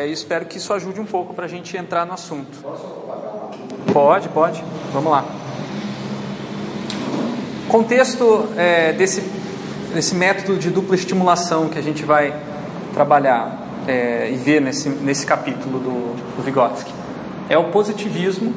É, 0.00 0.06
espero 0.06 0.46
que 0.46 0.56
isso 0.56 0.72
ajude 0.72 0.98
um 1.02 1.04
pouco 1.04 1.34
para 1.34 1.44
a 1.44 1.48
gente 1.48 1.76
entrar 1.76 2.06
no 2.06 2.14
assunto. 2.14 2.64
Pode, 3.92 4.26
pode. 4.30 4.64
Vamos 4.90 5.12
lá. 5.12 5.22
Contexto 7.68 8.48
é, 8.56 8.94
desse, 8.94 9.20
desse 9.92 10.14
método 10.14 10.56
de 10.56 10.70
dupla 10.70 10.94
estimulação 10.94 11.68
que 11.68 11.78
a 11.78 11.82
gente 11.82 12.06
vai 12.06 12.34
trabalhar 12.94 13.68
é, 13.86 14.30
e 14.32 14.36
ver 14.36 14.62
nesse, 14.62 14.88
nesse 14.88 15.26
capítulo 15.26 15.78
do, 15.78 16.36
do 16.36 16.42
Vygotsky 16.42 16.90
é 17.50 17.58
o 17.58 17.64
positivismo 17.64 18.54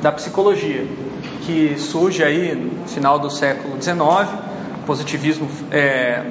da 0.00 0.10
psicologia, 0.10 0.86
que 1.42 1.78
surge 1.78 2.24
aí 2.24 2.54
no 2.54 2.88
final 2.88 3.18
do 3.18 3.28
século 3.28 3.76
XIX. 3.78 4.00
Positivismo 4.86 5.50
é, 5.70 6.24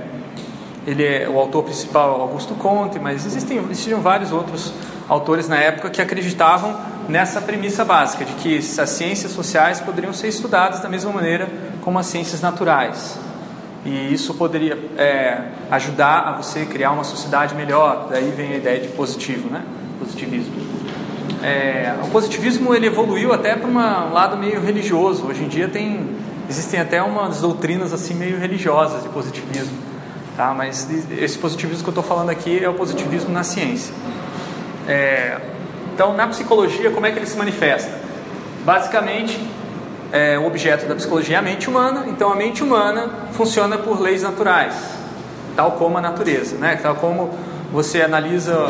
ele 0.85 1.05
é 1.05 1.29
o 1.29 1.39
autor 1.39 1.63
principal 1.63 2.21
Augusto 2.21 2.55
Comte, 2.55 2.99
mas 2.99 3.25
existem, 3.25 3.57
existiam 3.57 4.01
vários 4.01 4.31
outros 4.31 4.73
autores 5.07 5.47
na 5.47 5.57
época 5.57 5.89
que 5.89 6.01
acreditavam 6.01 6.75
nessa 7.07 7.41
premissa 7.41 7.83
básica 7.85 8.25
de 8.25 8.33
que 8.33 8.57
as 8.57 8.89
ciências 8.89 9.31
sociais 9.31 9.79
poderiam 9.79 10.13
ser 10.13 10.27
estudadas 10.27 10.79
da 10.79 10.89
mesma 10.89 11.11
maneira 11.11 11.49
como 11.81 11.99
as 11.99 12.05
ciências 12.07 12.41
naturais. 12.41 13.19
E 13.85 14.13
isso 14.13 14.33
poderia 14.35 14.77
é, 14.97 15.41
ajudar 15.71 16.19
a 16.21 16.31
você 16.33 16.65
criar 16.65 16.91
uma 16.91 17.03
sociedade 17.03 17.55
melhor. 17.55 18.07
Daí 18.09 18.31
vem 18.31 18.53
a 18.53 18.57
ideia 18.57 18.79
de 18.79 18.89
positivo, 18.89 19.49
né? 19.49 19.63
Positivismo. 19.99 20.53
É, 21.43 21.95
o 22.03 22.07
positivismo 22.09 22.75
ele 22.75 22.85
evoluiu 22.85 23.33
até 23.33 23.55
para 23.55 23.67
um 23.67 24.13
lado 24.13 24.37
meio 24.37 24.61
religioso. 24.61 25.25
Hoje 25.25 25.43
em 25.43 25.47
dia 25.47 25.67
tem 25.67 26.09
existem 26.47 26.79
até 26.79 27.01
umas 27.01 27.39
doutrinas 27.39 27.93
assim 27.93 28.13
meio 28.13 28.37
religiosas 28.37 29.01
de 29.03 29.09
positivismo, 29.09 29.77
tá? 30.35 30.53
Mas 30.53 30.87
esse 31.11 31.37
positivismo 31.37 31.83
que 31.83 31.89
eu 31.89 31.91
estou 31.91 32.03
falando 32.03 32.29
aqui 32.29 32.63
é 32.63 32.69
o 32.69 32.73
positivismo 32.73 33.31
na 33.31 33.43
ciência. 33.43 33.93
É, 34.87 35.39
então, 35.93 36.13
na 36.13 36.27
psicologia, 36.27 36.89
como 36.91 37.05
é 37.05 37.11
que 37.11 37.19
ele 37.19 37.25
se 37.25 37.37
manifesta? 37.37 37.91
Basicamente, 38.65 39.39
é, 40.11 40.37
o 40.37 40.45
objeto 40.45 40.85
da 40.85 40.95
psicologia 40.95 41.37
é 41.37 41.39
a 41.39 41.41
mente 41.41 41.69
humana, 41.69 42.05
então 42.07 42.31
a 42.31 42.35
mente 42.35 42.63
humana 42.63 43.09
funciona 43.31 43.77
por 43.77 43.99
leis 43.99 44.23
naturais, 44.23 44.75
tal 45.55 45.71
como 45.73 45.97
a 45.97 46.01
natureza, 46.01 46.57
né? 46.57 46.77
tal 46.81 46.95
como 46.95 47.33
você 47.71 48.01
analisa 48.01 48.65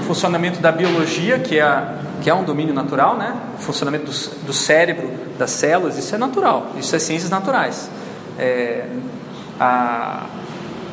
o 0.00 0.04
funcionamento 0.04 0.60
da 0.60 0.70
biologia, 0.70 1.38
que 1.38 1.58
é, 1.58 1.62
a, 1.62 1.94
que 2.22 2.30
é 2.30 2.34
um 2.34 2.44
domínio 2.44 2.72
natural, 2.72 3.16
né? 3.16 3.34
o 3.58 3.60
funcionamento 3.60 4.04
do, 4.04 4.46
do, 4.46 4.52
cérebro, 4.52 5.10
das 5.36 5.50
células, 5.50 5.98
isso 5.98 6.14
é 6.14 6.18
natural, 6.18 6.68
isso 6.78 6.94
é 6.94 6.98
ciências 6.98 7.30
naturais. 7.30 7.90
É, 8.38 8.86
a 9.58 10.26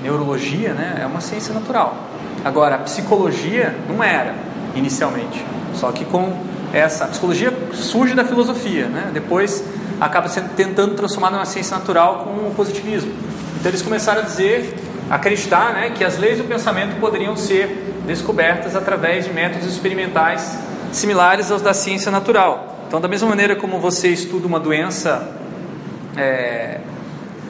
neurologia 0.02 0.74
né, 0.74 1.00
é 1.02 1.06
uma 1.06 1.22
ciência 1.22 1.54
natural. 1.54 1.96
Agora, 2.44 2.76
a 2.76 2.80
psicologia 2.80 3.76
não 3.88 4.04
era 4.04 4.34
inicialmente, 4.76 5.46
só 5.76 5.92
que 5.92 6.06
com 6.06 6.34
essa 6.74 7.06
a 7.06 7.08
psicologia 7.08 7.54
surge 7.74 8.14
da 8.16 8.24
filosofia, 8.24 8.88
né? 8.88 9.10
depois 9.14 9.64
acaba 10.00 10.28
sendo, 10.28 10.50
tentando 10.56 10.96
transformar 10.96 11.30
numa 11.30 11.46
ciência 11.46 11.78
natural 11.78 12.20
com 12.20 12.48
o 12.48 12.54
positivismo. 12.56 13.12
Então 13.60 13.70
eles 13.70 13.82
começaram 13.82 14.22
a 14.22 14.24
dizer, 14.24 14.74
acreditar 15.10 15.74
né, 15.74 15.92
que 15.92 16.04
as 16.04 16.18
leis 16.18 16.38
do 16.38 16.46
pensamento 16.46 17.00
poderiam 17.00 17.36
ser 17.36 17.94
descobertas 18.08 18.76
através 18.76 19.26
de 19.26 19.34
métodos 19.34 19.68
experimentais 19.68 20.58
similares 20.92 21.52
aos 21.52 21.62
da 21.62 21.74
ciência 21.74 22.12
natural. 22.12 22.86
Então, 22.88 23.00
da 23.00 23.08
mesma 23.08 23.30
maneira 23.30 23.56
como 23.56 23.80
você 23.80 24.10
estuda 24.10 24.48
uma 24.48 24.60
doença 24.60 25.30
é, 26.18 26.80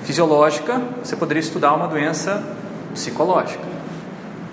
fisiológica, 0.04 0.82
você 1.04 1.16
poderia 1.16 1.42
estudar 1.42 1.74
uma 1.74 1.88
doença 1.88 2.44
psicológica, 2.94 3.64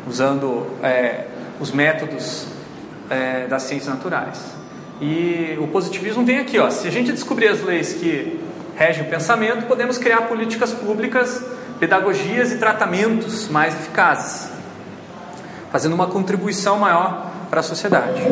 usando 0.06 0.66
é, 0.82 1.26
os 1.60 1.72
métodos 1.72 2.46
é, 3.10 3.46
das 3.46 3.62
ciências 3.62 3.92
naturais. 3.92 4.40
E 5.00 5.56
o 5.60 5.68
positivismo 5.68 6.24
vem 6.24 6.38
aqui, 6.38 6.58
ó. 6.58 6.70
Se 6.70 6.88
a 6.88 6.90
gente 6.90 7.12
descobrir 7.12 7.48
as 7.48 7.62
leis 7.62 7.94
que 7.94 8.40
regem 8.76 9.04
o 9.04 9.06
pensamento, 9.08 9.66
podemos 9.66 9.98
criar 9.98 10.22
políticas 10.22 10.72
públicas, 10.72 11.42
pedagogias 11.78 12.52
e 12.52 12.58
tratamentos 12.58 13.48
mais 13.48 13.74
eficazes, 13.74 14.50
fazendo 15.70 15.94
uma 15.94 16.06
contribuição 16.06 16.78
maior 16.78 17.30
para 17.48 17.60
a 17.60 17.62
sociedade. 17.62 18.22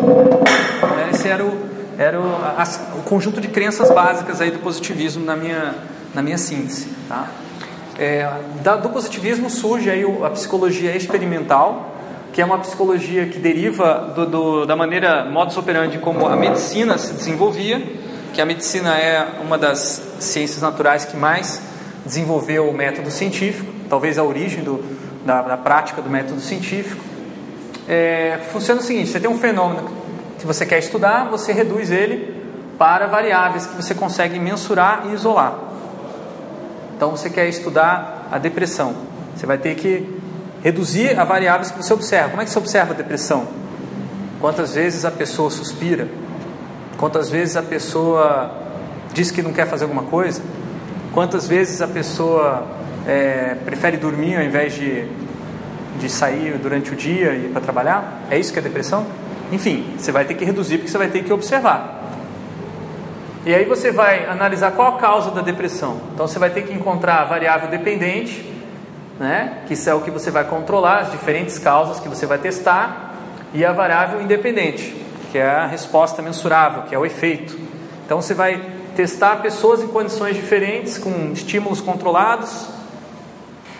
Esse 1.12 1.28
era 1.28 1.44
o, 1.44 1.68
era 1.98 2.20
o, 2.20 2.34
a, 2.34 2.64
o 2.98 3.02
conjunto 3.02 3.40
de 3.40 3.48
crenças 3.48 3.90
básicas 3.90 4.40
aí 4.40 4.50
do 4.50 4.58
positivismo 4.58 5.24
na 5.24 5.36
minha, 5.36 5.74
na 6.16 6.22
minha 6.22 6.38
síntese. 6.38 6.88
Tá? 7.08 7.28
É, 7.98 8.28
da, 8.62 8.76
do 8.76 8.88
positivismo 8.88 9.48
surge 9.48 9.90
aí 9.90 10.04
a 10.24 10.30
psicologia 10.30 10.96
experimental, 10.96 11.94
que 12.32 12.40
é 12.40 12.44
uma 12.44 12.58
psicologia 12.58 13.26
que 13.26 13.38
deriva 13.38 14.12
do, 14.14 14.26
do, 14.26 14.66
da 14.66 14.74
maneira 14.74 15.24
modus 15.26 15.56
operandi 15.56 15.98
como 15.98 16.26
a 16.26 16.36
medicina 16.36 16.98
se 16.98 17.12
desenvolvia, 17.12 17.82
que 18.32 18.40
a 18.40 18.46
medicina 18.46 18.98
é 18.98 19.40
uma 19.42 19.56
das 19.56 20.02
ciências 20.18 20.60
naturais 20.60 21.04
que 21.04 21.16
mais 21.16 21.62
desenvolveu 22.04 22.68
o 22.68 22.72
método 22.74 23.10
científico, 23.10 23.70
talvez 23.88 24.18
a 24.18 24.24
origem 24.24 24.64
do, 24.64 24.82
da, 25.24 25.42
da 25.42 25.56
prática 25.56 26.00
do 26.00 26.10
método 26.10 26.40
científico. 26.40 27.02
É, 27.88 28.38
funciona 28.52 28.80
o 28.80 28.84
seguinte: 28.84 29.10
você 29.10 29.20
tem 29.20 29.30
um 29.30 29.38
fenômeno 29.38 29.88
que 30.38 30.46
você 30.46 30.66
quer 30.66 30.78
estudar, 30.78 31.28
você 31.30 31.52
reduz 31.52 31.90
ele 31.90 32.34
para 32.78 33.06
variáveis 33.06 33.66
que 33.66 33.74
você 33.74 33.94
consegue 33.94 34.38
mensurar 34.38 35.04
e 35.06 35.14
isolar. 35.14 35.66
Então, 36.96 37.10
você 37.10 37.28
quer 37.28 37.46
estudar 37.48 38.28
a 38.32 38.38
depressão, 38.38 38.94
você 39.34 39.44
vai 39.44 39.58
ter 39.58 39.74
que 39.74 40.18
reduzir 40.62 41.18
a 41.18 41.24
variáveis 41.24 41.70
que 41.70 41.76
você 41.76 41.92
observa. 41.92 42.30
Como 42.30 42.40
é 42.40 42.44
que 42.44 42.50
você 42.50 42.58
observa 42.58 42.92
a 42.92 42.96
depressão? 42.96 43.46
Quantas 44.40 44.74
vezes 44.74 45.04
a 45.04 45.10
pessoa 45.10 45.50
suspira? 45.50 46.08
Quantas 46.96 47.28
vezes 47.28 47.56
a 47.56 47.62
pessoa 47.62 48.50
diz 49.12 49.30
que 49.30 49.42
não 49.42 49.52
quer 49.52 49.66
fazer 49.66 49.84
alguma 49.84 50.04
coisa? 50.04 50.42
Quantas 51.12 51.46
vezes 51.46 51.82
a 51.82 51.86
pessoa 51.86 52.66
é, 53.06 53.56
prefere 53.64 53.96
dormir 53.96 54.36
ao 54.36 54.42
invés 54.42 54.74
de, 54.74 55.06
de 56.00 56.08
sair 56.10 56.58
durante 56.58 56.92
o 56.92 56.96
dia 56.96 57.32
e 57.32 57.46
ir 57.46 57.48
para 57.50 57.60
trabalhar? 57.60 58.22
É 58.30 58.38
isso 58.38 58.52
que 58.52 58.58
é 58.58 58.62
depressão? 58.62 59.06
Enfim, 59.52 59.94
você 59.98 60.10
vai 60.10 60.24
ter 60.24 60.34
que 60.34 60.44
reduzir 60.44 60.78
porque 60.78 60.90
você 60.90 60.98
vai 60.98 61.08
ter 61.08 61.22
que 61.22 61.32
observar. 61.32 61.95
E 63.46 63.54
aí 63.54 63.64
você 63.64 63.90
vai 63.90 64.26
analisar 64.26 64.72
qual 64.72 64.96
a 64.96 64.98
causa 64.98 65.30
da 65.30 65.40
depressão. 65.40 66.00
Então 66.12 66.28
você 66.28 66.38
vai 66.38 66.50
ter 66.50 66.62
que 66.62 66.74
encontrar 66.74 67.22
a 67.22 67.24
variável 67.24 67.70
dependente 67.70 68.54
né? 69.18 69.62
que 69.66 69.74
isso 69.74 69.88
é 69.88 69.94
o 69.94 70.00
que 70.00 70.10
você 70.10 70.30
vai 70.30 70.44
controlar, 70.44 71.00
as 71.00 71.12
diferentes 71.12 71.58
causas 71.58 72.00
que 72.00 72.08
você 72.08 72.26
vai 72.26 72.38
testar, 72.38 73.14
e 73.54 73.64
a 73.64 73.72
variável 73.72 74.20
independente, 74.20 74.94
que 75.32 75.38
é 75.38 75.48
a 75.48 75.66
resposta 75.66 76.20
mensurável, 76.20 76.82
que 76.82 76.94
é 76.94 76.98
o 76.98 77.06
efeito. 77.06 77.58
Então 78.04 78.20
você 78.20 78.34
vai 78.34 78.62
testar 78.94 79.36
pessoas 79.36 79.82
em 79.82 79.88
condições 79.88 80.36
diferentes, 80.36 80.98
com 80.98 81.32
estímulos 81.32 81.80
controlados, 81.80 82.68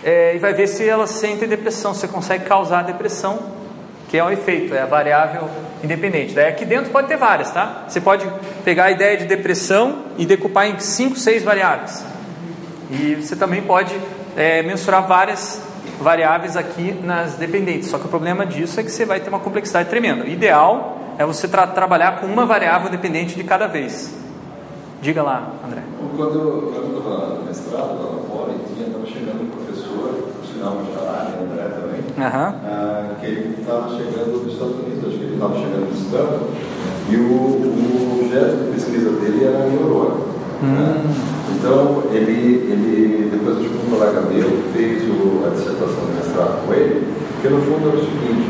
é, 0.03 0.35
e 0.35 0.39
vai 0.39 0.53
ver 0.53 0.67
se 0.67 0.87
elas 0.87 1.11
sentem 1.11 1.47
depressão, 1.47 1.93
se 1.93 2.01
você 2.01 2.07
consegue 2.07 2.45
causar 2.45 2.83
depressão, 2.83 3.56
que 4.07 4.17
é 4.17 4.23
o 4.23 4.29
efeito, 4.29 4.73
é 4.73 4.81
a 4.81 4.85
variável 4.85 5.49
independente. 5.83 6.33
Daí 6.33 6.47
aqui 6.47 6.65
dentro 6.65 6.91
pode 6.91 7.07
ter 7.07 7.17
várias, 7.17 7.51
tá? 7.51 7.85
Você 7.87 7.99
pode 7.99 8.25
pegar 8.63 8.85
a 8.85 8.91
ideia 8.91 9.17
de 9.17 9.25
depressão 9.25 10.03
e 10.17 10.25
decupar 10.25 10.67
em 10.67 10.79
5, 10.79 11.17
6 11.17 11.43
variáveis. 11.43 12.05
E 12.89 13.15
você 13.15 13.35
também 13.35 13.61
pode 13.61 13.93
é, 14.35 14.61
mensurar 14.63 15.05
várias 15.05 15.61
variáveis 15.99 16.55
aqui 16.55 16.93
nas 17.03 17.35
dependentes. 17.35 17.89
Só 17.89 17.97
que 17.97 18.05
o 18.05 18.09
problema 18.09 18.45
disso 18.45 18.79
é 18.79 18.83
que 18.83 18.91
você 18.91 19.05
vai 19.05 19.19
ter 19.19 19.29
uma 19.29 19.39
complexidade 19.39 19.89
tremenda. 19.89 20.23
O 20.23 20.27
ideal 20.27 20.99
é 21.17 21.25
você 21.25 21.47
tra 21.47 21.67
trabalhar 21.67 22.21
com 22.21 22.27
uma 22.27 22.45
variável 22.45 22.89
dependente 22.89 23.35
de 23.35 23.43
cada 23.43 23.67
vez. 23.67 24.13
Diga 25.01 25.21
lá, 25.21 25.51
André. 25.65 25.81
Quando, 26.15 26.73
eu 26.73 26.97
estava 26.97 27.35
no 27.35 27.45
mestrado, 27.45 27.93
lá 27.99 28.19
fora, 28.27 28.53
estava 28.79 29.05
chegando 29.05 29.43
um 29.43 29.49
professor, 29.49 30.33
lá, 30.59 30.69
André 30.69 30.97
também, 30.97 31.06
uhum. 32.17 32.53
ah, 32.65 33.15
que 33.19 33.25
ele 33.25 33.55
estava 33.59 33.89
chegando 33.89 34.43
dos 34.43 34.53
Estados 34.53 34.75
Unidos, 34.75 35.07
acho 35.07 35.17
que 35.17 35.23
ele 35.23 35.33
estava 35.33 35.55
chegando 35.55 35.91
de 35.91 35.97
Stanford, 35.97 36.45
e 37.09 37.15
o, 37.15 37.29
o 37.29 38.19
objeto 38.21 38.55
de 38.57 38.71
pesquisa 38.71 39.09
dele 39.11 39.45
era 39.45 39.67
neurônio. 39.67 40.27
Hum. 40.61 40.73
Né? 40.73 41.15
Então, 41.55 42.03
ele, 42.11 42.69
ele, 42.69 43.29
depois 43.31 43.57
de 43.59 43.67
um 43.67 43.89
colega 43.89 44.21
meu 44.21 44.49
fez 44.73 45.03
o, 45.09 45.45
a 45.45 45.49
dissertação 45.49 46.05
de 46.05 46.13
mestrado 46.17 46.65
com 46.65 46.73
ele, 46.73 47.07
que 47.41 47.49
no 47.49 47.61
fundo 47.61 47.89
era 47.89 47.97
o 47.97 48.05
seguinte, 48.05 48.49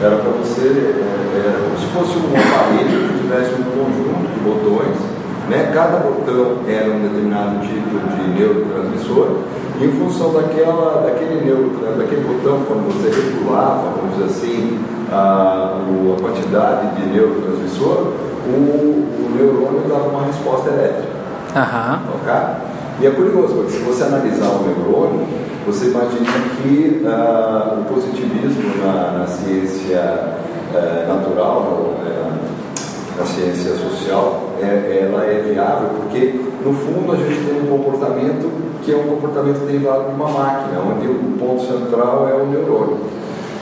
era 0.00 0.16
para 0.16 0.30
você, 0.30 0.68
é, 0.68 1.42
era 1.42 1.58
como 1.58 1.76
se 1.78 1.86
fosse 1.90 2.18
um 2.18 2.30
aparelho 2.30 3.08
que 3.08 3.18
tivesse 3.18 3.54
um 3.58 3.64
conjunto 3.66 4.26
de 4.32 4.40
botões, 4.40 5.17
né? 5.48 5.70
cada 5.72 5.98
botão 5.98 6.58
era 6.68 6.90
um 6.90 7.00
determinado 7.00 7.60
tipo 7.60 7.98
de 7.98 8.38
neurotransmissor, 8.38 9.28
e 9.80 9.84
em 9.84 9.92
função 9.92 10.32
daquela, 10.32 11.02
daquele, 11.02 11.44
neuro, 11.44 11.70
daquele 11.96 12.22
botão, 12.22 12.62
quando 12.66 12.92
você 12.92 13.08
regulava, 13.08 13.92
vamos 13.96 14.16
dizer 14.16 14.24
assim, 14.24 14.78
a, 15.12 15.78
a 15.78 16.20
quantidade 16.20 16.96
de 16.96 17.06
neurotransmissor, 17.10 18.12
o, 18.46 18.50
o 18.50 19.30
neurônio 19.36 19.88
dava 19.88 20.08
uma 20.08 20.26
resposta 20.26 20.70
elétrica. 20.70 21.18
Uhum. 21.54 22.20
Okay? 22.20 22.68
E 23.00 23.06
é 23.06 23.10
curioso, 23.10 23.54
porque 23.54 23.72
se 23.72 23.78
você 23.78 24.04
analisar 24.04 24.48
o 24.48 24.64
neurônio, 24.64 25.26
você 25.64 25.86
imagina 25.86 26.26
que 26.56 27.02
uh, 27.04 27.80
o 27.80 27.84
positivismo 27.84 28.84
na, 28.84 29.18
na 29.18 29.26
ciência 29.26 30.00
uh, 30.74 31.12
é 35.24 35.42
viável, 35.52 35.90
porque 35.96 36.40
no 36.64 36.72
fundo 36.72 37.12
a 37.12 37.16
gente 37.16 37.44
tem 37.44 37.62
um 37.62 37.66
comportamento 37.66 38.50
que 38.82 38.92
é 38.92 38.96
um 38.96 39.08
comportamento 39.08 39.66
derivado 39.66 40.04
de 40.04 40.14
uma 40.14 40.28
máquina, 40.28 40.80
onde 40.80 41.06
o 41.08 41.36
ponto 41.38 41.62
central 41.62 42.28
é 42.28 42.34
o 42.34 42.46
neurônio. 42.46 42.98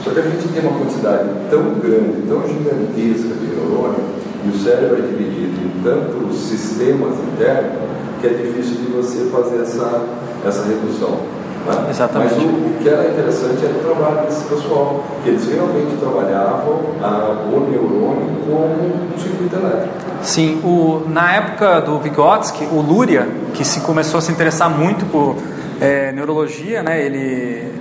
Só 0.03 0.11
que 0.11 0.19
a 0.19 0.23
gente 0.23 0.47
tem 0.47 0.61
uma 0.61 0.79
quantidade 0.79 1.29
tão 1.49 1.63
grande, 1.79 2.27
tão 2.27 2.47
gigantesca 2.47 3.33
de 3.35 3.47
neurônio, 3.47 3.99
e 4.45 4.49
o 4.49 4.57
cérebro 4.57 4.97
é 4.97 5.01
dividido 5.01 5.57
em 5.65 5.83
tantos 5.83 6.37
sistemas 6.37 7.13
internos, 7.19 7.73
que 8.21 8.27
é 8.27 8.29
difícil 8.29 8.77
de 8.77 8.91
você 8.91 9.25
fazer 9.29 9.61
essa, 9.61 10.05
essa 10.45 10.63
redução. 10.63 11.19
Né? 11.67 11.87
Exatamente. 11.89 12.35
Mas 12.35 12.43
o, 12.43 12.47
o, 12.47 12.77
que 12.81 12.89
era 12.89 13.09
interessante 13.09 13.65
era 13.65 13.73
o 13.73 13.79
trabalho 13.79 14.27
desse 14.27 14.43
pessoal, 14.45 15.03
que 15.23 15.29
eles 15.29 15.47
realmente 15.47 15.97
trabalhavam 15.99 16.79
a, 17.01 17.45
o 17.53 17.69
neurônio 17.69 18.37
como 18.45 19.15
um 19.15 19.19
circuito 19.19 19.55
elétrico. 19.55 19.93
Sim, 20.21 20.61
o, 20.63 21.03
na 21.07 21.35
época 21.35 21.81
do 21.81 21.99
Vygotsky, 21.99 22.65
o 22.65 22.81
Luria, 22.81 23.27
que 23.53 23.63
se 23.63 23.81
começou 23.81 24.17
a 24.17 24.21
se 24.21 24.31
interessar 24.31 24.69
muito 24.69 25.05
por 25.05 25.35
é, 25.79 26.11
neurologia, 26.11 26.81
né, 26.81 27.01
ele, 27.05 27.71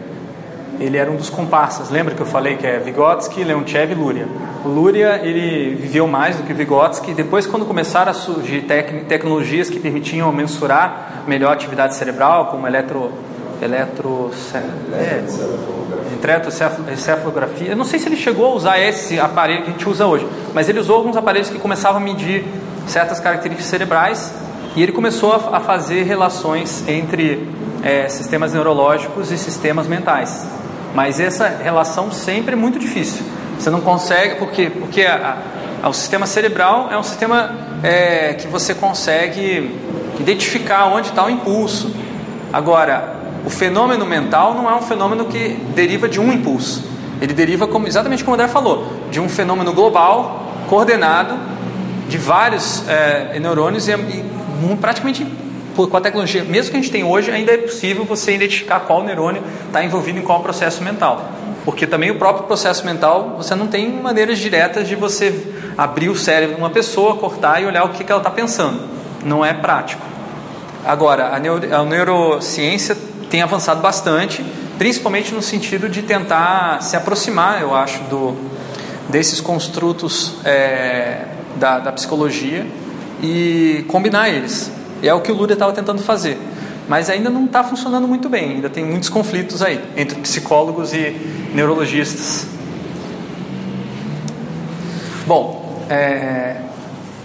ele 0.78 0.96
era 0.96 1.10
um 1.10 1.16
dos 1.16 1.30
comparsas. 1.30 1.90
Lembra 1.90 2.14
que 2.14 2.20
eu 2.20 2.26
falei 2.26 2.56
que 2.56 2.66
é 2.66 2.78
Vygotsky, 2.78 3.42
Leontiev 3.42 3.92
e 3.92 3.94
Luria? 3.94 4.28
O 4.64 4.68
Luria 4.68 5.20
ele 5.22 5.74
viveu 5.74 6.06
mais 6.06 6.36
do 6.36 6.42
que 6.42 6.52
Vygotsky. 6.52 7.14
Depois, 7.14 7.46
quando 7.46 7.64
começaram 7.64 8.10
a 8.10 8.14
surgir 8.14 8.62
tec 8.62 9.04
tecnologias 9.06 9.70
que 9.70 9.78
permitiam 9.78 10.30
mensurar 10.32 11.22
melhor 11.26 11.50
a 11.50 11.54
atividade 11.54 11.94
cerebral, 11.94 12.46
como 12.46 12.66
eletro 12.66 13.10
eletro, 13.62 14.30
é, 14.92 15.24
encefalografia. 16.92 17.68
Eu 17.68 17.76
não 17.76 17.84
sei 17.84 17.98
se 17.98 18.08
ele 18.08 18.16
chegou 18.16 18.46
a 18.46 18.54
usar 18.54 18.78
esse 18.78 19.18
aparelho 19.18 19.62
que 19.62 19.70
a 19.70 19.72
gente 19.72 19.88
usa 19.88 20.06
hoje, 20.06 20.26
mas 20.54 20.68
ele 20.68 20.80
usou 20.80 20.96
alguns 20.96 21.16
aparelhos 21.16 21.50
que 21.50 21.58
começavam 21.58 22.00
a 22.00 22.04
medir 22.04 22.44
certas 22.86 23.20
características 23.20 23.68
cerebrais 23.68 24.32
e 24.74 24.82
ele 24.82 24.92
começou 24.92 25.32
a, 25.32 25.60
fazer 25.60 26.02
relações 26.02 26.84
entre 26.86 27.48
é, 27.82 28.08
sistemas 28.08 28.52
neurológicos 28.52 29.30
e 29.32 29.38
sistemas 29.38 29.86
mentais. 29.86 30.46
Mas 30.94 31.18
essa 31.18 31.48
relação 31.48 32.10
sempre 32.10 32.52
é 32.52 32.56
muito 32.56 32.78
difícil. 32.78 33.24
Você 33.58 33.70
não 33.70 33.80
consegue, 33.80 34.36
porque, 34.36 34.68
porque 34.68 35.02
a, 35.02 35.38
a, 35.82 35.88
o 35.88 35.94
sistema 35.94 36.26
cerebral 36.26 36.88
é 36.90 36.98
um 36.98 37.02
sistema 37.02 37.54
é, 37.82 38.34
que 38.34 38.46
você 38.48 38.74
consegue 38.74 39.74
identificar 40.20 40.86
onde 40.86 41.08
está 41.08 41.24
o 41.24 41.30
impulso. 41.30 41.94
Agora, 42.52 43.14
o 43.46 43.50
fenômeno 43.50 44.04
mental 44.04 44.54
não 44.54 44.68
é 44.68 44.74
um 44.74 44.82
fenômeno 44.82 45.26
que 45.26 45.50
deriva 45.72 46.08
de 46.08 46.18
um 46.18 46.32
impulso. 46.32 46.84
Ele 47.20 47.32
deriva, 47.32 47.68
como, 47.68 47.86
exatamente 47.86 48.24
como 48.24 48.32
o 48.32 48.34
André 48.34 48.48
falou, 48.48 48.92
de 49.08 49.20
um 49.20 49.28
fenômeno 49.28 49.72
global, 49.72 50.52
coordenado, 50.68 51.38
de 52.08 52.18
vários 52.18 52.86
é, 52.88 53.38
neurônios 53.38 53.86
e, 53.86 53.92
e 53.92 54.24
praticamente 54.80 55.24
com 55.76 55.96
a 55.96 56.00
tecnologia, 56.00 56.42
mesmo 56.42 56.70
que 56.70 56.76
a 56.76 56.80
gente 56.80 56.90
tem 56.90 57.04
hoje, 57.04 57.30
ainda 57.30 57.52
é 57.52 57.58
possível 57.58 58.04
você 58.04 58.34
identificar 58.34 58.80
qual 58.80 59.04
neurônio 59.04 59.42
está 59.66 59.84
envolvido 59.84 60.18
em 60.18 60.22
qual 60.22 60.40
processo 60.40 60.82
mental. 60.82 61.30
Porque 61.64 61.86
também 61.86 62.10
o 62.10 62.18
próprio 62.18 62.46
processo 62.46 62.84
mental, 62.84 63.34
você 63.36 63.54
não 63.54 63.68
tem 63.68 63.92
maneiras 63.92 64.38
diretas 64.38 64.88
de 64.88 64.96
você 64.96 65.52
abrir 65.78 66.08
o 66.08 66.16
cérebro 66.16 66.56
de 66.56 66.60
uma 66.60 66.70
pessoa, 66.70 67.16
cortar 67.16 67.62
e 67.62 67.66
olhar 67.66 67.84
o 67.84 67.90
que, 67.90 68.02
que 68.02 68.10
ela 68.10 68.20
está 68.20 68.30
pensando. 68.30 68.80
Não 69.24 69.44
é 69.44 69.52
prático. 69.52 70.02
Agora, 70.84 71.34
a, 71.34 71.38
neuro, 71.38 71.74
a 71.74 71.84
neurociência 71.84 72.96
tem 73.30 73.42
avançado 73.42 73.80
bastante, 73.80 74.44
principalmente 74.78 75.34
no 75.34 75.42
sentido 75.42 75.88
de 75.88 76.02
tentar 76.02 76.82
se 76.82 76.96
aproximar, 76.96 77.60
eu 77.60 77.74
acho, 77.74 78.02
do, 78.04 78.36
desses 79.08 79.40
construtos 79.40 80.34
é, 80.44 81.24
da, 81.56 81.78
da, 81.78 81.92
psicologia 81.92 82.66
e 83.22 83.84
combinar 83.88 84.28
eles. 84.28 84.70
E 85.02 85.08
é 85.08 85.14
o 85.14 85.20
que 85.20 85.30
o 85.30 85.34
Lula 85.34 85.52
estava 85.52 85.72
tentando 85.72 86.02
fazer. 86.02 86.38
Mas 86.88 87.10
ainda 87.10 87.28
não 87.28 87.46
está 87.46 87.64
funcionando 87.64 88.06
muito 88.06 88.28
bem, 88.28 88.52
ainda 88.52 88.70
tem 88.70 88.84
muitos 88.84 89.08
conflitos 89.08 89.60
aí 89.60 89.80
entre 89.96 90.20
psicólogos 90.20 90.92
e 90.92 91.16
neurologistas. 91.52 92.46
Bom, 95.26 95.84
é, 95.90 96.56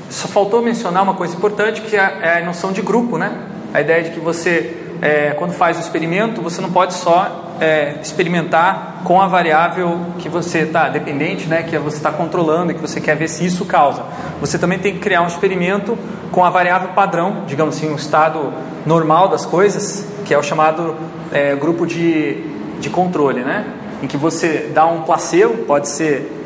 só 0.09 0.27
faltou 0.27 0.61
mencionar 0.63 1.03
uma 1.03 1.13
coisa 1.13 1.35
importante 1.35 1.81
que 1.81 1.95
é, 1.95 2.19
é 2.21 2.41
a 2.41 2.45
noção 2.45 2.71
de 2.71 2.81
grupo, 2.81 3.17
né? 3.17 3.31
A 3.71 3.81
ideia 3.81 4.03
de 4.03 4.09
que 4.09 4.19
você 4.19 4.80
é, 5.01 5.31
quando 5.31 5.53
faz 5.53 5.77
o 5.77 5.79
experimento, 5.79 6.41
você 6.41 6.61
não 6.61 6.71
pode 6.71 6.93
só 6.93 7.55
é, 7.59 7.95
experimentar 8.01 9.01
com 9.03 9.19
a 9.19 9.27
variável 9.27 9.99
que 10.19 10.29
você 10.29 10.59
está 10.59 10.89
dependente, 10.89 11.47
né, 11.47 11.63
que 11.63 11.77
você 11.79 11.97
está 11.97 12.11
controlando 12.11 12.71
e 12.71 12.75
que 12.75 12.81
você 12.81 13.01
quer 13.01 13.15
ver 13.15 13.27
se 13.27 13.43
isso 13.43 13.65
causa. 13.65 14.03
Você 14.39 14.59
também 14.59 14.77
tem 14.77 14.93
que 14.93 14.99
criar 14.99 15.23
um 15.23 15.27
experimento 15.27 15.97
com 16.31 16.45
a 16.45 16.49
variável 16.51 16.89
padrão, 16.89 17.43
digamos 17.47 17.77
assim, 17.77 17.91
um 17.91 17.95
estado 17.95 18.53
normal 18.85 19.27
das 19.27 19.45
coisas, 19.45 20.07
que 20.23 20.33
é 20.33 20.37
o 20.37 20.43
chamado 20.43 20.95
é, 21.31 21.55
grupo 21.55 21.87
de, 21.87 22.43
de 22.79 22.89
controle, 22.89 23.41
né, 23.41 23.65
em 24.03 24.07
que 24.07 24.17
você 24.17 24.69
dá 24.73 24.85
um 24.85 25.01
placebo, 25.01 25.65
pode 25.65 25.87
ser 25.87 26.37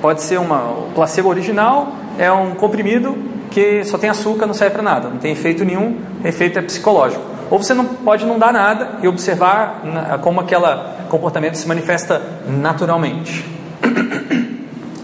pode 0.00 0.22
ser 0.22 0.38
uma 0.38 0.58
o 0.68 0.90
placebo 0.94 1.30
original 1.30 1.94
é 2.18 2.30
um 2.30 2.54
comprimido 2.54 3.16
que 3.50 3.82
só 3.84 3.96
tem 3.96 4.10
açúcar, 4.10 4.46
não 4.46 4.52
serve 4.52 4.74
para 4.74 4.82
nada, 4.82 5.08
não 5.08 5.16
tem 5.16 5.32
efeito 5.32 5.64
nenhum, 5.64 5.96
efeito 6.22 6.58
é 6.58 6.62
psicológico. 6.62 7.35
Ou 7.50 7.62
você 7.62 7.74
não 7.74 7.84
pode 7.84 8.24
não 8.24 8.38
dar 8.38 8.52
nada 8.52 8.98
e 9.02 9.08
observar 9.08 9.82
como 10.22 10.40
aquele 10.40 10.66
comportamento 11.08 11.54
se 11.54 11.66
manifesta 11.68 12.20
naturalmente. 12.48 13.44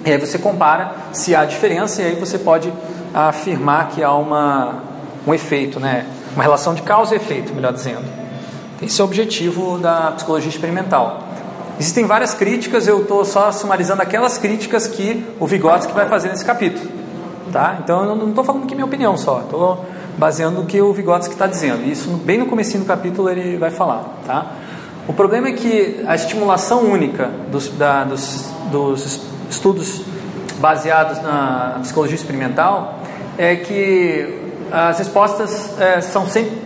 E 0.05 0.11
aí 0.11 0.19
você 0.19 0.37
compara 0.37 0.93
se 1.13 1.35
há 1.35 1.45
diferença 1.45 2.03
e 2.03 2.07
aí 2.07 2.15
você 2.17 2.37
pode 2.37 2.73
afirmar 3.15 3.91
que 3.91 4.03
há 4.03 4.13
uma, 4.13 4.83
um 5.25 5.33
efeito, 5.33 5.79
né? 5.79 6.07
uma 6.35 6.43
relação 6.43 6.75
de 6.75 6.83
causa 6.83 7.15
e 7.15 7.19
efeito, 7.19 7.55
melhor 7.55 7.73
dizendo. 7.73 8.03
Esse 8.81 9.01
é 9.01 9.05
o 9.05 9.07
objetivo 9.07 9.79
da 9.79 10.13
psicologia 10.13 10.49
experimental. 10.49 11.21
Existem 11.79 12.05
várias 12.05 12.35
críticas, 12.35 12.89
eu 12.89 13.03
estou 13.03 13.25
só 13.25 13.53
sumarizando 13.53 14.03
aquelas 14.03 14.39
críticas 14.39 14.87
que 14.87 15.25
o 15.39 15.47
Vygotsky 15.47 15.93
vai 15.93 16.09
fazer 16.09 16.29
nesse 16.29 16.45
capítulo. 16.45 16.91
Tá? 17.53 17.79
Então 17.83 18.05
eu 18.05 18.17
não 18.17 18.31
estou 18.31 18.43
falando 18.43 18.65
aqui 18.65 18.75
minha 18.75 18.87
opinião 18.87 19.17
só, 19.17 19.41
estou 19.41 19.85
baseando 20.17 20.61
no 20.61 20.67
que 20.67 20.81
o 20.81 20.93
Vygotsky 20.93 21.35
está 21.35 21.47
dizendo. 21.47 21.87
Isso 21.91 22.09
bem 22.25 22.39
no 22.39 22.47
começo 22.47 22.77
do 22.79 22.85
capítulo 22.85 23.29
ele 23.29 23.57
vai 23.57 23.71
falar, 23.71 24.05
tá? 24.27 24.53
O 25.09 25.13
problema 25.13 25.49
é 25.49 25.53
que 25.53 26.03
a 26.07 26.15
estimulação 26.15 26.85
única 26.85 27.31
dos, 27.51 27.69
da, 27.71 28.05
dos, 28.05 28.47
dos 28.71 29.21
estudos 29.51 30.03
baseados 30.59 31.21
na 31.21 31.79
psicologia 31.83 32.15
experimental 32.15 33.01
é 33.37 33.57
que 33.57 34.39
as 34.71 34.99
respostas 34.99 35.79
é, 35.81 36.01
são 36.01 36.27
sempre 36.29 36.63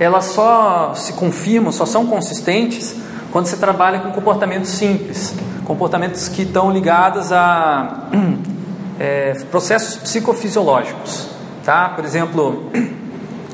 elas 0.00 0.24
só 0.24 0.94
se 0.94 1.12
confirmam, 1.12 1.70
só 1.70 1.84
são 1.84 2.06
consistentes 2.06 2.96
quando 3.30 3.46
você 3.46 3.56
trabalha 3.58 4.00
com 4.00 4.10
comportamentos 4.10 4.70
simples, 4.70 5.34
comportamentos 5.66 6.26
que 6.26 6.42
estão 6.42 6.70
ligados 6.72 7.30
a 7.30 8.08
é, 8.98 9.34
processos 9.50 9.96
psicofisiológicos. 9.96 11.28
Tá? 11.64 11.88
Por 11.90 12.04
exemplo, 12.04 12.70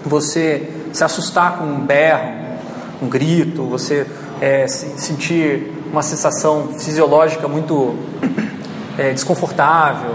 você 0.05 0.71
se 0.93 1.05
assustar 1.05 1.59
com 1.59 1.65
um 1.65 1.81
berro, 1.81 2.33
um 3.03 3.09
grito, 3.09 3.65
você 3.65 4.07
é, 4.41 4.67
sentir 4.67 5.73
uma 5.91 6.03
sensação 6.03 6.69
fisiológica 6.79 7.49
muito 7.49 7.97
é, 8.99 9.13
desconfortável. 9.13 10.15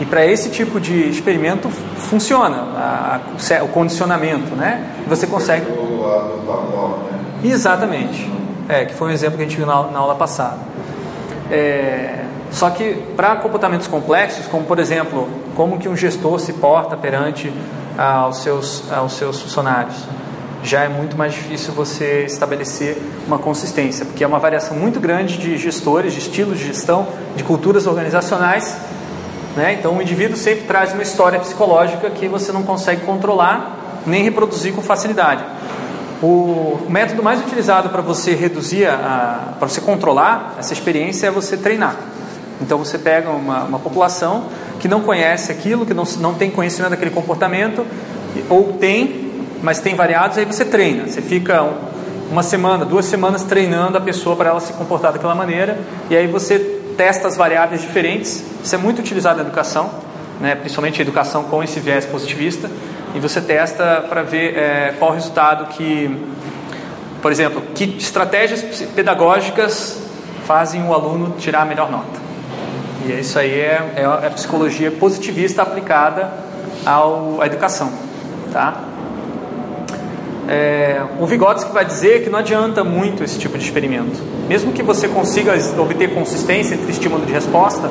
E 0.00 0.04
para 0.06 0.24
esse 0.24 0.48
tipo 0.48 0.80
de 0.80 1.08
experimento 1.10 1.68
funciona 1.68 2.56
a, 2.56 3.20
a, 3.60 3.64
o 3.64 3.68
condicionamento, 3.68 4.56
né? 4.56 4.94
Você 5.06 5.26
consegue. 5.26 5.66
Exatamente. 7.44 8.30
É, 8.68 8.84
que 8.86 8.94
foi 8.94 9.08
um 9.08 9.10
exemplo 9.10 9.36
que 9.36 9.42
a 9.42 9.46
gente 9.46 9.56
viu 9.56 9.66
na, 9.66 9.82
na 9.84 9.98
aula 9.98 10.14
passada. 10.14 10.58
É, 11.50 12.24
só 12.50 12.70
que 12.70 12.94
para 13.16 13.36
comportamentos 13.36 13.86
complexos, 13.86 14.46
como 14.46 14.64
por 14.64 14.78
exemplo, 14.78 15.28
como 15.60 15.78
que 15.78 15.90
um 15.90 15.94
gestor 15.94 16.40
se 16.40 16.54
porta 16.54 16.96
perante 16.96 17.52
ah, 17.98 18.20
aos, 18.20 18.38
seus, 18.42 18.90
aos 18.90 19.12
seus 19.12 19.42
funcionários, 19.42 19.94
já 20.62 20.84
é 20.84 20.88
muito 20.88 21.18
mais 21.18 21.34
difícil 21.34 21.74
você 21.74 22.24
estabelecer 22.24 22.96
uma 23.26 23.38
consistência, 23.38 24.06
porque 24.06 24.24
é 24.24 24.26
uma 24.26 24.38
variação 24.38 24.74
muito 24.74 24.98
grande 24.98 25.36
de 25.36 25.58
gestores, 25.58 26.14
de 26.14 26.18
estilos 26.20 26.58
de 26.58 26.64
gestão, 26.64 27.06
de 27.36 27.44
culturas 27.44 27.86
organizacionais. 27.86 28.74
Né? 29.54 29.74
Então, 29.78 29.98
o 29.98 30.00
indivíduo 30.00 30.34
sempre 30.34 30.64
traz 30.64 30.94
uma 30.94 31.02
história 31.02 31.38
psicológica 31.38 32.08
que 32.08 32.26
você 32.26 32.52
não 32.52 32.62
consegue 32.62 33.02
controlar 33.02 34.00
nem 34.06 34.22
reproduzir 34.22 34.72
com 34.72 34.80
facilidade. 34.80 35.44
O 36.22 36.86
método 36.88 37.22
mais 37.22 37.38
utilizado 37.38 37.90
para 37.90 38.00
você 38.00 38.34
reduzir, 38.34 38.86
para 39.58 39.68
você 39.68 39.82
controlar 39.82 40.54
essa 40.58 40.72
experiência 40.72 41.26
é 41.26 41.30
você 41.30 41.54
treinar. 41.54 41.96
Então 42.62 42.78
você 42.78 42.98
pega 42.98 43.28
uma, 43.28 43.64
uma 43.64 43.78
população 43.78 44.44
que 44.80 44.88
não 44.88 45.02
conhece 45.02 45.52
aquilo, 45.52 45.86
que 45.86 45.94
não, 45.94 46.02
não 46.18 46.34
tem 46.34 46.50
conhecimento 46.50 46.90
daquele 46.90 47.12
comportamento, 47.12 47.86
ou 48.48 48.72
tem, 48.72 49.30
mas 49.62 49.78
tem 49.78 49.94
variados, 49.94 50.38
aí 50.38 50.44
você 50.44 50.64
treina. 50.64 51.06
Você 51.06 51.22
fica 51.22 51.64
uma 52.30 52.42
semana, 52.42 52.84
duas 52.84 53.04
semanas 53.04 53.44
treinando 53.44 53.96
a 53.96 54.00
pessoa 54.00 54.34
para 54.34 54.50
ela 54.50 54.60
se 54.60 54.72
comportar 54.72 55.12
daquela 55.12 55.34
maneira, 55.34 55.78
e 56.08 56.16
aí 56.16 56.26
você 56.26 56.58
testa 56.96 57.28
as 57.28 57.36
variáveis 57.36 57.80
diferentes. 57.80 58.42
Isso 58.64 58.74
é 58.74 58.78
muito 58.78 58.98
utilizado 58.98 59.36
na 59.36 59.44
educação. 59.44 59.90
né, 60.40 60.54
principalmente 60.54 61.00
a 61.00 61.02
educação 61.02 61.44
com 61.44 61.62
esse 61.62 61.78
viés 61.78 62.06
positivista, 62.06 62.68
e 63.14 63.20
você 63.20 63.40
testa 63.40 64.04
para 64.08 64.22
ver 64.22 64.56
é, 64.56 64.94
qual 64.98 65.10
o 65.10 65.14
resultado 65.14 65.66
que, 65.66 66.16
por 67.20 67.30
exemplo, 67.30 67.62
que 67.74 67.96
estratégias 67.98 68.62
pedagógicas 68.94 69.98
fazem 70.46 70.82
o 70.82 70.94
aluno 70.94 71.34
tirar 71.38 71.62
a 71.62 71.64
melhor 71.64 71.90
nota. 71.90 72.29
E 73.06 73.20
isso 73.20 73.38
aí 73.38 73.52
é, 73.52 73.92
é 73.96 74.04
a 74.04 74.30
psicologia 74.30 74.90
positivista 74.90 75.62
aplicada 75.62 76.30
ao, 76.84 77.40
à 77.40 77.46
educação, 77.46 77.90
tá? 78.52 78.84
É, 80.48 81.00
o 81.20 81.26
Vygotsky 81.26 81.72
vai 81.72 81.84
dizer 81.84 82.24
que 82.24 82.30
não 82.30 82.38
adianta 82.38 82.82
muito 82.82 83.22
esse 83.22 83.38
tipo 83.38 83.56
de 83.56 83.64
experimento. 83.64 84.20
Mesmo 84.48 84.72
que 84.72 84.82
você 84.82 85.06
consiga 85.06 85.54
obter 85.78 86.12
consistência 86.12 86.74
entre 86.74 86.90
estímulo 86.90 87.22
e 87.28 87.30
resposta, 87.30 87.88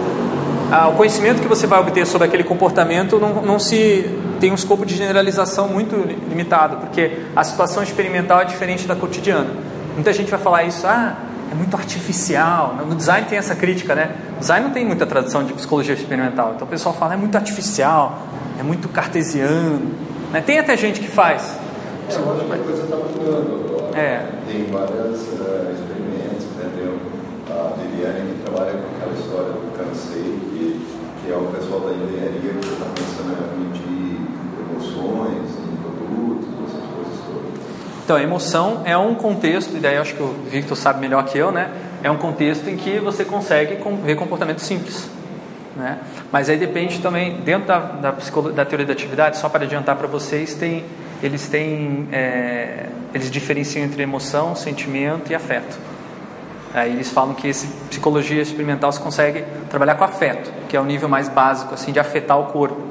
ah, 0.71 0.89
o 0.89 0.93
conhecimento 0.93 1.41
que 1.41 1.47
você 1.47 1.65
vai 1.65 1.79
obter 1.79 2.05
sobre 2.05 2.27
aquele 2.27 2.43
comportamento 2.43 3.17
não, 3.17 3.41
não 3.41 3.57
se 3.57 4.05
tem 4.39 4.51
um 4.51 4.55
escopo 4.55 4.85
de 4.85 4.95
generalização 4.95 5.67
muito 5.67 5.95
limitado, 6.29 6.77
porque 6.77 7.11
a 7.35 7.43
situação 7.43 7.81
experimental 7.81 8.41
é 8.41 8.45
diferente 8.45 8.85
da 8.87 8.95
cotidiana. 8.95 9.49
Muita 9.95 10.13
gente 10.13 10.29
vai 10.29 10.39
falar 10.39 10.63
isso, 10.65 10.85
ah, 10.85 11.15
é 11.51 11.55
muito 11.55 11.75
artificial. 11.75 12.75
No 12.87 12.95
design 12.95 13.27
tem 13.27 13.37
essa 13.37 13.55
crítica, 13.55 13.95
né? 13.95 14.15
O 14.37 14.39
design 14.39 14.67
não 14.67 14.73
tem 14.73 14.85
muita 14.85 15.05
tradução 15.05 15.43
de 15.43 15.53
psicologia 15.53 15.95
experimental. 15.95 16.53
Então 16.55 16.67
o 16.67 16.69
pessoal 16.69 16.93
fala, 16.95 17.13
é 17.13 17.17
muito 17.17 17.35
artificial, 17.35 18.27
é 18.59 18.63
muito 18.63 18.87
cartesiano. 18.89 19.91
Né? 20.31 20.41
Tem 20.41 20.59
até 20.59 20.77
gente 20.77 20.99
que 20.99 21.07
faz. 21.07 21.57
É, 22.09 22.15
eu 22.15 22.33
acho 22.33 22.45
que 22.45 22.53
a 22.53 22.57
coisa 22.57 22.83
está 22.83 22.95
mudando 22.95 23.65
agora. 23.65 23.99
É. 23.99 24.25
Tem 24.47 24.65
vários 24.71 25.21
uh, 25.33 25.73
experimentos, 25.73 26.45
né? 26.57 26.69
Tem 26.73 26.85
a 27.49 27.73
Viviane 27.77 28.33
que 28.33 28.43
trabalha 28.45 28.73
com 28.73 28.95
aquela 28.95 29.13
história 29.19 29.53
do 29.53 29.77
Kansei, 29.77 30.39
que, 30.53 30.85
que 31.21 31.31
é 31.31 31.35
o 31.35 31.47
pessoal 31.53 31.81
da 31.81 31.91
engenharia 31.93 32.53
que 32.53 32.67
está 32.67 32.85
pensando 32.93 33.33
em 33.33 33.61
emitir 33.61 34.21
emoções 34.69 35.49
em 35.65 35.75
produtos, 35.81 36.45
essas 36.65 36.85
coisas 36.93 37.17
todas. 37.25 37.57
Então, 38.09 38.17
a 38.17 38.23
emoção 38.23 38.81
é 38.85 38.97
um 38.97 39.13
contexto, 39.13 39.77
e 39.77 39.79
daí 39.79 39.95
acho 39.95 40.15
que 40.15 40.23
o 40.23 40.33
Victor 40.49 40.75
sabe 40.75 40.99
melhor 40.99 41.23
que 41.25 41.37
eu, 41.37 41.51
né? 41.51 41.69
É 42.01 42.09
um 42.09 42.17
contexto 42.17 42.67
em 42.67 42.75
que 42.75 42.97
você 42.97 43.23
consegue 43.23 43.77
ver 44.03 44.15
comportamento 44.15 44.61
simples. 44.61 45.07
Né? 45.75 45.99
Mas 46.31 46.49
aí 46.49 46.57
depende 46.57 47.01
também, 47.01 47.39
dentro 47.41 47.67
da, 47.67 47.77
da, 47.77 48.15
da 48.55 48.65
teoria 48.65 48.87
da 48.87 48.93
atividade, 48.93 49.37
só 49.37 49.47
para 49.47 49.63
adiantar 49.63 49.95
para 49.95 50.07
vocês, 50.07 50.55
tem 50.55 50.85
eles 51.21 51.47
têm, 51.49 52.07
é, 52.11 52.87
eles 53.13 53.29
diferenciam 53.29 53.85
entre 53.85 54.01
emoção, 54.01 54.55
sentimento 54.55 55.31
e 55.31 55.35
afeto. 55.35 55.77
Aí 56.73 56.91
eles 56.91 57.11
falam 57.11 57.35
que 57.35 57.47
esse 57.47 57.67
psicologia 57.91 58.41
experimental 58.41 58.91
se 58.91 58.99
consegue 58.99 59.43
trabalhar 59.69 59.93
com 59.93 60.03
afeto, 60.03 60.51
que 60.67 60.75
é 60.75 60.81
o 60.81 60.83
nível 60.83 61.07
mais 61.07 61.29
básico, 61.29 61.75
assim, 61.75 61.91
de 61.91 61.99
afetar 61.99 62.39
o 62.39 62.45
corpo. 62.45 62.81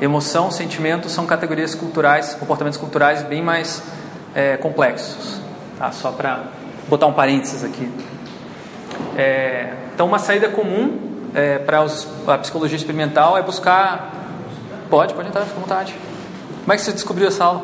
Emoção, 0.00 0.52
sentimento 0.52 1.08
são 1.08 1.26
categorias 1.26 1.74
culturais, 1.74 2.36
comportamentos 2.38 2.78
culturais 2.78 3.24
bem 3.24 3.42
mais 3.42 3.82
é, 4.34 4.56
complexos. 4.56 5.40
Tá? 5.78 5.92
Só 5.92 6.10
para 6.10 6.44
botar 6.88 7.06
um 7.06 7.12
parênteses 7.12 7.64
aqui. 7.64 7.90
É, 9.16 9.74
então, 9.94 10.06
uma 10.06 10.18
saída 10.18 10.48
comum 10.48 10.98
é, 11.34 11.58
para 11.58 11.84
a 12.26 12.38
psicologia 12.38 12.76
experimental 12.76 13.36
é 13.36 13.42
buscar. 13.42 14.14
Pode, 14.88 15.14
pode 15.14 15.28
entrar, 15.28 15.42
fica 15.42 15.56
à 15.56 15.60
vontade. 15.60 15.94
Como 16.60 16.72
é 16.72 16.76
que 16.76 16.82
você 16.82 16.92
descobriu 16.92 17.28
essa 17.28 17.44
aula? 17.44 17.62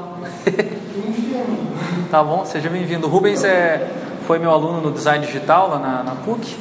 tá 2.10 2.22
bom, 2.22 2.44
seja 2.44 2.68
bem-vindo. 2.68 3.06
O 3.06 3.10
Rubens 3.10 3.44
é, 3.44 3.88
foi 4.26 4.38
meu 4.38 4.50
aluno 4.50 4.80
no 4.80 4.90
design 4.92 5.24
digital 5.24 5.68
lá 5.70 5.78
na, 5.78 6.02
na 6.02 6.14
PUC. 6.16 6.56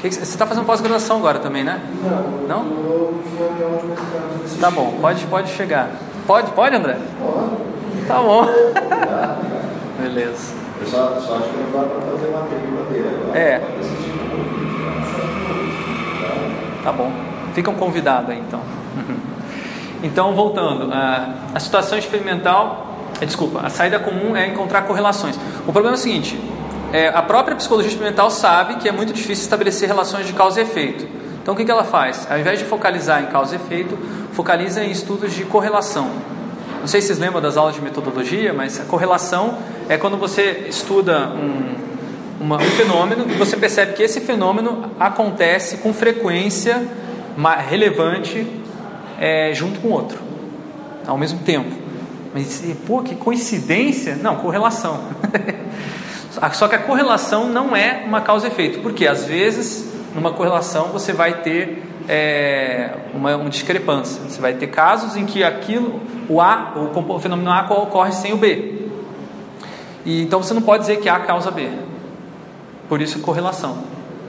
Que 0.00 0.08
que, 0.08 0.14
você 0.14 0.22
está 0.22 0.46
fazendo 0.46 0.66
pós-graduação 0.66 1.18
agora 1.18 1.38
também, 1.38 1.62
né? 1.62 1.80
Não. 2.48 2.64
Não? 2.64 3.12
Tá 4.60 4.70
bom, 4.70 4.98
pode, 5.00 5.24
pode 5.26 5.50
chegar. 5.52 5.90
Pode, 6.26 6.50
pode, 6.52 6.74
André? 6.74 6.98
Pode. 7.20 7.71
Tá 8.06 8.20
bom. 8.20 8.46
Beleza. 10.00 10.54
Eu 10.80 10.86
só, 10.86 11.20
só 11.20 11.36
acho 11.36 11.48
que 11.48 11.56
não 11.58 11.70
dá 11.70 11.88
para 11.88 12.00
fazer 12.00 12.30
matrícula 12.32 12.84
dele 12.90 13.08
agora. 13.08 13.38
É. 13.38 13.58
No 13.58 13.66
vídeo, 13.82 14.22
Tá 16.82 16.92
bom. 16.92 17.12
Ficam 17.54 17.74
convidados 17.74 18.30
aí 18.30 18.38
então. 18.38 18.60
Então, 20.04 20.34
voltando, 20.34 20.92
a, 20.92 21.60
situação 21.60 21.96
experimental, 21.96 22.88
é, 23.20 23.24
desculpa, 23.24 23.60
a 23.60 23.70
saída 23.70 24.00
comum 24.00 24.36
é 24.36 24.48
encontrar 24.48 24.82
correlações. 24.82 25.38
O 25.64 25.72
problema 25.72 25.94
é 25.94 25.98
o 25.98 26.00
seguinte: 26.00 26.36
é, 26.92 27.06
a 27.06 27.22
própria 27.22 27.54
psicologia 27.54 27.88
experimental 27.88 28.28
sabe 28.28 28.76
que 28.76 28.88
é 28.88 28.92
muito 28.92 29.12
difícil 29.12 29.44
estabelecer 29.44 29.86
relações 29.86 30.26
de 30.26 30.32
causa 30.32 30.58
e 30.58 30.64
efeito. 30.64 31.06
Então, 31.40 31.54
o 31.54 31.56
que, 31.56 31.64
que 31.64 31.70
ela 31.70 31.84
faz? 31.84 32.26
Ao 32.28 32.36
invés 32.36 32.58
de 32.58 32.64
focalizar 32.64 33.22
em 33.22 33.26
causa 33.26 33.54
e 33.54 33.58
efeito, 33.58 33.96
focaliza 34.32 34.82
em 34.82 34.90
estudos 34.90 35.32
de 35.32 35.44
correlação. 35.44 36.10
Não 36.82 36.88
sei 36.88 37.00
se 37.00 37.06
vocês 37.06 37.20
lembram 37.20 37.40
das 37.40 37.56
aulas 37.56 37.76
de 37.76 37.80
metodologia, 37.80 38.52
mas 38.52 38.80
a 38.80 38.84
correlação 38.84 39.56
é 39.88 39.96
quando 39.96 40.16
você 40.16 40.66
estuda 40.68 41.28
um, 41.28 41.76
uma, 42.40 42.56
um 42.56 42.70
fenômeno 42.70 43.24
e 43.30 43.34
você 43.34 43.56
percebe 43.56 43.92
que 43.92 44.02
esse 44.02 44.20
fenômeno 44.20 44.90
acontece 44.98 45.76
com 45.76 45.94
frequência 45.94 46.82
relevante 47.68 48.44
é, 49.16 49.54
junto 49.54 49.78
com 49.78 49.90
outro, 49.90 50.18
ao 51.06 51.16
mesmo 51.16 51.38
tempo. 51.44 51.70
Mas, 52.34 52.64
pô, 52.84 53.00
que 53.00 53.14
coincidência! 53.14 54.16
Não, 54.16 54.34
correlação. 54.34 55.04
Só 56.52 56.66
que 56.66 56.74
a 56.74 56.80
correlação 56.80 57.48
não 57.48 57.76
é 57.76 58.02
uma 58.04 58.22
causa 58.22 58.48
efeito, 58.48 58.80
porque 58.80 59.06
às 59.06 59.24
vezes 59.24 59.91
numa 60.14 60.32
correlação 60.32 60.88
você 60.88 61.12
vai 61.12 61.42
ter 61.42 61.82
é, 62.08 62.94
uma, 63.14 63.36
uma, 63.36 63.50
discrepância. 63.50 64.22
Você 64.28 64.40
vai 64.40 64.54
ter 64.54 64.68
casos 64.68 65.16
em 65.16 65.24
que 65.24 65.44
aquilo, 65.44 66.00
o 66.28 66.40
A, 66.40 66.72
o, 66.76 67.20
fenômeno 67.20 67.50
A 67.50 67.62
ocorre 67.72 68.12
sem 68.12 68.32
o 68.32 68.36
B. 68.36 68.88
E, 70.04 70.22
então 70.22 70.42
você 70.42 70.54
não 70.54 70.62
pode 70.62 70.82
dizer 70.82 71.00
que 71.00 71.08
A 71.08 71.20
causa 71.20 71.50
B. 71.50 71.68
Por 72.88 73.00
isso 73.00 73.20
correlação. 73.20 73.78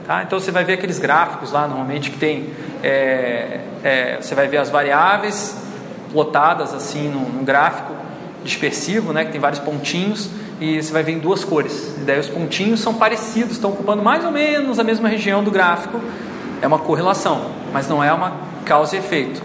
Tá? 0.06 0.22
Então 0.22 0.38
você 0.38 0.50
vai 0.50 0.64
ver 0.64 0.74
aqueles 0.74 0.98
gráficos 0.98 1.52
lá 1.52 1.66
normalmente 1.66 2.10
que 2.10 2.18
tem, 2.18 2.50
é, 2.82 3.60
é, 3.82 4.18
você 4.20 4.34
vai 4.34 4.46
ver 4.48 4.58
as 4.58 4.68
variáveis 4.68 5.56
plotadas 6.12 6.74
assim 6.74 7.08
num, 7.08 7.28
num, 7.28 7.44
gráfico 7.44 7.94
dispersivo, 8.44 9.12
né, 9.12 9.24
que 9.24 9.32
tem 9.32 9.40
vários 9.40 9.60
pontinhos 9.60 10.28
e 10.60 10.80
você 10.82 10.92
vai 10.92 11.02
ver 11.02 11.12
em 11.12 11.18
duas 11.18 11.44
cores. 11.44 11.94
E 11.98 12.00
daí 12.00 12.20
os 12.20 12.28
pontinhos 12.28 12.80
são 12.80 12.94
parecidos, 12.94 13.52
estão 13.52 13.70
ocupando 13.70 14.02
mais 14.02 14.24
ou 14.24 14.30
menos 14.30 14.78
a 14.78 14.84
mesma 14.84 15.08
região 15.08 15.42
do 15.42 15.50
gráfico. 15.50 16.00
É 16.62 16.66
uma 16.66 16.78
correlação, 16.78 17.50
mas 17.72 17.88
não 17.88 18.02
é 18.02 18.12
uma 18.12 18.32
causa 18.64 18.96
e 18.96 18.98
efeito. 18.98 19.42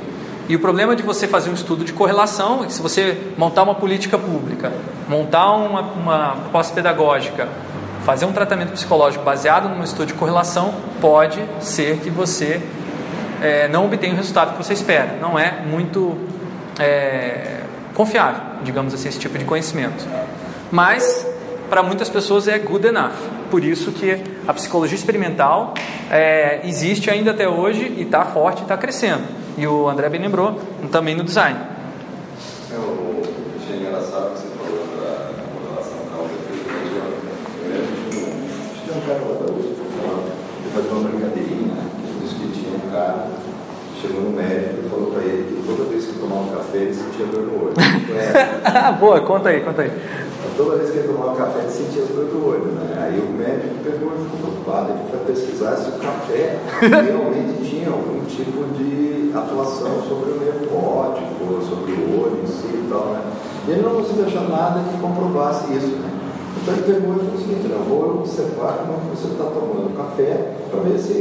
E 0.48 0.56
o 0.56 0.60
problema 0.60 0.96
de 0.96 1.04
você 1.04 1.28
fazer 1.28 1.50
um 1.50 1.54
estudo 1.54 1.84
de 1.84 1.94
correlação 1.94 2.64
é 2.64 2.68
que 2.68 2.74
se 2.74 2.82
você 2.82 3.18
montar 3.38 3.64
uma 3.64 3.76
política 3.76 4.18
pública, 4.18 4.72
montar 5.08 5.52
uma, 5.52 5.82
uma 5.82 6.36
proposta 6.38 6.74
pedagógica, 6.74 7.48
fazer 8.04 8.26
um 8.26 8.32
tratamento 8.32 8.72
psicológico 8.72 9.24
baseado 9.24 9.70
num 9.70 9.84
estudo 9.84 10.08
de 10.08 10.14
correlação 10.16 10.74
pode 11.00 11.40
ser 11.60 11.98
que 11.98 12.10
você 12.10 12.62
é, 13.42 13.68
não 13.68 13.86
obtenha 13.86 14.14
o 14.14 14.16
resultado 14.18 14.54
que 14.54 14.58
você 14.58 14.74
espera. 14.74 15.18
Não 15.22 15.38
é 15.38 15.62
muito 15.64 16.18
é, 16.80 17.59
confiável, 18.00 18.42
digamos 18.64 18.94
assim, 18.94 19.10
esse 19.10 19.20
tipo 19.20 19.38
de 19.38 19.44
conhecimento. 19.44 20.08
Mas 20.72 21.28
para 21.70 21.84
muitas 21.84 22.08
pessoas 22.08 22.48
é 22.48 22.58
good 22.58 22.88
enough. 22.88 23.12
Por 23.52 23.62
isso 23.62 23.92
que 23.92 24.24
a 24.48 24.54
psicologia 24.54 24.96
experimental 24.96 25.74
é, 26.10 26.62
existe 26.64 27.10
ainda 27.10 27.32
até 27.32 27.50
hoje 27.50 27.94
e 27.98 28.04
está 28.04 28.24
forte 28.24 28.60
e 28.60 28.62
está 28.62 28.78
crescendo. 28.78 29.24
E 29.58 29.68
o 29.68 29.90
André 29.90 30.08
bem 30.08 30.22
lembrou, 30.22 30.62
também 30.90 31.14
no 31.14 31.26
design. 31.26 31.60
Eu 32.72 33.22
achei 33.62 33.82
engraçado 33.82 34.32
que 34.32 34.40
você 34.44 34.48
cara 39.06 39.20
lá 39.20 39.46
da 39.46 39.52
USP, 39.52 39.76
ele 40.62 40.72
fazia 40.74 40.92
uma 40.92 41.10
brincadeirinha, 41.10 41.76
disse 42.22 42.36
que 42.36 42.48
tinha 42.48 42.78
um 42.78 42.92
cara, 42.92 43.28
chegou 44.02 44.22
no 44.22 44.30
médico 44.30 44.86
e 44.86 44.90
falou 44.90 45.12
para 45.12 45.24
ele 45.24 45.44
que 45.44 45.60
que 46.30 46.36
tomava 46.36 46.42
um 46.42 46.56
café 46.56 46.78
ele 46.78 46.94
sentia 46.94 47.26
dor 47.26 47.42
no 47.44 47.66
olho. 47.66 47.74
Boa, 49.00 49.22
conta 49.22 49.50
aí, 49.50 49.62
conta 49.62 49.82
aí. 49.82 49.92
Toda 50.56 50.78
vez 50.78 50.92
que 50.92 50.98
ele 51.00 51.08
tomava 51.08 51.36
café 51.36 51.60
ele 51.60 51.72
sentia 51.72 52.04
dor 52.04 52.26
no 52.26 52.48
olho, 52.48 52.66
né? 52.66 52.98
Aí 53.02 53.20
o 53.20 53.32
médico 53.34 53.76
pegou 53.84 54.14
e 54.14 54.24
ficou 54.24 54.40
preocupado, 54.40 54.92
ele 54.92 55.10
foi 55.10 55.20
pesquisar 55.34 55.76
se 55.78 55.90
o 55.90 55.94
café 55.94 56.60
realmente 56.80 57.70
tinha 57.70 57.90
algum 57.90 58.24
tipo 58.26 58.64
de 58.78 59.32
atuação 59.36 60.02
sobre 60.08 60.32
o 60.32 60.40
nervo 60.40 60.78
óptico, 60.78 61.62
sobre 61.68 61.94
o 61.94 62.22
olho 62.22 62.42
em 62.44 62.48
si 62.48 62.68
e 62.68 62.88
tal, 62.90 63.06
né? 63.14 63.22
E 63.68 63.72
ele 63.72 63.82
não 63.82 63.96
conseguiu 63.96 64.26
achar 64.26 64.48
nada 64.50 64.82
que 64.90 65.00
comprovasse 65.00 65.74
isso, 65.74 65.96
né? 65.98 66.10
Então 66.62 66.74
ele 66.74 66.84
pegou 66.84 67.16
e 67.16 67.20
falou 67.20 67.36
o 67.36 67.40
seguinte, 67.40 67.72
eu 67.72 67.80
vou 67.80 68.20
observar 68.20 68.80
como 68.80 68.94
é 68.94 69.16
você 69.16 69.28
está 69.28 69.46
tomando 69.46 69.96
café 69.96 70.56
para 70.70 70.82
ver 70.82 71.00
se 71.00 71.14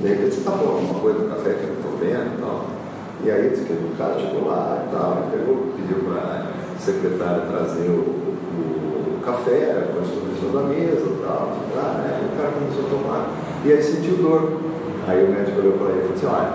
de 0.00 0.08
repente 0.08 0.34
você 0.34 0.40
está 0.40 0.52
tomando 0.52 0.78
alguma 0.78 1.00
coisa 1.00 1.18
do 1.20 1.28
café 1.28 1.54
que 1.54 1.64
eu 1.64 1.68
não 1.68 1.76
estou 1.76 1.98
vendo 1.98 2.38
e 2.38 2.40
tal. 2.40 2.75
E 3.24 3.30
aí 3.30 3.50
disse 3.50 3.64
que 3.64 3.72
o 3.72 3.96
cara 3.96 4.18
chegou 4.18 4.46
lá 4.48 4.84
e 4.86 4.94
tal, 4.94 5.28
pegou, 5.30 5.72
pediu 5.76 5.98
para 6.04 6.46
a 6.76 6.78
secretária 6.78 7.42
trazer 7.48 7.88
o, 7.88 8.02
o, 8.02 9.18
o 9.18 9.20
café, 9.24 9.88
pôs 9.92 10.06
sobre 10.08 10.36
da 10.52 10.62
mesa 10.62 11.06
e 11.06 11.22
tal, 11.22 11.52
tá, 11.74 12.02
né? 12.02 12.20
O 12.32 12.36
cara 12.36 12.52
começou 12.52 12.86
a 12.86 12.90
tomar, 12.90 13.30
e 13.64 13.72
aí 13.72 13.82
sentiu 13.82 14.16
dor. 14.16 14.60
Aí 15.08 15.24
o 15.24 15.28
médico 15.28 15.60
olhou 15.60 15.74
para 15.74 15.90
ele 15.90 15.98
e 15.98 16.02
falou 16.02 16.16
assim, 16.16 16.26
olha, 16.26 16.52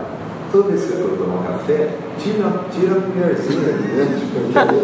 toda 0.52 0.68
vez 0.70 0.82
que 0.82 0.88
você 0.88 1.04
for 1.04 1.18
tomar 1.18 1.48
café, 1.48 1.90
tira, 2.20 2.52
tira 2.72 2.98
a 2.98 3.02
colherzinha 3.02 3.74
de 3.74 3.88
dentro, 3.88 4.28
aí 4.56 4.82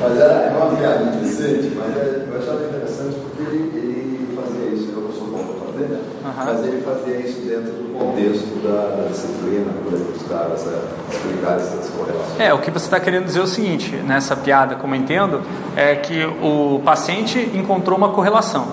Mas 0.00 0.20
é, 0.20 0.52
é 0.52 0.56
uma 0.56 0.76
piada 0.76 1.04
interessante, 1.04 1.72
mas 1.76 1.96
é, 1.96 2.26
eu 2.28 2.38
achava 2.38 2.64
interessante 2.64 3.16
porque 3.20 3.42
ele, 3.42 3.70
ele 3.76 4.36
fazia 4.36 4.66
isso, 4.74 4.90
eu 4.92 5.12
sou 5.12 5.28
bom 5.28 5.38
para 5.38 5.66
fazer, 5.66 5.88
né? 5.88 6.00
Uhum. 6.24 6.32
mas 6.36 6.64
ele 6.64 6.82
fazia 6.82 7.16
isso 7.18 7.40
dentro 7.42 7.72
do 7.72 7.98
contexto 7.98 8.62
da, 8.62 8.96
da 8.96 9.08
disciplina, 9.08 9.66
para 9.86 9.98
buscar 9.98 10.50
essa, 10.54 10.82
explicar 11.12 11.56
essas 11.56 11.90
correlações. 11.90 12.40
É, 12.40 12.54
o 12.54 12.58
que 12.58 12.70
você 12.70 12.86
está 12.86 12.98
querendo 12.98 13.26
dizer 13.26 13.40
é 13.40 13.42
o 13.42 13.46
seguinte, 13.46 13.94
nessa 13.96 14.34
piada, 14.34 14.74
como 14.74 14.94
eu 14.94 15.00
entendo, 15.00 15.42
é 15.76 15.94
que 15.96 16.24
o 16.24 16.80
paciente 16.82 17.50
encontrou 17.54 17.98
uma 17.98 18.08
correlação 18.08 18.66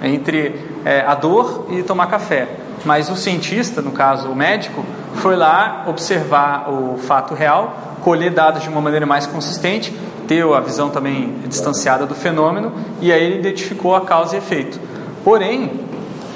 entre 0.00 0.60
é, 0.84 1.00
a 1.00 1.14
dor 1.16 1.66
e 1.70 1.82
tomar 1.82 2.06
café. 2.06 2.48
Mas 2.84 3.10
o 3.10 3.16
cientista, 3.16 3.82
no 3.82 3.90
caso 3.90 4.28
o 4.28 4.36
médico, 4.36 4.84
foi 5.16 5.36
lá 5.36 5.84
observar 5.88 6.70
o 6.70 6.96
fato 6.98 7.34
real, 7.34 7.76
colher 8.02 8.30
dados 8.30 8.62
de 8.62 8.68
uma 8.68 8.80
maneira 8.80 9.04
mais 9.04 9.26
consistente, 9.26 9.94
ter 10.26 10.44
a 10.44 10.60
visão 10.60 10.88
também 10.88 11.34
distanciada 11.46 12.06
do 12.06 12.14
fenômeno 12.14 12.72
e 13.00 13.12
aí 13.12 13.22
ele 13.22 13.40
identificou 13.40 13.94
a 13.96 14.02
causa 14.02 14.36
e 14.36 14.38
efeito. 14.38 14.80
Porém, 15.24 15.89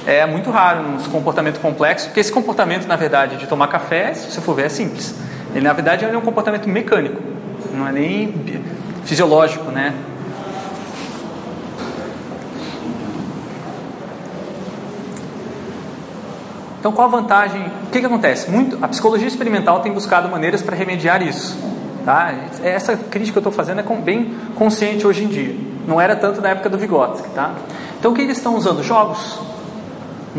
é 0.06 0.26
muito 0.26 0.50
raro 0.50 0.82
nos 0.82 1.06
comportamento 1.06 1.60
complexo, 1.60 2.06
porque 2.06 2.20
esse 2.20 2.32
comportamento, 2.32 2.86
na 2.86 2.96
verdade, 2.96 3.36
de 3.36 3.46
tomar 3.46 3.68
café, 3.68 4.12
se 4.14 4.30
você 4.30 4.40
for 4.40 4.54
ver, 4.54 4.66
é 4.66 4.68
simples. 4.68 5.14
Ele, 5.54 5.64
na 5.64 5.72
verdade, 5.72 6.04
é 6.04 6.16
um 6.16 6.20
comportamento 6.20 6.68
mecânico, 6.68 7.20
não 7.72 7.88
é 7.88 7.92
nem 7.92 8.34
fisiológico, 9.04 9.70
né? 9.70 9.94
Então, 16.84 16.92
qual 16.92 17.08
a 17.08 17.10
vantagem? 17.10 17.62
O 17.86 17.90
que, 17.90 17.98
que 17.98 18.04
acontece? 18.04 18.50
Muito, 18.50 18.78
a 18.84 18.88
psicologia 18.88 19.26
experimental 19.26 19.80
tem 19.80 19.90
buscado 19.90 20.28
maneiras 20.28 20.60
para 20.60 20.76
remediar 20.76 21.22
isso. 21.22 21.58
Tá? 22.04 22.34
Essa 22.62 22.94
crítica 22.94 23.40
que 23.40 23.46
eu 23.46 23.50
estou 23.50 23.52
fazendo 23.52 23.80
é 23.80 23.96
bem 24.02 24.34
consciente 24.54 25.06
hoje 25.06 25.24
em 25.24 25.28
dia. 25.28 25.56
Não 25.88 25.98
era 25.98 26.14
tanto 26.14 26.42
na 26.42 26.50
época 26.50 26.68
do 26.68 26.76
Vygotsky. 26.76 27.30
Tá? 27.30 27.54
Então, 27.98 28.12
o 28.12 28.14
que 28.14 28.20
eles 28.20 28.36
estão 28.36 28.54
usando? 28.54 28.82
Jogos. 28.82 29.53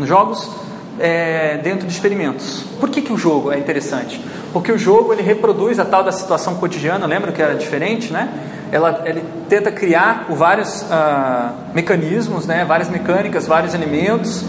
Jogos 0.04 0.50
é, 0.98 1.58
dentro 1.62 1.86
de 1.86 1.92
experimentos. 1.92 2.64
Por 2.80 2.90
que, 2.90 3.00
que 3.00 3.12
o 3.12 3.16
jogo 3.16 3.52
é 3.52 3.58
interessante? 3.58 4.20
Porque 4.52 4.72
o 4.72 4.78
jogo 4.78 5.12
ele 5.12 5.22
reproduz 5.22 5.78
a 5.78 5.84
tal 5.84 6.02
da 6.02 6.12
situação 6.12 6.56
cotidiana, 6.56 7.06
lembra 7.06 7.32
que 7.32 7.40
era 7.40 7.54
diferente, 7.54 8.12
né? 8.12 8.28
Ela, 8.72 9.02
ele 9.04 9.22
tenta 9.48 9.70
criar 9.70 10.26
vários 10.30 10.84
ah, 10.90 11.52
mecanismos, 11.72 12.46
né? 12.46 12.64
várias 12.64 12.88
mecânicas, 12.88 13.46
vários 13.46 13.74
elementos 13.74 14.44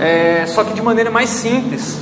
é, 0.00 0.46
só 0.46 0.62
que 0.62 0.72
de 0.72 0.82
maneira 0.82 1.10
mais 1.10 1.28
simples. 1.28 1.96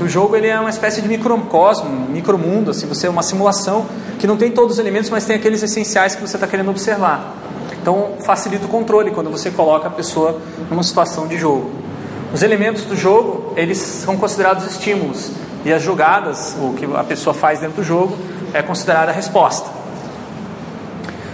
O 0.00 0.08
jogo 0.08 0.36
ele 0.36 0.46
é 0.46 0.58
uma 0.58 0.70
espécie 0.70 1.00
de 1.00 1.08
microcosmo, 1.08 1.88
micromundo, 2.10 2.70
assim, 2.70 2.86
você 2.86 3.06
é 3.06 3.10
uma 3.10 3.22
simulação 3.22 3.86
que 4.18 4.26
não 4.26 4.36
tem 4.36 4.50
todos 4.50 4.74
os 4.74 4.78
elementos, 4.78 5.08
mas 5.10 5.24
tem 5.24 5.36
aqueles 5.36 5.62
essenciais 5.62 6.14
que 6.14 6.20
você 6.20 6.36
está 6.36 6.46
querendo 6.46 6.70
observar. 6.70 7.34
Então 7.80 8.12
facilita 8.24 8.66
o 8.66 8.68
controle 8.68 9.10
quando 9.10 9.30
você 9.30 9.50
coloca 9.50 9.88
a 9.88 9.90
pessoa 9.90 10.40
numa 10.70 10.82
situação 10.82 11.26
de 11.26 11.38
jogo. 11.38 11.70
Os 12.32 12.42
elementos 12.42 12.82
do 12.84 12.96
jogo 12.96 13.52
eles 13.56 13.78
são 13.78 14.16
considerados 14.16 14.66
estímulos 14.66 15.30
e 15.64 15.72
as 15.72 15.82
jogadas, 15.82 16.56
o 16.60 16.74
que 16.74 16.84
a 16.84 17.04
pessoa 17.04 17.34
faz 17.34 17.60
dentro 17.60 17.76
do 17.76 17.84
jogo, 17.84 18.16
é 18.52 18.62
considerada 18.62 19.10
a 19.10 19.14
resposta. 19.14 19.68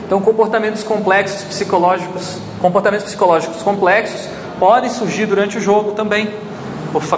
Então 0.07 0.21
comportamentos 0.21 0.83
complexos 0.83 1.43
psicológicos, 1.45 2.39
comportamentos 2.61 3.07
psicológicos 3.07 3.63
complexos 3.63 4.29
podem 4.59 4.91
surgir 4.91 5.27
durante 5.27 5.59
o 5.59 5.61
jogo 5.61 5.93
também, 5.93 6.33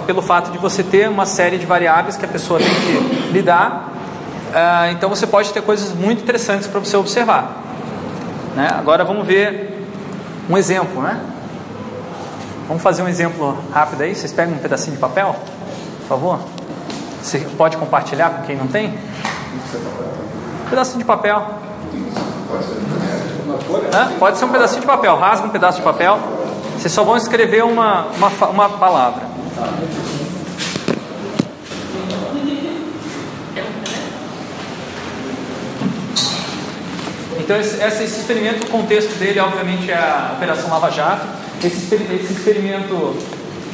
pelo 0.07 0.21
fato 0.21 0.51
de 0.51 0.57
você 0.57 0.81
ter 0.81 1.09
uma 1.09 1.25
série 1.25 1.57
de 1.57 1.65
variáveis 1.65 2.15
que 2.17 2.25
a 2.25 2.27
pessoa 2.27 2.59
tem 2.59 2.69
que 2.69 3.31
lidar. 3.31 3.91
Uh, 4.49 4.91
então 4.91 5.09
você 5.09 5.27
pode 5.27 5.51
ter 5.51 5.61
coisas 5.61 5.93
muito 5.93 6.23
interessantes 6.23 6.67
para 6.67 6.79
você 6.79 6.95
observar. 6.95 7.61
Né? 8.55 8.69
Agora 8.71 9.03
vamos 9.03 9.27
ver 9.27 9.85
um 10.49 10.57
exemplo, 10.57 11.01
né? 11.01 11.19
Vamos 12.67 12.81
fazer 12.81 13.03
um 13.03 13.07
exemplo 13.07 13.57
rápido 13.71 14.01
aí. 14.01 14.15
Vocês 14.15 14.33
pegam 14.33 14.55
um 14.55 14.57
pedacinho 14.57 14.95
de 14.95 15.01
papel, 15.01 15.35
por 15.99 16.07
favor. 16.07 16.39
Você 17.21 17.39
pode 17.57 17.77
compartilhar 17.77 18.31
com 18.31 18.43
quem 18.43 18.55
não 18.55 18.67
tem? 18.67 18.89
Um 20.65 20.69
pedacinho 20.69 20.99
de 20.99 21.05
papel. 21.05 21.45
Pode 24.17 24.37
ser 24.37 24.45
um 24.45 24.49
pedacinho 24.49 24.81
de 24.81 24.87
papel. 24.87 25.15
Rasga 25.15 25.45
um 25.45 25.49
pedaço 25.49 25.77
de 25.77 25.83
papel. 25.83 26.19
Vocês 26.77 26.91
só 26.91 27.03
vão 27.03 27.15
escrever 27.17 27.63
uma, 27.63 28.07
uma, 28.17 28.29
uma 28.49 28.69
palavra. 28.69 29.23
Então, 37.39 37.59
esse, 37.59 37.79
esse, 37.79 38.03
experimento, 38.03 38.65
o 38.65 38.69
contexto 38.71 39.19
dele, 39.19 39.39
obviamente, 39.39 39.91
é 39.91 39.95
a 39.95 40.33
Operação 40.35 40.67
Lava 40.69 40.89
Jato. 40.89 41.44
Esse, 41.63 41.95
esse 41.95 42.33
experimento, 42.33 43.15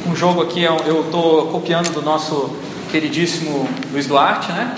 um 0.06 0.14
jogo 0.14 0.42
aqui, 0.42 0.64
é 0.64 0.68
eu 0.68 1.02
estou 1.02 1.48
copiando 1.48 1.92
do 1.92 2.00
nosso 2.00 2.50
queridíssimo 2.90 3.68
Luiz 3.92 4.06
Duarte, 4.06 4.52
né? 4.52 4.74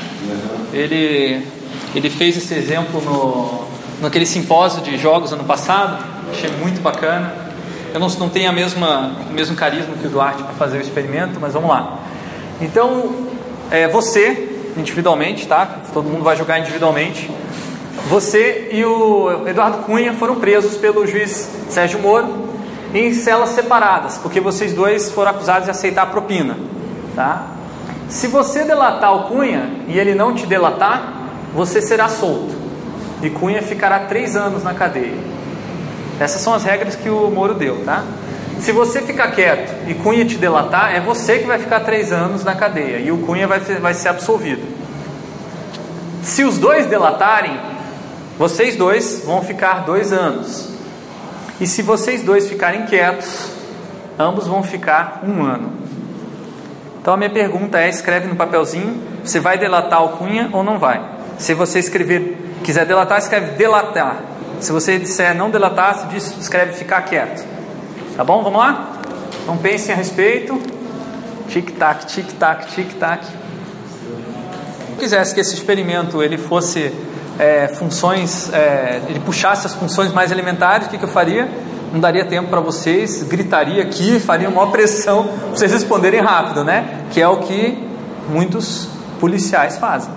Ele, 0.73 1.47
ele 1.95 2.11
fez 2.11 2.37
esse 2.37 2.55
exemplo 2.55 3.01
no, 3.03 3.65
naquele 4.01 4.25
simpósio 4.25 4.83
de 4.83 4.97
jogos 4.97 5.33
ano 5.33 5.45
passado, 5.45 6.03
achei 6.31 6.51
muito 6.59 6.81
bacana. 6.81 7.35
Eu 7.93 8.01
não, 8.01 8.09
não 8.09 8.29
tenho 8.29 8.49
a 8.49 8.53
mesma, 8.53 9.17
o 9.31 9.33
mesmo 9.33 9.55
carisma 9.55 9.95
que 10.01 10.07
o 10.07 10.11
Duarte 10.11 10.43
para 10.43 10.55
fazer 10.55 10.79
o 10.79 10.81
experimento, 10.81 11.39
mas 11.41 11.53
vamos 11.53 11.69
lá. 11.69 12.01
Então, 12.61 13.29
é, 13.71 13.87
você, 13.87 14.49
individualmente, 14.77 15.47
tá? 15.47 15.83
Todo 15.93 16.09
mundo 16.09 16.25
vai 16.25 16.37
jogar 16.37 16.59
individualmente. 16.59 17.31
Você 18.09 18.71
e 18.73 18.85
o 18.85 19.47
Eduardo 19.47 19.79
Cunha 19.85 20.13
foram 20.15 20.37
presos 20.37 20.77
pelo 20.77 21.07
juiz 21.07 21.49
Sérgio 21.69 22.01
Moro 22.01 22.54
em 22.95 23.13
celas 23.13 23.51
separadas, 23.51 24.19
porque 24.19 24.41
vocês 24.41 24.73
dois 24.73 25.11
foram 25.11 25.33
acusados 25.33 25.65
de 25.65 25.71
aceitar 25.71 26.07
propina, 26.07 26.57
tá? 27.17 27.47
Se 28.09 28.29
você 28.29 28.65
delatar 28.65 29.15
o 29.15 29.25
Cunha 29.25 29.71
e 29.89 29.99
ele 29.99 30.15
não 30.15 30.35
te 30.35 30.47
delatar, 30.47 31.13
você 31.55 31.83
será 31.83 32.09
solto 32.09 32.55
e 33.23 33.31
Cunha 33.31 33.63
ficará 33.63 34.01
três 34.01 34.37
anos 34.37 34.63
na 34.63 34.75
cadeia. 34.75 35.19
Essas 36.21 36.41
são 36.41 36.55
as 36.55 36.63
regras 36.63 36.95
que 36.95 37.09
o 37.09 37.31
Moro 37.31 37.55
deu, 37.55 37.85
tá? 37.85 38.05
Se 38.61 38.71
você 38.71 39.03
ficar 39.03 39.33
quieto 39.33 39.75
e 39.89 39.95
Cunha 39.95 40.25
te 40.25 40.37
delatar, 40.37 40.95
é 40.95 41.01
você 41.01 41.39
que 41.39 41.47
vai 41.47 41.59
ficar 41.59 41.81
três 41.81 42.13
anos 42.13 42.45
na 42.45 42.55
cadeia 42.55 42.99
e 42.99 43.11
o 43.11 43.19
Cunha 43.19 43.49
vai, 43.49 43.59
vai 43.59 43.95
ser 43.95 44.09
absolvido. 44.09 44.63
Se 46.23 46.45
os 46.45 46.59
dois 46.59 46.87
delatarem, 46.87 47.59
vocês 48.39 48.77
dois 48.77 49.23
vão 49.25 49.43
ficar 49.43 49.85
dois 49.85 50.13
anos. 50.13 50.74
E 51.61 51.67
se 51.67 51.83
vocês 51.83 52.23
dois 52.23 52.49
ficarem 52.49 52.85
quietos, 52.85 53.49
ambos 54.19 54.47
vão 54.47 54.63
ficar 54.63 55.23
um 55.25 55.43
ano. 55.43 55.73
Então 57.01 57.15
a 57.15 57.17
minha 57.17 57.31
pergunta 57.31 57.79
é: 57.79 57.89
escreve 57.89 58.27
no 58.27 58.35
papelzinho, 58.35 59.01
você 59.23 59.39
vai 59.39 59.59
delatar 59.59 60.03
o 60.05 60.11
Cunha 60.11 60.49
ou 60.53 60.65
não 60.65 60.79
vai? 60.79 61.01
Se 61.39 61.55
você 61.55 61.79
escrever, 61.79 62.39
quiser 62.63 62.87
delatar, 62.87 63.19
escreve 63.19 63.53
delatar. 63.53 64.23
Se 64.61 64.73
você 64.73 64.99
disser 64.99 65.35
não 65.35 65.51
delatar, 65.51 65.99
se 65.99 66.07
diz, 66.07 66.37
escreve 66.39 66.73
ficar 66.73 67.03
quieto. 67.03 67.45
Tá 68.17 68.25
bom? 68.25 68.43
Vamos 68.43 68.59
lá? 68.59 69.01
Então 69.43 69.57
pensem 69.57 69.95
a 69.95 69.97
respeito. 69.97 70.61
Tic-tac, 71.49 72.07
tic-tac, 72.07 72.67
tic-tac. 72.69 73.25
Se 73.25 74.97
quisesse 74.99 75.35
que 75.35 75.41
esse 75.41 75.55
experimento 75.55 76.23
ele 76.23 76.39
fosse 76.39 76.93
é, 77.39 77.69
funções, 77.69 78.53
é, 78.53 79.01
ele 79.09 79.21
puxasse 79.21 79.67
as 79.67 79.75
funções 79.75 80.13
mais 80.13 80.31
elementares, 80.31 80.87
o 80.87 80.91
que, 80.91 80.99
que 80.99 81.05
eu 81.05 81.09
faria? 81.09 81.49
Não 81.93 82.01
daria 82.01 82.25
tempo 82.25 82.49
para 82.49 82.61
vocês, 82.61 83.23
gritaria 83.23 83.83
aqui, 83.83 84.19
faria 84.19 84.49
uma 84.49 84.71
pressão 84.71 85.25
para 85.25 85.51
vocês 85.51 85.73
responderem 85.73 86.21
rápido, 86.21 86.65
né? 86.65 87.05
Que 87.13 87.21
é 87.21 87.29
o 87.29 87.39
que 87.39 87.79
muitos 88.29 88.89
policiais 89.21 89.79
fazem 89.79 90.13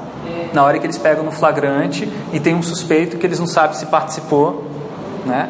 na 0.54 0.64
hora 0.64 0.80
que 0.80 0.86
eles 0.86 0.98
pegam 0.98 1.24
no 1.24 1.32
flagrante 1.32 2.12
e 2.34 2.40
tem 2.40 2.56
um 2.56 2.64
suspeito 2.64 3.18
que 3.18 3.26
eles 3.26 3.40
não 3.40 3.48
sabem 3.48 3.78
se 3.78 3.86
participou, 3.86 4.66
né? 5.26 5.50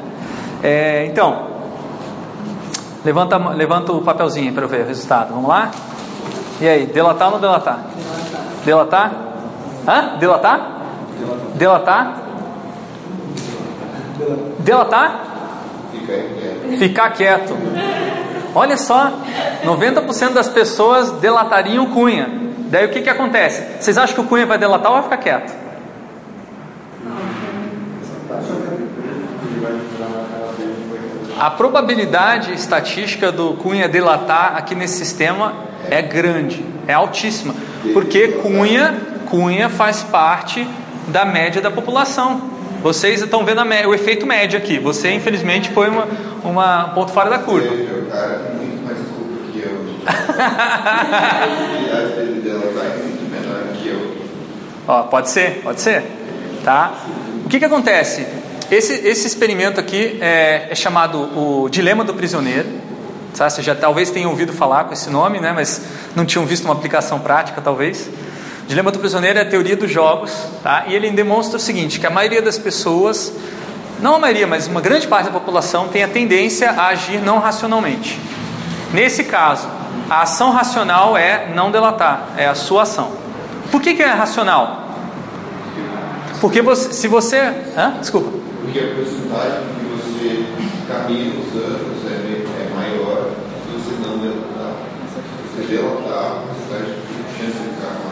É, 0.64 1.06
então, 1.06 1.48
levanta, 3.06 3.38
levanta 3.38 3.92
o 3.92 4.02
papelzinho 4.02 4.54
para 4.54 4.64
eu 4.64 4.68
ver 4.68 4.84
o 4.84 4.88
resultado. 4.88 5.34
Vamos 5.34 5.48
lá? 5.48 5.72
E 6.60 6.68
aí, 6.68 6.86
delatar 6.88 7.28
ou 7.28 7.34
não 7.36 7.40
delatar? 7.40 7.86
Delatar? 8.66 9.12
Hã? 9.88 10.18
Delatar? 10.18 10.82
Delatar? 11.20 11.47
Delatar? 14.60 15.24
Ficar 16.78 17.10
quieto. 17.12 17.56
Olha 18.54 18.78
só, 18.78 19.12
90% 19.66 20.34
das 20.34 20.50
pessoas 20.50 21.12
delatariam 21.14 21.88
Cunha. 21.88 22.30
Daí 22.70 22.86
o 22.86 22.90
que, 22.90 23.02
que 23.02 23.10
acontece? 23.10 23.64
Vocês 23.80 23.98
acham 23.98 24.16
que 24.16 24.22
o 24.22 24.24
Cunha 24.26 24.46
vai 24.46 24.58
delatar 24.58 24.92
ou 24.92 25.02
vai 25.02 25.04
ficar 25.04 25.18
quieto? 25.18 25.54
A 31.40 31.52
probabilidade 31.52 32.54
estatística 32.54 33.32
do 33.32 33.54
Cunha 33.54 33.88
delatar 33.88 34.56
aqui 34.58 34.74
nesse 34.74 34.98
sistema 34.98 35.54
É 35.90 36.02
grande, 36.02 36.66
é 36.88 36.94
altíssima. 36.94 37.54
Porque 37.94 38.30
Cunha, 38.30 38.96
Cunha 39.30 39.70
faz 39.70 40.04
parte 40.04 40.68
da 41.08 41.26
média 41.26 41.62
da 41.62 41.72
população. 41.72 42.42
Vocês 42.82 43.22
estão 43.22 43.44
vendo 43.44 43.64
média, 43.66 43.90
o 43.90 43.94
efeito 43.94 44.26
médio 44.26 44.58
aqui. 44.58 44.80
Você, 44.80 45.12
infelizmente, 45.12 45.70
foi 45.72 45.90
uma, 45.90 46.08
uma 46.44 46.90
ponto 46.90 47.12
fora 47.12 47.30
da 47.30 47.40
curva. 47.40 47.68
Tá. 48.10 48.48
Ó, 54.88 55.04
pode 55.04 55.30
ser, 55.30 55.62
pode 55.64 55.82
ser. 55.82 56.04
Tá? 56.64 56.94
O 57.46 57.50
que, 57.50 57.60
que 57.60 57.66
acontece? 57.66 58.26
Esse, 58.72 58.94
esse 58.94 59.28
experimento 59.28 59.80
aqui 59.80 60.18
é, 60.22 60.68
é 60.70 60.76
chamado 60.76 61.20
o 61.38 61.70
dilema 61.70 62.04
do 62.04 62.14
prisioneiro. 62.14 62.70
Tá? 63.36 63.50
Você 63.50 63.62
já 63.62 63.76
talvez 63.76 64.10
tenha 64.12 64.30
ouvido 64.30 64.54
falar 64.54 64.86
com 64.86 64.94
esse 64.94 65.10
nome, 65.10 65.40
né? 65.40 65.52
mas 65.54 65.82
não 66.16 66.26
tinham 66.26 66.46
visto 66.46 66.66
uma 66.66 66.74
aplicação 66.74 67.20
prática, 67.20 67.62
talvez. 67.62 68.10
Dilema 68.68 68.92
do 68.92 69.00
prisioneiro 69.00 69.40
é 69.40 69.44
a 69.44 69.46
teoria 69.46 69.78
dos 69.78 69.90
jogos, 69.90 70.32
tá? 70.62 70.84
e 70.88 70.94
ele 70.94 71.10
demonstra 71.12 71.56
o 71.56 71.60
seguinte: 71.60 72.02
que 72.02 72.06
a 72.06 72.10
maioria 72.10 72.42
das 72.42 72.58
pessoas, 72.58 73.34
não 74.02 74.16
a 74.16 74.20
maioria, 74.20 74.46
mas 74.46 74.68
uma 74.68 74.82
grande 74.82 75.08
parte 75.08 75.28
da 75.28 75.32
população 75.32 75.88
tem 75.88 76.04
a 76.04 76.08
tendência 76.08 76.72
a 76.72 76.88
agir 76.88 77.22
não 77.22 77.40
racionalmente. 77.40 78.20
Nesse 78.94 79.24
caso, 79.24 79.70
a 80.10 80.24
ação 80.24 80.52
racional 80.52 81.16
é 81.16 81.48
não 81.56 81.72
delatar, 81.72 82.28
é 82.36 82.46
a 82.46 82.56
sua 82.56 82.84
ação. 82.84 83.12
Por 83.72 83.82
que, 83.82 83.94
que 83.94 84.04
é 84.04 84.08
racional? 84.08 84.86
Porque 86.42 86.62
você, 86.62 86.92
se 86.92 87.08
você. 87.08 87.38
Hã? 87.76 87.96
Desculpa. 88.02 88.38
Porque 88.62 88.80
a 88.80 88.96
porcentagem 88.96 89.64
que 89.80 89.86
você 89.96 90.46
caminha 90.88 91.34
nos 91.36 91.56
anos 91.56 92.06
é, 92.06 92.44
é 92.64 92.76
maior 92.76 93.30
se 93.66 93.78
você 93.78 94.08
não 94.08 94.18
delatar. 94.18 94.74
Você 95.56 95.68
delatar, 95.74 96.32
a 96.32 96.42
porcentagem 96.42 96.96
de 96.96 97.38
chance 97.38 97.58
de 97.58 97.76
ficar 97.76 98.08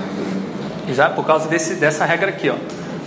Exato, 0.87 1.15
por 1.15 1.25
causa 1.25 1.47
desse, 1.47 1.75
dessa 1.75 2.05
regra 2.05 2.29
aqui, 2.29 2.49
ó. 2.49 2.55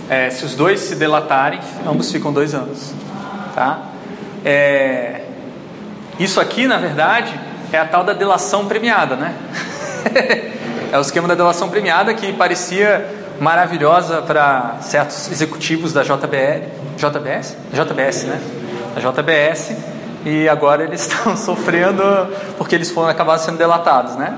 É, 0.09 0.29
se 0.29 0.43
os 0.43 0.55
dois 0.55 0.79
se 0.79 0.95
delatarem, 0.95 1.59
ambos 1.87 2.11
ficam 2.11 2.33
dois 2.33 2.53
anos, 2.53 2.93
tá? 3.53 3.79
É, 4.43 5.21
isso 6.19 6.41
aqui, 6.41 6.67
na 6.67 6.77
verdade, 6.77 7.33
é 7.71 7.77
a 7.77 7.85
tal 7.85 8.03
da 8.03 8.13
delação 8.13 8.65
premiada, 8.65 9.15
né? 9.15 9.33
é 10.91 10.97
o 10.97 11.01
esquema 11.01 11.27
da 11.27 11.35
delação 11.35 11.69
premiada 11.69 12.13
que 12.13 12.33
parecia 12.33 13.05
maravilhosa 13.39 14.21
para 14.21 14.77
certos 14.81 15.31
executivos 15.31 15.93
da 15.93 16.03
JBL, 16.03 16.65
JBS, 16.97 17.55
JBS, 17.71 18.23
né? 18.23 18.41
Da 18.95 19.11
JBS 19.11 19.75
e 20.25 20.49
agora 20.49 20.83
eles 20.83 21.01
estão 21.07 21.37
sofrendo 21.37 22.03
porque 22.57 22.75
eles 22.75 22.91
foram 22.91 23.09
acabar 23.09 23.37
sendo 23.37 23.57
delatados, 23.57 24.15
né? 24.15 24.37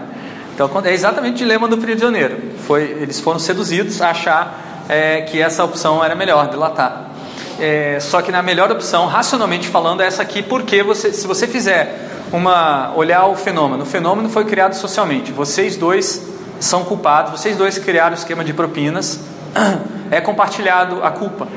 Então 0.53 0.69
é 0.83 0.93
exatamente 0.93 1.35
o 1.35 1.37
dilema 1.37 1.67
do 1.67 1.77
prisioneiro. 1.77 2.37
Foi, 2.67 2.83
eles 2.83 3.19
foram 3.19 3.39
seduzidos 3.39 4.01
a 4.01 4.09
achar 4.09 4.83
é, 4.89 5.21
que 5.21 5.41
essa 5.41 5.63
opção 5.63 6.03
era 6.03 6.15
melhor, 6.15 6.47
delatar. 6.47 7.11
É, 7.59 7.99
só 7.99 8.21
que 8.21 8.31
na 8.31 8.41
melhor 8.41 8.71
opção, 8.71 9.05
racionalmente 9.05 9.67
falando, 9.67 10.01
é 10.01 10.07
essa 10.07 10.21
aqui, 10.21 10.41
porque 10.41 10.81
você, 10.83 11.13
se 11.13 11.27
você 11.27 11.47
fizer 11.47 12.09
uma 12.31 12.93
olhar 12.95 13.27
o 13.27 13.35
fenômeno, 13.35 13.83
o 13.83 13.85
fenômeno 13.85 14.29
foi 14.29 14.45
criado 14.45 14.73
socialmente. 14.73 15.31
Vocês 15.31 15.75
dois 15.77 16.27
são 16.59 16.83
culpados, 16.83 17.39
vocês 17.39 17.57
dois 17.57 17.77
criaram 17.77 18.15
o 18.15 18.17
esquema 18.17 18.43
de 18.43 18.53
propinas, 18.53 19.19
é 20.09 20.21
compartilhado 20.21 21.03
a 21.03 21.11
culpa. 21.11 21.47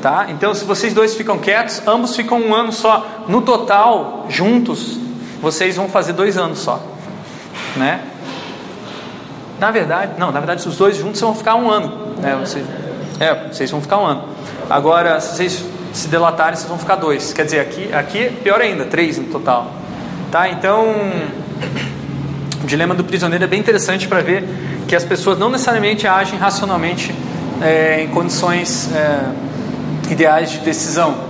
Tá? 0.00 0.26
Então, 0.30 0.54
se 0.54 0.64
vocês 0.64 0.94
dois 0.94 1.14
ficam 1.14 1.38
quietos, 1.38 1.82
ambos 1.86 2.16
ficam 2.16 2.40
um 2.40 2.54
ano 2.54 2.72
só. 2.72 3.24
No 3.28 3.42
total, 3.42 4.26
juntos, 4.30 4.98
vocês 5.42 5.76
vão 5.76 5.88
fazer 5.88 6.14
dois 6.14 6.38
anos 6.38 6.60
só. 6.60 6.80
Né? 7.76 8.00
Na 9.60 9.70
verdade, 9.70 10.12
não, 10.18 10.32
na 10.32 10.40
verdade, 10.40 10.66
os 10.66 10.76
dois 10.78 10.96
juntos 10.96 11.20
vão 11.20 11.34
ficar 11.34 11.54
um 11.54 11.70
ano. 11.70 12.14
Né? 12.16 12.42
É, 13.20 13.48
vocês 13.52 13.70
vão 13.70 13.82
ficar 13.82 13.98
um 13.98 14.06
ano. 14.06 14.24
Agora, 14.70 15.20
se 15.20 15.36
vocês 15.36 15.64
se 15.92 16.08
delatarem, 16.08 16.56
vocês 16.56 16.66
vão 16.66 16.78
ficar 16.78 16.96
dois. 16.96 17.34
Quer 17.34 17.44
dizer, 17.44 17.60
aqui, 17.60 17.92
aqui 17.92 18.30
pior 18.42 18.58
ainda, 18.58 18.86
três 18.86 19.18
no 19.18 19.24
total. 19.24 19.70
Tá? 20.32 20.48
Então, 20.48 20.86
o 22.64 22.66
dilema 22.66 22.94
do 22.94 23.04
prisioneiro 23.04 23.44
é 23.44 23.46
bem 23.46 23.60
interessante 23.60 24.08
para 24.08 24.22
ver 24.22 24.48
que 24.88 24.96
as 24.96 25.04
pessoas 25.04 25.38
não 25.38 25.50
necessariamente 25.50 26.06
agem 26.06 26.38
racionalmente 26.38 27.14
é, 27.60 28.00
em 28.02 28.08
condições 28.08 28.88
é, 28.94 30.10
ideais 30.10 30.52
de 30.52 30.58
decisão. 30.60 31.28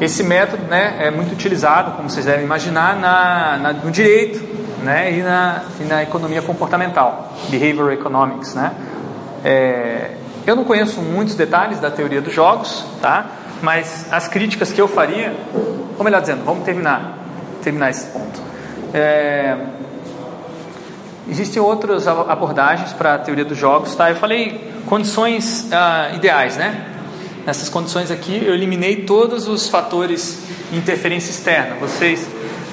Esse 0.00 0.22
método 0.22 0.62
né, 0.70 0.96
é 1.00 1.10
muito 1.10 1.32
utilizado, 1.32 1.92
como 1.92 2.08
vocês 2.08 2.24
devem 2.24 2.46
imaginar, 2.46 2.96
na, 2.96 3.58
na 3.58 3.72
no 3.74 3.90
direito 3.90 4.55
né, 4.86 5.12
e, 5.12 5.22
na, 5.22 5.62
e 5.80 5.84
na 5.84 6.02
economia 6.04 6.40
comportamental, 6.40 7.32
behavior 7.48 7.92
economics. 7.92 8.54
Né? 8.54 8.72
É, 9.44 10.10
eu 10.46 10.54
não 10.54 10.64
conheço 10.64 11.00
muitos 11.02 11.34
detalhes 11.34 11.80
da 11.80 11.90
teoria 11.90 12.22
dos 12.22 12.32
jogos, 12.32 12.84
tá? 13.02 13.26
mas 13.60 14.06
as 14.12 14.28
críticas 14.28 14.72
que 14.72 14.80
eu 14.80 14.86
faria, 14.86 15.34
ou 15.98 16.04
melhor 16.04 16.20
dizendo, 16.20 16.44
vamos 16.44 16.64
terminar, 16.64 17.18
terminar 17.62 17.90
esse 17.90 18.06
ponto. 18.06 18.40
É, 18.94 19.56
existem 21.28 21.60
outras 21.60 22.06
abordagens 22.06 22.92
para 22.92 23.14
a 23.14 23.18
teoria 23.18 23.44
dos 23.44 23.58
jogos, 23.58 23.94
tá? 23.96 24.10
Eu 24.10 24.16
falei 24.16 24.72
condições 24.86 25.66
ah, 25.72 26.12
ideais, 26.14 26.56
né? 26.56 26.92
Nessas 27.44 27.68
condições 27.68 28.10
aqui, 28.10 28.40
eu 28.44 28.54
eliminei 28.54 29.02
todos 29.02 29.48
os 29.48 29.68
fatores 29.68 30.42
de 30.70 30.78
interferência 30.78 31.30
externa. 31.30 31.76
Vocês 31.80 32.28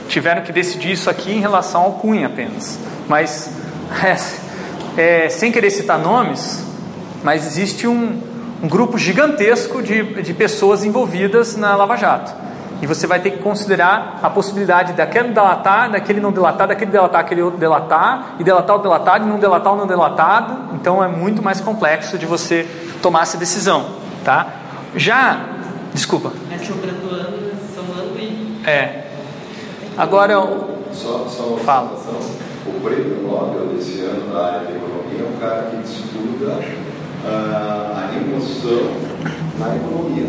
tiveram 0.08 0.42
que 0.42 0.52
decidir 0.52 0.92
isso 0.92 1.10
aqui 1.10 1.32
em 1.32 1.40
relação 1.40 1.82
ao 1.82 1.94
Cunha 1.94 2.28
apenas. 2.28 2.80
Mas, 3.08 3.52
é, 4.98 5.26
é, 5.26 5.30
sem 5.30 5.52
querer 5.52 5.72
citar 5.72 5.98
nomes, 5.98 6.64
mas 7.24 7.46
existe 7.46 7.88
um, 7.88 8.20
um 8.62 8.68
grupo 8.68 8.98
gigantesco 8.98 9.82
de, 9.82 10.22
de 10.22 10.34
pessoas 10.34 10.84
envolvidas 10.84 11.56
na 11.56 11.76
Lava 11.76 11.96
Jato. 11.96 12.34
E 12.82 12.86
você 12.86 13.08
vai 13.08 13.20
ter 13.20 13.32
que 13.32 13.38
considerar 13.38 14.20
a 14.22 14.30
possibilidade 14.30 14.92
daquele 14.92 15.30
delatar, 15.30 15.90
daquele 15.90 16.20
não 16.20 16.34
delatar, 16.34 16.68
daquele 16.68 16.92
delatar, 16.92 17.22
aquele 17.22 17.42
outro 17.42 17.58
delatar, 17.58 18.36
e 18.40 18.44
delatar 18.44 18.76
o 18.76 18.80
delatado, 18.80 19.26
e 19.26 19.30
não 19.30 19.40
delatar 19.40 19.74
o 19.74 19.78
não 19.78 19.88
delatado. 19.88 20.76
Então 20.76 21.02
é 21.02 21.08
muito 21.08 21.42
mais 21.42 21.62
complexo 21.62 22.18
de 22.18 22.26
você 22.26 22.68
tomar 23.02 23.22
essa 23.22 23.38
decisão, 23.38 23.86
tá? 24.26 24.48
Já, 24.98 25.46
desculpa. 25.94 26.34
É 26.52 26.58
sobrando 26.58 27.10
ano, 27.10 27.38
e... 28.18 28.70
É. 28.70 29.13
Agora, 29.96 30.34
só, 30.92 31.28
só 31.30 31.44
uma 31.44 31.60
Fala. 31.60 31.92
O 32.66 32.82
prêmio 32.82 33.22
Nobel 33.22 33.68
desse 33.76 34.00
ano 34.02 34.34
da 34.34 34.46
área 34.46 34.60
de 34.62 34.74
economia 34.74 35.20
é 35.20 35.36
um 35.36 35.40
cara 35.40 35.70
que 35.70 35.84
estuda 35.84 36.60
ah, 37.28 38.10
a 38.10 38.16
emoção 38.16 38.90
na 39.60 39.76
economia. 39.76 40.26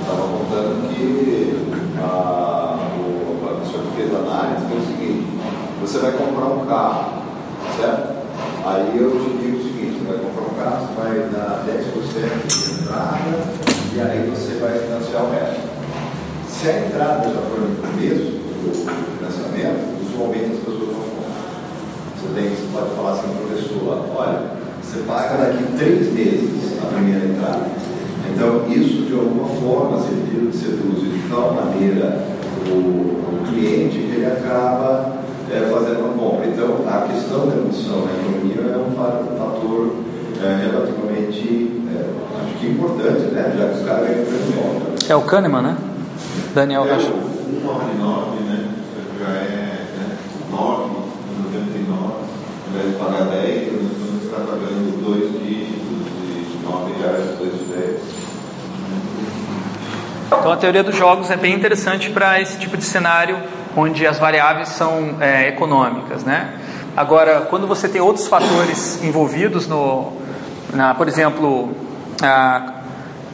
Estava 0.00 0.22
contando 0.22 0.88
que 0.92 1.62
a, 2.02 2.88
o, 2.98 3.48
a 3.48 3.60
pessoa 3.60 3.84
que 3.84 4.02
fez 4.02 4.14
a 4.14 4.18
análise 4.18 4.66
foi 4.66 4.78
o 4.78 4.86
seguinte: 4.86 5.26
você 5.80 5.98
vai 5.98 6.12
comprar 6.12 6.46
um 6.46 6.66
carro, 6.66 7.22
certo? 7.76 8.20
Aí 8.66 8.98
eu 8.98 9.10
te 9.12 9.44
digo 9.44 9.58
o 9.58 9.62
seguinte: 9.62 10.00
você 10.00 10.08
vai 10.08 10.18
comprar 10.18 10.42
um 10.42 10.54
carro, 10.56 10.88
você 10.88 11.00
vai 11.00 11.28
dar 11.28 11.64
10% 11.68 12.46
de 12.48 12.82
entrada 12.82 13.70
e 13.94 14.00
aí 14.00 14.30
você 14.34 14.58
vai 14.58 14.76
financiar 14.76 15.22
o 15.22 15.30
resto. 15.30 15.70
Se 16.48 16.68
a 16.68 16.86
entrada 16.86 17.28
já 17.28 17.40
for 17.42 17.60
no 17.60 17.76
começo 17.76 18.39
do 18.62 18.72
financiamento, 19.18 19.80
usualmente 20.04 20.52
as 20.52 20.58
pessoas 20.58 20.78
vão 20.78 21.02
comprar. 21.04 21.40
Você, 22.16 22.28
tem, 22.34 22.48
você 22.50 22.66
pode 22.72 22.90
falar 22.94 23.12
assim 23.12 23.40
pessoa: 23.50 24.06
olha, 24.16 24.40
você 24.82 24.98
paga 25.06 25.36
daqui 25.36 25.64
três 25.76 26.12
meses 26.12 26.78
a 26.82 26.86
primeira 26.86 27.26
entrada. 27.26 27.66
Então, 28.32 28.64
isso 28.68 29.02
de 29.06 29.12
alguma 29.12 29.48
forma 29.60 30.00
seduz, 30.00 31.00
de 31.00 31.28
tal 31.28 31.54
maneira 31.54 32.26
o, 32.68 32.72
o 32.72 33.42
cliente 33.48 33.98
que 33.98 34.16
ele 34.16 34.26
acaba 34.26 35.20
é, 35.50 35.68
fazendo 35.72 36.00
uma 36.00 36.14
compra. 36.14 36.46
Então, 36.46 36.76
a 36.86 37.08
questão 37.08 37.46
da 37.46 37.56
emoção 37.56 38.06
na 38.06 38.12
economia 38.12 38.72
é 38.72 38.78
um 38.78 38.92
fator 38.94 39.96
é, 40.42 40.66
relativamente, 40.66 41.82
é, 41.94 42.44
acho 42.44 42.54
que 42.58 42.66
importante, 42.68 43.34
né? 43.34 43.54
já 43.58 43.68
que 43.68 43.78
os 43.80 43.86
caras 43.86 44.08
ganham 44.08 44.24
prêmio 44.24 44.56
Nobel. 44.56 44.94
é 45.08 45.16
o 45.16 45.22
Kahneman, 45.22 45.62
né? 45.62 45.76
Daniel 46.54 46.84
É, 46.84 47.29
Racha. 47.50 47.56
o 47.56 47.60
199, 47.60 48.40
né? 48.44 48.70
Já 49.18 49.28
é 49.28 49.86
né? 49.96 50.16
9, 50.50 50.90
99, 51.52 51.90
ao 51.92 52.24
invés 52.70 52.92
de 52.92 52.98
pagar 52.98 53.24
10, 53.24 53.72
nós 53.72 53.92
vamos 53.98 54.24
estar 54.24 54.40
pagando 54.40 55.04
dois 55.04 55.32
dígitos 55.42 55.80
de 56.26 56.64
9 56.64 56.92
reais, 57.00 57.38
2 57.38 57.52
de 57.52 57.64
10. 57.64 58.00
Então 60.26 60.52
a 60.52 60.56
teoria 60.56 60.84
dos 60.84 60.96
jogos 60.96 61.30
é 61.30 61.36
bem 61.36 61.54
interessante 61.54 62.10
para 62.10 62.40
esse 62.40 62.56
tipo 62.58 62.76
de 62.76 62.84
cenário 62.84 63.36
onde 63.76 64.06
as 64.06 64.18
variáveis 64.18 64.68
são 64.68 65.16
é, 65.20 65.48
econômicas, 65.48 66.24
né? 66.24 66.54
Agora, 66.96 67.42
quando 67.42 67.66
você 67.66 67.88
tem 67.88 68.00
outros 68.00 68.26
fatores 68.26 69.02
envolvidos 69.02 69.66
no, 69.66 70.12
na, 70.72 70.94
por 70.94 71.08
exemplo, 71.08 71.70
a, 72.22 72.79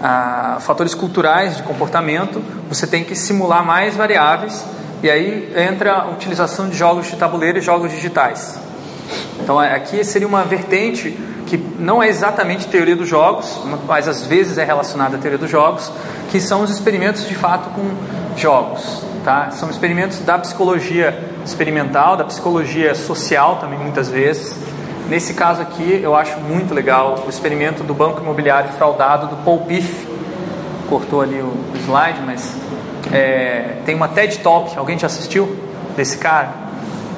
a, 0.01 0.59
fatores 0.61 0.95
culturais 0.95 1.57
de 1.57 1.63
comportamento, 1.63 2.43
você 2.69 2.87
tem 2.87 3.05
que 3.05 3.15
simular 3.15 3.65
mais 3.65 3.97
variáveis 3.97 4.65
E 5.03 5.11
aí 5.11 5.53
entra 5.57 5.93
a 5.93 6.11
utilização 6.11 6.69
de 6.69 6.77
jogos 6.77 7.07
de 7.07 7.17
tabuleiro 7.17 7.59
e 7.59 7.61
jogos 7.61 7.93
digitais. 7.93 8.59
Então 9.41 9.59
aqui 9.59 10.03
seria 10.05 10.27
uma 10.27 10.43
vertente 10.43 11.17
que 11.47 11.57
não 11.79 12.03
é 12.03 12.09
exatamente 12.09 12.67
teoria 12.67 12.97
dos 12.97 13.09
jogos, 13.09 13.61
mas 13.87 14.09
às 14.09 14.27
vezes 14.27 14.59
é 14.59 14.65
relacionada 14.65 15.17
à 15.17 15.19
teoria 15.19 15.39
dos 15.39 15.51
jogos, 15.51 15.93
que 16.31 16.41
são 16.41 16.63
os 16.63 16.71
experimentos 16.71 17.29
de 17.29 17.35
fato 17.35 17.71
com 17.71 17.89
jogos. 18.37 19.03
Tá? 19.25 19.51
São 19.53 19.71
experimentos 19.71 20.21
da 20.21 20.39
psicologia 20.39 21.19
experimental, 21.45 22.17
da 22.17 22.25
psicologia 22.25 22.95
social 22.95 23.57
também 23.57 23.79
muitas 23.79 24.09
vezes. 24.09 24.57
Nesse 25.09 25.35
caso 25.35 25.63
aqui, 25.63 26.01
eu 26.03 26.17
acho 26.17 26.41
muito 26.41 26.75
legal 26.75 27.23
o 27.25 27.31
experimento 27.31 27.85
do 27.85 27.95
banco 27.95 28.21
imobiliário 28.21 28.71
fraudado 28.71 29.29
do 29.29 29.37
Paul 29.45 29.61
Piff. 29.61 30.07
Cortou 30.89 31.21
ali 31.21 31.41
o 31.41 31.53
slide, 31.77 32.21
mas 32.27 32.57
é, 33.13 33.77
tem 33.85 33.95
uma 33.95 34.09
TED 34.09 34.39
Talk. 34.41 34.77
Alguém 34.77 34.99
já 34.99 35.07
assistiu 35.07 35.57
desse 35.97 36.19
cara? 36.19 36.51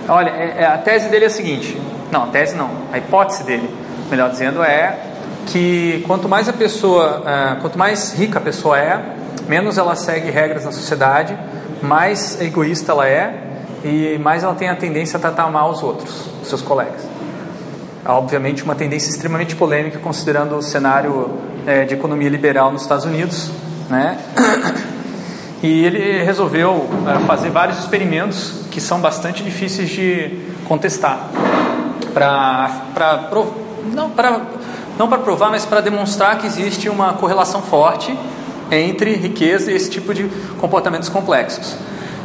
Olha, 0.07 0.29
é, 0.29 0.57
é, 0.59 0.67
a 0.67 0.77
tese 0.77 1.09
dele 1.09 1.25
é 1.25 1.29
a 1.29 1.31
seguinte: 1.31 1.81
não, 2.11 2.25
a 2.25 2.27
tese 2.27 2.55
não, 2.57 2.71
a 2.93 2.99
hipótese 2.99 3.43
dele, 3.45 3.75
melhor 4.11 4.31
dizendo, 4.31 4.63
é 4.63 4.99
que 5.47 6.05
quanto 6.07 6.29
mais 6.29 6.47
a 6.47 6.53
pessoa, 6.53 7.23
uh, 7.23 7.61
quanto 7.63 7.79
mais 7.79 8.13
rica 8.13 8.39
a 8.39 8.43
pessoa 8.43 8.79
é, 8.79 9.01
menos 9.49 9.79
ela 9.79 9.97
segue 9.97 10.31
regras 10.31 10.67
na 10.67 10.73
sociedade, 10.73 11.37
mais 11.83 12.39
egoísta 12.39 12.93
ela 12.93 13.09
é 13.09 13.45
e 13.83 14.19
mais 14.19 14.43
ela 14.43 14.55
tem 14.55 14.69
a 14.69 14.77
tendência 14.77 15.17
a 15.17 15.21
tratar 15.21 15.51
mal 15.51 15.71
os 15.71 15.83
outros, 15.83 16.27
os 16.43 16.49
seus 16.49 16.61
colegas. 16.61 17.18
Obviamente, 18.09 18.65
uma 18.65 18.75
tendência 18.75 19.11
extremamente 19.11 19.55
polêmica 19.55 19.99
considerando 19.99 20.57
o 20.57 20.63
cenário 20.63 21.31
é, 21.67 21.85
de 21.85 21.93
economia 21.93 22.31
liberal 22.31 22.73
nos 22.73 22.83
Estados 22.83 23.05
Unidos, 23.05 23.51
né? 23.89 24.19
E 25.61 25.85
ele 25.85 26.23
resolveu 26.23 26.89
é, 27.05 27.27
fazer 27.27 27.51
vários 27.51 27.81
experimentos 27.81 28.63
que 28.71 28.81
são 28.81 29.01
bastante 29.01 29.43
difíceis 29.43 29.91
de 29.91 30.39
contestar 30.69 31.29
para 32.15 33.29
não 33.93 34.09
para 34.09 34.41
não 34.97 35.09
para 35.09 35.19
provar, 35.19 35.51
mas 35.51 35.67
para 35.67 35.81
demonstrar 35.81 36.39
que 36.39 36.47
existe 36.47 36.89
uma 36.89 37.15
correlação 37.15 37.61
forte 37.61 38.17
entre 38.71 39.15
riqueza 39.15 39.71
e 39.71 39.75
esse 39.75 39.91
tipo 39.91 40.15
de 40.15 40.29
comportamentos 40.61 41.09
complexos. 41.09 41.77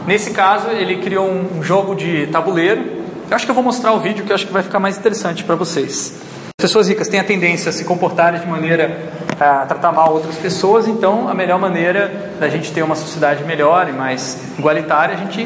Nesse 0.06 0.32
caso, 0.32 0.70
ele 0.70 0.98
criou 0.98 1.28
um 1.28 1.64
jogo 1.64 1.96
de 1.96 2.28
tabuleiro. 2.28 3.03
Eu 3.30 3.36
acho 3.36 3.46
que 3.46 3.52
eu 3.52 3.56
vou 3.56 3.64
mostrar 3.64 3.94
o 3.94 4.00
vídeo 4.00 4.26
que 4.26 4.32
eu 4.32 4.36
acho 4.36 4.46
que 4.46 4.54
vai 4.54 4.64
ficar 4.64 4.80
mais 4.80 4.98
interessante 4.98 5.44
para 5.44 5.56
vocês. 5.56 6.14
Pessoas 6.58 6.88
ricas 6.88 7.08
têm 7.08 7.20
a 7.20 7.24
tendência 7.24 7.70
a 7.70 7.74
se 7.74 7.84
comportarem 7.84 8.40
de 8.40 8.48
maneira 8.48 9.12
a 9.40 9.66
tratar 9.66 9.92
mal 9.92 10.14
outras 10.14 10.36
pessoas, 10.38 10.88
então 10.88 11.28
a 11.28 11.34
melhor 11.34 11.60
maneira 11.60 12.36
da 12.40 12.48
gente 12.48 12.72
ter 12.72 12.84
uma 12.84 12.96
sociedade 12.96 13.44
melhor 13.44 13.90
e 13.90 13.92
mais 13.92 14.38
igualitária 14.58 15.14
é 15.14 15.18
a 15.18 15.20
gente 15.20 15.42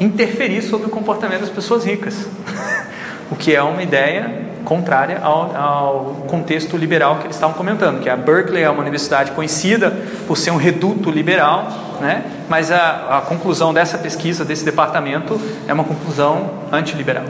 interferir 0.00 0.62
sobre 0.62 0.86
o 0.86 0.90
comportamento 0.90 1.40
das 1.40 1.50
pessoas 1.50 1.84
ricas. 1.84 2.26
o 3.30 3.36
que 3.36 3.54
é 3.54 3.62
uma 3.62 3.82
ideia 3.82 4.50
contrária 4.64 5.18
ao, 5.22 5.56
ao, 5.56 6.04
contexto 6.28 6.76
liberal 6.76 7.16
que 7.16 7.26
eles 7.26 7.36
estavam 7.36 7.56
comentando, 7.56 8.00
que 8.00 8.08
a 8.08 8.16
Berkeley 8.16 8.62
é 8.62 8.70
uma 8.70 8.80
universidade 8.80 9.30
conhecida 9.32 9.90
por 10.26 10.36
ser 10.36 10.50
um 10.50 10.56
reduto 10.56 11.10
liberal, 11.10 11.98
né? 12.00 12.24
mas 12.48 12.70
a, 12.70 13.18
a 13.18 13.20
conclusão 13.22 13.72
dessa 13.72 13.98
pesquisa, 13.98 14.44
desse 14.44 14.64
departamento, 14.64 15.40
é 15.66 15.72
uma 15.72 15.84
conclusão 15.84 16.50
antiliberal. 16.70 17.24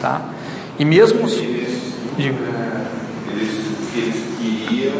Tá? 0.00 0.22
E 0.78 0.84
mesmo... 0.84 1.20
Eles, 1.28 1.94
digo, 2.16 2.38
é, 2.44 3.32
eles, 3.32 3.52
o 3.68 3.92
que 3.92 3.98
eles 3.98 4.66
queriam 4.68 4.94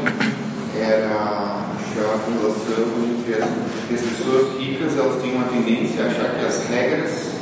era 0.79 1.53
achar 1.93 2.15
a 2.15 2.19
conclusão 2.19 2.85
de 3.01 3.23
que 3.25 3.95
as 3.95 4.01
pessoas 4.01 4.59
ricas 4.59 4.99
elas 4.99 5.23
têm 5.23 5.35
uma 5.35 5.47
tendência 5.47 6.05
a 6.05 6.07
achar 6.09 6.35
que 6.39 6.45
as 6.45 6.69
regras 6.69 7.33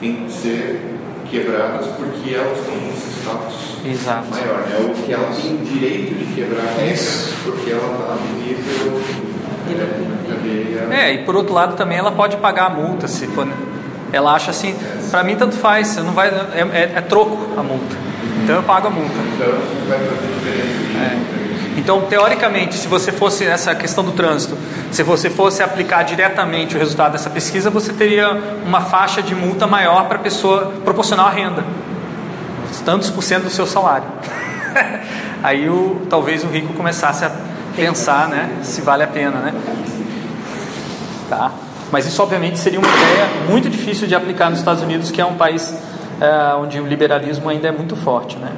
têm 0.00 0.24
que 0.24 0.32
ser 0.32 0.92
quebradas 1.32 1.86
porque 1.96 2.34
elas 2.34 2.58
têm 2.58 2.90
esse 2.90 3.20
status 3.20 3.54
Exato. 3.84 4.30
maior, 4.30 4.58
né? 4.68 4.76
Ou 4.86 4.94
que 4.94 5.12
ela 5.12 5.28
tem 5.34 5.54
o 5.54 5.64
direito 5.64 6.14
de 6.14 6.34
quebrar 6.34 6.66
regras 6.76 7.32
porque 7.42 7.70
ela 7.70 7.92
está 7.92 8.14
no 8.14 8.42
nível 8.42 9.02
é, 10.90 11.14
e 11.14 11.18
por 11.24 11.34
outro 11.34 11.54
lado 11.54 11.74
também 11.74 11.96
ela 11.96 12.12
pode 12.12 12.36
pagar 12.36 12.66
a 12.66 12.70
multa 12.70 13.08
se 13.08 13.26
for. 13.28 13.46
Né? 13.46 13.54
Ela 14.12 14.34
acha 14.34 14.50
assim, 14.50 14.76
para 15.10 15.24
mim 15.24 15.36
tanto 15.36 15.56
faz, 15.56 15.96
não 15.96 16.12
vai, 16.12 16.28
é, 16.28 16.60
é, 16.72 16.92
é, 16.96 17.00
troco 17.00 17.38
a 17.56 17.62
multa. 17.62 17.96
Então 18.44 18.56
eu 18.56 18.62
pago 18.62 18.88
a 18.88 18.90
multa. 18.90 19.14
Então 19.34 19.48
vai 19.88 19.98
fazer 19.98 20.26
diferença. 20.34 21.48
É. 21.48 21.51
Então, 21.76 22.02
teoricamente, 22.02 22.74
se 22.74 22.86
você 22.86 23.10
fosse 23.10 23.46
essa 23.46 23.74
questão 23.74 24.04
do 24.04 24.12
trânsito, 24.12 24.56
se 24.90 25.02
você 25.02 25.30
fosse 25.30 25.62
aplicar 25.62 26.02
diretamente 26.02 26.76
o 26.76 26.78
resultado 26.78 27.12
dessa 27.12 27.30
pesquisa, 27.30 27.70
você 27.70 27.92
teria 27.92 28.30
uma 28.64 28.82
faixa 28.82 29.22
de 29.22 29.34
multa 29.34 29.66
maior 29.66 30.06
para 30.06 30.18
a 30.18 30.20
pessoa 30.20 30.72
proporcional 30.84 31.26
à 31.26 31.30
renda, 31.30 31.64
tantos 32.84 33.10
por 33.10 33.22
cento 33.22 33.44
do 33.44 33.50
seu 33.50 33.66
salário. 33.66 34.06
Aí 35.42 35.68
o, 35.68 36.02
talvez 36.08 36.44
o 36.44 36.46
rico 36.46 36.74
começasse 36.74 37.24
a 37.24 37.32
pensar, 37.74 38.28
né, 38.28 38.58
se 38.62 38.80
vale 38.82 39.02
a 39.02 39.06
pena, 39.06 39.38
né? 39.38 39.54
Tá. 41.28 41.50
Mas 41.90 42.06
isso 42.06 42.22
obviamente 42.22 42.58
seria 42.58 42.78
uma 42.78 42.88
ideia 42.88 43.28
muito 43.48 43.68
difícil 43.68 44.06
de 44.06 44.14
aplicar 44.14 44.50
nos 44.50 44.58
Estados 44.58 44.82
Unidos, 44.82 45.10
que 45.10 45.20
é 45.20 45.24
um 45.24 45.34
país 45.34 45.74
é, 46.20 46.54
onde 46.54 46.78
o 46.80 46.86
liberalismo 46.86 47.48
ainda 47.48 47.68
é 47.68 47.72
muito 47.72 47.96
forte, 47.96 48.36
né? 48.36 48.52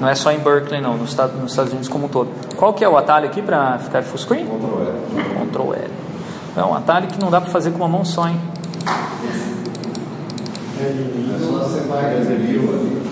Não 0.00 0.08
é 0.08 0.14
só 0.14 0.30
em 0.30 0.38
Berkeley, 0.38 0.80
não, 0.80 0.96
nos 0.96 1.10
Estados, 1.10 1.40
nos 1.40 1.52
Estados 1.52 1.72
Unidos 1.72 1.88
como 1.88 2.06
um 2.06 2.08
todo. 2.08 2.28
Qual 2.56 2.74
que 2.74 2.84
é 2.84 2.88
o 2.88 2.96
atalho 2.96 3.26
aqui 3.26 3.40
para 3.40 3.78
ficar 3.78 4.02
full 4.02 4.18
screen? 4.18 4.46
Ctrl 5.50 5.74
L. 5.74 5.90
É 6.56 6.62
um 6.62 6.74
atalho 6.74 7.08
que 7.08 7.20
não 7.20 7.30
dá 7.30 7.40
para 7.40 7.50
fazer 7.50 7.70
com 7.70 7.78
uma 7.78 7.88
mão 7.88 8.04
só, 8.04 8.28
hein? 8.28 8.40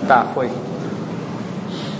Tá, 0.07 0.27
foi. 0.33 0.49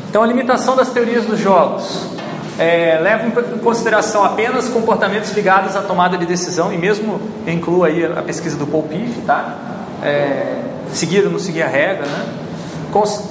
Então 0.10 0.22
a 0.24 0.28
limitação 0.28 0.76
das 0.76 0.90
teorias 0.90 1.26
dos 1.26 1.40
jogos 1.40 2.16
é, 2.58 3.00
leva 3.02 3.28
em 3.28 3.58
consideração 3.60 4.24
apenas 4.24 4.70
comportamentos 4.70 5.32
ligados 5.32 5.76
à 5.76 5.82
tomada 5.82 6.18
de 6.18 6.26
decisão 6.26 6.72
e 6.72 6.78
mesmo 6.78 7.20
inclui 7.46 7.90
aí 7.90 8.06
a 8.06 8.22
pesquisa 8.22 8.56
do 8.56 8.66
Paul 8.66 8.84
Piff, 8.84 9.22
tá? 9.22 9.56
É, 10.04 10.62
seguir 10.94 11.26
ou 11.26 11.32
não 11.32 11.40
seguir 11.40 11.64
a 11.64 11.68
regra, 11.68 12.06
né? 12.06 12.45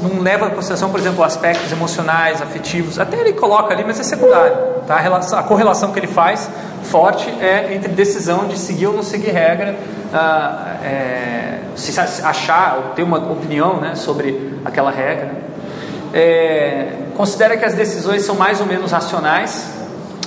Não 0.03 0.21
leva 0.21 0.47
em 0.47 0.51
consideração, 0.51 0.91
por 0.91 1.01
exemplo, 1.01 1.25
aspectos 1.25 1.73
emocionais, 1.73 2.43
afetivos, 2.43 2.99
até 2.99 3.19
ele 3.21 3.33
coloca 3.33 3.73
ali, 3.73 3.83
mas 3.83 3.99
é 3.99 4.03
secundário. 4.03 4.57
Tá? 4.87 4.97
A, 4.97 5.01
relação, 5.01 5.39
a 5.39 5.43
correlação 5.43 5.91
que 5.91 5.99
ele 5.99 6.07
faz 6.07 6.51
forte 6.83 7.31
é 7.41 7.75
entre 7.75 7.89
decisão 7.89 8.47
de 8.47 8.59
seguir 8.59 8.89
ou 8.89 8.93
não 8.93 9.03
seguir 9.03 9.31
regra, 9.31 9.75
ah, 10.13 10.77
é, 10.85 11.59
se 11.77 11.99
achar 11.99 12.77
ou 12.77 12.83
ter 12.95 13.03
uma 13.03 13.17
opinião 13.17 13.81
né, 13.81 13.95
sobre 13.95 14.59
aquela 14.65 14.91
regra. 14.91 15.33
É, 16.13 16.93
considera 17.17 17.57
que 17.57 17.65
as 17.65 17.73
decisões 17.73 18.23
são 18.23 18.35
mais 18.35 18.61
ou 18.61 18.67
menos 18.67 18.93
racionais, 18.93 19.67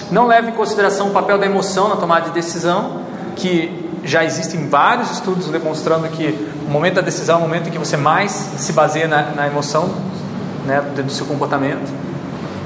não 0.10 0.26
leva 0.26 0.50
em 0.50 0.54
consideração 0.54 1.10
o 1.10 1.12
papel 1.12 1.38
da 1.38 1.46
emoção 1.46 1.90
na 1.90 1.96
tomada 1.98 2.26
de 2.26 2.32
decisão, 2.32 3.02
que 3.36 3.88
já 4.04 4.24
existem 4.24 4.68
vários 4.68 5.12
estudos 5.12 5.48
demonstrando 5.48 6.08
que 6.10 6.57
o 6.68 6.70
momento 6.70 6.96
da 6.96 7.02
decisão 7.02 7.36
é 7.36 7.40
o 7.40 7.42
momento 7.42 7.70
em 7.70 7.72
que 7.72 7.78
você 7.78 7.96
mais 7.96 8.32
se 8.32 8.74
baseia 8.74 9.08
na, 9.08 9.32
na 9.32 9.48
emoção 9.48 9.90
né, 10.66 10.82
do 10.82 11.10
seu 11.10 11.26
comportamento. 11.26 11.90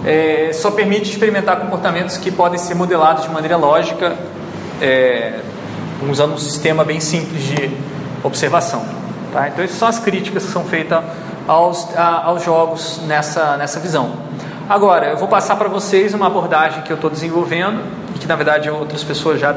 É, 0.03 0.49
só 0.53 0.71
permite 0.71 1.11
experimentar 1.11 1.59
comportamentos 1.59 2.17
que 2.17 2.31
podem 2.31 2.57
ser 2.57 2.73
modelados 2.73 3.23
de 3.23 3.29
maneira 3.29 3.57
lógica, 3.57 4.17
é, 4.81 5.39
usando 6.09 6.33
um 6.33 6.37
sistema 6.37 6.83
bem 6.83 6.99
simples 6.99 7.43
de 7.43 7.71
observação. 8.23 8.83
Tá? 9.31 9.47
Então, 9.47 9.63
essas 9.63 9.77
são 9.77 9.87
as 9.87 9.99
críticas 9.99 10.45
que 10.45 10.51
são 10.51 10.63
feitas 10.65 11.03
aos, 11.47 11.95
a, 11.95 12.23
aos 12.25 12.43
jogos 12.43 13.01
nessa, 13.05 13.55
nessa 13.57 13.79
visão. 13.79 14.13
Agora, 14.67 15.07
eu 15.07 15.17
vou 15.17 15.27
passar 15.27 15.55
para 15.57 15.69
vocês 15.69 16.15
uma 16.15 16.25
abordagem 16.25 16.81
que 16.81 16.91
eu 16.91 16.95
estou 16.95 17.09
desenvolvendo 17.09 17.81
e 18.15 18.19
que, 18.19 18.27
na 18.27 18.35
verdade, 18.35 18.67
outras 18.67 19.03
pessoas 19.03 19.39
já 19.39 19.51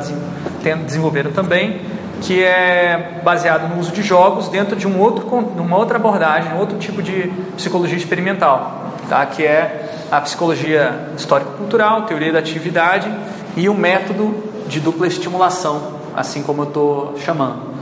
desenvolveram 0.85 1.33
também, 1.33 1.81
que 2.25 2.43
é 2.43 3.21
baseado 3.23 3.69
no 3.69 3.79
uso 3.79 3.93
de 3.93 4.03
jogos 4.03 4.49
dentro 4.49 4.75
de 4.75 4.89
um 4.89 4.99
outro, 4.99 5.27
uma 5.29 5.77
outra 5.77 5.97
abordagem, 5.97 6.55
outro 6.59 6.79
tipo 6.79 7.03
de 7.03 7.31
psicologia 7.55 7.99
experimental, 7.99 8.93
tá? 9.11 9.27
que 9.27 9.45
é 9.45 9.91
a 10.11 10.21
psicologia 10.23 11.11
histórico-cultural, 11.17 12.03
teoria 12.07 12.33
da 12.33 12.39
atividade 12.39 13.13
e 13.55 13.69
o 13.69 13.75
método 13.75 14.35
de 14.67 14.81
dupla 14.81 15.07
estimulação, 15.07 15.93
assim 16.17 16.43
como 16.43 16.63
eu 16.63 16.69
estou 16.69 17.15
chamando. 17.19 17.75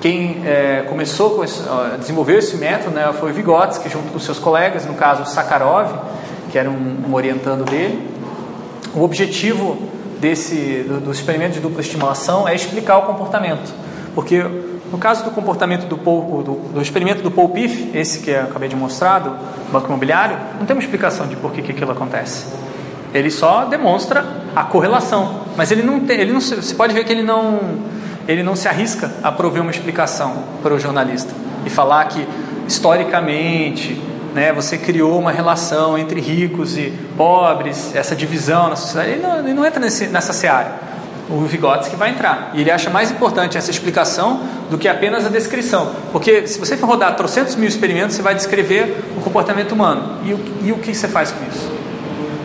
Quem 0.00 0.42
é, 0.46 0.84
começou 0.88 1.42
a 1.42 1.96
desenvolver 1.96 2.38
esse 2.38 2.56
método 2.56 2.94
né, 2.94 3.12
foi 3.18 3.32
Vygotsky, 3.32 3.88
junto 3.88 4.12
com 4.12 4.18
seus 4.20 4.38
colegas, 4.38 4.86
no 4.86 4.94
caso 4.94 5.24
Sakharov, 5.24 5.90
que 6.52 6.58
era 6.58 6.70
um, 6.70 7.04
um 7.08 7.14
orientando 7.14 7.64
dele. 7.64 8.08
O 8.94 9.02
objetivo 9.02 9.76
desse 10.22 10.84
do, 10.86 11.00
do, 11.00 11.10
experimento 11.10 11.54
de 11.54 11.60
dupla 11.60 11.80
estimulação 11.80 12.46
é 12.46 12.54
explicar 12.54 12.96
o 12.98 13.02
comportamento, 13.02 13.74
porque 14.14 14.40
no 14.92 14.96
caso 14.96 15.24
do 15.24 15.32
comportamento 15.32 15.86
do, 15.88 15.98
Paul, 15.98 16.42
do, 16.44 16.54
do 16.74 16.80
experimento 16.80 17.22
do 17.22 17.30
Paul 17.30 17.48
Piff, 17.48 17.90
esse 17.92 18.20
que 18.20 18.30
eu 18.30 18.42
acabei 18.42 18.68
de 18.68 18.76
mostrar, 18.76 19.18
do 19.18 19.36
banco 19.72 19.88
imobiliário, 19.88 20.38
não 20.60 20.64
tem 20.64 20.76
uma 20.76 20.82
explicação 20.82 21.26
de 21.26 21.34
por 21.34 21.50
que, 21.50 21.60
que 21.60 21.72
aquilo 21.72 21.90
acontece. 21.90 22.46
Ele 23.12 23.30
só 23.30 23.64
demonstra 23.64 24.24
a 24.54 24.62
correlação, 24.62 25.40
mas 25.56 25.72
ele 25.72 25.82
não 25.82 25.98
tem, 25.98 26.20
ele 26.20 26.32
não, 26.32 26.40
você 26.40 26.74
pode 26.74 26.94
ver 26.94 27.04
que 27.04 27.12
ele 27.12 27.22
não 27.24 27.58
ele 28.28 28.44
não 28.44 28.54
se 28.54 28.68
arrisca 28.68 29.10
a 29.24 29.32
prover 29.32 29.60
uma 29.60 29.72
explicação 29.72 30.44
para 30.62 30.72
o 30.72 30.78
jornalista 30.78 31.34
e 31.66 31.70
falar 31.70 32.04
que 32.04 32.24
historicamente 32.68 34.00
né, 34.34 34.52
você 34.52 34.78
criou 34.78 35.18
uma 35.18 35.30
relação 35.30 35.96
entre 35.96 36.20
ricos 36.20 36.76
e 36.76 36.92
pobres, 37.16 37.94
essa 37.94 38.16
divisão 38.16 38.68
na 38.68 38.76
sociedade. 38.76 39.12
Ele 39.12 39.22
não, 39.22 39.38
ele 39.38 39.54
não 39.54 39.66
entra 39.66 39.80
nesse, 39.80 40.06
nessa 40.06 40.32
seara. 40.32 40.92
O 41.28 41.44
Vygotsky 41.46 41.96
vai 41.96 42.10
entrar. 42.10 42.50
E 42.52 42.60
ele 42.60 42.70
acha 42.70 42.90
mais 42.90 43.10
importante 43.10 43.56
essa 43.56 43.70
explicação 43.70 44.42
do 44.70 44.76
que 44.76 44.88
apenas 44.88 45.24
a 45.24 45.28
descrição. 45.28 45.94
Porque 46.10 46.46
se 46.46 46.58
você 46.58 46.76
for 46.76 46.86
rodar 46.86 47.14
trocentos 47.16 47.54
mil 47.56 47.68
experimentos, 47.68 48.16
você 48.16 48.22
vai 48.22 48.34
descrever 48.34 49.04
o 49.16 49.20
comportamento 49.20 49.72
humano. 49.72 50.18
E 50.24 50.34
o, 50.34 50.40
e 50.62 50.72
o 50.72 50.78
que 50.78 50.94
você 50.94 51.08
faz 51.08 51.30
com 51.30 51.44
isso? 51.46 51.70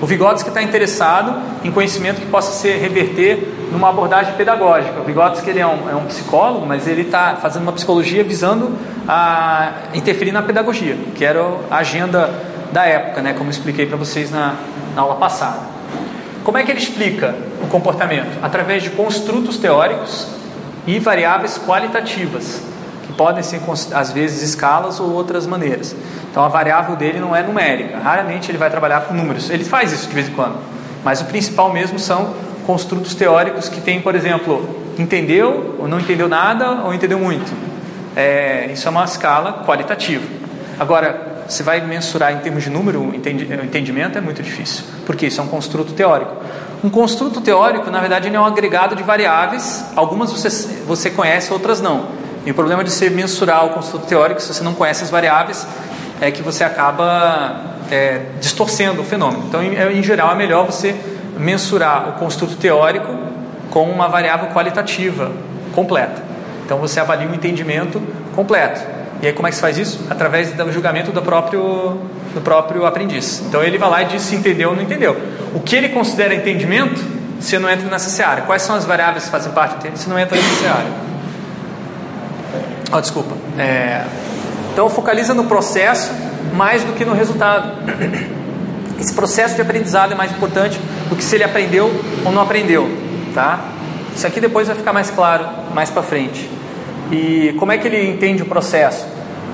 O 0.01 0.05
Vygotsky 0.05 0.49
está 0.49 0.61
interessado 0.61 1.41
em 1.63 1.71
conhecimento 1.71 2.21
que 2.21 2.27
possa 2.27 2.51
ser 2.51 2.77
reverter 2.77 3.56
numa 3.71 3.89
abordagem 3.89 4.33
pedagógica. 4.33 4.99
O 4.99 5.03
Vygotsky 5.03 5.49
ele 5.49 5.59
é, 5.59 5.67
um, 5.67 5.89
é 5.89 5.95
um 5.95 6.05
psicólogo, 6.05 6.65
mas 6.65 6.87
ele 6.87 7.03
está 7.03 7.35
fazendo 7.35 7.63
uma 7.63 7.73
psicologia 7.73 8.23
visando 8.23 8.77
a 9.07 9.71
interferir 9.93 10.31
na 10.31 10.41
pedagogia, 10.41 10.97
que 11.15 11.23
era 11.23 11.41
a 11.69 11.77
agenda 11.77 12.29
da 12.71 12.85
época, 12.85 13.21
né, 13.21 13.33
como 13.33 13.49
expliquei 13.49 13.85
para 13.85 13.97
vocês 13.97 14.31
na, 14.31 14.55
na 14.95 15.01
aula 15.01 15.15
passada. 15.15 15.59
Como 16.43 16.57
é 16.57 16.63
que 16.63 16.71
ele 16.71 16.79
explica 16.79 17.35
o 17.61 17.67
comportamento? 17.67 18.39
Através 18.41 18.83
de 18.83 18.89
construtos 18.91 19.57
teóricos 19.57 20.27
e 20.85 20.99
variáveis 20.99 21.57
qualitativas, 21.57 22.61
que 23.03 23.13
podem 23.13 23.43
ser 23.43 23.61
às 23.93 24.11
vezes 24.11 24.41
escalas 24.41 24.99
ou 24.99 25.11
outras 25.11 25.45
maneiras. 25.45 25.95
Então 26.31 26.43
a 26.43 26.47
variável 26.47 26.95
dele 26.95 27.19
não 27.19 27.35
é 27.35 27.43
numérica, 27.43 27.97
raramente 27.97 28.49
ele 28.49 28.57
vai 28.57 28.69
trabalhar 28.69 29.01
com 29.01 29.13
números. 29.13 29.49
Ele 29.49 29.65
faz 29.65 29.91
isso 29.91 30.07
de 30.07 30.13
vez 30.13 30.29
em 30.29 30.31
quando, 30.33 30.57
mas 31.03 31.19
o 31.19 31.25
principal 31.25 31.71
mesmo 31.73 31.99
são 31.99 32.33
construtos 32.67 33.15
teóricos 33.15 33.69
que 33.69 33.79
tem, 33.79 34.01
por 34.01 34.13
exemplo, 34.13 34.69
entendeu 34.99 35.77
ou 35.79 35.87
não 35.87 35.99
entendeu 35.99 36.27
nada 36.27 36.83
ou 36.83 36.93
entendeu 36.93 37.17
muito. 37.17 37.49
É, 38.13 38.69
isso 38.73 38.87
é 38.87 38.91
uma 38.91 39.05
escala 39.05 39.63
qualitativa. 39.65 40.25
Agora, 40.77 41.45
você 41.47 41.63
vai 41.63 41.79
mensurar 41.79 42.33
em 42.33 42.39
termos 42.39 42.63
de 42.63 42.69
número 42.69 42.99
o 42.99 43.15
entendimento 43.15 44.17
é 44.17 44.21
muito 44.21 44.43
difícil, 44.43 44.83
porque 45.05 45.27
isso 45.27 45.39
é 45.39 45.43
um 45.43 45.47
construto 45.47 45.93
teórico. 45.93 46.35
Um 46.83 46.89
construto 46.89 47.39
teórico, 47.39 47.89
na 47.89 48.01
verdade, 48.01 48.27
é 48.27 48.39
um 48.39 48.45
agregado 48.45 48.95
de 48.95 49.01
variáveis, 49.01 49.85
algumas 49.95 50.31
você, 50.31 50.49
você 50.85 51.09
conhece, 51.09 51.53
outras 51.53 51.79
não. 51.79 52.09
E 52.45 52.51
o 52.51 52.53
problema 52.53 52.83
de 52.83 52.91
você 52.91 53.09
mensurar 53.09 53.65
o 53.65 53.69
construto 53.69 54.05
teórico, 54.05 54.41
se 54.41 54.53
você 54.53 54.63
não 54.63 54.73
conhece 54.73 55.03
as 55.03 55.09
variáveis, 55.09 55.65
é 56.19 56.29
que 56.31 56.41
você 56.41 56.63
acaba 56.63 57.77
é, 57.89 58.21
distorcendo 58.39 59.01
o 59.01 59.05
fenômeno. 59.05 59.45
Então, 59.47 59.63
em, 59.63 59.99
em, 59.99 60.03
geral, 60.03 60.31
é 60.31 60.35
melhor 60.35 60.65
você 60.65 60.95
mensurar 61.39 62.09
o 62.09 62.13
construto 62.13 62.55
teórico 62.55 63.15
com 63.71 63.89
uma 63.89 64.07
variável 64.07 64.49
qualitativa 64.49 65.31
completa. 65.73 66.21
Então, 66.65 66.77
você 66.77 66.99
avalia 66.99 67.27
o 67.27 67.35
entendimento 67.35 68.01
completo. 68.35 68.81
E 69.21 69.27
aí, 69.27 69.33
como 69.33 69.47
é 69.47 69.49
que 69.49 69.55
se 69.55 69.61
faz 69.61 69.77
isso? 69.77 70.05
Através 70.09 70.51
do 70.51 70.71
julgamento 70.71 71.11
do 71.11 71.21
próprio, 71.21 71.99
do 72.33 72.41
próprio 72.41 72.85
aprendiz. 72.85 73.43
Então, 73.47 73.63
ele 73.63 73.77
vai 73.77 73.89
lá 73.89 74.03
e 74.03 74.05
diz 74.05 74.21
se 74.21 74.35
entendeu 74.35 74.69
ou 74.69 74.75
não 74.75 74.83
entendeu. 74.83 75.15
O 75.53 75.59
que 75.59 75.75
ele 75.75 75.89
considera 75.89 76.33
entendimento, 76.33 77.01
você 77.39 77.57
não 77.57 77.69
entra 77.69 77.89
nessa 77.89 78.09
seara. 78.09 78.41
Quais 78.41 78.61
são 78.61 78.75
as 78.75 78.85
variáveis 78.85 79.25
que 79.25 79.31
fazem 79.31 79.51
parte 79.51 79.71
do 79.71 79.77
entendimento? 79.77 79.99
Você 79.99 80.09
não 80.09 80.19
entra 80.19 80.37
nessa 80.37 80.55
seara. 80.55 81.07
Oh, 82.91 83.01
desculpa. 83.01 83.35
É, 83.57 84.05
então 84.71 84.89
focaliza 84.89 85.33
no 85.33 85.45
processo 85.45 86.11
mais 86.53 86.83
do 86.83 86.93
que 86.93 87.03
no 87.03 87.13
resultado. 87.13 87.71
Esse 88.99 89.13
processo 89.13 89.55
de 89.55 89.61
aprendizado 89.61 90.11
é 90.11 90.15
mais 90.15 90.31
importante 90.31 90.79
do 91.09 91.15
que 91.15 91.23
se 91.23 91.35
ele 91.35 91.43
aprendeu 91.43 91.91
ou 92.25 92.31
não 92.31 92.41
aprendeu, 92.41 92.89
tá? 93.33 93.59
Isso 94.15 94.25
aqui 94.25 94.41
depois 94.41 94.67
vai 94.67 94.75
ficar 94.75 94.93
mais 94.93 95.11
claro 95.11 95.45
mais 95.73 95.89
para 95.89 96.01
frente. 96.01 96.49
E 97.11 97.55
como 97.59 97.71
é 97.71 97.77
que 97.77 97.87
ele 97.87 98.09
entende 98.09 98.41
o 98.41 98.45
processo? 98.45 99.05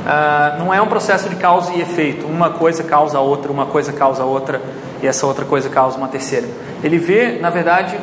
Ah, 0.05 0.55
não 0.57 0.73
é 0.73 0.81
um 0.81 0.87
processo 0.87 1.29
de 1.29 1.35
causa 1.35 1.73
e 1.73 1.81
efeito. 1.81 2.25
Uma 2.25 2.49
coisa 2.49 2.83
causa 2.83 3.17
a 3.17 3.21
outra, 3.21 3.51
uma 3.51 3.65
coisa 3.65 3.91
causa 3.91 4.23
a 4.23 4.25
outra 4.25 4.61
e 5.01 5.07
essa 5.07 5.25
outra 5.25 5.45
coisa 5.45 5.69
causa 5.69 5.97
uma 5.97 6.07
terceira. 6.07 6.47
Ele 6.81 6.97
vê, 6.97 7.39
na 7.39 7.49
verdade, 7.49 7.97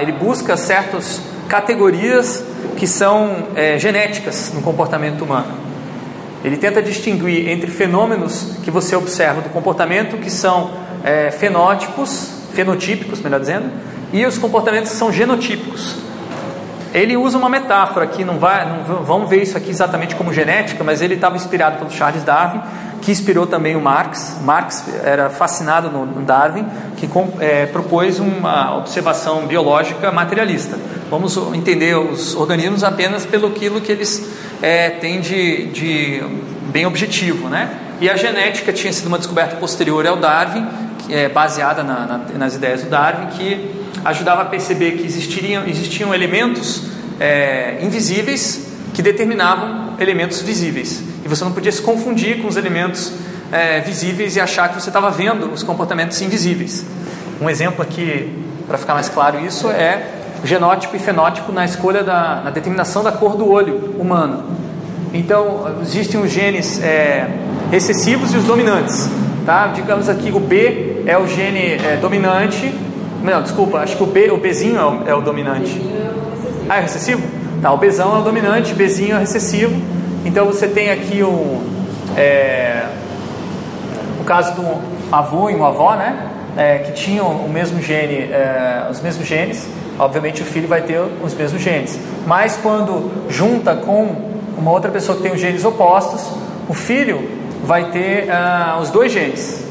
ele 0.00 0.12
busca 0.12 0.56
certas 0.56 1.20
categorias 1.48 2.44
que 2.76 2.86
são 2.86 3.48
é, 3.54 3.78
genéticas 3.78 4.52
no 4.54 4.62
comportamento 4.62 5.22
humano. 5.22 5.71
Ele 6.44 6.56
tenta 6.56 6.82
distinguir 6.82 7.48
entre 7.48 7.70
fenômenos 7.70 8.56
que 8.64 8.70
você 8.70 8.96
observa 8.96 9.40
do 9.40 9.48
comportamento, 9.50 10.16
que 10.16 10.30
são 10.30 10.70
é, 11.04 11.30
fenótipos, 11.30 12.30
fenotípicos, 12.52 13.20
melhor 13.20 13.40
dizendo, 13.40 13.70
e 14.12 14.26
os 14.26 14.38
comportamentos 14.38 14.90
que 14.90 14.96
são 14.96 15.12
genotípicos. 15.12 15.96
Ele 16.92 17.16
usa 17.16 17.38
uma 17.38 17.48
metáfora 17.48 18.04
aqui, 18.04 18.22
não 18.22 18.38
vai, 18.38 18.68
não 18.68 19.02
vamos 19.02 19.30
ver 19.30 19.42
isso 19.42 19.56
aqui 19.56 19.70
exatamente 19.70 20.14
como 20.14 20.32
genética, 20.32 20.84
mas 20.84 21.00
ele 21.00 21.14
estava 21.14 21.36
inspirado 21.36 21.78
pelo 21.78 21.90
Charles 21.90 22.22
Darwin, 22.22 22.60
que 23.00 23.10
inspirou 23.10 23.46
também 23.46 23.74
o 23.74 23.80
Marx. 23.80 24.36
Marx 24.42 24.84
era 25.02 25.30
fascinado 25.30 25.88
no 25.88 26.22
Darwin, 26.22 26.66
que 26.98 27.08
é, 27.40 27.66
propôs 27.66 28.18
uma 28.18 28.76
observação 28.76 29.46
biológica 29.46 30.12
materialista. 30.12 30.76
Vamos 31.10 31.36
entender 31.54 31.96
os 31.96 32.36
organismos 32.36 32.84
apenas 32.84 33.24
pelo 33.24 33.50
que 33.50 33.64
eles 33.64 34.30
é, 34.62 34.90
têm 34.90 35.20
de, 35.20 35.66
de 35.66 36.22
bem 36.70 36.86
objetivo, 36.86 37.48
né? 37.48 37.68
E 38.00 38.08
a 38.08 38.16
genética 38.16 38.72
tinha 38.72 38.92
sido 38.92 39.08
uma 39.08 39.18
descoberta 39.18 39.56
posterior 39.56 40.06
ao 40.06 40.16
Darwin, 40.16 40.66
que 40.98 41.14
é 41.14 41.28
baseada 41.28 41.82
na, 41.82 42.06
na, 42.06 42.18
nas 42.38 42.54
ideias 42.54 42.82
do 42.82 42.88
Darwin, 42.88 43.26
que 43.36 43.70
ajudava 44.04 44.42
a 44.42 44.44
perceber 44.44 44.92
que 44.92 45.04
existiriam, 45.04 45.66
existiam 45.66 46.14
elementos 46.14 46.84
é, 47.20 47.78
invisíveis 47.82 48.68
que 48.94 49.02
determinavam 49.02 49.94
elementos 49.98 50.40
visíveis. 50.40 51.02
E 51.24 51.28
você 51.28 51.44
não 51.44 51.52
podia 51.52 51.72
se 51.72 51.82
confundir 51.82 52.40
com 52.40 52.48
os 52.48 52.56
elementos 52.56 53.12
é, 53.50 53.80
visíveis 53.80 54.36
e 54.36 54.40
achar 54.40 54.68
que 54.68 54.80
você 54.80 54.90
estava 54.90 55.10
vendo 55.10 55.52
os 55.52 55.62
comportamentos 55.62 56.20
invisíveis. 56.20 56.84
Um 57.40 57.48
exemplo 57.48 57.82
aqui, 57.82 58.32
para 58.66 58.78
ficar 58.78 58.94
mais 58.94 59.08
claro 59.08 59.44
isso, 59.44 59.68
é 59.70 60.21
genótipo 60.44 60.96
e 60.96 60.98
fenótipo 60.98 61.52
na 61.52 61.64
escolha 61.64 62.02
da 62.02 62.42
na 62.44 62.50
determinação 62.50 63.02
da 63.02 63.12
cor 63.12 63.36
do 63.36 63.50
olho 63.50 63.94
humano. 63.98 64.44
Então, 65.14 65.76
existem 65.82 66.20
os 66.20 66.30
genes 66.30 66.82
é, 66.82 67.28
recessivos 67.70 68.32
e 68.32 68.38
os 68.38 68.44
dominantes. 68.44 69.10
Tá? 69.44 69.66
Digamos 69.68 70.08
aqui, 70.08 70.30
o 70.32 70.40
B 70.40 71.02
é 71.06 71.18
o 71.18 71.26
gene 71.26 71.74
é, 71.74 71.98
dominante. 72.00 72.72
Não, 73.22 73.42
desculpa, 73.42 73.78
acho 73.78 73.96
que 73.96 74.02
o 74.02 74.06
B, 74.06 74.30
o 74.30 74.38
Bzinho 74.38 74.78
é 74.78 74.84
o, 74.84 75.08
é 75.08 75.14
o 75.14 75.20
dominante. 75.20 75.80
Ah, 76.68 76.78
é 76.78 76.80
recessivo? 76.80 77.22
Tá, 77.60 77.72
o 77.72 77.76
Bzão 77.76 78.16
é 78.16 78.18
o 78.20 78.22
dominante, 78.22 78.74
Bzinho 78.74 79.12
é 79.12 79.16
o 79.16 79.20
recessivo. 79.20 79.80
Então 80.24 80.46
você 80.46 80.66
tem 80.66 80.90
aqui 80.90 81.22
o, 81.22 81.62
é, 82.16 82.86
o 84.20 84.24
caso 84.24 84.54
do 84.54 84.80
avô 85.12 85.50
e 85.50 85.54
uma 85.54 85.68
avó, 85.68 85.94
né? 85.94 86.28
É, 86.56 86.78
que 86.78 86.92
tinham 86.92 87.26
o 87.26 87.48
mesmo 87.48 87.80
gene, 87.82 88.30
é, 88.30 88.86
os 88.90 89.00
mesmos 89.00 89.26
genes. 89.26 89.68
Obviamente 90.02 90.42
o 90.42 90.44
filho 90.44 90.66
vai 90.66 90.82
ter 90.82 91.00
os 91.22 91.32
mesmos 91.32 91.62
genes. 91.62 91.98
Mas 92.26 92.56
quando 92.56 93.10
junta 93.28 93.76
com 93.76 94.32
uma 94.58 94.70
outra 94.72 94.90
pessoa 94.90 95.16
que 95.16 95.22
tem 95.22 95.32
os 95.32 95.40
genes 95.40 95.64
opostos, 95.64 96.28
o 96.68 96.74
filho 96.74 97.28
vai 97.64 97.90
ter 97.90 98.28
uh, 98.28 98.80
os 98.80 98.90
dois 98.90 99.12
genes. 99.12 99.64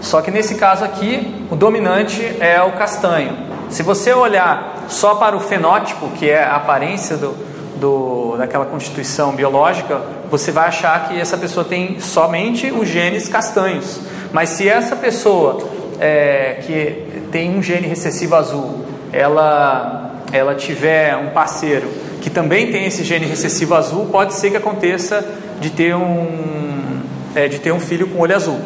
Só 0.00 0.22
que 0.22 0.30
nesse 0.30 0.54
caso 0.54 0.84
aqui, 0.84 1.46
o 1.50 1.56
dominante 1.56 2.22
é 2.40 2.62
o 2.62 2.72
castanho. 2.72 3.36
Se 3.68 3.82
você 3.82 4.14
olhar 4.14 4.86
só 4.88 5.16
para 5.16 5.36
o 5.36 5.40
fenótipo, 5.40 6.08
que 6.10 6.30
é 6.30 6.42
a 6.42 6.56
aparência 6.56 7.18
do, 7.18 7.34
do, 7.78 8.36
daquela 8.38 8.64
constituição 8.64 9.32
biológica, 9.32 10.00
você 10.30 10.50
vai 10.50 10.68
achar 10.68 11.08
que 11.08 11.20
essa 11.20 11.36
pessoa 11.36 11.62
tem 11.62 12.00
somente 12.00 12.70
os 12.70 12.88
genes 12.88 13.28
castanhos. 13.28 14.00
Mas 14.32 14.50
se 14.50 14.66
essa 14.66 14.96
pessoa 14.96 15.62
é, 16.00 16.62
que 16.66 17.20
tem 17.30 17.54
um 17.58 17.62
gene 17.62 17.86
recessivo 17.86 18.34
azul, 18.34 18.87
ela, 19.12 20.22
ela 20.32 20.54
tiver 20.54 21.16
um 21.16 21.30
parceiro 21.30 21.88
que 22.20 22.30
também 22.30 22.70
tem 22.70 22.86
esse 22.86 23.04
gene 23.04 23.26
recessivo 23.26 23.74
azul, 23.74 24.06
pode 24.06 24.34
ser 24.34 24.50
que 24.50 24.56
aconteça 24.56 25.24
de 25.60 25.70
ter 25.70 25.94
um, 25.94 27.00
é, 27.34 27.48
de 27.48 27.58
ter 27.58 27.72
um 27.72 27.80
filho 27.80 28.08
com 28.08 28.20
olho 28.20 28.34
azul. 28.34 28.58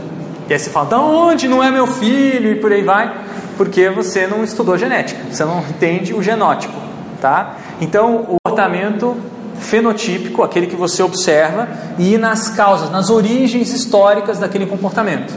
E 0.49 0.53
aí 0.53 0.59
você 0.59 0.70
fala, 0.70 0.86
da 0.86 1.01
onde 1.01 1.49
não 1.49 1.62
é 1.62 1.70
meu 1.70 1.86
filho? 1.86 2.51
E 2.53 2.57
por 2.57 2.72
aí 2.72 2.82
vai, 2.82 3.12
porque 3.57 3.88
você 3.88 4.26
não 4.26 4.43
estudou 4.43 4.76
genética, 4.76 5.20
você 5.30 5.45
não 5.45 5.61
entende 5.61 6.14
o 6.14 6.22
genótipo, 6.22 6.74
tá? 7.20 7.57
Então, 7.80 8.26
o 8.28 8.36
comportamento 8.43 9.16
fenotípico, 9.61 10.43
aquele 10.43 10.66
que 10.66 10.76
você 10.76 11.03
observa, 11.03 11.68
e 11.99 12.18
nas 12.18 12.51
causas, 12.51 12.90
nas 12.90 13.11
origens 13.11 13.72
históricas 13.72 14.38
daquele 14.38 14.66
comportamento. 14.66 15.32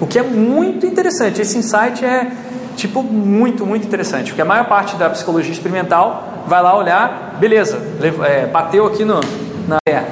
O 0.00 0.06
que 0.06 0.18
é 0.18 0.22
muito 0.22 0.86
interessante, 0.86 1.40
esse 1.40 1.58
insight 1.58 2.04
é 2.04 2.30
tipo 2.78 3.02
muito, 3.02 3.66
muito 3.66 3.86
interessante, 3.86 4.28
porque 4.28 4.40
a 4.40 4.44
maior 4.44 4.66
parte 4.66 4.96
da 4.96 5.10
psicologia 5.10 5.52
experimental 5.52 6.44
vai 6.46 6.62
lá 6.62 6.76
olhar, 6.76 7.36
beleza, 7.38 7.82
é, 8.24 8.46
bateu 8.46 8.86
aqui 8.86 9.04
no, 9.04 9.20
na 9.66 9.76
terra. 9.84 10.08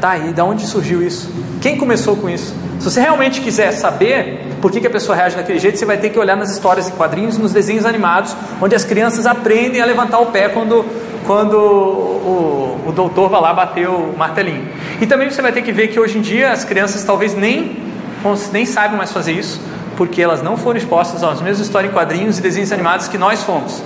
Tá, 0.00 0.16
e 0.18 0.32
da 0.32 0.44
onde 0.44 0.66
surgiu 0.66 1.02
isso? 1.02 1.32
Quem 1.60 1.76
começou 1.76 2.16
com 2.16 2.28
isso? 2.28 2.54
Se 2.80 2.90
você 2.90 3.00
realmente 3.00 3.40
quiser 3.40 3.70
saber 3.72 4.56
por 4.60 4.70
que, 4.70 4.80
que 4.80 4.86
a 4.86 4.90
pessoa 4.90 5.14
reage 5.14 5.36
daquele 5.36 5.58
jeito, 5.58 5.78
você 5.78 5.84
vai 5.84 5.96
ter 5.96 6.10
que 6.10 6.18
olhar 6.18 6.36
nas 6.36 6.50
histórias 6.50 6.88
em 6.88 6.92
quadrinhos, 6.92 7.38
nos 7.38 7.52
desenhos 7.52 7.84
animados, 7.84 8.34
onde 8.60 8.74
as 8.74 8.84
crianças 8.84 9.26
aprendem 9.26 9.80
a 9.80 9.84
levantar 9.84 10.18
o 10.18 10.26
pé 10.26 10.48
quando 10.48 10.84
quando 11.26 11.54
o, 11.54 12.84
o 12.88 12.92
doutor 12.92 13.28
vai 13.28 13.40
lá 13.40 13.54
bater 13.54 13.88
o 13.88 14.12
martelinho. 14.16 14.68
E 15.00 15.06
também 15.06 15.30
você 15.30 15.40
vai 15.40 15.52
ter 15.52 15.62
que 15.62 15.72
ver 15.72 15.88
que 15.88 15.98
hoje 15.98 16.18
em 16.18 16.20
dia 16.20 16.50
as 16.50 16.64
crianças 16.64 17.04
talvez 17.04 17.34
nem, 17.34 17.76
nem 18.52 18.66
saibam 18.66 18.96
mais 18.96 19.12
fazer 19.12 19.32
isso, 19.32 19.60
porque 19.96 20.22
elas 20.22 20.42
não 20.42 20.56
foram 20.56 20.78
expostas 20.78 21.22
às 21.22 21.40
mesmas 21.40 21.66
histórias 21.66 21.90
em 21.90 21.94
quadrinhos 21.94 22.38
e 22.38 22.42
desenhos 22.42 22.72
animados 22.72 23.08
que 23.08 23.18
nós 23.18 23.42
fomos. 23.42 23.82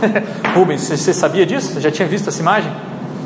Rubens, 0.54 0.82
você 0.82 1.12
sabia 1.12 1.44
disso? 1.44 1.80
Já 1.80 1.90
tinha 1.90 2.06
visto 2.06 2.28
essa 2.28 2.40
imagem? 2.40 2.72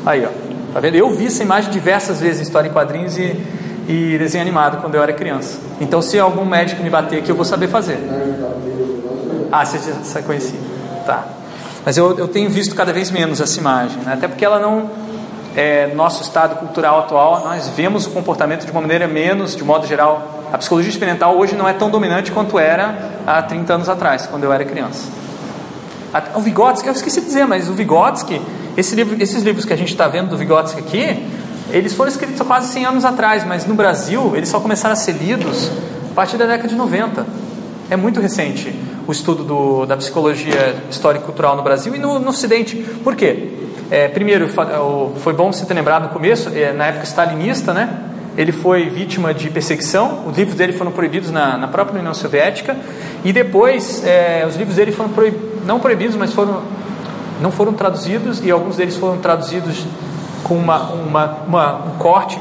Aí, 0.05 0.25
ó. 0.25 0.29
Tá 0.73 0.79
vendo? 0.79 0.95
Eu 0.95 1.11
vi 1.11 1.27
essa 1.27 1.43
imagem 1.43 1.69
diversas 1.71 2.19
vezes 2.19 2.39
em 2.39 2.43
história 2.43 2.67
em 2.67 2.71
quadrinhos 2.71 3.17
e, 3.17 3.39
e 3.87 4.17
desenho 4.17 4.41
animado 4.41 4.81
quando 4.81 4.95
eu 4.95 5.03
era 5.03 5.13
criança. 5.13 5.59
Então, 5.79 6.01
se 6.01 6.19
algum 6.19 6.45
médico 6.45 6.81
me 6.81 6.89
bater 6.89 7.19
aqui, 7.19 7.29
eu 7.29 7.35
vou 7.35 7.45
saber 7.45 7.67
fazer. 7.67 7.99
Ah, 9.51 9.63
você 9.63 9.93
já 10.11 10.21
conhecia. 10.23 10.59
Tá. 11.05 11.25
Mas 11.85 11.97
eu, 11.97 12.17
eu 12.17 12.27
tenho 12.27 12.49
visto 12.49 12.75
cada 12.75 12.91
vez 12.91 13.11
menos 13.11 13.39
essa 13.39 13.59
imagem, 13.59 13.97
né? 13.99 14.13
até 14.13 14.27
porque 14.27 14.43
ela 14.43 14.59
não. 14.59 14.89
É, 15.55 15.93
nosso 15.93 16.23
estado 16.23 16.55
cultural 16.55 17.01
atual, 17.01 17.43
nós 17.43 17.67
vemos 17.67 18.07
o 18.07 18.09
comportamento 18.09 18.65
de 18.65 18.71
uma 18.71 18.81
maneira 18.81 19.07
menos, 19.07 19.55
de 19.55 19.63
modo 19.63 19.85
geral. 19.85 20.32
A 20.53 20.57
psicologia 20.59 20.91
experimental 20.91 21.35
hoje 21.35 21.55
não 21.55 21.67
é 21.67 21.73
tão 21.73 21.89
dominante 21.89 22.31
quanto 22.31 22.59
era 22.59 22.95
há 23.25 23.41
30 23.41 23.73
anos 23.73 23.89
atrás, 23.89 24.27
quando 24.27 24.43
eu 24.43 24.53
era 24.53 24.63
criança. 24.63 25.09
O 26.35 26.41
Vygotsky, 26.41 26.87
eu 26.87 26.93
esqueci 26.93 27.21
de 27.21 27.25
dizer, 27.25 27.47
mas 27.47 27.67
o 27.67 27.73
Vygotsky, 27.73 28.39
esse 28.77 28.93
livro, 28.93 29.19
esses 29.19 29.41
livros 29.41 29.65
que 29.65 29.73
a 29.73 29.75
gente 29.75 29.91
está 29.91 30.07
vendo 30.07 30.29
do 30.29 30.37
Vygotsky 30.37 30.79
aqui, 30.79 31.27
eles 31.71 31.95
foram 31.95 32.11
escritos 32.11 32.39
há 32.39 32.45
quase 32.45 32.71
100 32.71 32.85
anos 32.85 33.03
atrás, 33.03 33.43
mas 33.43 33.65
no 33.65 33.73
Brasil 33.73 34.33
eles 34.35 34.47
só 34.47 34.59
começaram 34.59 34.93
a 34.93 34.95
ser 34.95 35.13
lidos 35.13 35.71
a 36.11 36.13
partir 36.13 36.37
da 36.37 36.45
década 36.45 36.69
de 36.69 36.75
90. 36.75 37.25
É 37.89 37.95
muito 37.95 38.19
recente 38.19 38.79
o 39.07 39.11
estudo 39.11 39.43
do, 39.43 39.85
da 39.87 39.97
psicologia 39.97 40.75
histórica 40.87 41.23
e 41.23 41.25
cultural 41.25 41.55
no 41.55 41.63
Brasil 41.63 41.95
e 41.95 41.97
no, 41.97 42.19
no 42.19 42.29
Ocidente. 42.29 42.75
Por 43.03 43.15
quê? 43.15 43.53
É, 43.89 44.07
primeiro, 44.07 44.47
foi 45.17 45.33
bom 45.33 45.51
você 45.51 45.65
ter 45.65 45.73
lembrado 45.73 46.03
no 46.03 46.09
começo, 46.09 46.51
é, 46.53 46.71
na 46.73 46.85
época 46.85 47.05
stalinista, 47.05 47.73
né? 47.73 48.12
Ele 48.37 48.51
foi 48.51 48.89
vítima 48.89 49.33
de 49.33 49.49
perseguição, 49.49 50.25
os 50.27 50.37
livros 50.37 50.55
dele 50.55 50.73
foram 50.73 50.91
proibidos 50.91 51.29
na, 51.29 51.57
na 51.57 51.67
própria 51.67 51.99
União 51.99 52.13
Soviética, 52.13 52.75
e 53.23 53.31
depois 53.31 54.03
é, 54.05 54.45
os 54.47 54.55
livros 54.55 54.75
dele 54.75 54.91
foram 54.91 55.09
proib, 55.09 55.35
não 55.65 55.79
proibidos, 55.79 56.15
mas 56.15 56.33
foram, 56.33 56.61
não 57.39 57.51
foram 57.51 57.73
traduzidos, 57.73 58.43
e 58.43 58.49
alguns 58.49 58.77
deles 58.77 58.95
foram 58.95 59.17
traduzidos 59.17 59.85
com 60.43 60.55
uma, 60.55 60.79
uma, 60.91 61.37
uma 61.47 61.75
um 61.85 61.97
corte 61.99 62.39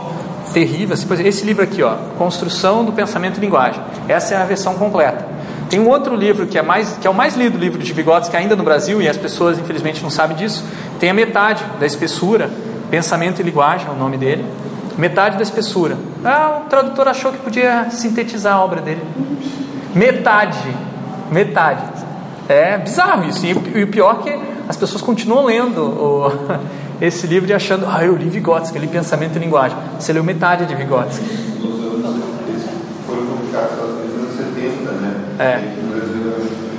terrível. 0.53 0.95
Assim, 0.95 1.07
esse 1.26 1.45
livro 1.45 1.62
aqui, 1.62 1.82
ó, 1.82 1.95
Construção 2.16 2.84
do 2.84 2.93
Pensamento 2.93 3.38
e 3.38 3.40
Linguagem, 3.40 3.82
essa 4.09 4.34
é 4.34 4.36
a 4.38 4.45
versão 4.45 4.74
completa. 4.74 5.26
Tem 5.68 5.80
um 5.80 5.88
outro 5.88 6.14
livro 6.14 6.47
que 6.47 6.59
é, 6.59 6.62
mais, 6.62 6.99
que 7.01 7.07
é 7.07 7.11
o 7.11 7.14
mais 7.14 7.34
lido 7.34 7.57
livro 7.57 7.82
de 7.82 7.93
Vygotsky 7.93 8.36
ainda 8.36 8.57
no 8.57 8.62
Brasil, 8.62 9.01
e 9.01 9.09
as 9.09 9.16
pessoas 9.16 9.59
infelizmente 9.59 10.03
não 10.03 10.11
sabem 10.11 10.36
disso. 10.36 10.64
Tem 10.99 11.11
a 11.11 11.14
metade 11.14 11.64
da 11.78 11.86
espessura, 11.86 12.51
Pensamento 12.90 13.40
e 13.40 13.43
Linguagem 13.43 13.86
é 13.88 13.90
o 13.90 13.95
nome 13.95 14.18
dele. 14.18 14.45
Metade 14.99 15.36
da 15.36 15.43
espessura. 15.43 15.97
Ah, 16.24 16.62
o 16.64 16.68
tradutor 16.68 17.09
achou 17.09 17.32
que 17.32 17.38
podia 17.38 17.90
sintetizar 17.90 18.55
a 18.55 18.64
obra 18.64 18.80
dele. 18.80 19.03
Metade. 19.95 20.59
Metade. 21.30 21.82
É 22.49 22.76
bizarro 22.76 23.24
isso. 23.28 23.45
E, 23.47 23.53
o 23.53 23.86
pior 23.88 24.20
é 24.20 24.22
que 24.22 24.40
as 24.68 24.76
pessoas 24.76 25.03
continuam 25.03 25.47
lendo 25.47 25.82
o, 25.82 26.30
esse 27.01 27.26
livro 27.26 27.51
e 27.51 27.55
achando, 27.55 27.86
ah, 27.88 28.05
eu 28.05 28.14
li 28.16 28.28
Vygotsky, 28.28 28.76
eu 28.76 28.82
li 28.82 28.88
Pensamento 28.88 29.36
e 29.36 29.38
Linguagem. 29.38 29.76
Você 29.99 30.12
leu 30.12 30.22
metade 30.22 30.66
de 30.66 30.74
Vygotsky. 30.74 31.24
Foram 33.07 33.26
publicados 33.26 33.78
nos 33.78 34.14
anos 34.14 34.36
70, 34.36 34.93
né? 34.93 35.24
É. 35.38 35.57
No 35.82 35.90
Brasil, 35.90 36.32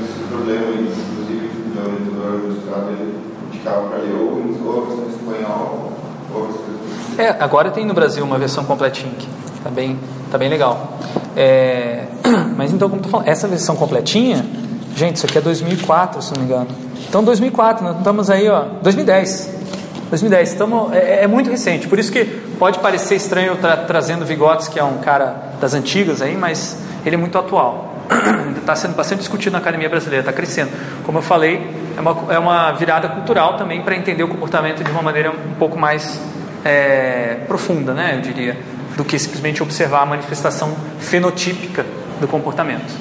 esse 0.03 0.19
problema, 0.29 0.65
inclusive, 0.73 1.49
no 1.75 1.81
editor 1.97 2.31
do 2.39 2.57
Estado, 2.59 2.89
ele 2.91 3.15
indicava 3.47 3.87
para 3.87 3.97
ler 3.97 4.13
ou 4.15 4.39
em 4.39 4.51
espanhol, 4.51 5.93
ou 6.33 6.49
é, 7.17 7.35
agora 7.39 7.71
tem 7.71 7.85
no 7.85 7.93
Brasil 7.93 8.23
uma 8.23 8.37
versão 8.37 8.63
completinha 8.63 9.13
que 9.17 9.27
tá 9.63 9.69
bem, 9.69 9.99
tá 10.31 10.37
bem 10.37 10.49
legal. 10.49 10.97
É, 11.35 12.05
mas 12.55 12.71
então, 12.71 12.89
como 12.89 13.01
tu 13.01 13.09
falando, 13.09 13.27
essa 13.27 13.47
versão 13.47 13.75
completinha, 13.75 14.45
gente, 14.95 15.17
isso 15.17 15.25
aqui 15.25 15.37
é 15.37 15.41
2004, 15.41 16.21
se 16.21 16.33
não 16.33 16.41
me 16.41 16.47
engano. 16.47 16.67
Então, 17.07 17.23
2004, 17.23 17.83
nós 17.83 17.97
estamos 17.97 18.29
aí, 18.29 18.49
ó, 18.49 18.65
2010. 18.81 19.63
2010, 20.09 20.49
estamos, 20.51 20.93
é, 20.93 21.23
é 21.23 21.27
muito 21.27 21.49
recente, 21.49 21.87
por 21.87 21.97
isso 21.97 22.11
que 22.11 22.23
pode 22.59 22.77
parecer 22.79 23.15
estranho 23.15 23.55
tra 23.55 23.77
trazendo 23.77 24.23
Vigotes, 24.23 24.67
que 24.67 24.79
é 24.79 24.83
um 24.83 24.99
cara 24.99 25.53
das 25.59 25.73
antigas 25.73 26.21
aí, 26.21 26.37
mas 26.37 26.77
ele 27.03 27.15
é 27.15 27.17
muito 27.17 27.37
atual. 27.37 27.95
Está 28.57 28.75
sendo 28.75 28.95
bastante 28.95 29.19
discutido 29.19 29.53
na 29.53 29.57
academia 29.57 29.89
brasileira, 29.89 30.21
está 30.21 30.33
crescendo. 30.33 30.71
Como 31.03 31.17
eu 31.17 31.21
falei, 31.21 31.67
é 31.97 32.01
uma, 32.01 32.33
é 32.33 32.37
uma 32.37 32.71
virada 32.73 33.07
cultural 33.07 33.57
também 33.57 33.81
para 33.81 33.95
entender 33.95 34.23
o 34.23 34.27
comportamento 34.27 34.83
de 34.83 34.91
uma 34.91 35.01
maneira 35.01 35.31
um 35.31 35.55
pouco 35.57 35.79
mais 35.79 36.19
é, 36.63 37.39
profunda, 37.47 37.93
né, 37.93 38.15
eu 38.15 38.21
diria, 38.21 38.57
do 38.95 39.03
que 39.03 39.17
simplesmente 39.17 39.61
observar 39.61 40.03
a 40.03 40.05
manifestação 40.05 40.75
fenotípica 40.99 41.85
do 42.21 42.27
comportamento. 42.27 42.93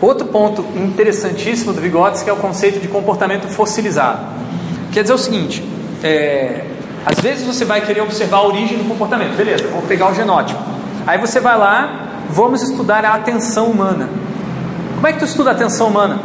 Outro 0.00 0.26
ponto 0.26 0.66
interessantíssimo 0.76 1.72
do 1.72 1.80
Vygotsky 1.80 2.28
é 2.28 2.32
o 2.32 2.36
conceito 2.36 2.80
de 2.80 2.88
comportamento 2.88 3.48
fossilizado. 3.48 4.20
Quer 4.92 5.02
dizer 5.02 5.14
o 5.14 5.18
seguinte: 5.18 5.64
é, 6.02 6.64
às 7.06 7.20
vezes 7.20 7.46
você 7.46 7.64
vai 7.64 7.80
querer 7.80 8.02
observar 8.02 8.38
a 8.38 8.46
origem 8.46 8.76
do 8.76 8.84
comportamento, 8.84 9.36
beleza, 9.36 9.66
vou 9.68 9.82
pegar 9.82 10.10
o 10.10 10.14
genótipo. 10.14 10.60
Aí 11.06 11.18
você 11.18 11.40
vai 11.40 11.56
lá, 11.56 12.22
vamos 12.28 12.62
estudar 12.62 13.04
a 13.04 13.14
atenção 13.14 13.66
humana. 13.66 14.08
Como 14.94 15.06
é 15.06 15.12
que 15.12 15.18
tu 15.18 15.24
estuda 15.24 15.50
a 15.50 15.52
atenção 15.52 15.88
humana? 15.88 16.20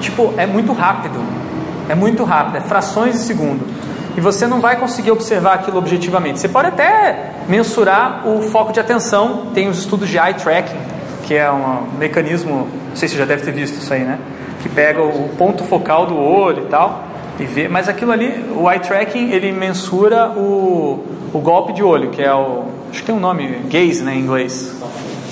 Tipo, 0.00 0.34
é 0.36 0.46
muito 0.46 0.72
rápido. 0.72 1.20
É 1.88 1.94
muito 1.94 2.24
rápido, 2.24 2.56
é 2.56 2.60
frações 2.62 3.12
de 3.12 3.18
segundo 3.20 3.62
e 4.16 4.20
você 4.20 4.46
não 4.46 4.60
vai 4.60 4.76
conseguir 4.76 5.10
observar 5.10 5.54
aquilo 5.54 5.78
objetivamente. 5.78 6.40
Você 6.40 6.48
pode 6.48 6.68
até 6.68 7.32
mensurar 7.48 8.26
o 8.26 8.42
foco 8.42 8.72
de 8.72 8.80
atenção, 8.80 9.46
tem 9.52 9.68
os 9.68 9.78
estudos 9.78 10.08
de 10.08 10.18
eye 10.18 10.34
tracking, 10.34 10.78
que 11.24 11.34
é 11.34 11.50
um 11.50 11.98
mecanismo, 11.98 12.68
não 12.90 12.96
sei 12.96 13.08
se 13.08 13.14
você 13.14 13.20
já 13.20 13.24
deve 13.24 13.42
ter 13.42 13.52
visto 13.52 13.78
isso 13.78 13.92
aí, 13.92 14.04
né? 14.04 14.18
Que 14.62 14.68
pega 14.68 15.02
o 15.02 15.30
ponto 15.36 15.64
focal 15.64 16.06
do 16.06 16.16
olho 16.16 16.64
e 16.64 16.66
tal, 16.66 17.04
e 17.38 17.44
vê, 17.44 17.66
mas 17.68 17.88
aquilo 17.88 18.12
ali, 18.12 18.44
o 18.56 18.70
eye 18.70 18.78
tracking, 18.78 19.30
ele 19.30 19.50
mensura 19.50 20.28
o, 20.30 21.04
o 21.32 21.38
golpe 21.40 21.72
de 21.72 21.82
olho, 21.82 22.10
que 22.10 22.22
é 22.22 22.32
o, 22.32 22.64
acho 22.90 23.00
que 23.00 23.06
tem 23.06 23.14
um 23.14 23.20
nome, 23.20 23.48
gaze, 23.68 24.02
né, 24.02 24.14
em 24.14 24.20
inglês. 24.20 24.72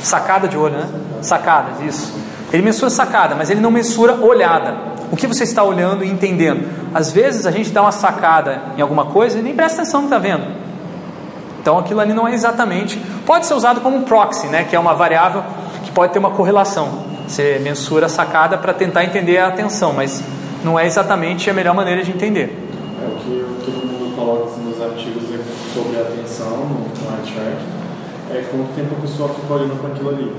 Sacada 0.02 0.48
de 0.48 0.56
olho, 0.56 0.74
né? 0.74 0.88
Sacada, 1.20 1.84
isso. 1.84 2.12
Ele 2.52 2.62
mensura 2.62 2.90
sacada, 2.90 3.36
mas 3.36 3.48
ele 3.48 3.60
não 3.60 3.70
mensura 3.70 4.14
olhada. 4.14 4.91
O 5.12 5.16
que 5.16 5.26
você 5.26 5.44
está 5.44 5.62
olhando 5.62 6.02
e 6.02 6.10
entendendo? 6.10 6.66
Às 6.94 7.12
vezes 7.12 7.44
a 7.44 7.50
gente 7.50 7.70
dá 7.70 7.82
uma 7.82 7.92
sacada 7.92 8.62
em 8.78 8.80
alguma 8.80 9.04
coisa 9.04 9.38
e 9.38 9.42
nem 9.42 9.54
presta 9.54 9.82
atenção 9.82 10.00
no 10.00 10.08
que 10.08 10.14
está 10.14 10.26
vendo. 10.26 10.46
Então 11.60 11.78
aquilo 11.78 12.00
ali 12.00 12.14
não 12.14 12.26
é 12.26 12.32
exatamente. 12.32 12.98
Pode 13.26 13.44
ser 13.44 13.52
usado 13.52 13.82
como 13.82 13.94
um 13.94 14.04
proxy, 14.04 14.46
né? 14.46 14.64
que 14.64 14.74
é 14.74 14.78
uma 14.78 14.94
variável 14.94 15.44
que 15.84 15.92
pode 15.92 16.14
ter 16.14 16.18
uma 16.18 16.30
correlação. 16.30 17.04
Você 17.28 17.60
mensura 17.62 18.06
a 18.06 18.08
sacada 18.08 18.56
para 18.56 18.72
tentar 18.72 19.04
entender 19.04 19.36
a 19.36 19.48
atenção, 19.48 19.92
mas 19.92 20.24
não 20.64 20.80
é 20.80 20.86
exatamente 20.86 21.50
a 21.50 21.52
melhor 21.52 21.74
maneira 21.74 22.02
de 22.02 22.10
entender. 22.10 22.66
É 22.98 23.06
o 23.06 23.16
que 23.18 23.64
todo 23.66 23.86
mundo 23.86 24.16
coloca 24.16 24.46
assim, 24.46 24.62
nos 24.62 24.80
artigos 24.80 25.24
sobre 25.74 25.98
a 25.98 26.00
atenção, 26.00 26.56
no, 26.56 26.88
no 26.88 27.12
é 28.34 28.44
quanto 28.50 28.74
tempo 28.74 28.94
a 28.96 29.02
pessoa 29.02 29.28
fica 29.28 29.52
olhando 29.52 29.78
para 29.78 29.90
aquilo 29.90 30.08
ali. 30.08 30.32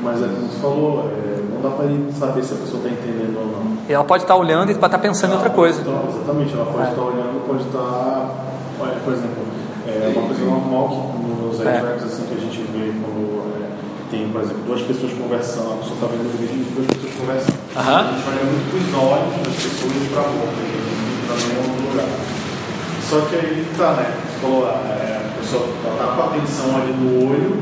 Mas 0.00 0.22
é 0.22 0.26
como 0.26 0.48
você 0.48 0.60
falou, 0.60 1.10
é, 1.10 1.42
não 1.52 1.62
dá 1.62 1.70
para 1.70 1.86
saber 2.12 2.44
se 2.44 2.54
a 2.54 2.56
pessoa 2.56 2.82
está 2.84 2.88
entendendo 2.88 3.38
ou 3.38 3.46
não. 3.46 3.76
Ela 3.88 4.04
pode 4.04 4.24
estar 4.24 4.34
tá 4.34 4.40
olhando 4.40 4.70
e 4.70 4.74
pode 4.74 4.86
estar 4.86 4.88
tá 4.88 4.98
pensando 4.98 5.30
em 5.32 5.34
outra 5.34 5.50
coisa. 5.50 5.80
Então, 5.80 6.04
exatamente, 6.08 6.54
ela 6.54 6.66
pode 6.66 6.86
é. 6.86 6.90
estar 6.90 7.02
olhando, 7.02 7.46
pode 7.46 7.62
estar. 7.64 8.44
Olha, 8.78 8.96
por 9.02 9.12
exemplo, 9.12 9.42
é 9.88 10.12
uma 10.14 10.26
coisa 10.26 10.44
normal 10.44 10.88
que 10.88 11.18
nos 11.24 11.60
iTracks 11.60 12.02
é. 12.02 12.06
assim, 12.06 12.22
que 12.26 12.34
a 12.34 12.40
gente 12.40 12.58
vê 12.72 12.92
quando 13.00 13.40
é, 13.56 13.70
tem, 14.10 14.28
por 14.28 14.42
exemplo, 14.42 14.62
duas 14.66 14.82
pessoas 14.82 15.12
conversando, 15.14 15.72
a 15.72 15.76
pessoa 15.80 15.94
está 15.94 16.06
vendo 16.06 16.28
o 16.28 16.36
vídeo 16.36 16.60
e 16.60 16.74
duas 16.76 16.86
pessoas 16.86 17.14
conversando. 17.16 17.58
A 17.76 18.12
gente 18.12 18.28
olha 18.28 18.44
muito 18.44 18.66
para 18.68 18.78
os 18.78 18.90
olhos 19.00 19.32
das 19.46 19.56
pessoas 19.56 19.96
e 19.96 20.08
para 20.12 20.20
a 20.20 20.28
boca, 20.28 20.60
para 21.24 21.36
nenhum 21.40 21.88
lugar. 21.88 22.10
Só 23.08 23.20
que 23.30 23.36
aí 23.36 23.66
tá, 23.78 23.92
né? 23.94 24.12
Falou, 24.42 24.66
é, 24.66 25.22
a 25.24 25.38
pessoa 25.40 25.64
está 25.64 26.04
com 26.04 26.22
a 26.22 26.26
atenção 26.26 26.76
ali 26.76 26.92
no 26.92 27.30
olho 27.30 27.56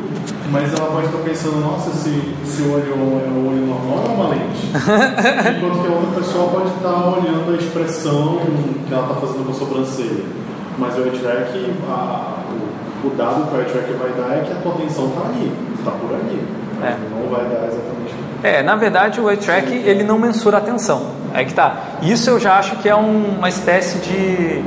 mas 0.51 0.73
ela 0.75 0.91
pode 0.91 1.07
estar 1.07 1.19
pensando, 1.19 1.61
nossa, 1.61 1.91
esse, 1.91 2.35
esse 2.43 2.63
olho 2.63 2.93
é 2.93 2.97
um 2.97 3.49
olho 3.49 3.67
normal 3.67 4.05
ou 4.05 4.11
é 4.11 4.15
uma 4.15 4.29
lente? 4.29 4.67
Enquanto 5.57 5.83
que 5.83 5.89
a 5.89 5.97
outra 5.97 6.21
pessoa 6.21 6.51
pode 6.51 6.69
estar 6.69 7.09
olhando 7.09 7.53
a 7.53 7.57
expressão 7.57 8.41
que 8.87 8.93
ela 8.93 9.03
está 9.03 9.15
fazendo 9.15 9.45
com 9.45 9.53
a 9.53 9.55
sobrancelha. 9.55 10.25
Mas 10.79 10.97
o 10.97 11.03
eye 11.03 11.19
track, 11.19 11.73
a, 11.89 12.43
o, 12.51 13.07
o, 13.07 13.11
dado 13.17 13.49
que 13.49 13.57
o 13.57 13.61
eye 13.61 13.67
track 13.67 13.93
vai 13.93 14.11
dar 14.13 14.37
é 14.37 14.43
que 14.43 14.53
a 14.53 14.57
tua 14.57 14.75
atenção 14.75 15.07
está 15.09 15.21
ali, 15.29 15.53
está 15.79 15.91
por 15.93 16.15
ali. 16.15 16.41
É. 16.83 16.97
Não 17.11 17.31
vai 17.31 17.45
dar 17.45 17.67
exatamente. 17.67 18.15
É, 18.43 18.63
na 18.63 18.77
verdade 18.77 19.21
o 19.21 19.31
eye 19.31 19.37
track 19.37 19.73
ele 19.73 20.03
não 20.05 20.19
mensura 20.19 20.59
a 20.59 20.61
atenção. 20.61 21.03
É 21.33 21.45
que 21.45 21.55
tá. 21.55 21.77
Isso 22.03 22.31
eu 22.31 22.39
já 22.39 22.59
acho 22.59 22.77
que 22.77 22.89
é 22.89 22.95
um, 22.95 23.37
uma 23.39 23.49
espécie 23.49 23.99
de 23.99 24.63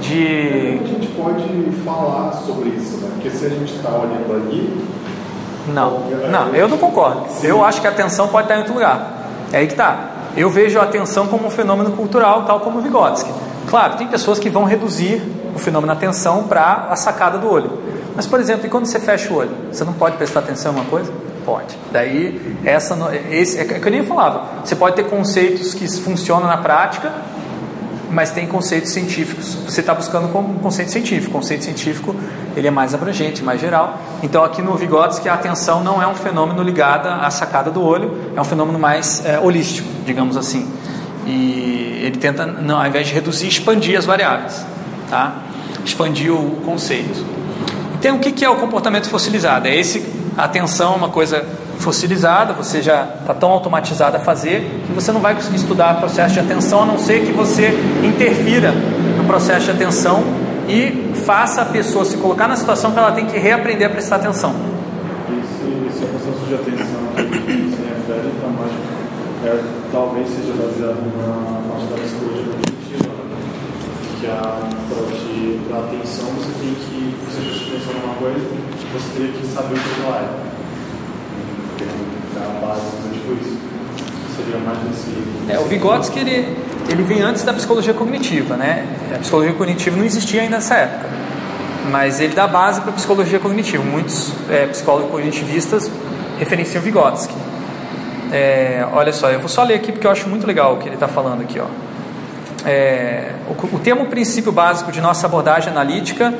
de. 0.00 0.80
A 0.82 0.86
gente 0.86 1.06
pode 1.08 1.44
falar 1.84 2.32
sobre 2.32 2.70
isso? 2.70 2.99
Porque 3.20 3.36
se 3.36 3.44
a 3.44 3.48
gente 3.50 3.74
está 3.74 3.90
olhando 3.90 4.32
ali. 4.32 4.88
Não, 5.68 6.00
não, 6.30 6.54
eu 6.54 6.66
não 6.66 6.78
concordo. 6.78 7.26
Eu 7.42 7.62
acho 7.62 7.78
que 7.78 7.86
a 7.86 7.90
atenção 7.90 8.28
pode 8.28 8.46
estar 8.46 8.56
em 8.56 8.60
outro 8.60 8.72
lugar. 8.72 9.28
É 9.52 9.58
aí 9.58 9.66
que 9.66 9.74
está. 9.74 10.08
Eu 10.34 10.48
vejo 10.48 10.78
a 10.78 10.84
atenção 10.84 11.26
como 11.26 11.46
um 11.46 11.50
fenômeno 11.50 11.92
cultural, 11.92 12.44
tal 12.44 12.60
como 12.60 12.80
Vygotsky. 12.80 13.30
Claro, 13.68 13.98
tem 13.98 14.06
pessoas 14.08 14.38
que 14.38 14.48
vão 14.48 14.64
reduzir 14.64 15.22
o 15.54 15.58
fenômeno 15.58 15.92
atenção 15.92 16.44
para 16.44 16.88
a 16.90 16.96
sacada 16.96 17.36
do 17.36 17.46
olho. 17.46 17.70
Mas, 18.16 18.26
por 18.26 18.40
exemplo, 18.40 18.66
e 18.66 18.70
quando 18.70 18.86
você 18.86 18.98
fecha 18.98 19.30
o 19.32 19.36
olho? 19.36 19.50
Você 19.70 19.84
não 19.84 19.92
pode 19.92 20.16
prestar 20.16 20.40
atenção 20.40 20.72
em 20.72 20.76
uma 20.76 20.84
coisa? 20.86 21.12
Pode. 21.44 21.76
Daí, 21.92 22.56
essa, 22.64 22.96
esse, 23.30 23.58
é 23.58 23.64
que 23.64 23.86
eu 23.86 23.92
nem 23.92 24.04
falava. 24.04 24.44
Você 24.64 24.74
pode 24.74 24.96
ter 24.96 25.04
conceitos 25.04 25.74
que 25.74 25.86
funcionam 26.00 26.48
na 26.48 26.56
prática, 26.56 27.12
mas 28.10 28.30
tem 28.30 28.46
conceitos 28.46 28.90
científicos. 28.90 29.56
Você 29.66 29.80
está 29.80 29.94
buscando 29.94 30.26
um 30.26 30.54
conceito 30.54 30.90
científico. 30.90 31.32
Conceito 31.32 31.64
científico 31.64 32.14
ele 32.56 32.68
é 32.68 32.70
mais 32.70 32.94
abrangente, 32.94 33.42
mais 33.42 33.60
geral. 33.60 33.98
Então, 34.22 34.44
aqui 34.44 34.62
no 34.62 34.74
Vygotsky, 34.74 35.28
a 35.28 35.34
atenção 35.34 35.82
não 35.82 36.02
é 36.02 36.06
um 36.06 36.14
fenômeno 36.14 36.62
ligado 36.62 37.06
à 37.06 37.30
sacada 37.30 37.70
do 37.70 37.82
olho, 37.82 38.32
é 38.36 38.40
um 38.40 38.44
fenômeno 38.44 38.78
mais 38.78 39.24
é, 39.24 39.38
holístico, 39.38 39.88
digamos 40.04 40.36
assim. 40.36 40.68
E 41.26 42.02
ele 42.02 42.16
tenta, 42.16 42.46
não, 42.46 42.80
ao 42.80 42.86
invés 42.86 43.06
de 43.06 43.14
reduzir, 43.14 43.48
expandir 43.48 43.98
as 43.98 44.04
variáveis, 44.04 44.64
tá? 45.08 45.34
expandir 45.84 46.32
o 46.32 46.56
conceito. 46.64 47.24
Então, 47.98 48.16
o 48.16 48.18
que 48.18 48.44
é 48.44 48.48
o 48.48 48.56
comportamento 48.56 49.08
fossilizado? 49.08 49.68
É 49.68 49.76
esse, 49.76 50.04
a 50.36 50.44
atenção 50.44 50.94
é 50.94 50.96
uma 50.96 51.08
coisa 51.08 51.44
fossilizada, 51.78 52.52
você 52.52 52.82
já 52.82 53.04
está 53.20 53.34
tão 53.34 53.50
automatizado 53.50 54.16
a 54.16 54.20
fazer 54.20 54.82
que 54.86 54.92
você 54.92 55.10
não 55.12 55.20
vai 55.20 55.34
conseguir 55.34 55.56
estudar 55.56 55.96
o 55.96 55.98
processo 55.98 56.34
de 56.34 56.40
atenção 56.40 56.82
a 56.82 56.86
não 56.86 56.98
ser 56.98 57.24
que 57.24 57.32
você 57.32 57.72
interfira 58.04 58.70
no 58.70 59.24
processo 59.24 59.66
de 59.66 59.70
atenção 59.70 60.22
e 60.68 61.09
faça 61.24 61.62
a 61.62 61.64
pessoa 61.64 62.04
se 62.04 62.16
colocar 62.16 62.48
na 62.48 62.56
situação 62.56 62.92
que 62.92 62.98
ela 62.98 63.12
tem 63.12 63.26
que 63.26 63.38
reaprender 63.38 63.86
a 63.86 63.90
prestar 63.90 64.16
atenção. 64.16 64.54
Esse, 65.30 65.86
esse 65.88 66.04
processo 66.06 66.46
de 66.46 66.54
atenção 66.54 67.00
que 67.16 67.70
se 67.70 67.82
refere 67.82 68.30
também 68.40 68.72
é, 69.44 69.62
talvez 69.92 70.28
seja 70.28 70.52
baseado 70.52 71.00
na 71.16 71.62
parte 71.70 71.86
da 71.86 71.96
psicologia 71.96 72.44
cognitiva, 72.44 73.10
que 74.20 74.26
a 74.26 74.42
parte 74.90 75.60
da 75.70 75.78
atenção 75.78 76.26
você 76.36 76.52
tem 76.60 76.74
que, 76.74 77.16
você 77.24 77.40
presta 77.40 77.64
atenção 77.68 77.94
numa 78.02 78.14
coisa, 78.16 78.46
você 78.92 79.08
teria 79.16 79.32
que 79.32 79.46
saber 79.46 79.74
o 79.74 79.78
que 79.78 80.00
ela 80.04 80.46
é 80.46 80.50
a 82.40 82.66
base 82.66 82.90
tipo 83.12 83.32
isso. 83.40 83.58
Seria 84.36 84.58
mais 84.58 84.78
nesse. 84.84 85.52
É, 85.52 85.58
o 85.58 85.64
Vygotsky 85.64 86.20
ele, 86.20 86.56
ele 86.88 87.02
vem 87.02 87.22
antes 87.22 87.42
da 87.42 87.52
psicologia 87.52 87.94
cognitiva, 87.94 88.56
né? 88.56 88.86
A 89.14 89.18
psicologia 89.18 89.52
cognitiva 89.54 89.96
não 89.96 90.04
existia 90.04 90.42
ainda 90.42 90.56
nessa 90.56 90.74
época, 90.74 91.08
mas 91.90 92.20
ele 92.20 92.34
dá 92.34 92.46
base 92.46 92.80
para 92.80 92.90
a 92.90 92.94
psicologia 92.94 93.38
cognitiva. 93.38 93.82
Muitos 93.82 94.32
é, 94.48 94.66
psicólogos 94.66 95.10
cognitivistas 95.10 95.90
referenciam 96.38 96.82
Vygotsky. 96.82 97.34
É, 98.32 98.86
olha 98.92 99.12
só, 99.12 99.30
eu 99.30 99.40
vou 99.40 99.48
só 99.48 99.62
ler 99.62 99.74
aqui 99.74 99.92
porque 99.92 100.06
eu 100.06 100.10
acho 100.10 100.28
muito 100.28 100.46
legal 100.46 100.74
o 100.74 100.78
que 100.78 100.88
ele 100.88 100.94
está 100.94 101.08
falando 101.08 101.42
aqui. 101.42 101.58
Ó. 101.58 101.66
É, 102.64 103.32
o, 103.48 103.76
o 103.76 103.78
termo 103.78 104.06
princípio 104.06 104.52
básico 104.52 104.92
de 104.92 105.00
nossa 105.00 105.26
abordagem 105.26 105.70
analítica 105.70 106.32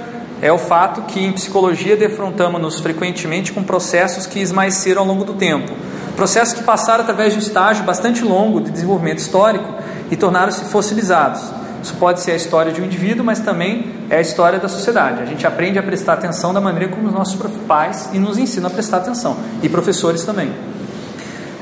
é 0.43 0.51
o 0.51 0.59
fato 0.59 1.03
que 1.03 1.21
em 1.21 1.33
psicologia 1.33 1.97
defrontamos-nos 1.97 2.81
frequentemente 2.81 3.53
com 3.53 3.63
processos 3.63 4.27
que 4.27 4.39
esmaeceram 4.41 5.03
ao 5.03 5.09
longo 5.09 5.25
do 5.25 5.35
tempo, 5.35 5.73
processos 6.17 6.55
que 6.55 6.63
passaram 6.63 7.03
através 7.03 7.33
de 7.33 7.39
um 7.39 7.43
estágio 7.43 7.85
bastante 7.85 8.23
longo 8.23 8.61
de 8.61 8.71
desenvolvimento 8.71 9.19
histórico 9.19 9.80
e 10.11 10.17
tornaram-se 10.17 10.65
fossilizados. 10.65 11.43
Isso 11.83 11.95
pode 11.95 12.21
ser 12.21 12.33
a 12.33 12.37
história 12.37 12.73
de 12.73 12.81
um 12.81 12.85
indivíduo, 12.85 13.25
mas 13.25 13.41
também 13.41 13.95
é 14.11 14.17
a 14.17 14.21
história 14.21 14.59
da 14.59 14.69
sociedade. 14.69 15.23
A 15.23 15.25
gente 15.25 15.47
aprende 15.47 15.79
a 15.79 15.83
prestar 15.83 16.15
atenção 16.15 16.53
da 16.53 16.61
maneira 16.61 16.89
como 16.95 17.09
os 17.09 17.15
nossos 17.15 17.41
pais 17.67 18.11
e 18.13 18.19
nos 18.19 18.37
ensinam 18.37 18.69
a 18.69 18.71
prestar 18.71 18.99
atenção, 18.99 19.37
e 19.63 19.69
professores 19.69 20.25
também. 20.25 20.53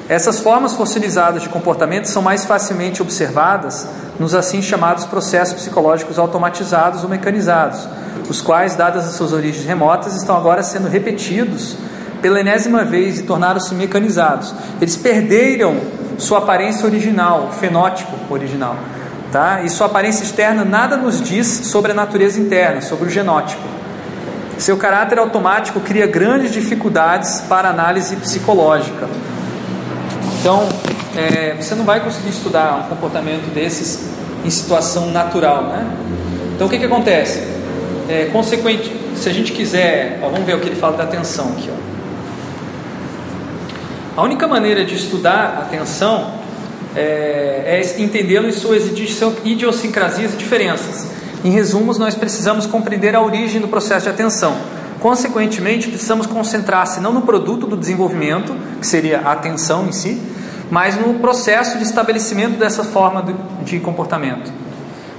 Essas 0.08 0.40
formas 0.40 0.72
fossilizadas 0.72 1.42
de 1.42 1.50
comportamento 1.50 2.06
são 2.06 2.22
mais 2.22 2.46
facilmente 2.46 3.02
observadas 3.02 3.86
nos 4.18 4.34
assim 4.34 4.62
chamados 4.62 5.04
processos 5.04 5.54
psicológicos 5.54 6.18
automatizados 6.18 7.04
ou 7.04 7.10
mecanizados, 7.10 7.86
os 8.28 8.40
quais, 8.40 8.74
dadas 8.74 9.06
as 9.06 9.14
suas 9.14 9.32
origens 9.32 9.66
remotas, 9.66 10.16
estão 10.16 10.36
agora 10.36 10.62
sendo 10.62 10.88
repetidos 10.88 11.76
pela 12.22 12.40
enésima 12.40 12.84
vez 12.84 13.20
e 13.20 13.22
tornaram-se 13.22 13.74
mecanizados. 13.74 14.54
Eles 14.80 14.96
perderam 14.96 15.76
sua 16.18 16.38
aparência 16.38 16.84
original, 16.84 17.50
fenótipo 17.58 18.12
original. 18.28 18.76
Tá? 19.32 19.62
E 19.62 19.70
sua 19.70 19.86
aparência 19.86 20.22
externa 20.22 20.64
nada 20.64 20.96
nos 20.96 21.22
diz 21.22 21.46
sobre 21.46 21.92
a 21.92 21.94
natureza 21.94 22.40
interna, 22.40 22.80
sobre 22.80 23.06
o 23.06 23.10
genótipo. 23.10 23.62
Seu 24.58 24.76
caráter 24.76 25.18
automático 25.18 25.80
cria 25.80 26.06
grandes 26.06 26.52
dificuldades 26.52 27.42
para 27.42 27.68
análise 27.68 28.16
psicológica. 28.16 29.08
Então, 30.40 30.68
é, 31.16 31.54
você 31.60 31.74
não 31.74 31.84
vai 31.84 32.00
conseguir 32.00 32.30
estudar 32.30 32.84
um 32.84 32.88
comportamento 32.88 33.52
desses 33.54 34.08
em 34.44 34.50
situação 34.50 35.10
natural, 35.10 35.64
né? 35.64 35.86
Então, 36.54 36.66
o 36.66 36.70
que, 36.70 36.78
que 36.78 36.86
acontece? 36.86 37.58
é, 38.08 38.24
consequente, 38.26 38.90
se 39.14 39.28
a 39.28 39.32
gente 39.32 39.52
quiser, 39.52 40.18
ó, 40.22 40.28
vamos 40.28 40.46
ver 40.46 40.56
o 40.56 40.60
que 40.60 40.68
ele 40.68 40.76
fala 40.76 40.96
da 40.96 41.04
atenção 41.04 41.50
aqui. 41.50 41.70
Ó. 41.70 41.87
A 44.18 44.22
única 44.22 44.48
maneira 44.48 44.84
de 44.84 44.96
estudar 44.96 45.54
a 45.56 45.60
atenção 45.60 46.32
é, 46.96 47.80
é 47.80 48.02
entendê-lo 48.02 48.48
em 48.48 48.52
suas 48.52 48.82
idiosincrasias 49.44 50.34
e 50.34 50.36
diferenças. 50.36 51.06
Em 51.44 51.50
resumos, 51.50 51.98
nós 51.98 52.16
precisamos 52.16 52.66
compreender 52.66 53.14
a 53.14 53.22
origem 53.22 53.60
do 53.60 53.68
processo 53.68 54.06
de 54.06 54.10
atenção. 54.10 54.56
Consequentemente, 54.98 55.86
precisamos 55.86 56.26
concentrar-se 56.26 56.98
não 56.98 57.12
no 57.12 57.22
produto 57.22 57.64
do 57.64 57.76
desenvolvimento, 57.76 58.56
que 58.80 58.86
seria 58.88 59.20
a 59.20 59.30
atenção 59.30 59.86
em 59.86 59.92
si, 59.92 60.20
mas 60.68 60.96
no 60.96 61.14
processo 61.20 61.78
de 61.78 61.84
estabelecimento 61.84 62.58
dessa 62.58 62.82
forma 62.82 63.24
de 63.62 63.78
comportamento. 63.78 64.50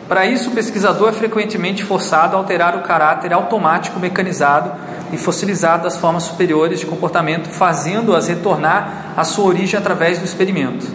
Para 0.10 0.26
isso, 0.26 0.50
o 0.50 0.54
pesquisador 0.54 1.08
é 1.08 1.14
frequentemente 1.14 1.86
forçado 1.86 2.36
a 2.36 2.40
alterar 2.40 2.76
o 2.76 2.82
caráter 2.82 3.32
automático, 3.32 3.98
mecanizado 3.98 4.74
e 5.12 5.18
fossilizado 5.18 5.84
das 5.84 5.98
formas 5.98 6.24
superiores 6.24 6.80
de 6.80 6.86
comportamento, 6.86 7.50
fazendo-as 7.50 8.28
retornar 8.28 9.14
à 9.18 9.24
sua 9.24 9.46
origem 9.46 9.78
através 9.80 10.20
do 10.20 10.26
experimento. 10.26 10.88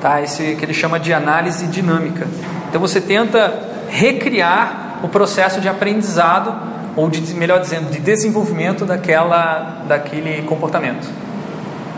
Tá? 0.00 0.20
Esse 0.20 0.56
que 0.56 0.64
ele 0.64 0.74
chama 0.74 0.98
de 0.98 1.12
análise 1.12 1.66
dinâmica. 1.66 2.26
Então 2.68 2.80
você 2.80 3.00
tenta 3.00 3.52
recriar 3.88 5.00
o 5.02 5.08
processo 5.08 5.60
de 5.60 5.68
aprendizado 5.68 6.54
ou 6.96 7.08
de 7.08 7.20
melhor 7.34 7.60
dizendo 7.60 7.90
de 7.90 8.00
desenvolvimento 8.00 8.84
daquela 8.84 9.84
daquele 9.86 10.42
comportamento. 10.42 11.06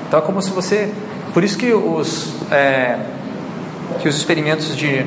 Então 0.06 0.18
é 0.18 0.22
como 0.22 0.42
se 0.42 0.50
você, 0.50 0.92
por 1.32 1.42
isso 1.42 1.56
que 1.56 1.72
os 1.72 2.34
é, 2.50 2.98
que 4.00 4.08
os 4.08 4.16
experimentos 4.16 4.76
de 4.76 5.06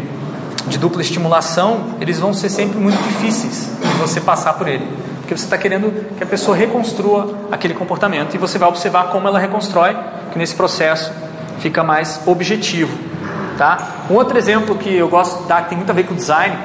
de 0.68 0.78
dupla 0.78 1.02
estimulação, 1.02 1.96
eles 2.02 2.20
vão 2.20 2.34
ser 2.34 2.50
sempre 2.50 2.78
muito 2.78 2.98
difíceis 3.04 3.70
de 3.82 3.98
você 3.98 4.20
passar 4.20 4.54
por 4.54 4.68
ele. 4.68 4.88
Porque 5.20 5.36
você 5.36 5.46
está 5.46 5.58
querendo 5.58 6.16
que 6.18 6.24
a 6.24 6.28
pessoa 6.28 6.56
reconstrua 6.56 7.48
aquele 7.52 7.74
comportamento 7.74 8.36
e 8.36 8.38
você 8.38 8.58
vai 8.58 8.70
observar 8.70 9.10
como 9.10 9.28
ela 9.28 9.40
reconstrói, 9.40 9.96
que 10.32 10.38
nesse 10.38 10.56
processo 10.56 11.12
fica 11.60 11.84
mais 11.84 12.22
objetivo. 12.26 12.96
Tá? 13.58 14.06
Um 14.10 14.16
outro 14.16 14.38
exemplo 14.38 14.76
que 14.76 14.94
eu 14.94 15.08
gosto 15.08 15.44
de 15.44 15.48
dar, 15.48 15.64
que 15.64 15.70
tem 15.70 15.78
muito 15.78 15.90
a 15.90 15.94
ver 15.94 16.06
com 16.06 16.14
design, 16.14 16.58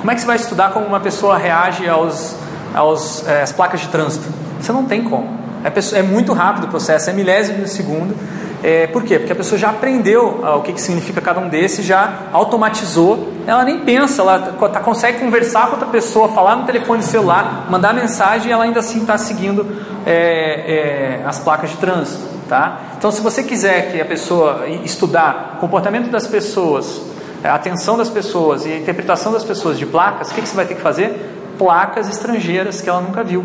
como 0.00 0.10
é 0.10 0.14
que 0.14 0.20
você 0.20 0.26
vai 0.26 0.36
estudar 0.36 0.72
como 0.72 0.84
uma 0.84 1.00
pessoa 1.00 1.38
reage 1.38 1.88
aos, 1.88 2.34
aos, 2.74 3.26
é, 3.26 3.42
às 3.42 3.52
placas 3.52 3.80
de 3.80 3.88
trânsito? 3.88 4.28
Você 4.60 4.72
não 4.72 4.84
tem 4.84 5.04
como. 5.04 5.38
É, 5.64 5.98
é 5.98 6.02
muito 6.02 6.32
rápido 6.32 6.64
o 6.64 6.68
processo, 6.68 7.08
é 7.08 7.12
milésimo 7.12 7.62
de 7.62 7.70
segundo. 7.70 8.16
É, 8.62 8.86
por 8.86 9.02
quê? 9.02 9.18
Porque 9.18 9.32
a 9.32 9.36
pessoa 9.36 9.58
já 9.58 9.70
aprendeu 9.70 10.40
ah, 10.44 10.54
o 10.54 10.62
que, 10.62 10.72
que 10.72 10.80
significa 10.80 11.20
cada 11.20 11.40
um 11.40 11.48
desses, 11.48 11.84
já 11.84 12.28
automatizou, 12.32 13.32
ela 13.44 13.64
nem 13.64 13.80
pensa, 13.80 14.22
ela 14.22 14.38
tá, 14.38 14.78
consegue 14.78 15.18
conversar 15.18 15.66
com 15.66 15.72
outra 15.72 15.88
pessoa, 15.88 16.28
falar 16.28 16.54
no 16.56 16.64
telefone 16.64 17.02
celular, 17.02 17.66
mandar 17.68 17.92
mensagem 17.92 18.48
e 18.48 18.52
ela 18.52 18.62
ainda 18.62 18.78
assim 18.78 19.00
está 19.00 19.18
seguindo 19.18 19.66
é, 20.06 21.20
é, 21.22 21.26
as 21.26 21.40
placas 21.40 21.70
de 21.70 21.76
trânsito. 21.76 22.30
Tá? 22.48 22.80
Então, 22.98 23.10
se 23.10 23.20
você 23.20 23.42
quiser 23.42 23.90
que 23.90 24.00
a 24.00 24.04
pessoa 24.04 24.66
estudar 24.84 25.56
comportamento 25.58 26.10
das 26.10 26.26
pessoas, 26.26 27.00
a 27.42 27.54
atenção 27.54 27.96
das 27.96 28.10
pessoas 28.10 28.64
e 28.66 28.72
a 28.72 28.78
interpretação 28.78 29.32
das 29.32 29.42
pessoas 29.42 29.78
de 29.78 29.86
placas, 29.86 30.30
o 30.30 30.34
que, 30.34 30.42
que 30.42 30.48
você 30.48 30.54
vai 30.54 30.66
ter 30.66 30.74
que 30.74 30.82
fazer? 30.82 31.18
Placas 31.58 32.08
estrangeiras 32.08 32.80
que 32.80 32.88
ela 32.88 33.00
nunca 33.00 33.24
viu. 33.24 33.44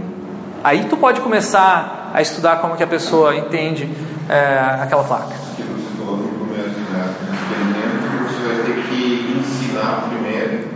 Aí 0.63 0.85
tu 0.89 0.97
pode 0.97 1.21
começar 1.21 2.11
a 2.13 2.21
estudar 2.21 2.57
como 2.57 2.75
que 2.75 2.83
a 2.83 2.87
pessoa 2.87 3.35
entende 3.35 3.89
é, 4.29 4.81
aquela 4.81 5.03
placa. 5.03 5.35
Você 5.35 5.63
falou 5.97 6.17
no 6.17 6.27
começo, 6.39 6.79
né? 6.91 7.15
experimento 7.33 8.07
você 8.27 8.47
vai 8.47 8.65
ter 8.65 8.83
que 8.87 9.39
ensinar 9.39 10.09
primeiro, 10.09 10.67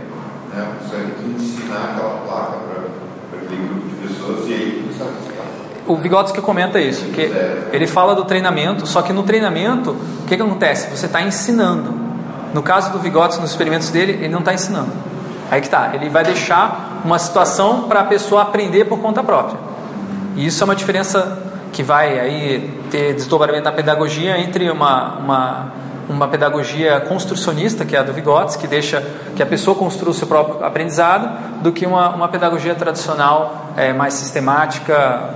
né? 0.52 0.68
Você 0.82 0.96
vai 0.96 1.06
ter 1.06 1.14
que 1.14 1.42
ensinar 1.42 1.92
aquela 1.92 2.20
placa 2.20 2.58
para 3.30 3.40
aquele 3.40 3.68
grupo 3.68 3.88
de 3.88 4.08
pessoas 4.08 4.48
e 4.48 4.52
aí 4.54 4.82
começar 4.82 5.04
a 5.04 5.32
o 5.84 5.96
Vygotsky 5.96 6.40
comenta 6.40 6.80
isso, 6.80 7.06
que 7.06 7.32
ele 7.72 7.88
fala 7.88 8.14
do 8.14 8.24
treinamento, 8.24 8.86
só 8.86 9.02
que 9.02 9.12
no 9.12 9.24
treinamento, 9.24 9.90
o 9.90 10.26
que, 10.28 10.36
que 10.36 10.42
acontece? 10.42 10.88
Você 10.96 11.06
está 11.06 11.20
ensinando. 11.20 11.92
No 12.54 12.62
caso 12.62 12.92
do 12.92 13.00
Vygotsky, 13.00 13.42
nos 13.42 13.50
experimentos 13.50 13.90
dele, 13.90 14.12
ele 14.12 14.28
não 14.28 14.38
está 14.38 14.54
ensinando. 14.54 14.92
Aí 15.50 15.60
que 15.60 15.66
está, 15.66 15.90
ele 15.94 16.08
vai 16.08 16.22
deixar 16.22 17.02
uma 17.04 17.18
situação 17.18 17.82
para 17.88 18.00
a 18.00 18.04
pessoa 18.04 18.42
aprender 18.42 18.84
por 18.84 19.00
conta 19.00 19.24
própria. 19.24 19.58
E 20.36 20.46
isso 20.46 20.62
é 20.62 20.64
uma 20.64 20.76
diferença 20.76 21.51
que 21.72 21.82
vai 21.82 22.20
aí 22.20 22.70
ter 22.90 23.14
desdobramento 23.14 23.64
da 23.64 23.72
pedagogia 23.72 24.38
entre 24.38 24.70
uma, 24.70 25.16
uma 25.16 25.72
uma 26.08 26.28
pedagogia 26.28 27.00
construcionista, 27.00 27.84
que 27.84 27.96
é 27.96 27.98
a 27.98 28.02
do 28.02 28.12
Vygotsky, 28.12 28.62
que 28.62 28.66
deixa 28.66 29.02
que 29.34 29.42
a 29.42 29.46
pessoa 29.46 29.76
construa 29.76 30.10
o 30.10 30.14
seu 30.14 30.26
próprio 30.26 30.64
aprendizado, 30.64 31.62
do 31.62 31.72
que 31.72 31.86
uma, 31.86 32.10
uma 32.14 32.28
pedagogia 32.28 32.74
tradicional 32.74 33.72
é, 33.76 33.92
mais 33.92 34.14
sistemática, 34.14 35.34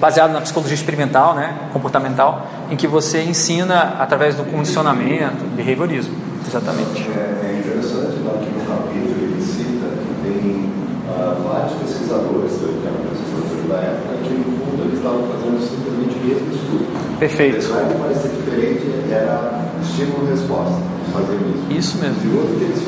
baseada 0.00 0.32
na 0.32 0.40
psicologia 0.40 0.74
experimental, 0.74 1.34
né, 1.34 1.54
comportamental, 1.72 2.46
em 2.70 2.76
que 2.76 2.86
você 2.86 3.22
ensina 3.22 3.96
através 3.98 4.34
do 4.34 4.44
condicionamento, 4.44 5.44
behaviorismo, 5.56 6.14
exatamente. 6.46 7.08
É, 7.10 7.50
é 7.50 7.58
interessante 7.58 8.16
que 8.16 8.58
no 8.58 8.66
capítulo 8.66 9.14
ele 9.22 9.42
cita 9.42 9.86
que 9.86 10.22
tem 10.22 10.72
uh, 11.08 11.48
vários 11.48 11.72
pesquisadores, 11.74 12.52
pesquisadores 12.52 13.68
da 13.68 13.76
época, 13.76 14.16
que 14.22 14.34
no 14.34 14.44
fundo 14.58 14.84
eles 14.84 14.97
estavam 15.08 15.24
fazendo 15.32 15.58
simplesmente 15.64 16.14
o 16.16 16.24
mesmo 16.28 16.48
estudo. 16.52 16.84
Perfeito. 17.18 17.56
Apesar 17.56 17.82
de 17.88 17.94
parecer 17.94 18.28
diferente, 18.28 18.84
era 19.10 19.64
estímulo-resposta. 19.80 20.76
Fazer 21.12 21.38
isso. 21.40 21.96
Isso 21.96 21.98
mesmo. 21.98 22.20
E 22.20 22.36
outro 22.36 22.54
que 22.58 22.64
eles 22.64 22.84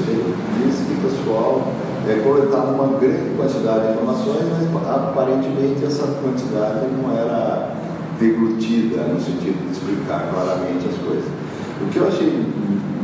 disse 0.61 0.85
que 0.85 0.93
o 0.93 1.09
pessoal 1.09 1.73
é, 2.05 2.21
coletava 2.21 2.73
uma 2.73 2.99
grande 2.99 3.33
quantidade 3.37 3.87
de 3.87 3.93
informações, 3.95 4.45
mas 4.53 4.69
aparentemente 4.87 5.85
essa 5.85 6.07
quantidade 6.21 6.85
não 7.01 7.17
era 7.17 7.77
deglutida 8.21 9.09
no 9.09 9.19
sentido 9.19 9.57
de 9.65 9.73
explicar 9.73 10.29
claramente 10.29 10.85
as 10.85 10.97
coisas. 11.01 11.25
O 11.81 11.89
que 11.89 11.97
eu 11.97 12.09
achei 12.09 12.45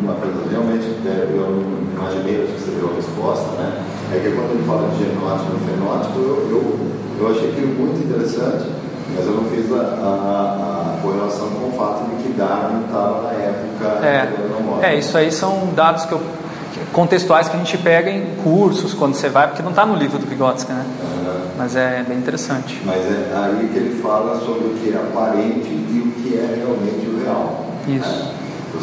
uma 0.04 0.12
coisa 0.20 0.36
realmente, 0.50 0.84
é, 1.06 1.32
eu 1.32 1.64
imaginei 1.96 2.44
que 2.44 2.60
você 2.60 2.76
deu 2.76 2.92
a 2.92 2.94
resposta, 2.94 3.48
né? 3.56 3.82
É 4.12 4.20
que 4.20 4.36
quando 4.36 4.52
ele 4.52 4.64
fala 4.68 4.86
de 4.92 5.00
genótipo 5.00 5.56
e 5.56 5.64
fenótipo, 5.64 6.18
eu, 6.20 6.36
eu, 6.52 6.62
eu 7.18 7.30
achei 7.32 7.50
aquilo 7.50 7.72
muito 7.74 8.04
interessante, 8.04 8.68
mas 9.16 9.26
eu 9.26 9.32
não 9.32 9.44
fiz 9.44 9.72
a, 9.72 9.76
a, 9.76 10.94
a 10.94 11.02
correlação 11.02 11.48
com 11.50 11.68
o 11.68 11.72
fato 11.72 12.04
de 12.10 12.22
que 12.22 12.32
Darwin 12.34 12.84
estava 12.84 13.22
na 13.22 13.32
época 13.32 13.66
é, 14.02 14.92
é, 14.92 14.98
isso 14.98 15.16
aí 15.16 15.30
são 15.32 15.70
dados 15.74 16.04
que 16.04 16.12
eu, 16.12 16.20
contextuais 16.92 17.48
que 17.48 17.56
a 17.56 17.58
gente 17.58 17.76
pega 17.78 18.10
em 18.10 18.36
cursos 18.42 18.94
quando 18.94 19.14
você 19.14 19.28
vai, 19.28 19.48
porque 19.48 19.62
não 19.62 19.70
está 19.70 19.84
no 19.84 19.96
livro 19.96 20.18
do 20.18 20.26
Vygotsky, 20.26 20.72
né? 20.72 20.84
Uhum. 21.02 21.40
Mas 21.58 21.76
é 21.76 22.04
bem 22.06 22.18
interessante. 22.18 22.80
Mas 22.84 23.04
é 23.04 23.32
aí 23.34 23.68
que 23.72 23.78
ele 23.78 24.00
fala 24.02 24.38
sobre 24.40 24.68
o 24.68 24.74
que 24.74 24.92
é 24.92 24.96
aparente 24.96 25.68
e 25.68 26.02
o 26.04 26.20
que 26.20 26.36
é 26.36 26.56
realmente 26.56 27.06
o 27.08 27.22
real. 27.22 27.66
Isso. 27.88 28.36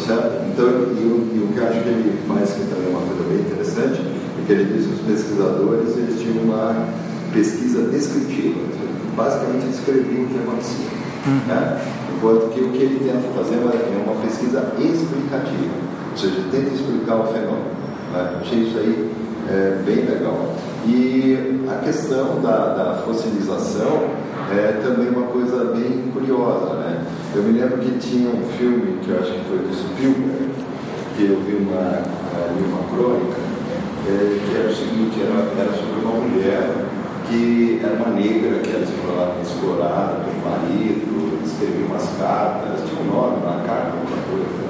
Certo? 0.06 0.44
Então, 0.48 0.66
e, 0.66 1.36
e, 1.36 1.44
o 1.44 1.52
que 1.52 1.58
eu 1.58 1.68
acho 1.68 1.80
que 1.80 1.88
ele 1.88 2.18
faz 2.26 2.50
que 2.50 2.66
também 2.66 2.86
é 2.86 2.96
uma 2.96 3.06
coisa 3.06 3.22
bem 3.28 3.40
interessante, 3.40 4.00
é 4.00 4.46
que 4.46 4.52
ele 4.52 4.64
diz 4.64 4.86
que 4.86 4.94
os 4.94 5.00
pesquisadores 5.00 5.96
eles 5.96 6.20
tinham 6.20 6.44
uma 6.44 6.88
pesquisa 7.32 7.82
descritiva, 7.90 8.60
basicamente 9.16 9.66
descreviam 9.66 10.24
o 10.24 10.28
que 10.28 10.38
acontecia. 10.38 10.86
Uhum. 11.26 11.40
Né? 11.48 11.80
Enquanto 12.16 12.50
que 12.52 12.60
o 12.60 12.70
que 12.70 12.78
ele 12.78 12.98
tenta 13.04 13.28
fazer 13.36 13.56
é 13.56 14.02
uma 14.04 14.20
pesquisa 14.20 14.72
explicativa, 14.78 15.74
ou 16.12 16.16
seja, 16.16 16.42
tenta 16.50 16.74
explicar 16.74 17.16
o 17.16 17.26
fenômeno. 17.26 17.74
Né? 18.12 18.38
Achei 18.40 18.58
isso 18.60 18.78
aí 18.78 19.10
é, 19.48 19.82
bem 19.84 20.04
legal. 20.04 20.54
E 20.86 21.64
a 21.70 21.76
questão 21.84 22.40
da, 22.42 22.74
da 22.74 23.02
fossilização 23.04 24.10
é 24.52 24.80
também 24.82 25.08
uma 25.08 25.26
coisa 25.28 25.64
bem 25.72 26.10
curiosa. 26.12 26.74
Né? 26.74 27.04
Eu 27.34 27.42
me 27.42 27.58
lembro 27.58 27.78
que 27.78 27.98
tinha 27.98 28.28
um 28.28 28.44
filme 28.58 28.98
que 29.02 29.10
eu 29.10 29.18
acho 29.18 29.32
que 29.32 29.44
foi 29.48 29.58
do 29.58 29.74
Spielberg, 29.74 30.50
que 31.16 31.24
eu 31.24 31.40
vi 31.40 31.56
uma, 31.56 32.02
vi 32.56 32.64
uma 32.64 32.82
crônica, 32.90 33.40
é, 34.06 34.38
que 34.46 34.56
era 34.56 34.68
o 34.68 34.74
seguinte, 34.74 35.20
era, 35.22 35.62
era 35.62 35.72
sobre 35.72 36.04
uma 36.04 36.20
mulher 36.20 36.70
que 37.28 37.80
era 37.82 37.94
uma 37.94 38.14
negra 38.14 38.60
que 38.60 38.70
era 38.70 38.84
explorada, 38.84 39.32
explorada 39.42 40.20
pelo 40.24 40.50
marido, 40.50 41.40
escrevia 41.44 41.86
umas 41.86 42.08
cartas, 42.18 42.80
tinha 42.88 43.00
um 43.00 43.14
nome 43.14 43.36
na 43.44 43.62
carta, 43.64 43.92
alguma 43.96 44.22
coisa. 44.30 44.64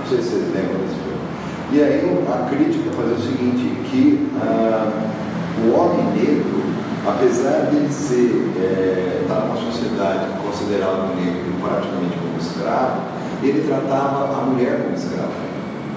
Não 0.00 0.06
sei 0.08 0.18
se 0.18 0.28
vocês 0.30 0.54
lembram 0.54 0.80
desse 0.80 1.00
filme. 1.00 1.24
E 1.72 1.82
aí 1.82 2.04
a 2.28 2.48
crítica 2.48 2.90
fazia 2.92 3.14
o 3.14 3.20
seguinte, 3.20 3.90
que 3.90 4.28
ah, 4.40 4.92
o 5.64 5.72
homem 5.72 6.04
negro, 6.12 6.62
apesar 7.06 7.70
de 7.70 7.76
ele 7.76 7.92
ser, 7.92 8.52
é, 8.58 9.20
estar 9.22 9.40
numa 9.40 9.56
sociedade 9.56 10.26
considerada 10.44 11.14
negro 11.16 11.54
praticamente 11.62 12.16
como 12.18 12.38
escravo, 12.38 13.00
ele 13.42 13.66
tratava 13.66 14.40
a 14.40 14.44
mulher 14.44 14.82
como 14.82 14.94
escrava. 14.94 15.32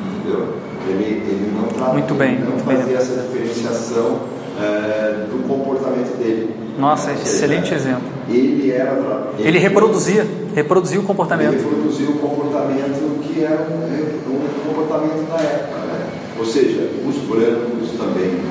Entendeu? 0.05 0.55
Ele, 0.87 1.03
ele 1.03 1.51
não, 1.53 1.67
tratava, 1.67 1.93
muito 1.93 2.13
bem, 2.13 2.39
não 2.39 2.51
muito 2.51 2.63
fazia 2.63 2.85
bem. 2.85 2.95
essa 2.95 3.21
diferenciação 3.21 4.36
é, 4.59 5.25
do 5.29 5.47
comportamento 5.47 6.17
dele. 6.17 6.55
Nossa, 6.77 7.11
excelente 7.11 7.73
exemplo. 7.73 8.03
Ele 8.29 8.71
era. 8.71 8.93
Ele, 9.37 9.47
ele 9.47 9.59
reproduzia, 9.59 10.25
reproduzia 10.53 10.99
o 10.99 11.03
comportamento. 11.03 11.53
Ele 11.53 11.63
reproduzia 11.63 12.09
o 12.09 12.19
comportamento 12.19 13.23
que 13.23 13.43
era 13.43 13.67
um, 13.69 14.33
um 14.33 14.73
comportamento 14.73 15.29
da 15.29 15.41
época. 15.41 15.79
Né? 15.79 16.09
Ou 16.37 16.45
seja, 16.45 16.89
os 17.07 17.15
brancos 17.17 17.91
também, 17.97 18.41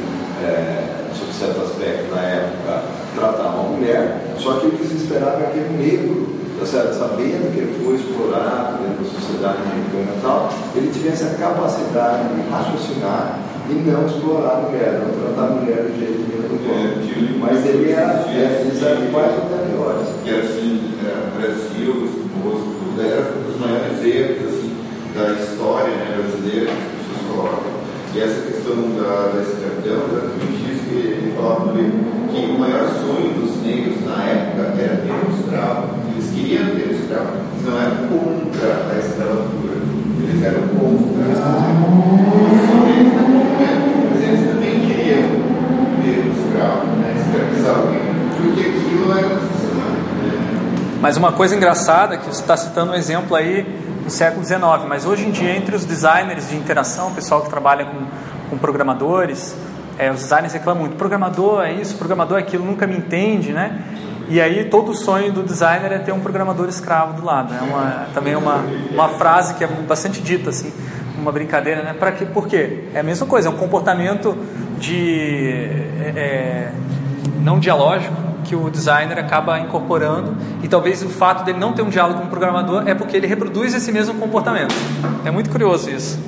é, 0.43 1.07
sob 1.15 1.33
certo 1.33 1.63
aspecto, 1.63 2.15
na 2.15 2.23
época, 2.23 2.83
tratavam 3.15 3.67
a 3.67 3.69
mulher, 3.71 4.35
só 4.39 4.55
que 4.55 4.67
o 4.67 4.71
que 4.73 4.87
se 4.87 4.97
esperava 4.97 5.43
é 5.43 5.51
que 5.53 5.59
o 5.59 5.77
negro, 5.77 6.37
tá 6.59 6.67
certo? 6.67 6.95
sabendo 6.99 7.53
que 7.53 7.61
ele 7.61 7.85
foi 7.85 7.95
explorado 7.95 8.79
dentro 8.83 9.05
da 9.05 9.21
sociedade 9.21 9.59
americana 9.63 10.17
e 10.17 10.21
tal, 10.21 10.53
ele 10.75 10.91
tivesse 10.93 11.25
a 11.25 11.31
capacidade 11.31 12.29
de 12.35 12.51
raciocinar 12.51 13.41
e 13.69 13.91
não 13.91 14.07
explorar 14.07 14.59
a 14.59 14.61
mulher, 14.63 15.01
não 15.03 15.11
tratar 15.11 15.53
a 15.53 15.57
mulher 15.57 15.83
do 15.83 15.99
jeito 15.99 16.23
que 16.23 16.37
ele 16.39 16.71
é, 16.71 17.39
Mas 17.41 17.67
ele 17.67 17.91
era, 17.91 18.25
é, 18.29 18.63
eles 18.63 18.83
eram 18.83 19.07
quase 19.11 19.35
anteriores. 19.43 20.09
Que 20.23 20.31
assim, 20.31 20.95
é, 21.05 21.11
Brasil, 21.37 21.91
os, 21.91 22.27
era 22.99 23.33
um 23.37 23.43
dos 23.51 23.61
maiores 23.61 24.05
erros 24.05 24.55
assim, 24.55 24.73
da 25.15 25.33
história 25.33 25.95
né, 25.95 26.17
brasileira, 26.17 26.67
que 26.67 26.73
as 26.73 27.07
pessoas 27.11 27.35
colocam. 27.35 27.77
E 28.15 28.21
essa 28.21 28.41
questão 28.43 28.77
da, 28.97 29.33
da 29.35 29.43
escravidão, 29.43 30.07
exatamente 30.07 30.73
isso 30.73 30.85
que 30.89 30.95
ele 30.95 31.35
falava 31.37 31.67
no 31.67 31.77
livro, 31.77 31.99
que 32.31 32.47
o 32.47 32.59
maior 32.59 32.89
sonho 32.89 33.35
dos 33.35 33.63
negros 33.63 34.05
na 34.07 34.25
época 34.25 34.63
era 34.81 34.97
ter 34.97 35.13
um 35.13 35.31
escravo. 35.35 35.89
Eles 36.15 36.31
queriam 36.31 36.71
ter 36.71 36.87
um 36.87 36.95
escravo, 36.97 37.33
eles 37.53 37.67
não 37.67 37.77
eram 37.83 37.99
contra 38.09 38.69
a 38.89 38.99
escravatura, 38.99 39.75
eles 40.23 40.43
eram 40.43 40.63
contra 40.69 41.27
a 41.27 41.33
escravatura 41.33 42.37
eles 44.27 44.49
também 44.49 44.81
queriam 44.81 45.23
ter 46.03 46.27
um 46.27 46.33
escravo, 46.33 46.87
né? 46.99 47.15
escravizar 47.17 47.79
alguém, 47.79 48.01
porque 48.37 48.61
aquilo 48.61 49.13
era 49.13 49.29
necessário. 49.29 50.03
Né? 50.23 50.35
Mas 51.07 51.17
uma 51.17 51.31
coisa 51.31 51.55
engraçada, 51.55 52.17
que 52.17 52.27
você 52.27 52.41
está 52.41 52.57
citando 52.57 52.91
um 52.91 52.95
exemplo 52.97 53.37
aí 53.37 53.63
do 54.03 54.11
século 54.11 54.45
XIX, 54.45 54.61
mas 54.89 55.07
hoje 55.07 55.25
em 55.25 55.31
dia, 55.31 55.57
entre 55.57 55.77
os 55.77 55.85
designers 55.85 56.49
de 56.49 56.57
interação, 56.57 57.11
o 57.11 57.15
pessoal 57.15 57.43
que 57.43 57.49
trabalha 57.49 57.85
com, 57.85 58.07
com 58.51 58.59
programadores, 58.59 59.55
é, 60.01 60.11
os 60.11 60.23
designers 60.23 60.53
reclamam 60.53 60.81
muito: 60.81 60.97
programador 60.97 61.63
é 61.63 61.73
isso, 61.73 61.97
programador 61.97 62.39
é 62.39 62.41
aquilo, 62.41 62.65
nunca 62.65 62.89
me 62.89 62.97
entende, 62.97 63.53
né? 63.53 63.83
E 64.29 64.41
aí 64.41 64.65
todo 64.65 64.91
o 64.91 64.95
sonho 64.97 65.33
do 65.33 65.45
designer 65.45 65.93
é 65.93 66.01
ter 66.01 66.11
um 66.11 66.19
programador 66.19 66.69
escravo 66.69 67.13
do 67.13 67.25
lado. 67.25 67.55
É 67.55 67.61
uma, 67.61 68.07
também 68.13 68.33
é 68.33 68.37
uma, 68.37 68.65
uma 68.91 69.09
frase 69.11 69.55
que 69.55 69.63
é 69.63 69.69
bastante 69.69 70.21
dita 70.21 70.51
assim 70.51 70.73
uma 71.17 71.31
brincadeira, 71.31 71.85
né? 71.85 71.95
Para 71.97 72.11
que, 72.11 72.27
por 72.27 72.49
quê? 72.49 72.89
É 72.93 72.99
a 72.99 73.05
mesma 73.05 73.29
coisa, 73.29 73.49
é 73.49 73.51
um 73.53 73.57
comportamento 73.57 74.37
de 74.81 75.69
é, 76.01 76.13
é, 76.17 76.73
não 77.45 77.61
dialógico 77.61 78.26
que 78.47 78.55
o 78.55 78.71
designer 78.71 79.19
acaba 79.19 79.59
incorporando 79.59 80.37
e 80.63 80.69
talvez 80.69 81.03
o 81.03 81.09
fato 81.09 81.45
dele 81.45 81.59
não 81.59 81.73
ter 81.73 81.83
um 81.83 81.89
diálogo 81.89 82.21
com 82.21 82.27
o 82.27 82.31
programador 82.31 82.85
é 82.87 82.95
porque 82.95 83.17
ele 83.17 83.27
reproduz 83.27 83.75
esse 83.75 83.91
mesmo 83.91 84.15
comportamento. 84.15 84.75
É 85.25 85.31
muito 85.31 85.51
curioso 85.51 85.91
isso. 85.91 86.19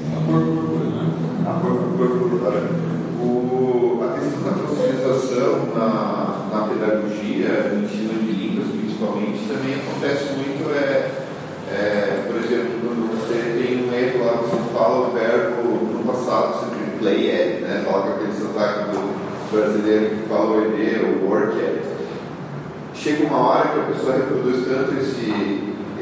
O, 3.20 4.00
a 4.02 4.18
questão 4.18 4.42
da 4.42 4.50
fossilização 4.66 5.68
na, 5.74 6.48
na 6.52 6.68
pedagogia, 6.68 7.72
no 7.72 7.84
ensino 7.84 8.14
de 8.20 8.32
línguas 8.32 8.68
principalmente, 8.68 9.46
também 9.46 9.74
acontece 9.74 10.34
muito, 10.34 10.70
é, 10.74 11.10
é, 11.70 12.24
por 12.26 12.36
exemplo, 12.36 12.80
quando 12.82 13.10
você 13.16 13.62
tem 13.62 13.88
um 13.88 13.94
erro 13.94 14.24
lá, 14.24 14.32
você 14.42 14.56
fala 14.76 15.08
o 15.08 15.12
verbo 15.12 15.62
no 15.92 16.04
passado, 16.04 16.60
sempre 16.60 16.98
play 16.98 17.30
it, 17.30 17.62
né? 17.62 17.84
Fala 17.86 18.02
com 18.02 18.10
aquele 18.14 18.32
sotaque 18.32 18.90
do 18.90 19.18
brasileiro 19.50 20.10
que 20.10 20.28
fala 20.28 20.50
o 20.50 20.64
ED, 20.64 21.00
ou 21.04 21.30
work 21.30 21.58
it. 21.58 21.87
Chega 23.00 23.26
uma 23.26 23.38
hora 23.38 23.68
que 23.68 23.78
a 23.78 23.82
pessoa 23.84 24.16
reproduz 24.16 24.66
tanto 24.66 24.98
esse, 24.98 25.32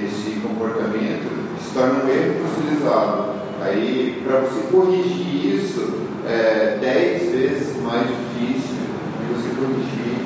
esse 0.02 0.40
comportamento 0.40 1.28
que 1.54 1.62
se 1.62 1.74
torna 1.74 2.04
um 2.04 2.08
erro 2.08 2.34
fossilizado. 2.48 3.32
Aí, 3.60 4.22
para 4.26 4.40
você 4.40 4.66
corrigir 4.72 5.56
isso, 5.56 6.08
é 6.26 6.78
dez 6.80 7.30
vezes 7.30 7.76
mais 7.82 8.06
difícil 8.08 8.76
de 9.20 9.34
você 9.34 9.48
corrigir 9.56 10.16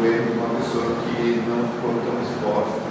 o 0.00 0.04
erro 0.04 0.24
de 0.24 0.38
uma 0.38 0.48
pessoa 0.58 0.96
que 1.06 1.42
não 1.48 1.68
ficou 1.68 1.94
tão 2.04 2.20
exposta 2.20 2.82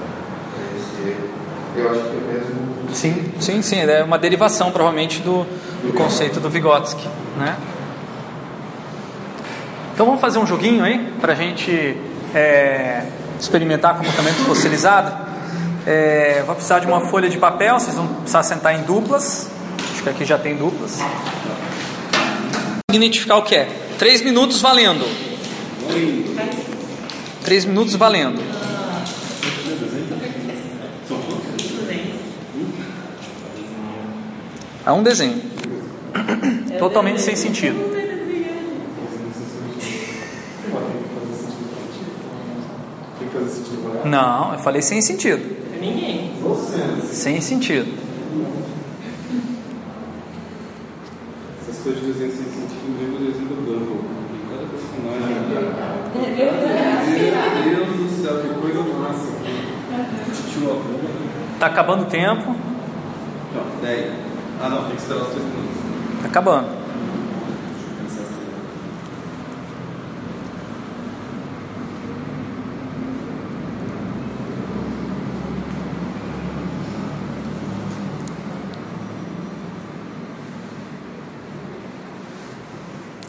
a 0.57 0.77
esse 0.77 1.09
erro. 1.09 1.29
Eu 1.75 1.91
acho 1.91 1.99
que 1.99 2.15
é 2.15 2.33
mesmo. 2.33 2.93
Sim, 2.93 3.31
sim, 3.41 3.61
sim. 3.61 3.79
É 3.81 4.03
uma 4.05 4.17
derivação, 4.17 4.71
provavelmente, 4.71 5.21
do, 5.21 5.45
do 5.83 5.93
conceito 5.93 6.39
do 6.39 6.49
Vygotsky. 6.49 7.07
Né? 7.37 7.57
Então 9.93 10.05
vamos 10.05 10.21
fazer 10.21 10.39
um 10.39 10.47
joguinho 10.47 10.83
aí 10.83 11.11
para 11.19 11.33
a 11.33 11.35
gente 11.35 11.97
é, 12.33 13.05
experimentar 13.39 13.97
comportamento 13.97 14.37
fossilizado. 14.45 15.31
É, 15.85 16.43
vou 16.45 16.55
precisar 16.55 16.79
de 16.79 16.87
uma 16.87 17.01
folha 17.01 17.29
de 17.29 17.37
papel, 17.37 17.79
vocês 17.79 17.95
vão 17.95 18.07
precisar 18.07 18.43
sentar 18.43 18.75
em 18.75 18.83
duplas. 18.83 19.49
Acho 19.93 20.03
que 20.03 20.09
aqui 20.09 20.25
já 20.25 20.37
tem 20.37 20.55
duplas. 20.55 20.99
Identificar 22.89 23.37
o 23.37 23.43
que 23.43 23.55
é? 23.55 23.67
Três 23.97 24.21
minutos 24.21 24.61
valendo. 24.61 25.05
Três 27.43 27.65
minutos 27.65 27.95
valendo. 27.95 28.41
É 34.85 34.91
um 34.91 35.03
desenho. 35.03 35.39
Totalmente 36.79 37.21
sem 37.21 37.35
sentido. 37.35 37.77
Tem 43.19 43.27
que 43.27 43.33
fazer 43.33 43.49
sentido 43.49 43.83
pra 43.83 43.90
ela. 43.90 43.90
Não, 44.05 44.53
eu 44.53 44.59
falei 44.59 44.81
sem 44.81 45.01
sentido. 45.01 45.43
Ninguém. 45.79 46.31
Sem 47.03 47.41
sentido. 47.41 47.91
Essas 51.61 51.83
coisas 51.83 52.01
de 52.01 52.07
desenho 52.11 52.31
sem 52.31 52.45
sentido, 52.45 52.97
lembra 52.99 53.21
o 53.21 53.25
desenho 53.25 53.47
do. 53.47 54.21
Cada 54.49 54.65
personagem. 54.67 55.35
Meu 57.65 57.85
Deus 57.85 57.97
do 57.97 58.07
céu, 58.21 58.33
que 58.41 58.47
coisa 58.59 58.79
massa. 58.99 59.29
Tio. 60.51 60.81
Tá 61.59 61.65
acabando 61.67 62.03
o 62.03 62.05
tempo. 62.05 62.55
Não, 63.53 63.81
10. 63.81 64.11
Ah, 64.61 64.69
não, 64.69 64.83
tem 64.83 64.95
que 64.95 65.01
esperar 65.01 65.21
os 65.21 65.29
3 65.29 65.43
minutos. 65.43 66.21
Tá 66.21 66.27
acabando. 66.27 66.80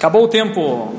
Acabou 0.03 0.24
o 0.24 0.28
tempo. 0.28 0.92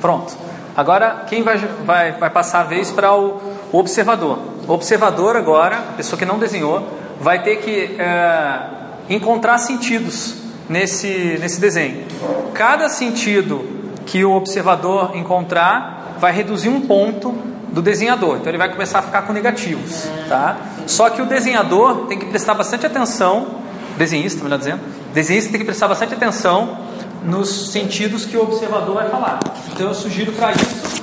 Pronto. 0.00 0.36
Agora, 0.76 1.26
quem 1.28 1.44
vai, 1.44 1.58
vai, 1.58 2.10
vai 2.10 2.28
passar 2.28 2.62
a 2.62 2.64
vez 2.64 2.90
para 2.90 3.14
o, 3.14 3.40
o 3.70 3.78
observador? 3.78 4.36
O 4.66 4.72
observador, 4.72 5.36
agora, 5.36 5.76
a 5.76 5.92
pessoa 5.92 6.18
que 6.18 6.24
não 6.24 6.40
desenhou, 6.40 6.84
vai 7.20 7.40
ter 7.40 7.58
que 7.58 7.94
é, 7.96 8.60
encontrar 9.08 9.58
sentidos 9.58 10.34
nesse, 10.68 11.38
nesse 11.40 11.60
desenho. 11.60 12.04
Cada 12.52 12.88
sentido 12.88 13.64
que 14.04 14.24
o 14.24 14.32
observador 14.32 15.16
encontrar 15.16 16.16
vai 16.18 16.32
reduzir 16.32 16.68
um 16.68 16.80
ponto 16.80 17.30
do 17.68 17.80
desenhador. 17.80 18.38
Então, 18.38 18.50
ele 18.50 18.58
vai 18.58 18.72
começar 18.72 18.98
a 18.98 19.02
ficar 19.02 19.22
com 19.22 19.32
negativos. 19.32 20.08
Tá? 20.28 20.56
Só 20.84 21.10
que 21.10 21.22
o 21.22 21.26
desenhador 21.26 22.06
tem 22.08 22.18
que 22.18 22.26
prestar 22.26 22.54
bastante 22.54 22.84
atenção, 22.84 23.60
desenhista, 23.96 24.42
melhor 24.42 24.58
dizendo, 24.58 24.80
desenhista 25.14 25.48
tem 25.48 25.60
que 25.60 25.64
prestar 25.66 25.86
bastante 25.86 26.12
atenção 26.12 26.87
nos 27.24 27.70
sentidos 27.70 28.24
que 28.24 28.36
o 28.36 28.42
observador 28.42 28.94
vai 28.94 29.08
falar. 29.08 29.40
Então 29.72 29.88
eu 29.88 29.94
sugiro 29.94 30.32
para 30.32 30.52
isso 30.52 31.02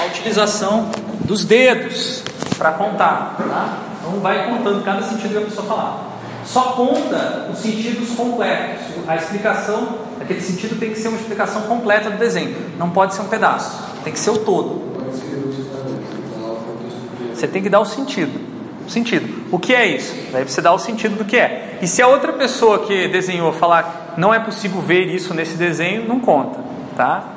a 0.00 0.06
utilização 0.06 0.90
dos 1.24 1.44
dedos 1.44 2.22
para 2.56 2.72
contar. 2.72 3.36
Tá? 3.38 3.78
Então 4.00 4.20
vai 4.20 4.48
contando 4.48 4.84
cada 4.84 5.02
sentido 5.02 5.30
que 5.30 5.38
a 5.38 5.40
pessoa 5.42 5.66
falar. 5.66 6.12
Só 6.44 6.72
conta 6.72 7.48
os 7.52 7.58
sentidos 7.58 8.10
completos. 8.10 8.82
A 9.06 9.16
explicação, 9.16 9.98
aquele 10.20 10.40
sentido 10.40 10.78
tem 10.78 10.90
que 10.90 10.98
ser 10.98 11.08
uma 11.08 11.18
explicação 11.18 11.62
completa 11.62 12.10
do 12.10 12.18
desenho. 12.18 12.54
Não 12.78 12.90
pode 12.90 13.14
ser 13.14 13.22
um 13.22 13.28
pedaço. 13.28 13.80
Tem 14.02 14.12
que 14.12 14.18
ser 14.18 14.30
o 14.30 14.38
todo. 14.38 14.82
Você 17.32 17.46
tem 17.46 17.62
que 17.62 17.68
dar 17.68 17.80
o 17.80 17.84
sentido. 17.84 18.40
O 18.86 18.90
sentido. 18.90 19.46
O 19.52 19.58
que 19.58 19.74
é 19.74 19.86
isso? 19.86 20.14
Daí 20.32 20.44
você 20.44 20.60
dá 20.60 20.72
o 20.72 20.78
sentido 20.78 21.16
do 21.16 21.24
que 21.24 21.36
é. 21.36 21.78
E 21.80 21.86
se 21.86 22.02
a 22.02 22.08
outra 22.08 22.32
pessoa 22.32 22.80
que 22.80 23.08
desenhou 23.08 23.52
falar 23.52 24.01
não 24.16 24.32
é 24.32 24.38
possível 24.38 24.80
ver 24.80 25.06
isso 25.06 25.34
nesse 25.34 25.56
desenho, 25.56 26.06
não 26.06 26.20
conta, 26.20 26.60
tá? 26.96 27.36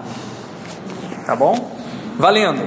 Tá 1.25 1.35
bom? 1.35 1.75
Valendo. 2.17 2.63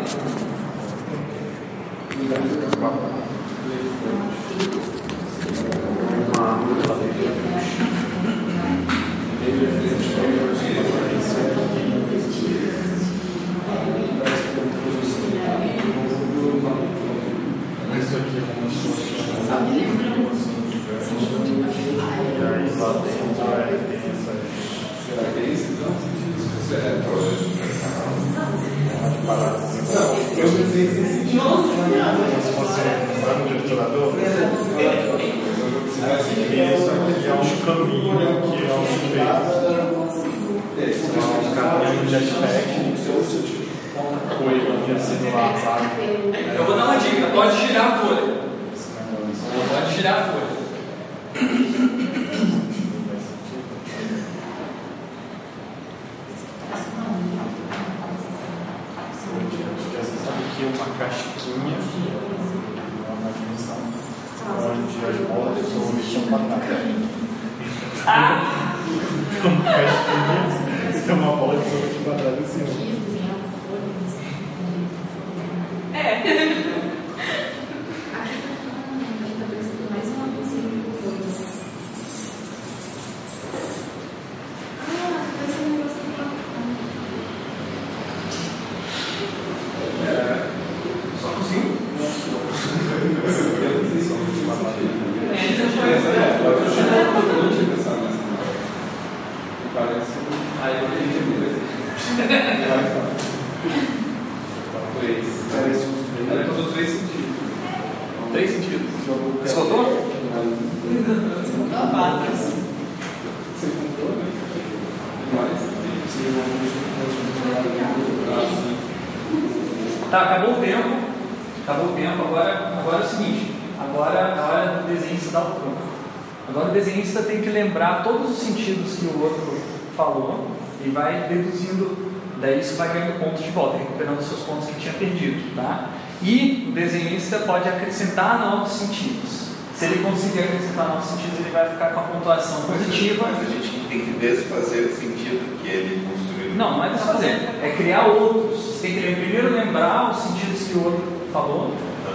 Acrescentar 137.98 138.38
novos 138.38 138.72
sentidos. 138.72 139.48
Se 139.74 139.84
ele 139.84 140.02
conseguir 140.02 140.40
acrescentar 140.40 140.88
novos 140.88 141.04
sentidos, 141.10 141.40
ele 141.40 141.50
vai 141.50 141.68
ficar 141.68 141.90
com 141.90 142.00
a 142.00 142.02
pontuação 142.04 142.62
positiva. 142.62 143.28
Mas 143.30 143.48
a 143.48 143.50
gente 143.50 143.86
tem 143.88 144.00
que 144.00 144.10
desfazer 144.20 144.86
o 144.86 144.94
sentido 144.96 145.60
que 145.62 145.68
ele 145.68 146.06
construiu. 146.08 146.54
Não, 146.54 146.78
não 146.78 146.84
é 146.84 146.90
desfazer, 146.90 147.48
é 147.62 147.74
criar 147.76 148.06
outros. 148.06 148.60
Você 148.60 148.88
tem 148.88 148.94
que 148.94 149.14
primeiro 149.14 149.52
lembrar 149.52 150.10
os 150.12 150.18
sentidos 150.18 150.68
que 150.68 150.78
o 150.78 150.84
outro 150.84 151.04
falou 151.32 151.74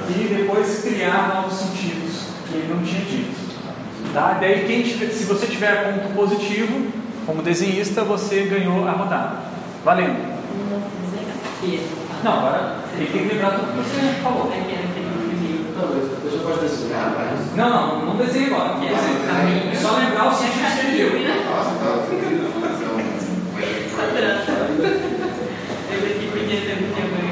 e 0.09 0.35
depois 0.35 0.81
criar 0.81 1.35
novos 1.35 1.53
sentidos 1.57 2.27
que 2.47 2.55
ele 2.55 2.73
não 2.73 2.83
tinha 2.83 3.05
dito. 3.05 3.43
Tá? 4.13 4.37
Daí, 4.39 4.65
quem 4.67 4.83
tiver- 4.83 5.11
se 5.11 5.23
você 5.25 5.47
tiver 5.47 5.93
ponto 5.93 6.13
positivo, 6.13 6.87
como 7.25 7.41
desenhista, 7.41 8.03
você 8.03 8.43
ganhou 8.43 8.87
a 8.87 8.91
rodada. 8.91 9.37
Valendo. 9.83 10.33
Não, 12.23 12.31
agora 12.39 12.75
ele 12.95 13.07
tem 13.07 13.27
que 13.27 13.33
lembrar 13.33 13.51
tudo 13.51 13.71
que 13.71 13.89
você 13.89 14.21
falou. 14.21 14.51
A 15.83 16.21
pessoa 16.23 16.43
pode 16.43 16.59
desenhar, 16.61 17.13
mas. 17.17 17.55
Não, 17.55 17.69
não, 17.69 18.05
não 18.05 18.15
desenhe 18.17 18.47
agora. 18.47 18.73
Não 18.75 18.79
desenhe. 18.81 19.71
É 19.71 19.75
só 19.75 19.97
lembrar 19.97 20.27
o 20.29 20.33
sentido 20.33 20.63
que 20.63 20.71
você 20.71 20.83
deu. 20.97 21.09
Nossa, 21.49 21.71
tá 21.79 22.03
fazendo 22.07 22.53
então, 24.03 24.55
Ele 25.91 26.07
aqui 26.13 26.25
podia 26.31 26.59
ter 26.61 26.75
minha 26.81 27.05
mãe. 27.07 27.27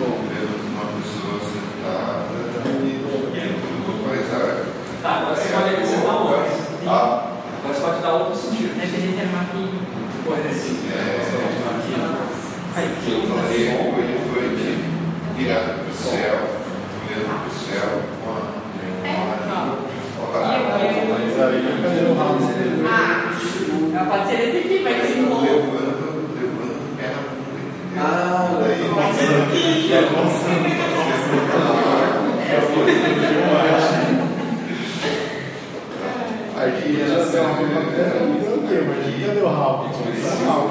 uma 0.00 0.86
pessoa 0.98 1.36
sentada 1.40 2.34
e. 2.82 3.04
Tá, 5.02 5.10
agora 5.10 5.36
você 5.36 5.48
pode 5.52 5.68
acrescentar 5.68 6.16
outros. 6.16 6.52
Ah, 6.86 7.34
Agora 7.58 7.74
você 7.74 7.80
pode 7.80 8.00
dar 8.02 8.12
outro 8.14 8.36
sentido. 8.36 8.70
Ter 8.74 8.86
uma 9.28 9.44
filha. 9.44 9.74
Aí, 12.76 12.88
eu 13.06 13.22
falei, 13.28 13.62
o 13.68 13.94
elefante 14.00 14.68
virado 15.36 15.70
para 15.78 15.88
o 15.88 15.94
céu, 15.94 16.36
olhando 17.06 17.28
para 17.28 17.46
o 17.46 17.54
céu, 17.54 17.90
com 18.24 18.30
a 18.30 18.34
Mas 20.34 21.40
aí, 21.40 21.58
cadê 21.82 22.00
o 22.06 22.14
rabo 22.14 22.38
dele? 22.46 22.82
Ah, 24.46 24.50
pode 24.50 24.50
ser 24.50 24.50
esse 24.50 24.58
aqui, 24.58 24.82
vai 24.82 24.92
ser 25.00 25.20
um 25.20 25.40
levando, 25.40 26.34
levando 26.34 26.72
o 26.74 26.96
pé 26.96 27.06
na 27.06 27.20
bunda. 27.22 27.60
Ah, 27.96 28.58
Daí, 28.60 28.90
Pode 28.94 29.14
ser 29.16 29.24
esse 29.24 29.34
aqui. 29.42 30.84
Aí 36.56 36.96
Já 37.08 37.14
ela 37.14 37.26
sei 37.30 37.40
uma 37.40 37.54
coisa 37.54 37.74
o 37.74 38.68
quê? 38.68 38.76
Mas 38.86 39.26
cadê 39.26 39.40
o 39.40 39.46
rabo? 39.46 39.90
Esse 39.90 40.44
rabo, 40.44 40.68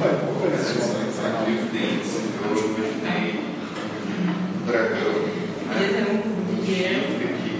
Vai, 0.00 0.10
vou 0.10 0.50
fazer 0.50 0.78
isso. 0.78 0.90
Aqui 1.26 1.50
os 1.52 1.64
dentes, 1.70 2.12
então 2.24 2.48
eu 2.50 2.58
imaginei 2.68 3.28
um 4.18 4.66
dragão, 4.66 5.14
Podia 5.68 5.88
né? 5.88 5.92
ter 5.92 6.04
um 6.10 6.64
dinheiro. 6.64 7.00
Aqui. 7.00 7.52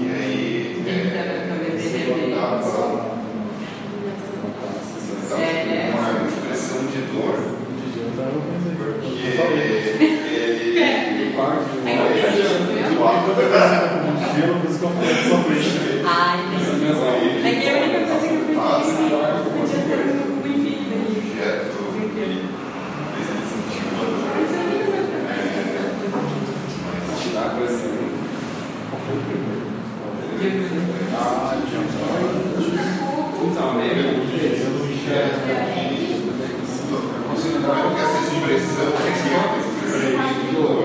E 0.00 0.10
aí, 0.12 0.82
Dentro 0.84 1.10
da 1.10 1.20
é, 1.20 1.22
cabeça 1.48 1.88
dele. 1.90 2.34
dava 2.34 2.56
É. 5.30 5.94
uma 5.94 6.10
expressão 6.28 6.80
de 6.86 7.00
dor, 7.12 7.36
porque 7.78 8.00
ele 8.00 9.18
Ai, 16.10 16.38
é 17.44 17.60
que 17.60 17.68
a 17.68 17.72
única 17.74 18.00
coisa 18.06 18.26
que 18.26 18.34
eu 18.34 18.40
pensei 19.52 19.80
podia 19.80 19.98
ter 19.98 20.24
um 20.28 20.40
bem-vindo 20.42 20.92
ali. 20.94 21.16
objeto 21.18 21.76
fez 21.94 22.16
ele 22.18 22.38
sentir 23.48 23.82
uma 23.92 24.04
dor. 24.04 24.18
tirar 27.22 27.48
coisa 27.56 27.74
assim. 27.74 27.96
Então, 33.50 33.74
meio. 33.74 34.28
Eu 36.90 37.28
consigo 37.28 37.54
lembrar 37.54 37.94
que 37.94 38.00
essa 38.00 38.18
expressão 38.18 38.88
aqui 38.88 39.28
é 39.28 39.36
uma 39.36 39.58
expressão 39.58 40.22
de 40.34 40.46
dor. 40.56 40.78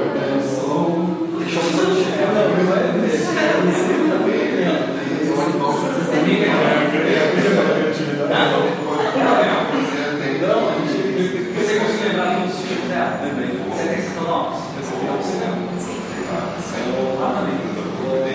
Você 10.44 11.80
conseguiu 11.80 12.10
lembrar 12.10 12.36
do 12.42 12.52
sentido 12.52 12.90
dela? 12.90 13.20
Você 13.24 13.84
tem 13.88 13.96
que 13.96 14.10
falar, 14.10 14.34
ó, 14.34 14.50
você 14.52 14.60
tem 14.92 15.00
que 15.00 15.24
você 15.24 15.34
lembra. 15.40 15.64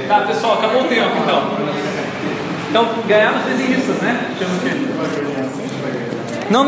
Tá, 0.09 0.21
pessoal, 0.23 0.55
acabou 0.59 0.83
o 0.83 0.89
tempo 0.89 1.11
então. 1.23 1.43
Então, 2.71 2.89
ganharam 3.07 3.39
os 3.39 3.45
desenhistas, 3.45 3.97
né? 3.97 4.35
Temos 4.39 4.63
que- 4.63 4.89
Não, 6.51 6.65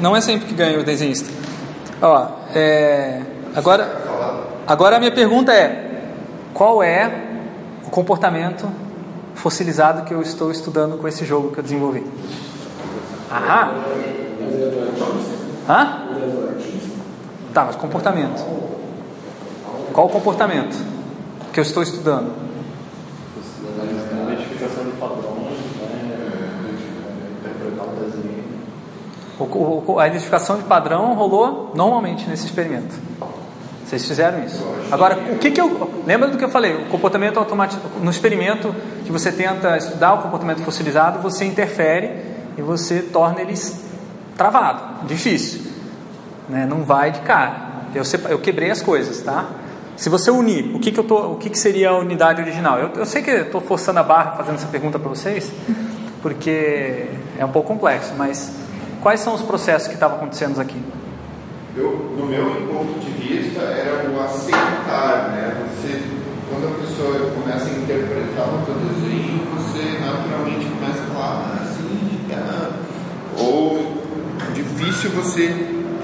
não 0.00 0.14
é 0.16 0.20
sempre. 0.20 0.46
Que 0.48 0.54
ganha 0.54 0.78
o 0.78 0.84
desenhista. 0.84 1.30
Ó, 2.00 2.28
é, 2.54 3.20
agora, 3.54 4.00
agora 4.66 4.96
a 4.96 4.98
minha 4.98 5.12
pergunta 5.12 5.52
é: 5.52 6.10
qual 6.54 6.82
é 6.82 7.10
o 7.86 7.90
comportamento 7.90 8.68
fossilizado 9.34 10.02
que 10.04 10.12
eu 10.14 10.20
estou 10.22 10.50
estudando 10.50 10.96
com 10.98 11.06
esse 11.08 11.24
jogo 11.24 11.50
que 11.52 11.58
eu 11.58 11.62
desenvolvi? 11.62 12.04
Aham. 13.30 13.74
Hã? 15.68 16.04
Tá, 17.52 17.64
mas 17.64 17.76
comportamento. 17.76 18.44
Qual 19.92 20.06
o 20.06 20.10
comportamento 20.10 20.76
que 21.52 21.60
eu 21.60 21.62
estou 21.62 21.82
estudando? 21.82 22.32
Identificação 24.30 24.84
de 24.84 24.90
padrões, 24.92 25.58
né? 25.80 26.70
Interpretar 27.40 27.86
o 27.86 27.90
desenho. 28.04 28.28
O- 28.28 29.27
o- 29.27 29.27
a 29.98 30.08
identificação 30.08 30.56
de 30.56 30.64
padrão 30.64 31.14
rolou 31.14 31.72
normalmente 31.74 32.28
nesse 32.28 32.46
experimento. 32.46 32.94
Vocês 33.84 34.06
fizeram 34.06 34.44
isso. 34.44 34.62
Agora, 34.90 35.18
o 35.32 35.38
que, 35.38 35.50
que 35.50 35.60
eu. 35.60 35.90
Lembra 36.06 36.28
do 36.28 36.36
que 36.36 36.44
eu 36.44 36.50
falei? 36.50 36.74
O 36.74 36.86
comportamento 36.86 37.38
automático. 37.38 37.80
No 38.02 38.10
experimento 38.10 38.74
que 39.04 39.10
você 39.10 39.32
tenta 39.32 39.78
estudar 39.78 40.14
o 40.14 40.18
comportamento 40.22 40.62
fossilizado, 40.62 41.20
você 41.20 41.46
interfere 41.46 42.10
e 42.58 42.60
você 42.60 43.00
torna 43.00 43.40
ele 43.40 43.54
travado, 44.36 45.06
difícil. 45.06 45.62
Né? 46.48 46.66
Não 46.66 46.82
vai 46.82 47.10
de 47.10 47.20
cara. 47.20 47.68
Eu, 47.94 48.02
eu 48.28 48.38
quebrei 48.38 48.70
as 48.70 48.82
coisas, 48.82 49.22
tá? 49.22 49.46
Se 49.96 50.08
você 50.08 50.30
unir, 50.30 50.76
o 50.76 50.78
que, 50.78 50.92
que, 50.92 51.00
eu 51.00 51.04
tô, 51.04 51.32
o 51.32 51.36
que, 51.36 51.48
que 51.48 51.58
seria 51.58 51.90
a 51.90 51.98
unidade 51.98 52.40
original? 52.42 52.78
Eu, 52.78 52.90
eu 52.94 53.06
sei 53.06 53.22
que 53.22 53.30
estou 53.30 53.60
forçando 53.60 53.98
a 53.98 54.02
barra 54.02 54.32
fazendo 54.32 54.56
essa 54.56 54.68
pergunta 54.68 54.98
para 54.98 55.08
vocês, 55.08 55.50
porque 56.20 57.06
é 57.38 57.44
um 57.44 57.48
pouco 57.48 57.68
complexo, 57.68 58.12
mas 58.16 58.52
quais 59.02 59.20
são 59.20 59.34
os 59.34 59.42
processos 59.42 59.88
que 59.88 59.94
estavam 59.94 60.16
acontecendo 60.18 60.60
aqui? 60.60 60.80
Eu, 61.76 62.14
no 62.18 62.26
meu 62.26 62.44
ponto 62.72 62.98
de 62.98 63.10
vista, 63.10 63.60
era 63.60 64.08
o 64.10 64.20
aceitar, 64.20 65.30
né? 65.32 65.64
Você, 65.68 66.02
quando 66.50 66.66
a 66.74 66.80
pessoa 66.80 67.30
começa 67.30 67.66
a 67.66 67.72
interpretar 67.78 68.46
o 68.48 68.62
teu 68.66 68.74
desenho, 68.74 69.42
você 69.56 69.98
naturalmente 70.00 70.66
começa 70.66 71.02
a 71.02 71.14
falar 71.14 71.58
assim, 71.62 72.20
ah. 72.32 72.70
ou 73.38 74.02
difícil 74.54 75.10
você 75.10 75.54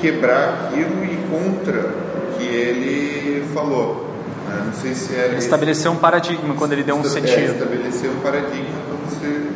quebrar 0.01 0.69
aquilo 0.71 1.05
e 1.05 1.17
contra 1.31 1.81
o 1.81 2.39
que 2.39 2.45
ele 2.45 3.45
falou. 3.53 4.11
né? 4.49 4.63
Não 4.67 4.73
sei 4.75 4.95
se 4.95 5.15
era 5.15 5.29
Ele 5.29 5.39
estabeleceu 5.39 5.91
um 5.93 5.97
paradigma 5.97 6.55
quando 6.55 6.73
ele 6.73 6.83
deu 6.85 6.95
um 6.97 7.01
É, 7.01 7.05
sentido. 7.05 7.53
estabelecer 7.55 8.11
um 8.11 8.21
paradigma 8.21 8.79
para 8.87 9.11
você 9.11 9.51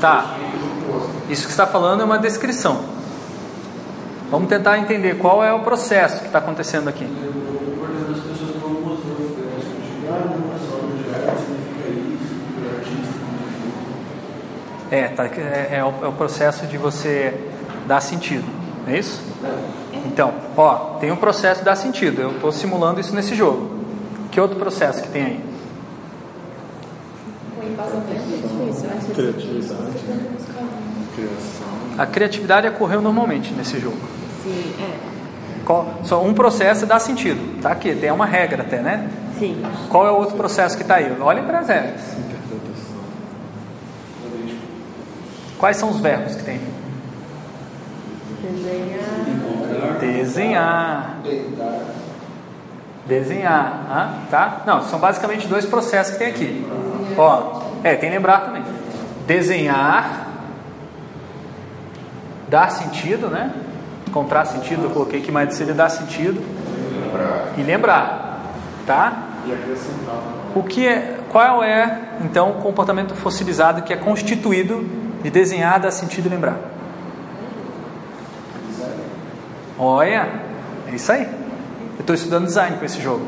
Tá. 0.00 0.36
Isso 1.32 1.46
que 1.46 1.52
você 1.54 1.62
está 1.62 1.66
falando 1.66 2.02
é 2.02 2.04
uma 2.04 2.18
descrição. 2.18 2.84
Vamos 4.30 4.50
tentar 4.50 4.78
entender 4.78 5.16
qual 5.16 5.42
é 5.42 5.50
o 5.50 5.60
processo 5.60 6.20
que 6.20 6.26
está 6.26 6.40
acontecendo 6.40 6.88
aqui. 6.88 7.04
Né? 7.04 7.32
É 12.60 12.76
artista. 12.76 13.14
É, 14.90 15.08
tá, 15.08 15.24
é, 15.24 15.76
é 15.78 15.84
o, 15.84 16.04
é 16.04 16.08
o 16.08 16.12
processo 16.12 16.66
de 16.66 16.76
você 16.76 17.32
dar 17.86 18.02
sentido, 18.02 18.44
não 18.86 18.92
é 18.92 18.98
isso? 18.98 19.22
Então, 20.04 20.34
ó, 20.54 20.98
tem 21.00 21.10
um 21.10 21.16
processo 21.16 21.60
de 21.60 21.64
dar 21.64 21.76
sentido. 21.76 22.20
Eu 22.20 22.32
estou 22.32 22.52
simulando 22.52 23.00
isso 23.00 23.14
nesse 23.14 23.34
jogo. 23.34 23.80
Que 24.30 24.38
outro 24.38 24.58
processo 24.58 25.02
que 25.02 25.08
tem 25.08 25.24
aí? 25.24 25.40
O 27.58 27.66
embasamento 27.66 28.10
é 28.10 28.36
difícil, 28.36 28.88
né? 28.88 29.00
Criatividade. 29.14 30.51
Criação. 31.14 31.66
A 31.98 32.06
criatividade 32.06 32.66
ocorreu 32.68 33.00
normalmente 33.02 33.52
nesse 33.52 33.78
jogo. 33.78 33.98
Sim, 34.42 34.74
é. 34.80 35.12
Qual- 35.64 36.00
só 36.04 36.22
um 36.24 36.34
processo 36.34 36.86
dá 36.86 36.98
sentido. 36.98 37.60
Tá 37.60 37.70
aqui, 37.72 37.94
tem 37.94 38.10
uma 38.10 38.26
regra 38.26 38.62
até, 38.62 38.80
né? 38.80 39.08
Sim. 39.38 39.62
Qual 39.88 40.06
é 40.06 40.10
o 40.10 40.14
outro 40.16 40.36
processo 40.36 40.76
que 40.76 40.82
está 40.82 40.96
aí? 40.96 41.16
Olhem 41.20 41.44
para 41.44 41.60
as 41.60 41.68
regras. 41.68 42.00
Quais 45.58 45.76
são 45.76 45.90
os 45.90 46.00
verbos 46.00 46.34
que 46.34 46.42
tem? 46.42 46.60
Desenhar. 50.00 50.00
Desenhar. 50.00 51.16
Desenhar, 53.06 53.86
ah, 53.90 54.14
tá? 54.30 54.62
Não, 54.66 54.82
são 54.84 54.98
basicamente 54.98 55.46
dois 55.46 55.66
processos 55.66 56.12
que 56.14 56.18
tem 56.18 56.28
aqui. 56.28 56.66
Ó, 57.16 57.62
é, 57.84 57.94
tem 57.96 58.10
que 58.10 58.16
lembrar 58.16 58.40
também. 58.40 58.62
Desenhar, 59.26 60.21
dar 62.52 62.70
sentido, 62.70 63.28
né? 63.28 63.50
Encontrar 64.06 64.44
sentido, 64.44 64.84
eu 64.84 64.90
coloquei 64.90 65.22
que 65.22 65.32
mais 65.32 65.54
seria 65.54 65.72
dar 65.72 65.88
sentido 65.88 66.38
e 67.56 67.62
lembrar, 67.62 68.42
tá? 68.86 69.30
E 69.46 69.52
acrescentar. 69.52 70.16
O 70.54 70.62
que 70.62 70.86
é, 70.86 71.18
qual 71.30 71.64
é 71.64 71.98
então 72.20 72.50
o 72.50 72.54
comportamento 72.56 73.14
fossilizado 73.14 73.80
que 73.80 73.90
é 73.90 73.96
constituído 73.96 74.86
de 75.22 75.30
desenhar, 75.30 75.80
dar 75.80 75.90
sentido 75.90 76.26
e 76.26 76.28
lembrar? 76.28 76.58
Olha, 79.78 80.28
é 80.86 80.94
isso 80.94 81.10
aí. 81.10 81.22
Eu 81.22 82.00
estou 82.00 82.14
estudando 82.14 82.44
design 82.44 82.76
com 82.76 82.84
esse 82.84 83.00
jogo. 83.00 83.26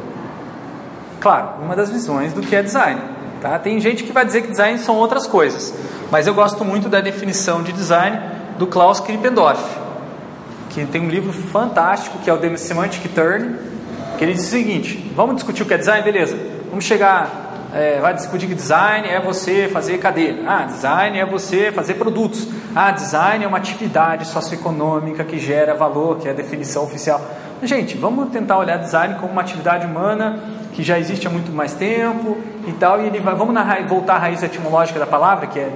claro, 1.18 1.62
uma 1.62 1.74
das 1.74 1.88
visões 1.88 2.34
do 2.34 2.42
que 2.42 2.54
é 2.54 2.62
design. 2.62 3.00
Tá? 3.40 3.58
Tem 3.58 3.80
gente 3.80 4.04
que 4.04 4.12
vai 4.12 4.26
dizer 4.26 4.42
que 4.42 4.48
design 4.48 4.78
são 4.78 4.96
outras 4.96 5.26
coisas, 5.26 5.72
mas 6.10 6.26
eu 6.26 6.34
gosto 6.34 6.62
muito 6.62 6.90
da 6.90 7.00
definição 7.00 7.62
de 7.62 7.72
design 7.72 8.34
do 8.58 8.66
Klaus 8.66 9.00
Krippendorf, 9.00 9.62
que 10.70 10.84
tem 10.86 11.00
um 11.00 11.08
livro 11.08 11.32
fantástico 11.32 12.18
que 12.18 12.30
é 12.30 12.32
o 12.32 12.38
The 12.38 12.56
Semantic 12.56 13.12
Turn, 13.14 13.56
que 14.18 14.24
ele 14.24 14.34
diz 14.34 14.46
o 14.46 14.50
seguinte: 14.50 15.12
vamos 15.14 15.36
discutir 15.36 15.62
o 15.62 15.66
que 15.66 15.74
é 15.74 15.78
design, 15.78 16.02
beleza? 16.02 16.36
Vamos 16.70 16.84
chegar 16.84 17.44
é, 17.74 17.98
vai 17.98 18.14
discutir 18.14 18.46
que 18.46 18.54
design 18.54 19.08
é 19.08 19.20
você 19.20 19.68
fazer 19.68 19.98
cadeira. 19.98 20.44
Ah, 20.46 20.62
design 20.62 21.18
é 21.18 21.26
você 21.26 21.72
fazer 21.72 21.94
produtos. 21.94 22.46
Ah, 22.72 22.92
design 22.92 23.44
é 23.44 23.48
uma 23.48 23.56
atividade 23.56 24.28
socioeconômica 24.28 25.24
que 25.24 25.40
gera 25.40 25.74
valor, 25.74 26.18
que 26.18 26.28
é 26.28 26.30
a 26.30 26.34
definição 26.34 26.84
oficial. 26.84 27.20
Gente, 27.64 27.96
vamos 27.96 28.28
tentar 28.28 28.58
olhar 28.58 28.76
design 28.76 29.16
como 29.16 29.32
uma 29.32 29.40
atividade 29.40 29.86
humana 29.86 30.38
que 30.72 30.84
já 30.84 31.00
existe 31.00 31.26
há 31.26 31.30
muito 31.30 31.50
mais 31.50 31.74
tempo 31.74 32.36
e 32.64 32.72
tal. 32.74 33.02
E 33.02 33.06
ele 33.06 33.18
vai, 33.18 33.34
vamos 33.34 33.52
na, 33.52 33.64
voltar 33.88 34.14
à 34.14 34.18
raiz 34.18 34.40
etimológica 34.40 35.00
da 35.00 35.06
palavra, 35.06 35.48
que 35.48 35.58
é 35.58 35.70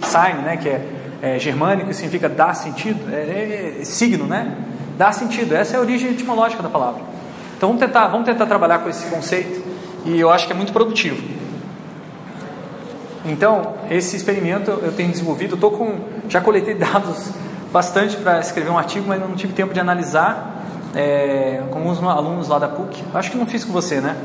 design, 0.00 0.42
né, 0.42 0.56
que 0.56 0.68
é, 0.68 0.84
é 1.24 1.38
germânico 1.38 1.90
e 1.90 1.94
significa 1.94 2.28
dar 2.28 2.54
sentido, 2.54 3.12
é, 3.12 3.16
é, 3.16 3.78
é 3.80 3.84
signo, 3.84 4.26
né? 4.26 4.56
Dar 4.96 5.12
sentido. 5.12 5.54
Essa 5.54 5.76
é 5.76 5.78
a 5.78 5.80
origem 5.80 6.10
etimológica 6.10 6.62
da 6.62 6.68
palavra. 6.68 7.02
Então 7.56 7.68
vamos 7.68 7.84
tentar, 7.84 8.08
vamos 8.08 8.26
tentar 8.26 8.46
trabalhar 8.46 8.78
com 8.80 8.88
esse 8.88 9.06
conceito 9.06 9.62
e 10.04 10.18
eu 10.18 10.30
acho 10.30 10.46
que 10.46 10.52
é 10.52 10.56
muito 10.56 10.72
produtivo. 10.72 11.22
Então, 13.24 13.74
esse 13.90 14.16
experimento 14.16 14.70
eu 14.70 14.92
tenho 14.92 15.10
desenvolvido, 15.10 15.58
eu 15.60 15.70
com, 15.70 15.98
já 16.28 16.40
coletei 16.40 16.74
dados 16.76 17.30
bastante 17.72 18.16
para 18.16 18.38
escrever 18.38 18.70
um 18.70 18.78
artigo, 18.78 19.06
mas 19.08 19.18
não 19.18 19.34
tive 19.34 19.52
tempo 19.52 19.74
de 19.74 19.80
analisar 19.80 20.62
é, 20.94 21.60
com 21.70 21.78
alguns 21.78 22.00
alunos 22.02 22.48
lá 22.48 22.58
da 22.58 22.68
PUC. 22.68 23.02
Acho 23.12 23.32
que 23.32 23.36
não 23.36 23.46
fiz 23.46 23.64
com 23.64 23.72
você, 23.72 24.00
né? 24.00 24.16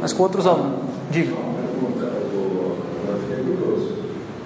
Mas 0.00 0.12
com 0.12 0.22
outros 0.22 0.46
alunos. 0.46 0.80
Diga. 1.10 1.34
Uma 1.34 1.52
pergunta, 1.58 2.04
eu 2.06 3.20
fiquei 3.20 3.44
curioso. 3.44 3.98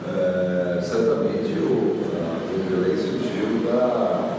É, 0.09 0.81
certamente 0.83 1.53
o, 1.61 2.03
o 2.03 2.65
delay 2.69 2.97
surgiu 2.97 3.71
da, 3.71 4.35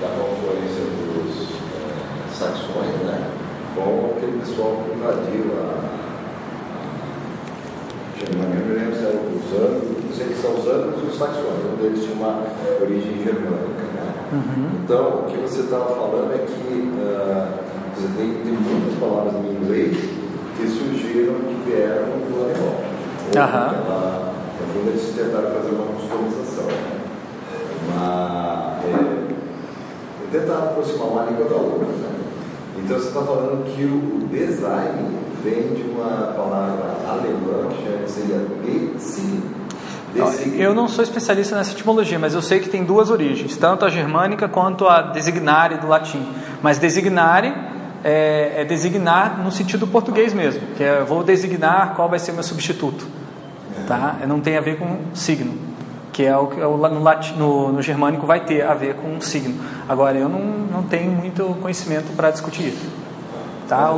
da 0.00 0.08
confluência 0.08 0.84
dos 1.04 1.50
é, 1.76 2.32
saxões, 2.32 2.96
né? 3.04 3.30
Com 3.74 4.14
aquele 4.16 4.40
pessoal 4.40 4.84
que 4.84 4.96
invadiu 4.96 5.52
a 5.58 5.90
Germânia, 8.18 8.58
eu 8.58 8.66
me 8.66 8.74
lembro 8.74 8.96
se 8.96 9.04
eram 9.04 9.20
os 9.20 9.52
anos, 9.52 10.04
não 10.04 10.14
sei 10.14 10.28
que 10.28 10.34
são 10.40 10.50
saxões, 11.20 11.60
um 11.70 11.76
deles 11.76 12.02
tinha 12.02 12.16
uma 12.16 12.42
origem 12.80 13.22
germânica. 13.22 13.84
Né? 13.92 14.14
Uhum. 14.32 14.80
Então, 14.82 15.08
o 15.20 15.24
que 15.28 15.36
você 15.36 15.60
estava 15.60 15.94
falando 15.94 16.32
é 16.32 16.38
que 16.38 16.88
uh, 16.96 18.16
tem, 18.16 18.32
tem 18.42 18.52
muitas 18.52 18.98
palavras 18.98 19.34
em 19.34 19.50
inglês 19.50 19.96
que 20.56 20.66
surgiram, 20.66 21.34
que 21.34 21.62
vieram 21.66 22.16
do 22.24 22.40
alemão. 22.40 22.74
Uhum. 23.36 23.76
Ela, 23.76 24.32
no 24.60 24.66
fundo, 24.72 24.88
eles 24.88 25.14
tentaram 25.14 25.50
fazer 25.52 25.74
uma 25.74 25.92
customização. 25.92 26.64
Né? 26.64 27.00
Uma, 27.88 28.78
é, 28.84 30.38
tentar 30.38 30.58
aproximar 30.58 31.08
uma 31.08 31.24
língua 31.24 31.44
da 31.44 31.56
outra. 31.56 31.86
Né? 31.86 32.10
Então, 32.78 32.98
você 32.98 33.08
está 33.08 33.20
falando 33.20 33.64
que 33.64 33.84
o 33.84 34.26
design 34.28 35.18
vem 35.44 35.74
de 35.74 35.82
uma 35.82 36.32
palavra 36.32 36.96
alemã 37.06 37.68
que 37.68 38.10
seria 38.10 38.38
design. 38.64 39.59
Eu 40.56 40.74
não 40.74 40.88
sou 40.88 41.04
especialista 41.04 41.56
nessa 41.56 41.72
etimologia, 41.72 42.18
mas 42.18 42.34
eu 42.34 42.42
sei 42.42 42.60
que 42.60 42.68
tem 42.68 42.84
duas 42.84 43.10
origens, 43.10 43.56
tanto 43.56 43.84
a 43.84 43.88
germânica 43.88 44.48
quanto 44.48 44.86
a 44.86 45.02
designare 45.02 45.78
do 45.78 45.86
latim. 45.86 46.26
Mas 46.62 46.78
designare 46.78 47.54
é, 48.02 48.54
é 48.56 48.64
designar 48.64 49.38
no 49.42 49.52
sentido 49.52 49.86
português 49.86 50.32
mesmo, 50.32 50.60
que 50.76 50.82
é 50.82 51.00
eu 51.00 51.06
vou 51.06 51.22
designar 51.22 51.94
qual 51.94 52.08
vai 52.08 52.18
ser 52.18 52.32
o 52.32 52.34
meu 52.34 52.42
substituto. 52.42 53.06
Tá? 53.86 54.16
Não 54.26 54.40
tem 54.40 54.56
a 54.56 54.60
ver 54.60 54.78
com 54.78 54.98
signo, 55.14 55.54
que 56.12 56.24
é 56.24 56.36
o 56.36 56.46
que 56.46 56.60
no, 56.60 57.02
latim, 57.02 57.34
no, 57.36 57.72
no 57.72 57.82
germânico 57.82 58.26
vai 58.26 58.40
ter 58.40 58.62
a 58.62 58.74
ver 58.74 58.94
com 58.94 59.20
signo. 59.20 59.54
Agora, 59.88 60.16
eu 60.16 60.28
não, 60.28 60.40
não 60.40 60.82
tenho 60.82 61.10
muito 61.10 61.56
conhecimento 61.60 62.14
para 62.14 62.30
discutir 62.30 62.68
isso. 62.68 62.88
Tá? 63.68 63.92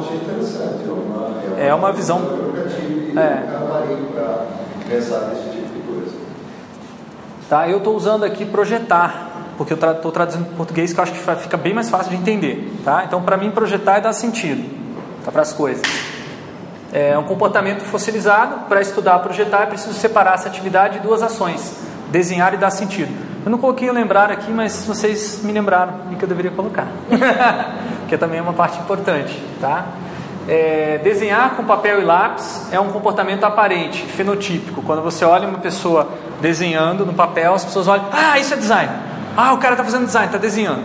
É, 1.58 1.68
é 1.68 1.74
uma 1.74 1.92
visão. 1.92 2.20
É. 3.16 3.42
pensar 4.88 5.20
nesse 5.28 5.42
tipo 5.42 5.50
de 5.50 5.50
coisa. 5.50 5.51
Tá, 7.53 7.68
eu 7.68 7.76
estou 7.76 7.94
usando 7.94 8.24
aqui 8.24 8.46
projetar, 8.46 9.28
porque 9.59 9.74
eu 9.74 9.74
estou 9.74 10.11
tra 10.11 10.11
traduzindo 10.11 10.46
para 10.46 10.57
português 10.57 10.90
que 10.90 10.98
eu 10.98 11.03
acho 11.03 11.12
que 11.12 11.18
fica 11.42 11.59
bem 11.59 11.74
mais 11.74 11.90
fácil 11.90 12.09
de 12.09 12.16
entender. 12.16 12.72
Tá? 12.82 13.05
Então, 13.05 13.20
para 13.20 13.36
mim, 13.36 13.50
projetar 13.50 13.98
é 13.98 14.00
dar 14.00 14.14
sentido 14.14 14.74
tá, 15.22 15.30
para 15.30 15.42
as 15.42 15.53
coisas. 15.53 15.82
É 16.94 17.18
um 17.18 17.24
comportamento 17.24 17.82
fossilizado. 17.82 18.61
Para 18.70 18.80
estudar 18.80 19.18
projetar, 19.18 19.64
é 19.64 19.66
preciso 19.66 19.92
separar 19.92 20.32
essa 20.32 20.48
atividade 20.48 20.94
de 20.94 21.00
duas 21.00 21.22
ações: 21.22 21.76
desenhar 22.11 22.55
e 22.55 22.57
dar 22.57 22.70
sentido. 22.70 23.14
Eu 23.44 23.50
não 23.50 23.59
coloquei 23.59 23.90
o 23.90 23.92
lembrar 23.92 24.30
aqui, 24.30 24.50
mas 24.50 24.86
vocês 24.86 25.42
me 25.44 25.53
lembraram 25.53 25.92
e 26.11 26.14
que 26.14 26.24
eu 26.24 26.28
deveria 26.30 26.53
colocar. 26.53 26.86
que 28.09 28.16
também 28.16 28.38
é 28.38 28.42
uma 28.42 28.55
parte 28.55 28.80
importante, 28.80 29.38
tá? 29.61 29.88
É, 30.48 30.98
desenhar 31.05 31.55
com 31.55 31.64
papel 31.64 32.00
e 32.00 32.05
lápis 32.05 32.72
é 32.72 32.80
um 32.80 32.88
comportamento 32.88 33.44
aparente, 33.44 34.03
fenotípico. 34.07 34.80
Quando 34.80 35.03
você 35.03 35.22
olha 35.24 35.46
uma 35.46 35.59
pessoa 35.59 36.09
desenhando 36.43 37.07
no 37.07 37.14
papel, 37.14 37.55
as 37.55 37.64
pessoas 37.64 37.88
olham, 37.88 38.05
ah, 38.12 38.38
isso 38.38 38.53
é 38.53 38.57
design. 38.57 38.93
Ah, 39.36 39.55
o 39.55 39.59
cara 39.59 39.74
está 39.74 39.84
fazendo 39.84 40.05
design, 40.05 40.26
está 40.26 40.36
desenhando. 40.36 40.82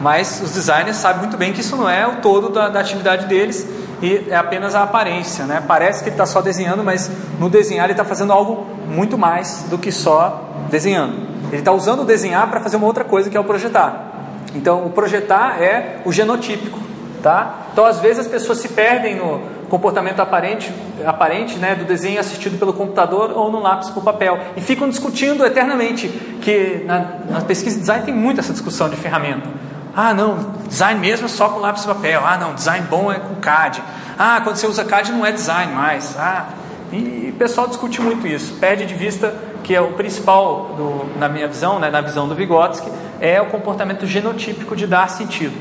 Mas 0.00 0.40
os 0.42 0.52
designers 0.52 0.96
sabem 0.96 1.20
muito 1.20 1.36
bem 1.36 1.52
que 1.52 1.60
isso 1.60 1.76
não 1.76 1.88
é 1.88 2.06
o 2.06 2.16
todo 2.16 2.50
da, 2.50 2.68
da 2.68 2.80
atividade 2.80 3.26
deles 3.26 3.66
e 4.02 4.26
é 4.30 4.36
apenas 4.36 4.74
a 4.74 4.82
aparência, 4.82 5.44
né? 5.44 5.62
Parece 5.66 6.02
que 6.02 6.08
ele 6.08 6.14
está 6.14 6.26
só 6.26 6.40
desenhando, 6.40 6.82
mas 6.82 7.10
no 7.38 7.48
desenhar 7.48 7.84
ele 7.84 7.92
está 7.92 8.04
fazendo 8.04 8.32
algo 8.32 8.66
muito 8.88 9.16
mais 9.16 9.66
do 9.68 9.78
que 9.78 9.92
só 9.92 10.50
desenhando. 10.70 11.28
Ele 11.48 11.58
está 11.58 11.72
usando 11.72 12.00
o 12.00 12.04
desenhar 12.04 12.48
para 12.48 12.60
fazer 12.60 12.76
uma 12.76 12.86
outra 12.86 13.04
coisa 13.04 13.28
que 13.28 13.36
é 13.36 13.40
o 13.40 13.44
projetar. 13.44 14.10
Então, 14.54 14.86
o 14.86 14.90
projetar 14.90 15.62
é 15.62 16.00
o 16.04 16.10
genotípico, 16.10 16.78
tá? 17.22 17.66
Então, 17.72 17.84
às 17.84 18.00
vezes 18.00 18.20
as 18.20 18.26
pessoas 18.26 18.58
se 18.58 18.68
perdem 18.68 19.16
no 19.16 19.42
comportamento 19.70 20.20
aparente, 20.20 20.70
aparente, 21.06 21.56
né, 21.56 21.74
do 21.74 21.84
desenho 21.84 22.20
assistido 22.20 22.58
pelo 22.58 22.72
computador 22.72 23.32
ou 23.34 23.50
no 23.50 23.60
lápis 23.60 23.88
por 23.88 24.02
papel 24.02 24.38
e 24.56 24.60
ficam 24.60 24.88
discutindo 24.88 25.46
eternamente 25.46 26.08
que 26.42 26.82
na, 26.84 27.06
na 27.30 27.40
pesquisa 27.40 27.76
de 27.76 27.80
design 27.80 28.04
tem 28.04 28.14
muito 28.14 28.40
essa 28.40 28.52
discussão 28.52 28.90
de 28.90 28.96
ferramenta. 28.96 29.48
Ah, 29.94 30.12
não, 30.12 30.54
design 30.68 31.00
mesmo 31.00 31.26
é 31.26 31.28
só 31.28 31.48
com 31.48 31.60
lápis 31.60 31.84
e 31.84 31.86
papel. 31.86 32.22
Ah, 32.24 32.36
não, 32.36 32.54
design 32.54 32.86
bom 32.88 33.10
é 33.10 33.18
com 33.18 33.36
CAD. 33.36 33.82
Ah, 34.18 34.40
quando 34.42 34.56
você 34.56 34.66
usa 34.66 34.84
CAD 34.84 35.12
não 35.12 35.24
é 35.24 35.32
design 35.32 35.72
mais. 35.72 36.16
Ah, 36.18 36.48
e 36.92 37.30
o 37.34 37.38
pessoal 37.38 37.68
discute 37.68 38.00
muito 38.00 38.26
isso, 38.26 38.54
perde 38.54 38.84
de 38.84 38.94
vista 38.94 39.32
que 39.62 39.74
é 39.74 39.80
o 39.80 39.92
principal, 39.92 40.74
do, 40.76 41.18
na 41.18 41.28
minha 41.28 41.46
visão, 41.46 41.78
né, 41.78 41.90
na 41.90 42.00
visão 42.00 42.26
do 42.26 42.34
Vygotsky, 42.34 42.90
é 43.20 43.40
o 43.40 43.46
comportamento 43.46 44.06
genotípico 44.06 44.74
de 44.74 44.86
dar 44.86 45.08
sentido. 45.08 45.54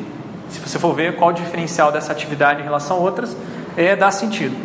Se 0.49 0.60
você 0.60 0.80
for 0.80 0.95
ver 0.95 1.16
qual 1.16 1.30
o 1.30 1.34
diferencial 1.34 1.91
dessa 1.91 2.12
atividade 2.12 2.62
em 2.62 2.64
relação 2.64 2.97
a 2.97 2.99
outras, 2.99 3.38
é 3.78 3.95
dar 3.95 4.11
sentido. 4.11 4.55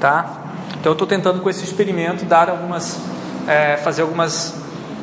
Tá? 0.00 0.44
Então 0.70 0.90
eu 0.90 0.94
estou 0.94 1.06
tentando 1.06 1.40
com 1.40 1.48
esse 1.48 1.64
experimento 1.64 2.24
dar 2.24 2.48
algumas, 2.50 2.98
é, 3.46 3.76
fazer 3.78 4.02
algumas 4.02 4.54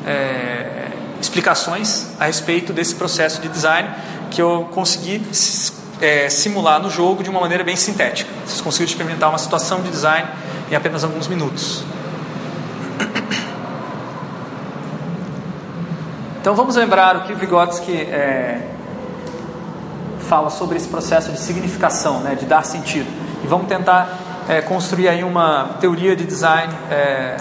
é, 0.06 0.90
explicações 1.20 2.08
a 2.20 2.26
respeito 2.26 2.74
desse 2.74 2.96
processo 2.96 3.42
de 3.42 3.48
design 3.48 3.90
que 4.30 4.42
eu 4.42 4.70
consegui 4.72 5.22
é, 6.00 6.30
simular 6.30 6.82
no 6.82 6.90
jogo 6.90 7.24
de 7.24 7.30
uma 7.30 7.40
maneira 7.40 7.64
bem 7.64 7.76
sintética. 7.76 8.30
Vocês 8.46 8.62
conseguiram 8.62 8.92
experimentar 8.92 9.30
uma 9.30 9.38
situação 9.38 9.82
de 9.82 9.90
design 9.90 10.28
em 10.70 10.76
apenas 10.76 11.04
alguns 11.04 11.28
minutos. 11.28 11.84
Então 16.42 16.56
vamos 16.56 16.76
lembrar 16.76 17.18
o 17.18 17.22
que 17.22 17.36
Vygotsky 17.36 17.96
é, 17.96 18.71
fala 20.22 20.50
sobre 20.50 20.78
esse 20.78 20.88
processo 20.88 21.32
de 21.32 21.40
significação, 21.40 22.20
né, 22.20 22.36
de 22.36 22.46
dar 22.46 22.64
sentido. 22.64 23.08
E 23.44 23.48
vamos 23.48 23.68
tentar 23.68 24.18
é, 24.48 24.62
construir 24.62 25.08
aí 25.08 25.24
uma 25.24 25.76
teoria 25.80 26.16
de 26.16 26.24
design 26.24 26.74
é, 26.90 27.38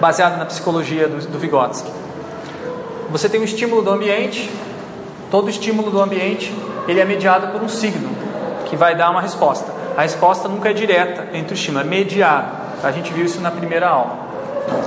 baseada 0.00 0.36
na 0.36 0.44
psicologia 0.44 1.08
do, 1.08 1.26
do 1.26 1.38
Vygotsky. 1.38 1.90
Você 3.10 3.28
tem 3.28 3.40
um 3.40 3.44
estímulo 3.44 3.82
do 3.82 3.90
ambiente, 3.90 4.50
todo 5.30 5.50
estímulo 5.50 5.90
do 5.90 6.00
ambiente 6.00 6.54
ele 6.86 7.00
é 7.00 7.04
mediado 7.04 7.48
por 7.48 7.62
um 7.62 7.68
signo 7.68 8.10
que 8.66 8.76
vai 8.76 8.94
dar 8.94 9.10
uma 9.10 9.20
resposta. 9.20 9.72
A 9.96 10.02
resposta 10.02 10.48
nunca 10.48 10.70
é 10.70 10.72
direta 10.72 11.28
entre 11.36 11.52
o 11.52 11.54
estímulo, 11.54 11.84
é 11.84 11.88
mediado. 11.88 12.56
A 12.82 12.90
gente 12.90 13.12
viu 13.12 13.24
isso 13.24 13.40
na 13.40 13.50
primeira 13.50 13.88
aula. 13.88 14.30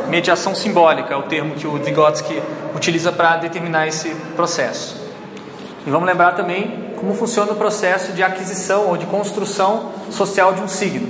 Mediação 0.08 0.56
simbólica 0.56 1.14
é 1.14 1.18
o 1.18 1.24
termo 1.24 1.56
que 1.56 1.68
o 1.68 1.74
Vygotsky 1.74 2.42
utiliza 2.76 3.12
para 3.12 3.38
determinar 3.38 3.88
esse 3.88 4.10
processo. 4.36 5.02
E 5.86 5.90
vamos 5.90 6.08
lembrar 6.08 6.34
também 6.34 6.83
como 7.04 7.16
funciona 7.16 7.52
o 7.52 7.56
processo 7.56 8.14
de 8.14 8.24
aquisição 8.24 8.88
ou 8.88 8.96
de 8.96 9.06
construção 9.06 9.92
social 10.10 10.54
de 10.54 10.62
um 10.62 10.70
signo. 10.70 11.10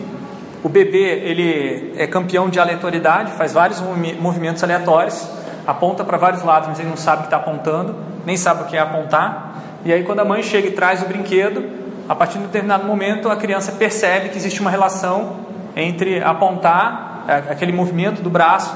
O 0.64 0.68
bebê 0.68 1.22
ele 1.24 1.94
é 1.96 2.08
campeão 2.08 2.50
de 2.50 2.60
aleatoriedade, 2.60 3.34
faz 3.34 3.54
vários 3.54 3.80
movimentos 4.20 4.64
aleatórios, 4.64 5.24
aponta 5.68 6.04
para 6.04 6.18
vários 6.18 6.42
lados, 6.42 6.68
mas 6.68 6.80
ele 6.80 6.90
não 6.90 6.98
sabe 6.98 7.18
o 7.18 7.20
que 7.20 7.28
está 7.28 7.38
apontando, 7.38 7.96
nem 8.26 8.36
sabe 8.36 8.64
o 8.64 8.66
que 8.66 8.76
é 8.76 8.80
apontar. 8.80 9.62
E 9.86 9.94
aí 9.94 10.04
quando 10.04 10.22
a 10.22 10.26
mãe 10.26 10.42
chega 10.42 10.68
e 10.68 10.72
traz 10.72 11.04
o 11.04 11.06
brinquedo, 11.06 11.64
a 12.10 12.16
partir 12.16 12.40
de 12.40 12.46
um 12.46 12.48
determinado 12.48 12.88
momento, 12.88 13.30
a 13.30 13.36
criança 13.36 13.74
percebe 13.74 14.30
que 14.30 14.38
existe 14.38 14.62
uma 14.62 14.72
relação 14.72 15.42
entre 15.76 16.24
apontar 16.24 17.24
é, 17.28 17.52
aquele 17.52 17.72
movimento 17.72 18.20
do 18.20 18.32
braço 18.32 18.76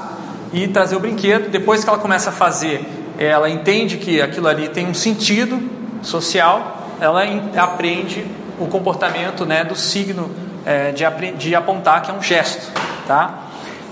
e 0.52 0.68
trazer 0.68 0.94
o 0.94 1.00
brinquedo. 1.00 1.50
Depois 1.50 1.82
que 1.82 1.90
ela 1.90 1.98
começa 1.98 2.30
a 2.30 2.32
fazer, 2.32 2.86
ela 3.18 3.50
entende 3.50 3.96
que 3.96 4.22
aquilo 4.22 4.46
ali 4.46 4.68
tem 4.68 4.86
um 4.86 4.94
sentido 4.94 5.60
social, 6.00 6.77
ela 7.00 7.22
aprende 7.56 8.26
o 8.58 8.66
comportamento 8.66 9.46
né, 9.46 9.64
do 9.64 9.76
signo 9.76 10.30
é, 10.66 10.92
de, 10.92 11.04
de 11.32 11.54
apontar, 11.54 12.02
que 12.02 12.10
é 12.10 12.14
um 12.14 12.22
gesto. 12.22 12.72
Tá? 13.06 13.44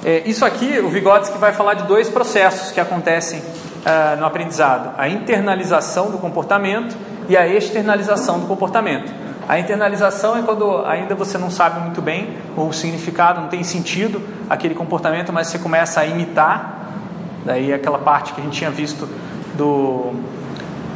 É, 0.05 0.23
isso 0.27 0.45
aqui, 0.45 0.79
o 0.79 0.89
Vygotsky 0.89 1.39
vai 1.39 1.53
falar 1.53 1.75
de 1.75 1.85
dois 1.85 2.09
processos 2.09 2.71
que 2.71 2.81
acontecem 2.81 3.43
ah, 3.85 4.17
no 4.19 4.27
aprendizado: 4.27 4.95
a 4.99 5.09
internalização 5.09 6.11
do 6.11 6.19
comportamento 6.19 6.97
e 7.29 7.37
a 7.37 7.47
externalização 7.47 8.41
do 8.41 8.47
comportamento. 8.47 9.13
A 9.49 9.61
internalização 9.61 10.37
é 10.37 10.43
quando 10.43 10.85
ainda 10.85 11.15
você 11.15 11.39
não 11.39 11.53
sabe 11.53 11.79
muito 11.79 12.03
bem 12.03 12.37
o 12.57 12.73
significado, 12.73 13.41
não 13.41 13.49
tem 13.49 13.63
sentido 13.63 14.21
aquele 14.51 14.75
comportamento, 14.75 15.33
mas 15.33 15.47
você 15.47 15.59
começa 15.59 16.01
a 16.01 16.07
imitar. 16.07 16.83
Daí 17.45 17.73
aquela 17.73 17.99
parte 17.99 18.33
que 18.33 18.41
a 18.41 18.45
gente 18.45 18.59
tinha 18.59 18.73
visto 18.73 19.09
do, 19.55 20.13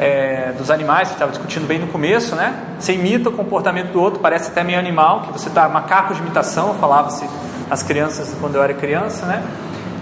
é, 0.01 0.53
dos 0.57 0.70
animais, 0.70 1.09
que 1.09 1.14
estava 1.14 1.30
discutindo 1.30 1.66
bem 1.66 1.78
no 1.78 1.86
começo, 1.88 2.34
né? 2.34 2.55
Você 2.78 2.94
imita 2.94 3.28
o 3.28 3.32
comportamento 3.32 3.92
do 3.92 4.01
outro, 4.01 4.18
parece 4.18 4.51
até 4.51 4.64
meio 4.64 4.78
animal, 4.78 5.20
que 5.22 5.32
você 5.32 5.48
está 5.48 5.68
macaco 5.68 6.14
de 6.14 6.20
imitação, 6.20 6.74
falava-se 6.74 7.28
as 7.70 7.82
crianças 7.82 8.34
quando 8.40 8.55
eu 8.57 8.62
era 8.62 8.72
criança, 8.72 9.26
né? 9.26 9.42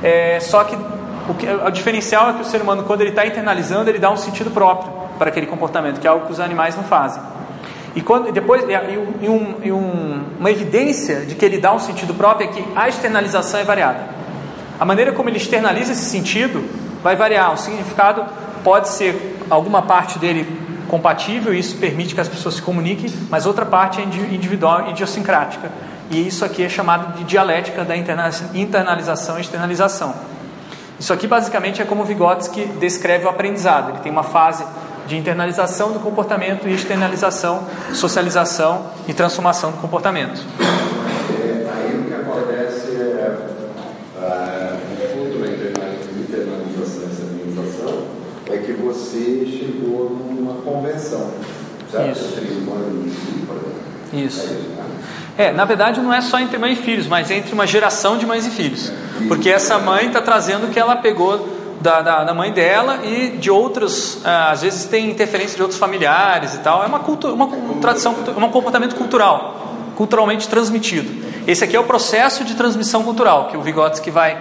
É, 0.02 0.38
só 0.40 0.62
que 0.62 0.76
o, 1.28 1.34
que 1.34 1.46
o 1.48 1.70
diferencial 1.70 2.30
é 2.30 2.32
que 2.34 2.42
o 2.42 2.44
ser 2.44 2.62
humano, 2.62 2.84
quando 2.84 3.00
ele 3.00 3.10
está 3.10 3.26
internalizando, 3.26 3.90
ele 3.90 3.98
dá 3.98 4.08
um 4.10 4.16
sentido 4.16 4.52
próprio 4.52 4.92
para 5.18 5.30
aquele 5.30 5.46
comportamento, 5.46 5.98
que 6.00 6.06
é 6.06 6.10
algo 6.10 6.26
que 6.26 6.32
os 6.32 6.38
animais 6.38 6.76
não 6.76 6.84
fazem. 6.84 7.20
E 7.96 8.00
quando, 8.00 8.30
depois, 8.30 8.62
e, 8.62 9.28
um- 9.28 9.54
e 9.64 9.72
um- 9.72 10.22
uma 10.38 10.50
evidência 10.50 11.26
de 11.26 11.34
que 11.34 11.44
ele 11.44 11.58
dá 11.58 11.72
um 11.72 11.80
sentido 11.80 12.14
próprio 12.14 12.48
é 12.48 12.52
que 12.52 12.64
a 12.76 12.88
externalização 12.88 13.58
é 13.58 13.64
variada. 13.64 13.98
A 14.78 14.84
maneira 14.84 15.10
como 15.10 15.28
ele 15.28 15.38
externaliza 15.38 15.90
esse 15.90 16.04
sentido 16.04 16.62
vai 17.02 17.16
variar. 17.16 17.52
O 17.52 17.56
significado 17.56 18.24
pode 18.62 18.88
ser 18.90 19.37
alguma 19.50 19.82
parte 19.82 20.18
dele 20.18 20.46
compatível, 20.88 21.52
e 21.52 21.58
isso 21.58 21.76
permite 21.76 22.14
que 22.14 22.20
as 22.20 22.28
pessoas 22.28 22.54
se 22.54 22.62
comuniquem, 22.62 23.12
mas 23.30 23.44
outra 23.46 23.66
parte 23.66 24.00
é 24.00 24.04
indi- 24.04 24.34
individual, 24.34 24.88
idiosincrática. 24.90 25.70
E 26.10 26.26
isso 26.26 26.44
aqui 26.44 26.62
é 26.62 26.68
chamado 26.68 27.18
de 27.18 27.24
dialética 27.24 27.84
da 27.84 27.94
interna- 27.96 28.30
internalização 28.54 29.36
e 29.36 29.42
externalização. 29.42 30.14
Isso 30.98 31.12
aqui 31.12 31.26
basicamente 31.26 31.82
é 31.82 31.84
como 31.84 32.04
Vygotsky 32.04 32.64
descreve 32.80 33.26
o 33.26 33.28
aprendizado. 33.28 33.90
Ele 33.90 33.98
tem 33.98 34.10
uma 34.10 34.22
fase 34.22 34.64
de 35.06 35.16
internalização 35.16 35.92
do 35.92 36.00
comportamento 36.00 36.66
e 36.66 36.74
externalização, 36.74 37.64
socialização 37.92 38.86
e 39.06 39.12
transformação 39.12 39.70
do 39.70 39.76
comportamento. 39.78 40.40
É, 40.60 41.66
aí 41.70 42.00
o 42.00 42.04
que 42.04 42.14
acontece 42.14 42.96
é, 42.96 43.36
ah, 44.20 44.76
no 44.90 45.08
fundo, 45.08 45.38
na 45.38 45.46
internalização 45.46 46.08
internalização 46.18 47.02
e 47.04 47.12
externalização, 47.12 48.02
é 48.50 48.56
que 48.58 48.72
você 48.72 49.46
chegou 49.46 50.10
numa 50.30 50.54
convenção, 50.62 51.30
Isso. 52.12 52.38
Isso. 54.12 54.40
É 54.46 54.52
né? 54.52 54.88
É, 55.36 55.52
na 55.52 55.64
verdade 55.64 56.00
não 56.00 56.12
é 56.12 56.20
só 56.20 56.38
entre 56.40 56.58
mãe 56.58 56.72
e 56.72 56.76
filhos, 56.76 57.06
mas 57.06 57.30
entre 57.30 57.52
uma 57.52 57.66
geração 57.66 58.18
de 58.18 58.26
mães 58.26 58.46
e 58.46 58.50
filhos. 58.50 58.90
Porque 59.28 59.48
essa 59.48 59.78
mãe 59.78 60.06
está 60.06 60.20
trazendo 60.20 60.66
o 60.66 60.70
que 60.70 60.78
ela 60.78 60.96
pegou 60.96 61.56
da, 61.80 62.02
da, 62.02 62.24
da 62.24 62.34
mãe 62.34 62.50
dela 62.50 63.00
e 63.04 63.36
de 63.38 63.50
outros, 63.50 64.18
ah, 64.24 64.50
às 64.50 64.62
vezes 64.62 64.84
tem 64.86 65.08
interferência 65.10 65.54
de 65.56 65.62
outros 65.62 65.78
familiares 65.78 66.54
e 66.54 66.58
tal. 66.58 66.82
É 66.82 66.86
uma, 66.86 66.98
cultu 66.98 67.28
uma 67.28 67.48
tradição, 67.80 68.14
cultu- 68.14 68.32
um 68.32 68.50
comportamento 68.50 68.96
cultural, 68.96 69.74
culturalmente 69.96 70.48
transmitido. 70.48 71.08
Esse 71.46 71.62
aqui 71.62 71.76
é 71.76 71.80
o 71.80 71.84
processo 71.84 72.44
de 72.44 72.54
transmissão 72.54 73.04
cultural, 73.04 73.46
que 73.48 73.56
o 73.56 73.62
Vygotsky 73.62 74.10
vai 74.10 74.36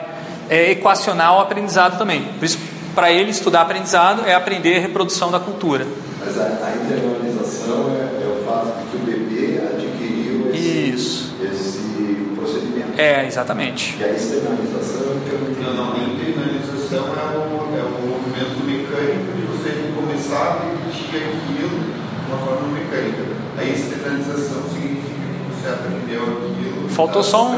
é, 0.49 0.71
equacionar 0.71 1.35
o 1.37 1.39
aprendizado 1.39 1.97
também. 1.97 2.23
Por 2.39 2.45
isso, 2.45 2.57
para 2.95 3.11
ele, 3.11 3.29
estudar 3.29 3.61
aprendizado 3.61 4.23
é 4.25 4.33
aprender 4.33 4.77
a 4.77 4.79
reprodução 4.79 5.29
da 5.29 5.39
cultura. 5.39 5.85
Mas 6.19 6.39
a, 6.39 6.43
a 6.43 7.36
internalização 7.47 7.91
é, 7.95 8.23
é 8.23 8.39
o 8.39 8.45
fato 8.45 8.77
de 8.79 8.89
que 8.89 8.97
o 8.97 8.99
bebê 8.99 9.59
adquiriu 9.63 10.51
esse, 10.53 10.89
Isso. 10.93 11.35
esse 11.41 12.27
procedimento. 12.35 12.99
É, 12.99 13.25
exatamente. 13.25 13.95
E 13.99 14.03
a 14.03 14.09
externalização 14.09 15.01
é 15.01 15.15
o 15.15 15.21
que 15.21 15.29
eu 15.31 15.39
não 15.63 15.73
Não, 15.73 15.93
a 15.93 15.97
internalização 15.97 17.05
é 17.05 17.37
o, 17.37 17.77
é 17.77 17.83
o 17.83 18.07
movimento 18.07 18.63
mecânico 18.65 19.31
de 19.35 19.41
você 19.47 19.91
começar 19.95 20.37
a 20.37 20.65
repetir 20.65 21.23
aquilo 21.23 21.69
de 21.69 22.31
uma 22.31 22.37
forma 22.39 22.67
mecânica. 22.67 23.23
A 23.57 23.63
externalização 23.63 24.63
significa 24.73 25.07
que 25.07 25.61
você 25.61 25.69
aprendeu 25.69 26.23
aquilo. 26.23 26.89
Faltou 26.89 27.21
tá 27.23 27.27
só 27.27 27.51
um- 27.51 27.57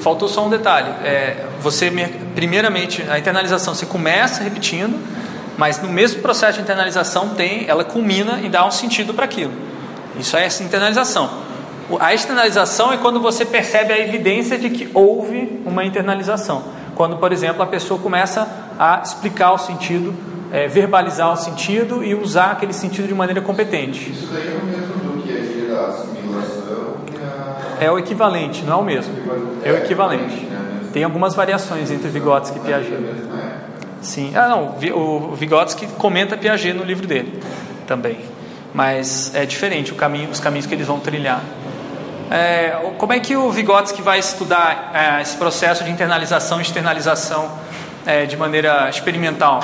Faltou 0.00 0.28
só 0.28 0.46
um 0.46 0.48
detalhe. 0.50 0.88
É, 1.04 1.44
você, 1.60 1.92
primeiramente, 2.34 3.04
a 3.08 3.18
internalização 3.18 3.74
você 3.74 3.84
começa 3.84 4.42
repetindo, 4.42 4.98
mas 5.56 5.80
no 5.80 5.88
mesmo 5.88 6.22
processo 6.22 6.58
de 6.58 6.62
internalização 6.62 7.30
tem, 7.30 7.68
ela 7.68 7.84
culmina 7.84 8.40
e 8.42 8.48
dá 8.48 8.66
um 8.66 8.70
sentido 8.70 9.12
para 9.12 9.24
aquilo. 9.24 9.52
Isso 10.18 10.36
é 10.36 10.44
essa 10.44 10.62
internalização. 10.62 11.30
A 11.98 12.14
externalização 12.14 12.92
é 12.92 12.96
quando 12.96 13.20
você 13.20 13.44
percebe 13.44 13.92
a 13.92 13.98
evidência 13.98 14.56
de 14.56 14.70
que 14.70 14.88
houve 14.94 15.60
uma 15.64 15.84
internalização. 15.84 16.62
Quando, 16.94 17.16
por 17.16 17.32
exemplo, 17.32 17.62
a 17.62 17.66
pessoa 17.66 17.98
começa 17.98 18.46
a 18.78 19.00
explicar 19.02 19.52
o 19.52 19.58
sentido, 19.58 20.14
é, 20.52 20.68
verbalizar 20.68 21.32
o 21.32 21.36
sentido 21.36 22.04
e 22.04 22.14
usar 22.14 22.52
aquele 22.52 22.72
sentido 22.72 23.08
de 23.08 23.14
maneira 23.14 23.40
competente. 23.40 24.10
Isso 24.10 24.28
daí 24.32 24.48
é 24.48 24.56
o 24.56 24.64
mesmo 24.64 24.94
do 24.94 25.22
que 25.22 25.32
é 25.32 25.76
a 25.76 25.86
assimilação 25.86 26.96
e 27.10 27.82
a. 27.82 27.84
É 27.84 27.90
o 27.90 27.98
equivalente, 27.98 28.64
não 28.64 28.74
é 28.74 28.76
o 28.76 28.84
mesmo. 28.84 29.14
É 29.64 29.72
o 29.72 29.76
equivalente. 29.78 30.48
Tem 30.92 31.04
algumas 31.04 31.34
variações 31.34 31.90
entre 31.90 32.08
Vygotsky 32.08 32.58
e 32.58 32.60
Piaget. 32.60 32.96
Sim. 34.00 34.32
Ah, 34.34 34.48
não. 34.48 34.76
O 34.94 35.34
Vygotsky 35.34 35.86
comenta 35.98 36.36
Piaget 36.36 36.72
no 36.74 36.84
livro 36.84 37.06
dele 37.06 37.42
também. 37.86 38.18
Mas 38.72 39.34
é 39.34 39.44
diferente 39.44 39.92
o 39.92 39.94
caminho, 39.96 40.30
os 40.30 40.40
caminhos 40.40 40.66
que 40.66 40.74
eles 40.74 40.86
vão 40.86 41.00
trilhar. 41.00 41.42
É, 42.30 42.92
como 42.96 43.12
é 43.12 43.18
que 43.18 43.36
o 43.36 43.50
Vygotsky 43.50 44.00
vai 44.02 44.20
estudar 44.20 44.92
é, 44.94 45.20
esse 45.20 45.36
processo 45.36 45.82
de 45.82 45.90
internalização 45.90 46.60
e 46.60 46.62
externalização 46.62 47.50
é, 48.06 48.24
de 48.26 48.36
maneira 48.36 48.88
experimental? 48.88 49.60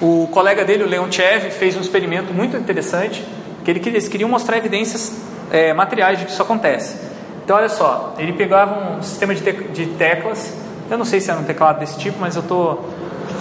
O 0.00 0.28
colega 0.30 0.64
dele, 0.64 0.84
o 0.84 0.86
Leontiev, 0.86 1.50
fez 1.50 1.74
um 1.76 1.80
experimento 1.80 2.32
muito 2.34 2.56
interessante, 2.56 3.24
que 3.64 3.70
ele, 3.70 3.80
eles 3.86 4.06
queriam 4.08 4.28
mostrar 4.28 4.58
evidências 4.58 5.12
é, 5.50 5.72
materiais 5.72 6.18
de 6.18 6.26
que 6.26 6.30
isso 6.30 6.42
acontece. 6.42 6.96
Então, 7.42 7.56
olha 7.56 7.70
só, 7.70 8.14
ele 8.18 8.34
pegava 8.34 8.96
um 8.98 9.02
sistema 9.02 9.34
de, 9.34 9.40
tec- 9.40 9.72
de 9.72 9.86
teclas, 9.86 10.52
eu 10.90 10.98
não 10.98 11.04
sei 11.06 11.18
se 11.18 11.30
era 11.30 11.40
um 11.40 11.44
teclado 11.44 11.80
desse 11.80 11.98
tipo, 11.98 12.18
mas 12.20 12.36
eu 12.36 12.42
estou 12.42 12.88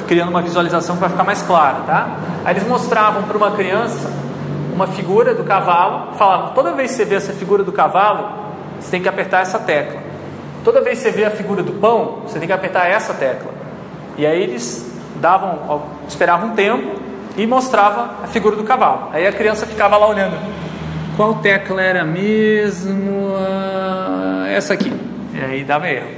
criando 0.08 0.30
uma 0.30 0.42
visualização 0.42 0.98
para 0.98 1.10
ficar 1.10 1.24
mais 1.24 1.42
claro, 1.42 1.84
tá? 1.86 2.18
Aí 2.46 2.54
eles 2.54 2.68
mostravam 2.68 3.24
para 3.24 3.38
uma 3.38 3.52
criança 3.52 4.10
uma 4.78 4.86
figura 4.86 5.34
do 5.34 5.44
cavalo, 5.44 6.14
falavam, 6.14 6.54
toda 6.54 6.72
vez 6.72 6.92
que 6.92 6.98
você 6.98 7.06
vê 7.06 7.16
essa 7.16 7.34
figura 7.34 7.64
do 7.64 7.72
cavalo, 7.72 8.30
você 8.80 8.92
tem 8.92 9.02
que 9.02 9.10
apertar 9.10 9.42
essa 9.42 9.58
tecla. 9.58 10.00
Toda 10.64 10.82
vez 10.82 11.00
que 11.00 11.06
você 11.06 11.12
vê 11.12 11.26
a 11.26 11.32
figura 11.32 11.64
do 11.64 11.74
pão, 11.74 12.20
você 12.28 12.38
tem 12.38 12.48
que 12.48 12.54
apertar 12.54 12.88
essa 12.88 13.12
tecla. 13.12 13.52
E 14.16 14.26
aí 14.26 14.40
eles 14.40 14.88
davam, 15.16 15.82
esperavam 16.08 16.50
um 16.50 16.52
tempo 16.52 16.92
e 17.36 17.48
mostrava 17.48 18.24
a 18.24 18.28
figura 18.28 18.56
do 18.56 18.64
cavalo. 18.64 19.10
Aí 19.14 19.26
a 19.26 19.32
criança 19.32 19.66
ficava 19.66 19.98
lá 19.98 20.08
olhando. 20.08 20.38
Qual 21.16 21.34
tecla 21.36 21.82
era 21.82 22.04
mesmo? 22.04 23.36
Ah, 23.36 24.46
essa 24.48 24.76
aqui. 24.76 24.94
E 25.34 25.40
aí 25.44 25.64
dava 25.64 25.90
erro, 25.90 26.12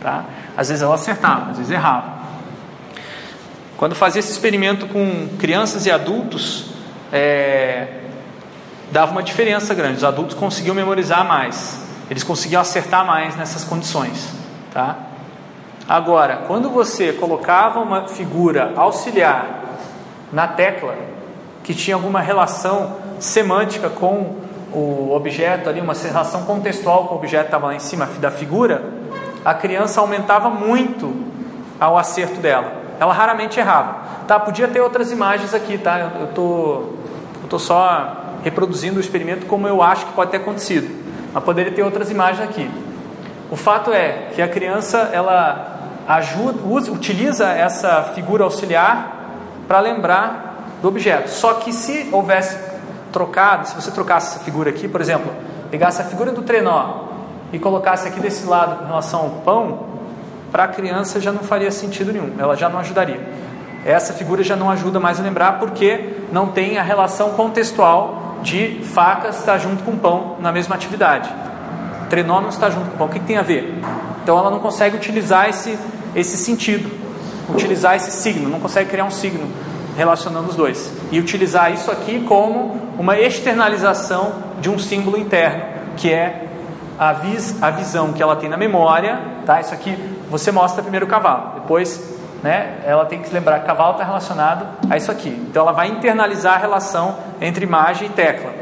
tá? 0.00 0.24
Às 0.56 0.70
vezes 0.70 0.82
ela 0.82 0.94
acertava, 0.94 1.50
às 1.50 1.58
vezes 1.58 1.70
errava. 1.70 2.17
Quando 3.78 3.94
fazia 3.94 4.18
esse 4.18 4.32
experimento 4.32 4.88
com 4.88 5.28
crianças 5.38 5.86
e 5.86 5.90
adultos, 5.90 6.64
é, 7.12 7.86
dava 8.90 9.12
uma 9.12 9.22
diferença 9.22 9.72
grande. 9.72 9.98
Os 9.98 10.04
adultos 10.04 10.34
conseguiam 10.34 10.74
memorizar 10.74 11.24
mais, 11.24 11.80
eles 12.10 12.24
conseguiam 12.24 12.60
acertar 12.60 13.06
mais 13.06 13.36
nessas 13.36 13.62
condições, 13.62 14.30
tá? 14.74 14.96
Agora, 15.88 16.42
quando 16.48 16.68
você 16.68 17.12
colocava 17.12 17.78
uma 17.78 18.08
figura 18.08 18.72
auxiliar 18.74 19.62
na 20.32 20.48
tecla 20.48 20.96
que 21.62 21.72
tinha 21.72 21.94
alguma 21.94 22.20
relação 22.20 22.96
semântica 23.20 23.88
com 23.88 24.38
o 24.72 25.12
objeto 25.14 25.68
ali, 25.68 25.80
uma 25.80 25.94
relação 25.94 26.42
contextual 26.42 27.06
com 27.06 27.14
o 27.14 27.18
objeto 27.18 27.42
que 27.42 27.46
estava 27.46 27.68
lá 27.68 27.76
em 27.76 27.78
cima 27.78 28.06
da 28.18 28.32
figura, 28.32 28.84
a 29.44 29.54
criança 29.54 30.00
aumentava 30.00 30.50
muito 30.50 31.14
ao 31.78 31.96
acerto 31.96 32.40
dela. 32.40 32.77
Ela 33.00 33.12
raramente 33.12 33.58
errava. 33.58 33.96
Tá, 34.26 34.38
podia 34.38 34.68
ter 34.68 34.80
outras 34.80 35.10
imagens 35.10 35.54
aqui, 35.54 35.78
tá? 35.78 36.10
Eu, 36.20 36.26
tô, 36.28 36.82
eu 37.42 37.48
tô 37.48 37.58
só 37.58 38.16
reproduzindo 38.42 38.98
o 38.98 39.00
experimento 39.00 39.46
como 39.46 39.66
eu 39.66 39.82
acho 39.82 40.06
que 40.06 40.12
pode 40.12 40.30
ter 40.30 40.38
acontecido. 40.38 40.88
Mas 41.32 41.44
poderia 41.44 41.72
ter 41.72 41.82
outras 41.82 42.10
imagens 42.10 42.48
aqui. 42.48 42.70
O 43.50 43.56
fato 43.56 43.92
é 43.92 44.30
que 44.34 44.42
a 44.42 44.48
criança 44.48 45.10
ela 45.12 45.78
ajuda, 46.06 46.62
usa, 46.66 46.90
utiliza 46.90 47.46
essa 47.46 48.02
figura 48.14 48.44
auxiliar 48.44 49.18
para 49.66 49.80
lembrar 49.80 50.78
do 50.80 50.88
objeto. 50.88 51.28
Só 51.28 51.54
que 51.54 51.72
se 51.72 52.08
houvesse 52.12 52.58
trocado, 53.12 53.68
se 53.68 53.74
você 53.74 53.90
trocasse 53.90 54.34
essa 54.34 54.44
figura 54.44 54.70
aqui, 54.70 54.88
por 54.88 55.00
exemplo, 55.00 55.32
pegasse 55.70 56.00
a 56.00 56.04
figura 56.04 56.32
do 56.32 56.42
trenó 56.42 57.08
e 57.52 57.58
colocasse 57.58 58.08
aqui 58.08 58.20
desse 58.20 58.46
lado 58.46 58.76
com 58.76 58.84
relação 58.86 59.20
ao 59.20 59.30
pão, 59.42 59.86
para 60.50 60.64
a 60.64 60.68
criança 60.68 61.20
já 61.20 61.32
não 61.32 61.40
faria 61.40 61.70
sentido 61.70 62.12
nenhum, 62.12 62.32
ela 62.38 62.56
já 62.56 62.68
não 62.68 62.78
ajudaria. 62.78 63.20
Essa 63.84 64.12
figura 64.12 64.42
já 64.42 64.56
não 64.56 64.70
ajuda 64.70 64.98
mais 64.98 65.20
a 65.20 65.22
lembrar 65.22 65.58
porque 65.58 66.10
não 66.32 66.48
tem 66.48 66.78
a 66.78 66.82
relação 66.82 67.30
contextual 67.30 68.38
de 68.42 68.80
facas 68.82 69.38
estar 69.38 69.58
junto 69.58 69.82
com 69.82 69.96
pão 69.96 70.36
na 70.40 70.52
mesma 70.52 70.74
atividade. 70.74 71.30
Trenó 72.10 72.40
não 72.40 72.48
está 72.48 72.70
junto 72.70 72.90
com 72.90 72.96
pão. 72.96 73.06
O 73.06 73.10
que, 73.10 73.18
que 73.18 73.26
tem 73.26 73.36
a 73.36 73.42
ver? 73.42 73.78
Então 74.22 74.38
ela 74.38 74.50
não 74.50 74.58
consegue 74.58 74.96
utilizar 74.96 75.48
esse, 75.48 75.78
esse 76.14 76.36
sentido, 76.36 76.90
utilizar 77.48 77.96
esse 77.96 78.10
signo, 78.10 78.48
não 78.48 78.60
consegue 78.60 78.90
criar 78.90 79.04
um 79.04 79.10
signo 79.10 79.48
relacionando 79.96 80.48
os 80.48 80.56
dois. 80.56 80.92
E 81.10 81.18
utilizar 81.18 81.72
isso 81.72 81.90
aqui 81.90 82.24
como 82.26 82.80
uma 82.98 83.18
externalização 83.18 84.32
de 84.60 84.70
um 84.70 84.78
símbolo 84.78 85.16
interno, 85.16 85.62
que 85.96 86.12
é 86.12 86.46
a, 86.98 87.12
vis, 87.12 87.60
a 87.62 87.70
visão 87.70 88.12
que 88.12 88.22
ela 88.22 88.36
tem 88.36 88.48
na 88.48 88.56
memória. 88.56 89.20
Tá? 89.46 89.60
Isso 89.60 89.72
aqui 89.72 89.96
você 90.30 90.52
mostra 90.52 90.82
primeiro 90.82 91.06
o 91.06 91.08
cavalo, 91.08 91.60
depois 91.60 92.18
né, 92.42 92.80
ela 92.84 93.04
tem 93.04 93.20
que 93.20 93.32
lembrar 93.32 93.60
que 93.60 93.66
cavalo 93.66 93.92
está 93.92 94.04
relacionado 94.04 94.66
a 94.88 94.96
isso 94.96 95.10
aqui. 95.10 95.28
Então 95.28 95.62
ela 95.62 95.72
vai 95.72 95.88
internalizar 95.88 96.54
a 96.54 96.58
relação 96.58 97.16
entre 97.40 97.64
imagem 97.64 98.08
e 98.08 98.10
tecla. 98.10 98.52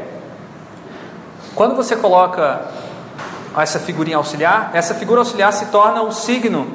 Quando 1.53 1.75
você 1.75 1.95
coloca 1.95 2.61
essa 3.57 3.79
figurinha 3.79 4.17
auxiliar, 4.17 4.71
essa 4.73 4.93
figura 4.93 5.21
auxiliar 5.21 5.51
se 5.51 5.67
torna 5.67 6.01
o 6.03 6.11
signo 6.11 6.67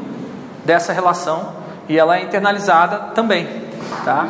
dessa 0.65 0.93
relação 0.93 1.55
e 1.89 1.99
ela 1.99 2.17
é 2.17 2.23
internalizada 2.23 2.99
também, 3.15 3.49
tá? 4.05 4.29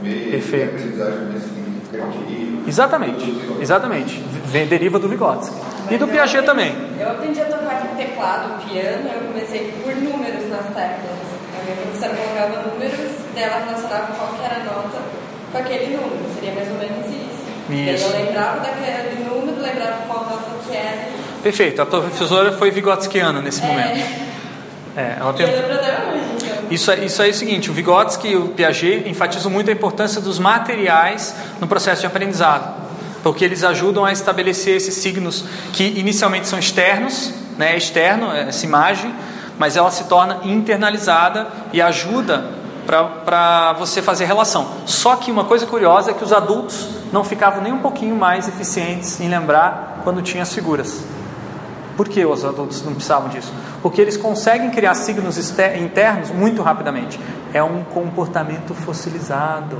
Primeiro, 0.00 0.30
Perfeito. 0.30 0.64
a 0.64 0.74
aprendizagem 0.74 1.24
mais 1.26 1.42
significativa. 1.42 2.57
Exatamente, 2.68 3.34
exatamente. 3.60 4.22
Vem, 4.46 4.66
deriva 4.66 4.98
do 4.98 5.08
Vygotsky. 5.08 5.54
E 5.90 5.96
do 5.96 6.06
Mas 6.06 6.14
Piaget 6.16 6.38
aprendi- 6.48 6.70
também. 6.72 6.88
Eu 7.00 7.10
aprendi 7.10 7.40
a 7.40 7.44
tocar 7.46 7.80
de 7.82 7.88
teclado, 7.96 8.62
piano, 8.68 9.08
eu 9.14 9.20
comecei 9.28 9.72
por 9.82 9.94
números 9.96 10.48
nas 10.50 10.66
teclas. 10.66 11.18
A 11.58 11.64
minha 11.64 11.76
professora 11.82 12.14
colocava 12.14 12.68
números, 12.70 13.10
dela 13.34 13.64
relacionava 13.66 14.06
qual 14.14 14.28
que 14.34 14.44
era 14.44 14.56
a 14.56 14.64
nota 14.64 14.98
com 15.52 15.58
aquele 15.58 15.96
número. 15.96 16.18
Seria 16.34 16.54
mais 16.54 16.68
ou 16.68 16.74
menos 16.78 17.06
isso. 17.06 17.38
Isso. 17.70 18.16
Eu 18.16 18.24
lembrava 18.26 18.60
daquele 18.60 19.24
número, 19.24 19.60
lembrava 19.60 19.96
qual 20.06 20.24
nota 20.24 20.50
que 20.68 20.76
era. 20.76 21.08
Perfeito, 21.42 21.80
a 21.82 21.86
professora 21.86 22.52
foi 22.52 22.70
vigotskiana 22.70 23.40
nesse 23.40 23.62
momento. 23.62 23.98
É, 24.96 25.00
É, 25.00 25.16
ela 25.20 25.26
e 25.26 25.28
eu 25.28 25.32
tem... 25.34 25.46
lembro 25.46 25.74
até 25.74 25.92
hoje. 25.92 26.37
Isso, 26.70 26.90
é- 26.90 27.04
isso 27.04 27.22
é 27.22 27.28
o 27.28 27.34
seguinte: 27.34 27.70
o 27.70 27.74
Vygotsky 27.74 28.28
e 28.28 28.36
o 28.36 28.48
Piaget 28.48 29.08
enfatizam 29.08 29.50
muito 29.50 29.70
a 29.70 29.72
importância 29.72 30.20
dos 30.20 30.38
materiais 30.38 31.34
no 31.60 31.66
processo 31.66 32.00
de 32.02 32.06
aprendizado, 32.06 32.74
porque 33.22 33.44
eles 33.44 33.64
ajudam 33.64 34.04
a 34.04 34.12
estabelecer 34.12 34.76
esses 34.76 34.94
signos 34.94 35.44
que 35.72 35.84
inicialmente 35.98 36.46
são 36.46 36.58
externos, 36.58 37.32
né, 37.56 37.72
é 37.74 37.76
externo 37.76 38.32
essa 38.32 38.64
imagem, 38.64 39.14
mas 39.58 39.76
ela 39.76 39.90
se 39.90 40.04
torna 40.04 40.40
internalizada 40.44 41.48
e 41.72 41.82
ajuda 41.82 42.56
para 42.86 43.74
você 43.78 44.00
fazer 44.00 44.24
relação. 44.24 44.66
Só 44.86 45.16
que 45.16 45.30
uma 45.30 45.44
coisa 45.44 45.66
curiosa 45.66 46.12
é 46.12 46.14
que 46.14 46.24
os 46.24 46.32
adultos 46.32 46.88
não 47.12 47.22
ficavam 47.22 47.62
nem 47.62 47.72
um 47.72 47.78
pouquinho 47.78 48.16
mais 48.16 48.48
eficientes 48.48 49.20
em 49.20 49.28
lembrar 49.28 50.00
quando 50.04 50.22
tinha 50.22 50.42
as 50.42 50.54
figuras. 50.54 51.04
Por 51.98 52.08
que 52.08 52.24
os 52.24 52.44
adultos 52.44 52.80
não 52.84 52.92
precisavam 52.94 53.28
disso? 53.28 53.52
Porque 53.82 54.00
eles 54.00 54.16
conseguem 54.16 54.70
criar 54.70 54.94
signos 54.94 55.36
internos 55.36 56.30
muito 56.30 56.62
rapidamente. 56.62 57.18
É 57.52 57.60
um 57.60 57.82
comportamento 57.82 58.72
fossilizado. 58.72 59.78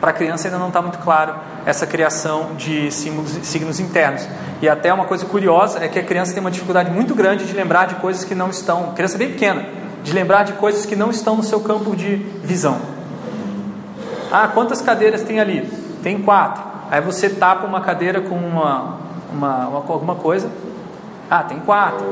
Para 0.00 0.10
a 0.10 0.12
criança 0.12 0.48
ainda 0.48 0.58
não 0.58 0.66
está 0.66 0.82
muito 0.82 0.98
claro 0.98 1.36
essa 1.64 1.86
criação 1.86 2.56
de 2.56 2.90
símbolos, 2.90 3.30
signos 3.44 3.78
internos. 3.78 4.26
E 4.60 4.68
até 4.68 4.92
uma 4.92 5.04
coisa 5.04 5.24
curiosa 5.26 5.78
é 5.78 5.86
que 5.86 5.96
a 5.96 6.02
criança 6.02 6.32
tem 6.32 6.40
uma 6.40 6.50
dificuldade 6.50 6.90
muito 6.90 7.14
grande 7.14 7.46
de 7.46 7.52
lembrar 7.52 7.86
de 7.86 7.94
coisas 7.94 8.24
que 8.24 8.34
não 8.34 8.50
estão. 8.50 8.92
Criança 8.92 9.16
bem 9.16 9.30
pequena, 9.30 9.66
de 10.02 10.12
lembrar 10.12 10.42
de 10.42 10.54
coisas 10.54 10.84
que 10.84 10.96
não 10.96 11.10
estão 11.10 11.36
no 11.36 11.44
seu 11.44 11.60
campo 11.60 11.94
de 11.94 12.16
visão. 12.42 12.80
Ah, 14.32 14.48
quantas 14.48 14.82
cadeiras 14.82 15.22
tem 15.22 15.38
ali? 15.38 15.70
Tem 16.02 16.20
quatro. 16.20 16.64
Aí 16.90 17.00
você 17.00 17.30
tapa 17.30 17.64
uma 17.64 17.80
cadeira 17.80 18.20
com 18.20 18.34
uma, 18.34 18.98
uma, 19.32 19.64
alguma 19.66 20.16
coisa. 20.16 20.50
Ah, 21.30 21.44
tem 21.44 21.60
quatro. 21.60 22.04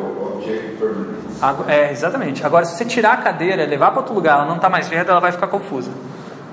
É, 1.67 1.91
exatamente. 1.91 2.45
Agora, 2.47 2.65
se 2.65 2.77
você 2.77 2.85
tirar 2.85 3.13
a 3.15 3.17
cadeira 3.17 3.63
e 3.65 3.67
levar 3.67 3.91
para 3.91 4.01
outro 4.01 4.15
lugar, 4.15 4.37
ela 4.39 4.45
não 4.47 4.57
está 4.57 4.69
mais 4.69 4.89
vendo, 4.89 5.11
ela 5.11 5.21
vai 5.21 5.33
ficar 5.33 5.49
confusa. 5.49 5.91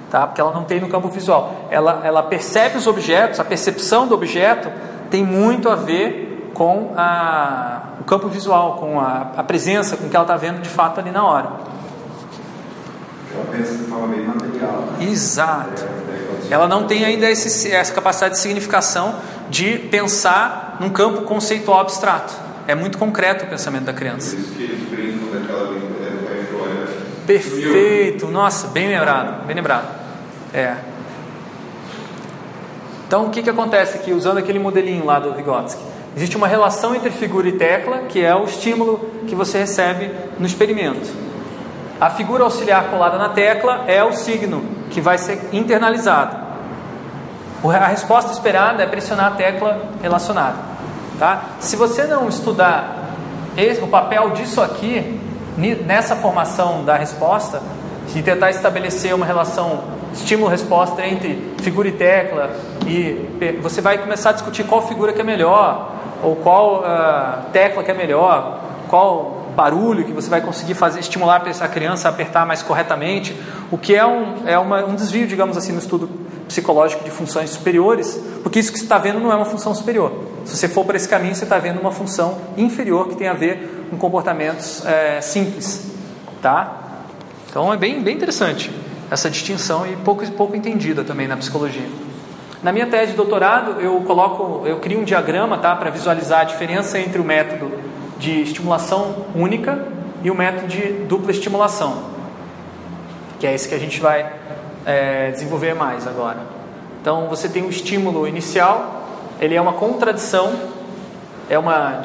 Tá? 0.10 0.26
Porque 0.28 0.42
ela 0.42 0.52
não 0.52 0.64
tem 0.64 0.80
no 0.82 0.88
campo 0.90 1.08
visual. 1.10 1.68
Ela, 1.70 2.02
ela 2.04 2.24
percebe 2.24 2.78
os 2.78 2.88
objetos, 2.88 3.40
a 3.40 3.44
percepção 3.44 4.08
do 4.08 4.16
objeto 4.16 4.72
tem 5.10 5.24
muito 5.24 5.70
a 5.70 5.76
ver 5.76 6.52
com 6.54 6.94
a, 6.98 7.82
o 8.00 8.04
campo 8.04 8.28
visual, 8.30 8.78
com 8.78 9.00
a, 9.00 9.28
a 9.38 9.44
presença, 9.44 9.96
com 9.98 10.08
o 10.08 10.10
que 10.10 10.16
ela 10.16 10.24
está 10.24 10.38
vendo 10.38 10.62
de 10.62 10.70
fato 10.70 11.00
ali 11.00 11.12
na 11.12 11.24
hora. 11.26 11.50
Ela 13.34 13.46
pensa 13.52 13.74
de 13.76 13.84
forma 13.84 14.08
bem 14.08 14.26
material. 14.26 14.72
né? 14.98 15.06
Exato. 15.06 15.84
É, 15.84 16.14
é, 16.14 16.42
você- 16.42 16.54
Ela 16.54 16.68
não 16.68 16.86
tem 16.88 17.04
ainda 17.04 17.30
esse, 17.30 17.72
essa 17.72 17.94
capacidade 17.94 18.36
de 18.36 18.40
significação 18.40 19.16
de 19.50 19.78
pensar 19.78 20.78
num 20.80 20.90
campo 20.90 21.24
conceitual 21.24 21.80
abstrato. 21.82 22.45
É 22.68 22.74
muito 22.76 22.98
concreto 22.98 23.46
o 23.46 23.48
pensamento 23.48 23.86
da 23.86 23.94
Por 23.94 24.00
criança. 24.00 24.36
isso 24.36 24.54
que 24.54 24.64
eles 24.64 24.90
brincam 24.90 25.40
daquela. 25.40 25.76
Perfeito, 27.26 28.28
nossa, 28.28 28.68
bem 28.68 28.88
lembrado, 28.88 29.46
bem 29.46 29.56
lembrado. 29.56 29.88
É. 30.54 30.76
Então 33.08 33.26
o 33.26 33.30
que, 33.30 33.42
que 33.42 33.50
acontece 33.50 33.98
aqui, 33.98 34.14
usando 34.14 34.38
aquele 34.38 34.60
modelinho 34.60 35.06
lá 35.06 35.20
do 35.20 35.34
Vygotsky? 35.34 35.82
Existe 36.16 36.38
uma 36.38 36.48
relação 36.48 36.96
entre 36.96 37.10
figura 37.10 37.48
e 37.48 37.54
tecla, 37.54 38.04
que 38.10 38.24
é 38.24 38.34
o 38.36 38.46
estímulo 38.46 39.10
que 39.28 39.36
você 39.36 39.60
recebe 39.60 40.12
no 40.40 40.46
experimento. 40.46 41.10
A 42.00 42.10
figura 42.10 42.44
auxiliar 42.44 42.90
colada 42.90 43.18
na 43.18 43.30
tecla 43.30 43.84
é 43.88 44.04
o 44.04 44.14
signo 44.14 44.64
que 44.92 45.02
vai 45.02 45.18
ser 45.18 45.50
internalizado. 45.52 46.46
A 47.64 47.88
resposta 47.88 48.32
esperada 48.32 48.84
é 48.84 48.86
pressionar 48.86 49.28
a 49.28 49.32
tecla 49.32 49.90
relacionada. 50.02 50.74
Tá? 51.18 51.44
Se 51.60 51.76
você 51.76 52.04
não 52.06 52.28
estudar 52.28 53.14
esse- 53.58 53.82
o 53.82 53.88
papel 53.88 54.32
disso 54.32 54.62
aqui, 54.62 55.20
nessa 55.86 56.16
formação 56.16 56.84
da 56.84 56.98
resposta, 56.98 57.62
de 58.14 58.22
tentar 58.22 58.50
estabelecer 58.50 59.16
uma 59.16 59.26
relação 59.26 59.84
estímulo-resposta 60.14 61.06
entre 61.06 61.54
figura 61.62 61.88
e 61.88 61.92
tecla, 61.92 62.52
e 62.86 63.58
você 63.62 63.82
vai 63.82 63.98
começar 63.98 64.30
a 64.30 64.34
discutir 64.34 64.64
qual 64.66 64.86
figura 64.88 65.14
que 65.14 65.22
é 65.22 65.24
melhor, 65.24 65.92
ou 66.24 66.36
qual 66.36 66.84
ah, 66.86 67.44
tecla 67.54 67.84
que 67.84 67.92
é 67.92 67.94
melhor, 67.94 68.60
qual 68.90 69.46
barulho 69.56 70.04
que 70.04 70.12
você 70.12 70.30
vai 70.30 70.42
conseguir 70.42 70.74
fazer, 70.74 71.00
estimular 71.00 71.42
essa 71.48 71.68
criança 71.68 72.10
a 72.10 72.12
apertar 72.12 72.46
mais 72.46 72.62
corretamente, 72.62 73.36
o 73.72 73.78
que 73.78 73.96
é 73.96 74.06
um, 74.06 74.44
é 74.46 74.60
uma, 74.60 74.84
um 74.86 74.96
desvio, 74.96 75.26
digamos 75.28 75.56
assim, 75.56 75.72
no 75.72 75.80
estudo 75.80 76.10
psicológico 76.48 77.04
de 77.04 77.12
funções 77.12 77.50
superiores, 77.50 78.20
porque 78.44 78.60
isso 78.60 78.72
que 78.72 78.78
você 78.78 78.86
está 78.86 78.98
vendo 78.98 79.20
não 79.20 79.32
é 79.32 79.36
uma 79.36 79.46
função 79.46 79.74
superior. 79.74 80.12
Se 80.46 80.56
você 80.56 80.68
for 80.68 80.86
para 80.86 80.96
esse 80.96 81.10
caminho, 81.10 81.36
você 81.36 81.44
está 81.44 81.58
vendo 81.58 81.80
uma 81.80 81.92
função 81.92 82.38
inferior 82.56 83.08
que 83.08 83.16
tem 83.16 83.28
a 83.28 83.34
ver 83.34 83.88
com 83.90 83.98
comportamentos 83.98 84.86
é, 84.86 85.20
simples, 85.22 85.92
tá? 86.42 86.82
Então 87.50 87.74
é 87.74 87.78
bem, 87.78 88.02
bem 88.02 88.16
interessante 88.16 88.72
essa 89.10 89.30
distinção 89.30 89.86
e 89.86 89.96
pouco, 89.98 90.26
pouco 90.32 90.56
entendida 90.56 91.04
também 91.04 91.28
na 91.28 91.38
psicologia. 91.38 91.88
Na 92.64 92.72
minha 92.72 92.88
tese 92.88 93.12
de 93.12 93.18
doutorado, 93.18 93.80
eu 93.80 94.02
coloco, 94.02 94.66
eu 94.66 94.80
crio 94.80 95.00
um 95.00 95.04
diagrama, 95.04 95.58
tá, 95.58 95.76
para 95.76 95.90
visualizar 95.92 96.42
a 96.42 96.44
diferença 96.44 97.00
entre 97.00 97.22
o 97.22 97.24
método 97.24 97.72
de 98.18 98.42
estimulação 98.42 99.26
única 99.36 99.86
e 100.24 100.32
o 100.32 100.36
método 100.36 100.68
de 100.68 100.82
dupla 101.08 101.32
estimulação, 101.32 102.06
que 103.40 103.46
é 103.46 103.54
esse 103.54 103.70
que 103.70 103.76
a 103.76 103.80
gente 103.80 104.02
vai 104.02 104.26
é, 104.86 105.32
desenvolver 105.32 105.74
mais 105.74 106.07
agora. 106.07 106.38
Então, 107.02 107.28
você 107.28 107.49
tem 107.49 107.64
um 107.64 107.70
estímulo 107.70 108.28
inicial, 108.28 109.03
ele 109.40 109.56
é 109.56 109.62
uma 109.62 109.74
contradição, 109.74 110.53
é 111.49 111.57
uma, 111.57 112.02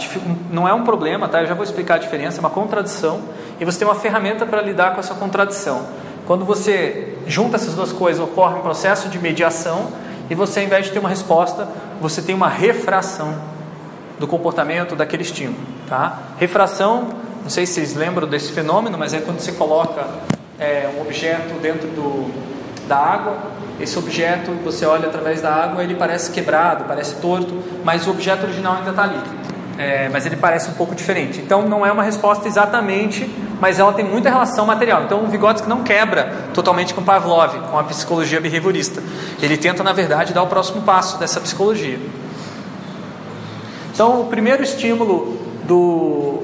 não 0.51 0.69
é 0.69 0.75
um 0.75 0.85
problema, 0.85 1.29
tá? 1.29 1.43
Eu 1.43 1.47
já 1.47 1.55
vou 1.55 1.65
explicar 1.65 1.95
a 1.95 1.99
diferença, 1.99 2.39
é 2.39 2.41
uma 2.41 2.51
contradição, 2.51 3.21
e 3.59 3.65
você 3.65 3.79
tem 3.79 3.89
uma 3.89 3.95
ferramenta 3.95 4.45
para 4.45 4.61
lidar 4.61 4.95
com 4.95 5.01
essa 5.01 5.15
contradição. 5.15 5.87
Quando 6.27 6.45
você 6.45 7.17
junta 7.27 7.57
essas 7.57 7.75
duas 7.75 7.93
coisas, 7.93 8.23
ocorre 8.23 8.57
um 8.57 8.63
processo 8.63 9.09
de 9.09 9.19
mediação, 9.19 9.89
e 10.29 10.35
você, 10.35 10.61
ao 10.61 10.67
invés 10.67 10.87
de 10.87 10.93
ter 10.93 10.99
uma 10.99 11.09
resposta, 11.09 11.67
você 12.01 12.23
tem 12.23 12.35
uma 12.35 12.49
refração 12.49 13.35
do 14.19 14.27
comportamento 14.27 14.95
daquele 14.95 15.23
estímulo, 15.23 15.59
tá? 15.89 16.19
Refração, 16.39 17.09
não 17.43 17.49
sei 17.49 17.65
se 17.65 17.75
vocês 17.75 17.97
lembram 17.97 18.29
desse 18.29 18.53
fenômeno, 18.53 18.99
mas 18.99 19.15
é 19.15 19.21
quando 19.21 19.41
você 19.41 19.53
coloca 19.53 20.07
é, 20.59 20.91
um 20.95 21.01
objeto 21.01 21.59
dentro 21.61 21.89
do, 21.89 22.31
da 22.91 22.99
água, 22.99 23.39
esse 23.81 23.99
objeto, 23.99 24.51
você 24.63 24.85
olha 24.85 25.09
através 25.09 25.41
da 25.41 25.51
água, 25.55 25.83
ele 25.83 25.95
parece 25.95 26.31
quebrado, 26.31 26.85
parece 26.85 27.15
torto, 27.17 27.63
mas 27.83 28.07
o 28.07 28.11
objeto 28.11 28.45
original 28.45 28.77
ainda 28.77 28.91
está 28.91 29.05
ali. 29.05 29.21
É, 29.79 30.11
mas 30.11 30.27
ele 30.27 30.37
parece 30.37 30.69
um 30.69 30.75
pouco 30.75 30.95
diferente. 30.95 31.41
Então 31.41 31.67
não 31.67 31.87
é 31.87 31.91
uma 31.91 32.03
resposta 32.03 32.47
exatamente 32.47 33.27
mas 33.61 33.79
ela 33.79 33.93
tem 33.93 34.05
muita 34.05 34.31
relação 34.31 34.65
material. 34.65 35.03
Então 35.05 35.23
o 35.23 35.27
Vygotsky 35.27 35.69
não 35.69 35.83
quebra 35.83 36.33
totalmente 36.55 36.95
com 36.95 37.03
Pavlov, 37.03 37.55
com 37.71 37.79
a 37.79 37.85
psicologia 37.85 38.41
behaviorista. 38.41 39.03
Ele 39.41 39.57
tenta, 39.57 39.83
na 39.83 39.93
verdade, 39.93 40.33
dar 40.33 40.43
o 40.43 40.47
próximo 40.47 40.81
passo 40.83 41.19
dessa 41.19 41.41
psicologia. 41.41 41.99
Então 43.93 44.23
o 44.23 44.27
primeiro 44.27 44.63
estímulo 44.63 45.39
do 45.65 46.43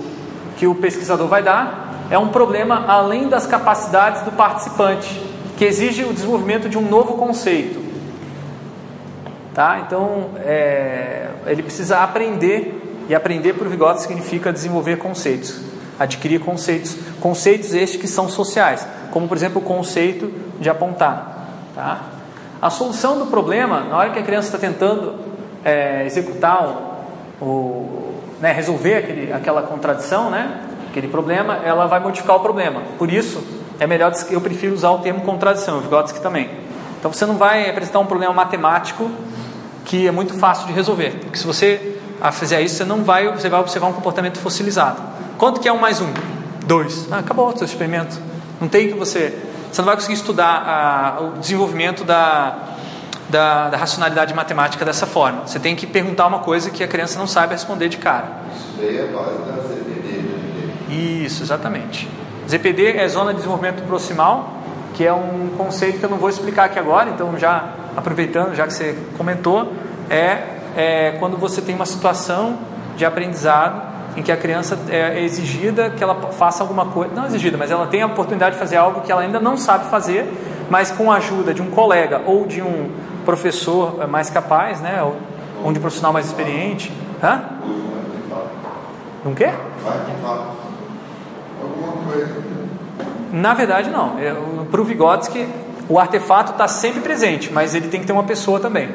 que 0.58 0.66
o 0.66 0.74
pesquisador 0.74 1.26
vai 1.26 1.42
dar 1.42 2.06
é 2.10 2.18
um 2.18 2.28
problema 2.28 2.84
além 2.86 3.28
das 3.28 3.46
capacidades 3.46 4.22
do 4.22 4.30
participante, 4.30 5.20
que 5.56 5.64
exige 5.64 6.04
o 6.04 6.12
desenvolvimento 6.12 6.68
de 6.68 6.76
um 6.76 6.88
novo 6.88 7.14
conceito. 7.14 7.80
Tá? 9.54 9.80
Então, 9.86 10.30
é, 10.44 11.28
ele 11.46 11.62
precisa 11.62 12.00
aprender, 12.00 13.06
e 13.08 13.14
aprender 13.14 13.54
para 13.54 13.66
o 13.66 13.70
Vygotsky 13.70 14.08
significa 14.08 14.52
desenvolver 14.52 14.98
conceitos, 14.98 15.60
adquirir 15.98 16.40
conceitos, 16.40 16.96
conceitos 17.20 17.72
estes 17.72 17.98
que 17.98 18.06
são 18.06 18.28
sociais, 18.28 18.86
como 19.10 19.26
por 19.26 19.36
exemplo 19.36 19.62
o 19.62 19.64
conceito 19.64 20.30
de 20.60 20.68
apontar. 20.68 21.48
Tá? 21.74 22.00
A 22.60 22.68
solução 22.68 23.18
do 23.18 23.26
problema, 23.26 23.80
na 23.80 23.96
hora 23.96 24.10
que 24.10 24.18
a 24.18 24.22
criança 24.22 24.48
está 24.48 24.58
tentando 24.58 25.14
é, 25.64 26.04
executar 26.04 26.64
o, 27.40 28.14
né, 28.40 28.52
resolver 28.52 28.96
aquele, 28.96 29.32
aquela 29.32 29.62
contradição, 29.62 30.30
né, 30.30 30.60
aquele 30.90 31.08
problema, 31.08 31.60
ela 31.64 31.86
vai 31.86 32.00
modificar 32.00 32.36
o 32.36 32.40
problema. 32.40 32.82
Por 32.98 33.10
isso, 33.10 33.42
é 33.78 33.86
melhor 33.86 34.12
eu 34.30 34.40
prefiro 34.40 34.74
usar 34.74 34.90
o 34.90 34.98
termo 34.98 35.20
contradição, 35.20 35.80
Vygotsky 35.80 36.20
também. 36.20 36.50
Então 36.98 37.12
você 37.12 37.26
não 37.26 37.36
vai 37.36 37.68
apresentar 37.68 37.98
um 37.98 38.06
problema 38.06 38.32
matemático 38.32 39.10
que 39.84 40.06
é 40.06 40.10
muito 40.10 40.34
fácil 40.34 40.66
de 40.66 40.72
resolver. 40.72 41.10
Porque 41.20 41.38
se 41.38 41.46
você 41.46 41.98
fizer 42.32 42.60
isso, 42.60 42.76
você 42.76 42.84
não 42.84 43.04
vai, 43.04 43.30
você 43.30 43.48
vai 43.48 43.60
observar 43.60 43.86
um 43.86 43.92
comportamento 43.92 44.38
fossilizado. 44.38 45.00
Quanto 45.38 45.60
que 45.60 45.68
é 45.68 45.72
um 45.72 45.78
mais 45.78 46.00
um? 46.00 46.08
Dois. 46.66 47.06
Ah, 47.10 47.18
acabou 47.18 47.48
o 47.48 47.56
seu 47.56 47.66
experimento. 47.66 48.18
Não 48.60 48.68
tem 48.68 48.88
que 48.88 48.94
você. 48.94 49.38
Você 49.70 49.80
não 49.82 49.86
vai 49.86 49.94
conseguir 49.94 50.14
estudar 50.14 51.16
a, 51.18 51.20
o 51.22 51.38
desenvolvimento 51.38 52.02
da, 52.02 52.56
da, 53.28 53.68
da, 53.68 53.76
racionalidade 53.76 54.32
matemática 54.32 54.84
dessa 54.84 55.06
forma. 55.06 55.46
Você 55.46 55.60
tem 55.60 55.76
que 55.76 55.86
perguntar 55.86 56.26
uma 56.26 56.38
coisa 56.38 56.70
que 56.70 56.82
a 56.82 56.88
criança 56.88 57.18
não 57.18 57.26
sabe 57.26 57.52
responder 57.52 57.88
de 57.88 57.98
cara. 57.98 58.28
Isso 58.56 58.68
daí 58.78 58.96
é 58.96 59.02
a 59.02 59.06
base 59.06 59.38
da 59.38 59.68
ZPD. 59.68 60.18
Né? 60.88 61.24
Isso, 61.24 61.42
exatamente. 61.42 62.08
ZPD 62.48 62.96
é 62.96 63.08
Zona 63.08 63.30
de 63.30 63.36
Desenvolvimento 63.36 63.82
Proximal, 63.86 64.50
que 64.94 65.04
é 65.04 65.12
um 65.12 65.50
conceito 65.58 65.98
que 65.98 66.04
eu 66.04 66.10
não 66.10 66.16
vou 66.16 66.28
explicar 66.28 66.66
aqui 66.66 66.78
agora, 66.78 67.10
então 67.10 67.36
já 67.36 67.70
aproveitando, 67.96 68.54
já 68.54 68.66
que 68.66 68.72
você 68.72 68.96
comentou, 69.18 69.72
é, 70.08 70.42
é 70.76 71.16
quando 71.18 71.36
você 71.36 71.60
tem 71.60 71.74
uma 71.74 71.86
situação 71.86 72.58
de 72.96 73.04
aprendizado 73.04 73.82
em 74.16 74.22
que 74.22 74.30
a 74.30 74.36
criança 74.36 74.78
é 74.88 75.20
exigida 75.22 75.90
que 75.90 76.02
ela 76.02 76.14
faça 76.32 76.62
alguma 76.62 76.86
coisa, 76.86 77.12
não 77.14 77.26
exigida, 77.26 77.58
mas 77.58 77.70
ela 77.70 77.86
tem 77.88 78.02
a 78.02 78.06
oportunidade 78.06 78.54
de 78.54 78.60
fazer 78.60 78.76
algo 78.76 79.00
que 79.00 79.10
ela 79.10 79.22
ainda 79.22 79.40
não 79.40 79.56
sabe 79.56 79.90
fazer, 79.90 80.32
mas 80.70 80.90
com 80.90 81.10
a 81.10 81.16
ajuda 81.16 81.52
de 81.52 81.60
um 81.60 81.70
colega 81.70 82.22
ou 82.24 82.46
de 82.46 82.62
um 82.62 82.90
professor 83.24 84.08
mais 84.08 84.30
capaz, 84.30 84.80
né, 84.80 85.02
ou, 85.02 85.72
de 85.72 85.78
um 85.78 85.82
profissional 85.82 86.12
mais 86.12 86.26
experiente. 86.26 86.92
Hã? 87.22 87.42
Um 89.26 89.34
quê? 89.34 89.50
Na 93.32 93.54
verdade, 93.54 93.90
não. 93.90 94.16
Para 94.70 94.80
o 94.80 94.84
Vygotsky, 94.84 95.46
o 95.88 95.98
artefato 95.98 96.52
está 96.52 96.66
sempre 96.66 97.00
presente, 97.00 97.52
mas 97.52 97.74
ele 97.74 97.88
tem 97.88 98.00
que 98.00 98.06
ter 98.06 98.12
uma 98.12 98.24
pessoa 98.24 98.58
também. 98.58 98.88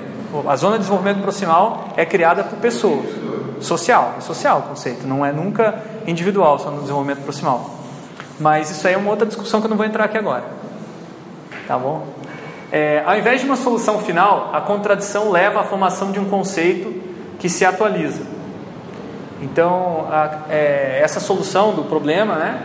A 0.48 0.56
zona 0.56 0.73
de 0.73 0.80
desenvolvimento 0.80 1.22
proximal 1.22 1.89
é 1.95 2.06
criada 2.06 2.43
por 2.43 2.57
pessoas. 2.60 3.06
Social, 3.60 4.15
é 4.18 4.22
social 4.22 4.60
o 4.60 4.61
conceito, 4.64 5.06
não 5.06 5.26
é 5.26 5.31
nunca 5.31 5.84
individual, 6.07 6.57
só 6.57 6.72
no 6.72 6.81
desenvolvimento 6.81 7.22
proximal. 7.23 7.69
Mas 8.39 8.72
isso 8.72 8.88
aí 8.88 8.95
é 8.95 8.98
uma 8.98 9.11
outra 9.11 9.26
discussão 9.26 9.60
que 9.60 9.68
eu 9.68 9.69
não 9.69 9.77
vou 9.77 9.85
entrar 9.85 10.06
aqui 10.06 10.18
agora. 10.18 10.45
Tá 11.68 11.77
bom? 11.77 12.07
É, 12.72 13.03
ao 13.06 13.18
invés 13.18 13.41
de 13.41 13.45
uma 13.45 13.57
solução 13.57 13.99
final, 13.99 14.49
a 14.53 14.61
contradição 14.61 15.30
leva 15.30 15.60
à 15.60 15.64
formação 15.64 16.11
de 16.11 16.19
um 16.19 16.26
conceito 16.26 16.93
que 17.38 17.49
se 17.49 17.65
atualiza. 17.65 18.23
Então, 19.41 20.07
a, 20.09 20.43
é, 20.49 20.99
essa 21.01 21.19
solução 21.19 21.73
do 21.73 21.84
problema, 21.84 22.35
né, 22.35 22.61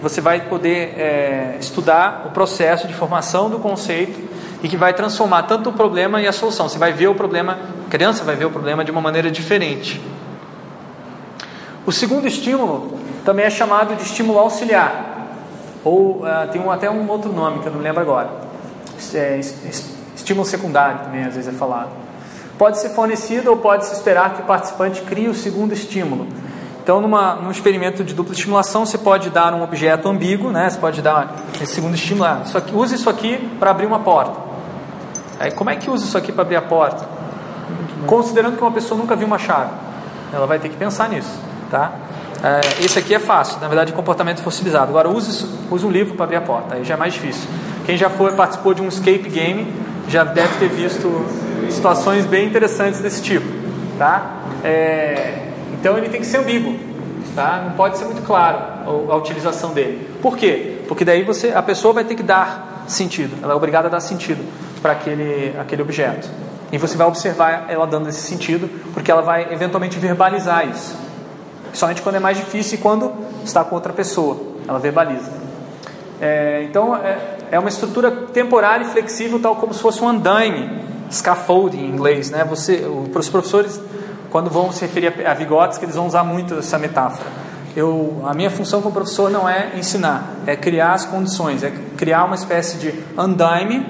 você 0.00 0.20
vai 0.20 0.40
poder 0.42 0.94
é, 0.96 1.56
estudar 1.58 2.24
o 2.26 2.30
processo 2.30 2.86
de 2.86 2.94
formação 2.94 3.50
do 3.50 3.58
conceito 3.58 4.30
e 4.62 4.68
que 4.68 4.76
vai 4.76 4.94
transformar 4.94 5.42
tanto 5.44 5.70
o 5.70 5.72
problema 5.72 6.20
e 6.20 6.28
a 6.28 6.32
solução. 6.32 6.68
Você 6.68 6.78
vai 6.78 6.92
ver 6.92 7.08
o 7.08 7.14
problema, 7.14 7.58
a 7.86 7.90
criança 7.90 8.24
vai 8.24 8.36
ver 8.36 8.44
o 8.44 8.50
problema 8.50 8.84
de 8.84 8.90
uma 8.90 9.00
maneira 9.00 9.30
diferente. 9.30 10.00
O 11.84 11.92
segundo 11.92 12.26
estímulo 12.26 12.98
também 13.24 13.46
é 13.46 13.50
chamado 13.50 13.94
de 13.96 14.02
estímulo 14.02 14.38
auxiliar, 14.38 15.28
ou 15.82 16.18
uh, 16.18 16.48
tem 16.52 16.60
um, 16.60 16.70
até 16.70 16.90
um 16.90 17.08
outro 17.08 17.32
nome 17.32 17.60
que 17.60 17.66
eu 17.66 17.72
não 17.72 17.80
lembro 17.80 18.00
agora. 18.00 18.30
É, 19.14 19.40
estímulo 20.14 20.46
secundário 20.46 21.00
também 21.04 21.24
às 21.24 21.34
vezes 21.34 21.52
é 21.52 21.56
falado. 21.56 21.90
Pode 22.60 22.78
ser 22.78 22.90
fornecido 22.90 23.48
ou 23.48 23.56
pode 23.56 23.86
se 23.86 23.94
esperar 23.94 24.34
que 24.34 24.42
o 24.42 24.44
participante 24.44 25.00
crie 25.00 25.28
o 25.28 25.34
segundo 25.34 25.72
estímulo. 25.72 26.26
Então, 26.82 27.00
numa, 27.00 27.36
num 27.36 27.50
experimento 27.50 28.04
de 28.04 28.12
dupla 28.12 28.34
estimulação, 28.34 28.84
você 28.84 28.98
pode 28.98 29.30
dar 29.30 29.54
um 29.54 29.62
objeto 29.62 30.06
ambíguo, 30.06 30.50
né? 30.50 30.68
Você 30.68 30.78
pode 30.78 31.00
dar 31.00 31.36
esse 31.54 31.76
segundo 31.76 31.94
estímulo. 31.94 32.26
Ah, 32.26 32.42
isso 32.44 32.58
aqui, 32.58 32.74
use 32.74 32.96
isso 32.96 33.08
aqui 33.08 33.38
para 33.58 33.70
abrir 33.70 33.86
uma 33.86 34.00
porta. 34.00 34.38
Aí, 35.38 35.50
como 35.52 35.70
é 35.70 35.76
que 35.76 35.88
usa 35.88 36.04
isso 36.04 36.18
aqui 36.18 36.32
para 36.32 36.42
abrir 36.42 36.56
a 36.56 36.60
porta? 36.60 37.08
Considerando 38.06 38.58
que 38.58 38.62
uma 38.62 38.72
pessoa 38.72 39.00
nunca 39.00 39.16
viu 39.16 39.26
uma 39.26 39.38
chave, 39.38 39.70
ela 40.30 40.46
vai 40.46 40.58
ter 40.58 40.68
que 40.68 40.76
pensar 40.76 41.08
nisso, 41.08 41.40
tá? 41.70 41.92
É, 42.44 42.84
esse 42.84 42.98
aqui 42.98 43.14
é 43.14 43.18
fácil, 43.18 43.58
na 43.58 43.68
verdade, 43.68 43.90
comportamento 43.94 44.42
fossilizado. 44.42 44.90
Agora, 44.90 45.08
use, 45.08 45.48
use 45.70 45.86
um 45.86 45.90
livro 45.90 46.14
para 46.14 46.24
abrir 46.24 46.36
a 46.36 46.42
porta, 46.42 46.74
aí 46.74 46.84
já 46.84 46.92
é 46.92 46.96
mais 46.98 47.14
difícil. 47.14 47.48
Quem 47.86 47.96
já 47.96 48.10
foi 48.10 48.32
participou 48.32 48.74
de 48.74 48.82
um 48.82 48.88
escape 48.88 49.30
game 49.30 49.72
já 50.08 50.24
deve 50.24 50.58
ter 50.58 50.68
visto 50.68 51.08
situações 51.68 52.26
bem 52.26 52.46
interessantes 52.46 53.00
desse 53.00 53.22
tipo, 53.22 53.46
tá? 53.98 54.38
É, 54.64 55.48
então 55.72 55.96
ele 55.98 56.08
tem 56.08 56.20
que 56.20 56.26
ser 56.26 56.38
ambíguo, 56.38 56.74
tá? 57.34 57.64
Não 57.66 57.72
pode 57.72 57.98
ser 57.98 58.04
muito 58.04 58.22
claro 58.22 58.58
a, 58.58 59.12
a 59.12 59.16
utilização 59.16 59.72
dele. 59.72 60.08
Por 60.22 60.36
quê? 60.36 60.78
Porque 60.88 61.04
daí 61.04 61.22
você, 61.22 61.50
a 61.50 61.62
pessoa 61.62 61.94
vai 61.94 62.04
ter 62.04 62.14
que 62.14 62.22
dar 62.22 62.84
sentido. 62.86 63.36
Ela 63.42 63.52
é 63.52 63.56
obrigada 63.56 63.88
a 63.88 63.90
dar 63.90 64.00
sentido 64.00 64.44
para 64.82 64.92
aquele, 64.92 65.54
aquele 65.58 65.82
objeto. 65.82 66.28
E 66.72 66.78
você 66.78 66.96
vai 66.96 67.06
observar 67.06 67.66
ela 67.68 67.86
dando 67.86 68.08
esse 68.08 68.20
sentido, 68.20 68.68
porque 68.92 69.10
ela 69.10 69.22
vai 69.22 69.52
eventualmente 69.52 69.98
verbalizar 69.98 70.68
isso. 70.68 70.96
Somente 71.72 72.02
quando 72.02 72.16
é 72.16 72.20
mais 72.20 72.36
difícil 72.36 72.78
e 72.78 72.80
quando 72.80 73.12
está 73.44 73.64
com 73.64 73.74
outra 73.74 73.92
pessoa, 73.92 74.36
ela 74.66 74.78
verbaliza. 74.78 75.30
É, 76.20 76.64
então 76.68 76.94
é, 76.94 77.18
é, 77.50 77.58
uma 77.58 77.68
estrutura 77.68 78.10
temporária 78.10 78.84
e 78.84 78.88
flexível, 78.88 79.40
tal 79.40 79.56
como 79.56 79.72
se 79.72 79.80
fosse 79.80 80.02
um 80.02 80.08
andaime, 80.08 80.80
scaffolding 81.10 81.80
em 81.80 81.88
inglês. 81.88 82.30
Né? 82.30 82.44
Você, 82.44 82.84
os 83.14 83.28
professores 83.28 83.80
quando 84.30 84.48
vão 84.48 84.72
se 84.72 84.82
referir 84.82 85.26
a 85.26 85.34
Vygotsky, 85.34 85.84
eles 85.84 85.96
vão 85.96 86.06
usar 86.06 86.24
muito 86.24 86.54
essa 86.54 86.78
metáfora. 86.78 87.28
Eu, 87.76 88.22
a 88.26 88.34
minha 88.34 88.50
função 88.50 88.80
como 88.80 88.94
professor 88.94 89.30
não 89.30 89.48
é 89.48 89.72
ensinar, 89.76 90.34
é 90.46 90.56
criar 90.56 90.92
as 90.92 91.04
condições, 91.04 91.62
é 91.62 91.72
criar 91.96 92.24
uma 92.24 92.34
espécie 92.34 92.78
de 92.78 92.94
andaime 93.16 93.86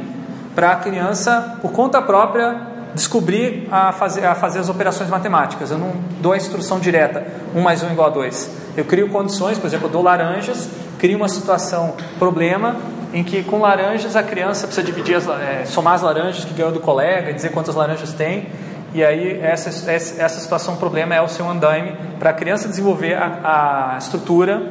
para 0.54 0.72
a 0.72 0.76
criança, 0.76 1.58
por 1.62 1.72
conta 1.72 2.02
própria, 2.02 2.68
descobrir 2.94 3.68
a 3.70 3.92
fazer, 3.92 4.26
a 4.26 4.34
fazer 4.34 4.58
as 4.58 4.68
operações 4.68 5.08
matemáticas. 5.08 5.70
Eu 5.70 5.78
não 5.78 5.92
dou 6.20 6.32
a 6.32 6.36
instrução 6.36 6.78
direta, 6.78 7.24
1 7.54 7.60
mais 7.60 7.82
1 7.82 7.92
igual 7.92 8.08
a 8.08 8.10
2. 8.10 8.50
Eu 8.76 8.84
crio 8.84 9.08
condições, 9.08 9.58
por 9.58 9.66
exemplo, 9.66 9.86
eu 9.86 9.92
dou 9.92 10.02
laranjas, 10.02 10.68
crio 10.98 11.16
uma 11.16 11.28
situação, 11.28 11.94
problema, 12.18 12.76
em 13.12 13.24
que 13.24 13.42
com 13.42 13.60
laranjas 13.60 14.16
a 14.16 14.22
criança 14.22 14.66
precisa 14.66 14.86
dividir, 14.86 15.16
as, 15.16 15.28
é, 15.28 15.64
somar 15.66 15.94
as 15.94 16.02
laranjas 16.02 16.44
que 16.44 16.54
ganhou 16.54 16.72
do 16.72 16.80
colega, 16.80 17.32
dizer 17.32 17.50
quantas 17.50 17.74
laranjas 17.74 18.12
tem, 18.12 18.46
e 18.92 19.04
aí 19.04 19.38
essa, 19.40 19.68
essa 19.90 20.40
situação, 20.40 20.74
o 20.74 20.76
problema 20.76 21.14
é 21.14 21.22
o 21.22 21.28
seu 21.28 21.48
andaime 21.48 21.94
para 22.18 22.30
a 22.30 22.32
criança 22.32 22.68
desenvolver 22.68 23.14
a, 23.14 23.92
a, 23.94 23.98
estrutura 23.98 24.62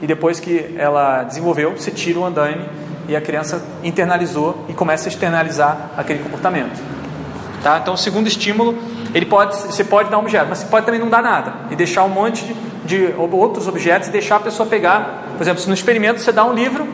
e 0.00 0.06
depois 0.06 0.40
que 0.40 0.74
ela 0.78 1.24
desenvolveu, 1.24 1.72
você 1.72 1.90
tira 1.90 2.18
o 2.18 2.24
andaime 2.24 2.64
e 3.06 3.14
a 3.14 3.20
criança 3.20 3.62
internalizou 3.84 4.64
e 4.68 4.72
começa 4.72 5.08
a 5.08 5.10
externalizar 5.10 5.90
aquele 5.96 6.20
comportamento. 6.20 6.80
Tá? 7.62 7.78
Então 7.78 7.92
o 7.92 7.98
segundo 7.98 8.28
estímulo, 8.28 8.78
ele 9.14 9.26
pode, 9.26 9.54
você 9.54 9.84
pode 9.84 10.08
dar 10.08 10.16
um 10.16 10.20
objeto, 10.20 10.46
mas 10.48 10.58
você 10.58 10.66
pode 10.66 10.86
também 10.86 11.00
não 11.00 11.10
dar 11.10 11.22
nada 11.22 11.52
e 11.70 11.76
deixar 11.76 12.04
um 12.04 12.08
monte 12.08 12.44
de, 12.86 13.08
de 13.08 13.14
outros 13.18 13.68
objetos 13.68 14.08
e 14.08 14.10
deixar 14.10 14.36
a 14.36 14.40
pessoa 14.40 14.66
pegar, 14.66 15.24
por 15.36 15.42
exemplo, 15.42 15.60
se 15.60 15.68
no 15.68 15.74
experimento 15.74 16.20
você 16.20 16.32
dá 16.32 16.46
um 16.46 16.54
livro, 16.54 16.88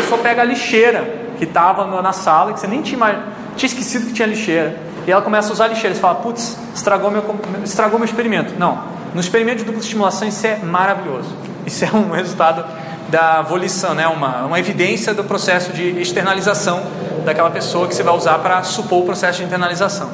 a 0.00 0.02
pessoa 0.02 0.20
pega 0.20 0.42
a 0.42 0.44
lixeira 0.44 1.30
que 1.38 1.44
estava 1.44 1.84
na 2.02 2.12
sala, 2.12 2.52
que 2.52 2.60
você 2.60 2.66
nem 2.66 2.82
tinha, 2.82 3.24
tinha 3.56 3.68
esquecido 3.68 4.06
que 4.06 4.12
tinha 4.12 4.26
lixeira 4.26 4.76
e 5.06 5.10
ela 5.10 5.22
começa 5.22 5.48
a 5.48 5.52
usar 5.52 5.68
lixeira. 5.68 5.94
Você 5.94 6.00
fala, 6.00 6.16
putz, 6.16 6.58
estragou 6.74 7.10
meu, 7.10 7.22
estragou 7.64 7.98
meu 7.98 8.06
experimento. 8.06 8.54
Não. 8.58 8.82
No 9.14 9.20
experimento 9.20 9.58
de 9.58 9.64
dupla 9.64 9.80
estimulação, 9.80 10.28
isso 10.28 10.46
é 10.46 10.56
maravilhoso. 10.56 11.34
Isso 11.66 11.84
é 11.84 11.90
um 11.92 12.10
resultado 12.12 12.64
da 13.08 13.42
volição, 13.42 13.94
né? 13.94 14.06
uma, 14.06 14.46
uma 14.46 14.58
evidência 14.58 15.12
do 15.12 15.24
processo 15.24 15.72
de 15.72 16.00
externalização 16.00 16.82
daquela 17.24 17.50
pessoa 17.50 17.88
que 17.88 17.94
você 17.94 18.02
vai 18.02 18.14
usar 18.14 18.38
para 18.38 18.62
supor 18.62 19.02
o 19.02 19.04
processo 19.04 19.38
de 19.38 19.44
internalização. 19.44 20.10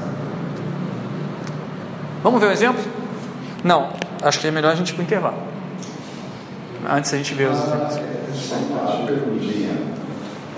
Vamos 2.22 2.40
ver 2.40 2.46
um 2.46 2.52
exemplo? 2.52 2.82
Não, 3.62 3.90
acho 4.22 4.40
que 4.40 4.48
é 4.48 4.50
melhor 4.50 4.72
a 4.72 4.74
gente 4.74 4.90
ir 4.90 4.94
para 4.94 5.02
o 5.02 5.04
intervalo. 5.04 5.45
Antes 6.88 7.12
a 7.12 7.16
gente 7.16 7.34
ver 7.34 7.48
os 7.48 7.58
perguntinha. 9.06 9.76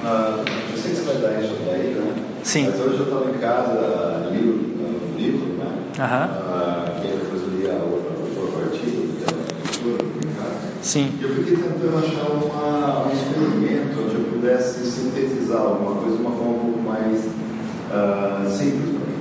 Ah, 0.05 0.45
eu 0.71 0.79
sei 0.79 0.93
que 0.93 0.97
você 0.97 1.03
vai 1.03 1.17
dar 1.17 1.43
isso 1.43 1.57
daí, 1.67 1.95
né? 1.95 2.15
Sim. 2.43 2.69
Mas 2.71 2.81
hoje 2.81 2.99
eu 2.99 3.05
estava 3.05 3.31
em 3.31 3.39
casa, 3.39 4.29
li 4.31 4.39
um 4.39 5.17
livro, 5.17 5.55
né? 5.55 5.67
Aham. 5.99 6.29
Ah, 6.33 6.85
que 7.01 7.09
depois 7.09 7.43
eu 7.43 7.49
li 7.49 7.67
o 7.67 7.71
artigo, 8.63 9.09
é 9.21 9.31
a 9.31 9.37
leitura, 9.65 10.05
em 10.05 10.35
casa. 10.35 10.69
Sim. 10.83 11.13
E 11.21 11.23
eu 11.23 11.35
fiquei 11.35 11.57
tentando 11.57 11.99
achar 11.99 12.31
uma, 12.31 13.07
um 13.07 13.13
experimento 13.13 14.01
onde 14.01 14.15
eu 14.15 14.25
pudesse 14.33 14.87
sintetizar 14.87 15.61
alguma 15.61 16.01
coisa 16.01 16.17
de 16.17 16.23
uma 16.23 16.31
forma 16.31 16.53
um 16.53 16.59
pouco 16.59 16.81
mais 16.81 17.25
ah, 17.93 18.47
simples 18.49 18.97
para 18.97 19.07
mim. 19.07 19.19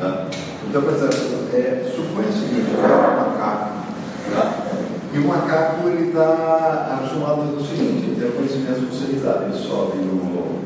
Tá? 0.00 0.26
Então, 0.68 0.82
por 0.82 0.92
exemplo, 0.92 1.48
é, 1.52 1.92
suponha 1.94 2.28
o 2.28 2.32
seguinte, 2.32 2.70
eu 2.72 2.82
pego 2.82 2.94
um 2.94 3.30
macaco? 3.30 3.83
E 5.14 5.18
o 5.18 5.28
macaco 5.28 5.88
ele 5.88 6.08
está 6.08 6.98
acostumado 6.98 7.32
a 7.32 7.36
fazer 7.36 7.56
o 7.56 7.64
seguinte, 7.64 8.06
ele 8.06 8.16
tem 8.18 8.28
um 8.28 8.32
conhecimento 8.32 8.82
especializado, 8.82 9.44
ele 9.44 9.56
sobe 9.56 9.98
no, 9.98 10.64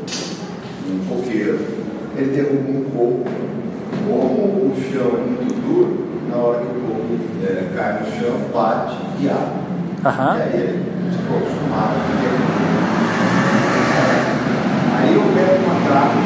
num 0.89 1.05
coqueiro, 1.07 1.61
ele 2.17 2.31
derruba 2.35 2.71
um 2.71 2.85
coco, 2.85 3.25
como 4.09 4.73
o 4.73 4.75
chão 4.75 5.07
é 5.07 5.21
muito 5.21 5.53
duro, 5.61 6.09
na 6.31 6.37
hora 6.39 6.61
que 6.61 6.67
o 6.67 6.81
coco 6.81 7.13
é, 7.45 7.69
cai 7.77 8.01
no 8.01 8.07
chão, 8.07 8.41
bate 8.55 8.97
e 9.21 9.29
abre. 9.29 9.69
Aham. 10.07 10.39
E 10.39 10.43
aí 10.43 10.55
ele 10.55 11.13
ficou 11.13 11.37
acostumado 11.37 11.93
a 11.93 12.19
Aí 14.97 15.15
eu 15.15 15.23
pego 15.35 15.61
uma 15.63 15.75
macaco, 15.75 16.17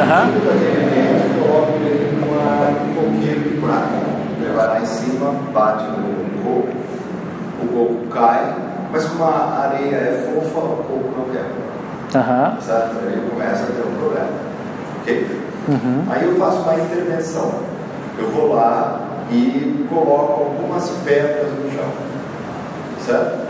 Aham. 0.00 0.26
tiro 0.32 0.44
daquele 0.44 0.78
ambiente 0.86 1.24
coloco 1.38 1.72
ele 1.86 2.18
numa 2.18 2.66
um 2.66 2.94
coqueiro 2.94 3.40
de 3.40 3.54
prata. 3.60 4.02
Ele 4.40 4.52
vai 4.54 4.66
lá 4.66 4.80
em 4.80 4.86
cima, 4.86 5.30
bate 5.52 5.84
no 5.84 6.42
coco, 6.42 6.83
o 7.64 7.68
coco 7.68 8.06
cai, 8.08 8.54
mas 8.92 9.04
como 9.06 9.24
a 9.24 9.70
areia 9.70 9.96
é 9.96 10.32
fofa, 10.34 10.58
o 10.58 10.76
coco 10.76 11.10
não 11.18 11.24
quebra. 11.26 11.64
Aham. 12.14 12.56
Certo? 12.60 12.96
Aí 13.06 13.28
começa 13.28 13.64
a 13.64 13.66
ter 13.66 13.82
um 13.86 13.98
problema. 13.98 14.28
Ok? 15.00 15.40
Uhum. 15.68 16.04
Aí 16.10 16.24
eu 16.24 16.36
faço 16.36 16.58
uma 16.58 16.74
intervenção. 16.74 17.52
Eu 18.18 18.30
vou 18.30 18.54
lá 18.54 19.00
e 19.30 19.86
coloco 19.88 20.44
algumas 20.44 20.88
pedras 21.04 21.48
no 21.52 21.70
chão. 21.72 21.90
Certo? 23.04 23.44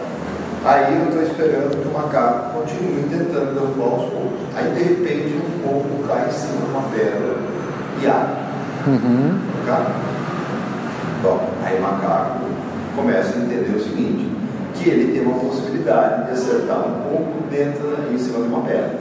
Aí 0.65 0.95
eu 0.95 1.09
estou 1.09 1.23
esperando 1.23 1.83
que 1.83 1.89
o 1.89 1.93
macaco 1.93 2.59
continue 2.59 3.07
tentando 3.11 3.53
derrubar 3.53 3.97
os 3.97 4.11
poucos. 4.11 4.41
Aí 4.57 4.71
de 4.71 4.83
repente 4.83 5.37
um 5.37 5.69
pouco 5.69 6.09
cai 6.09 6.27
em 6.27 6.33
cima 6.33 6.65
de 6.65 6.71
uma 6.71 6.83
pedra 6.89 7.37
e 8.01 8.07
abre. 8.07 8.45
Uhum. 8.87 9.39
Tá? 9.67 9.87
Bom, 11.23 11.51
aí 11.65 11.79
o 11.79 11.83
macaco 11.83 12.54
começa 12.95 13.37
a 13.39 13.43
entender 13.43 13.77
o 13.77 13.83
seguinte, 13.83 14.29
que 14.75 14.89
ele 14.91 15.13
tem 15.13 15.23
uma 15.27 15.39
possibilidade 15.39 16.27
de 16.27 16.31
acertar 16.33 16.79
um 16.87 17.09
pouco 17.11 17.33
dentro, 17.51 17.97
em 18.13 18.19
cima 18.19 18.39
de 18.41 18.49
uma 18.49 18.61
pedra. 18.61 19.01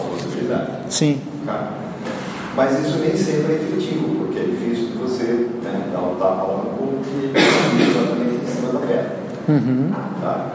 Uma 0.00 0.10
possibilidade. 0.10 0.70
Sim. 0.90 1.20
Tá? 1.46 1.70
Mas 2.56 2.78
isso 2.86 2.98
nem 2.98 3.16
sempre 3.16 3.54
é 3.54 3.56
efetivo, 3.56 4.14
porque 4.26 4.38
é 4.38 4.42
difícil 4.44 4.86
de 4.88 4.98
você 4.98 5.24
né, 5.62 5.88
dar 5.92 6.00
um 6.00 6.14
tapa 6.16 6.42
lá 6.44 6.56
no 6.64 6.70
corpo 6.78 7.00
e 7.12 7.32
exatamente 7.82 8.44
em 8.44 8.46
cima 8.46 8.72
da 8.72 8.78
pedra. 8.86 9.16
Uhum. 9.48 9.90
Tá? 10.20 10.46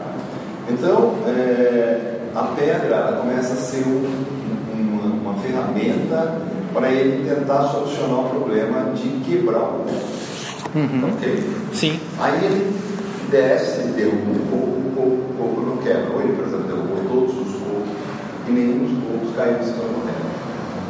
Então, 0.70 1.14
é, 1.26 2.20
a 2.34 2.42
pedra 2.56 2.94
ela 2.96 3.16
começa 3.20 3.52
a 3.52 3.56
ser 3.56 3.84
um- 3.86 4.24
uma, 4.72 5.30
uma 5.30 5.34
ferramenta 5.42 6.38
para 6.72 6.90
ele 6.90 7.28
tentar 7.28 7.64
solucionar 7.64 8.20
o 8.20 8.30
problema 8.30 8.92
de 8.94 9.08
quebrar 9.28 9.58
o 9.58 9.66
corpo. 9.84 9.92
Uhum. 10.74 11.10
Ok? 11.12 11.50
Sim. 11.72 12.00
Aí 12.20 12.44
ele 12.44 12.76
desce, 13.30 13.82
derruba 13.96 14.30
um 14.30 14.46
pouco, 14.50 14.66
um 14.78 14.92
pouco, 14.94 15.10
um 15.10 15.36
pouco 15.36 15.60
não 15.62 15.76
quebra. 15.78 16.12
Ou 16.14 16.20
ele, 16.20 16.32
por 16.34 16.46
exemplo, 16.46 16.66
derrubou 16.66 17.04
todos 17.08 17.34
os 17.34 17.60
poucos 17.60 17.88
e 18.48 18.50
nenhum 18.50 18.84
dos 18.84 19.04
poucos 19.04 19.36
caiu 19.36 19.58
em 19.58 19.64
cima 19.64 19.76
da 19.76 20.00
pedra. 20.06 20.30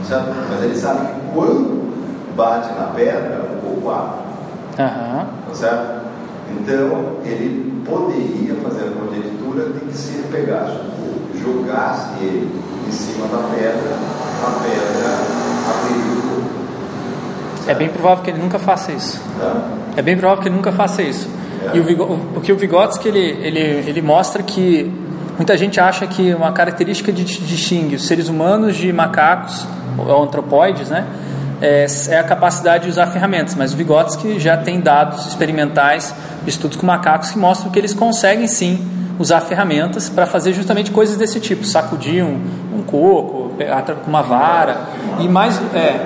Certo? 0.06 0.48
Mas 0.50 0.64
ele 0.64 0.76
sabe 0.76 1.06
que 1.06 1.20
quando 1.32 2.34
bate 2.36 2.72
na 2.74 2.86
pedra, 2.88 3.48
o 3.52 3.66
pouco 3.66 3.90
abre. 3.90 4.20
Tá 4.76 5.54
certo? 5.54 6.00
Então, 6.50 7.16
ele 7.24 7.82
poderia 7.84 8.54
fazer 8.56 8.88
a 8.88 8.90
conjectura 8.92 9.70
de 9.72 9.80
que 9.80 9.96
se 9.96 10.14
ele 10.14 10.28
pegasse 10.30 10.72
o 10.72 10.90
pouco, 10.96 11.38
jogasse 11.38 12.08
ele 12.20 12.50
em 12.88 12.92
cima 12.92 13.26
da 13.28 13.38
pedra, 13.54 13.96
a 14.44 14.50
pedra. 14.62 15.39
É 17.70 17.74
bem 17.74 17.88
provável 17.88 18.24
que 18.24 18.30
ele 18.30 18.38
nunca 18.38 18.58
faça 18.58 18.92
isso. 18.92 19.20
É 19.96 20.02
bem 20.02 20.16
provável 20.16 20.42
que 20.42 20.48
ele 20.48 20.56
nunca 20.56 20.72
faça 20.72 21.02
isso. 21.02 21.28
E 21.72 21.78
o 21.78 21.84
Vigo- 21.84 22.18
porque 22.34 22.52
o 22.52 22.56
Vygotsky 22.56 23.08
ele, 23.08 23.38
ele, 23.42 23.60
ele 23.88 24.02
mostra 24.02 24.42
que 24.42 24.90
muita 25.36 25.56
gente 25.56 25.78
acha 25.78 26.06
que 26.06 26.34
uma 26.34 26.52
característica 26.52 27.12
que 27.12 27.22
distingue 27.22 27.94
os 27.96 28.06
seres 28.06 28.28
humanos 28.28 28.76
de 28.76 28.92
macacos 28.92 29.66
ou 29.98 30.22
antropóides, 30.22 30.88
né, 30.88 31.06
é, 31.60 31.86
é 32.08 32.18
a 32.18 32.24
capacidade 32.24 32.84
de 32.84 32.90
usar 32.90 33.06
ferramentas. 33.08 33.54
Mas 33.54 33.72
o 33.72 33.76
Vygotsky 33.76 34.40
já 34.40 34.56
tem 34.56 34.80
dados 34.80 35.26
experimentais, 35.26 36.14
estudos 36.46 36.76
com 36.76 36.86
macacos 36.86 37.30
que 37.30 37.38
mostram 37.38 37.70
que 37.70 37.78
eles 37.78 37.92
conseguem 37.94 38.46
sim 38.46 38.84
usar 39.18 39.40
ferramentas 39.42 40.08
para 40.08 40.24
fazer 40.26 40.54
justamente 40.54 40.90
coisas 40.90 41.16
desse 41.18 41.38
tipo, 41.38 41.62
sacudir 41.64 42.24
um, 42.24 42.40
um 42.74 42.82
coco, 42.82 43.50
pegar 43.58 43.82
com 43.82 44.08
uma 44.08 44.22
vara 44.22 44.78
e 45.18 45.28
mais 45.28 45.60
é, 45.74 46.00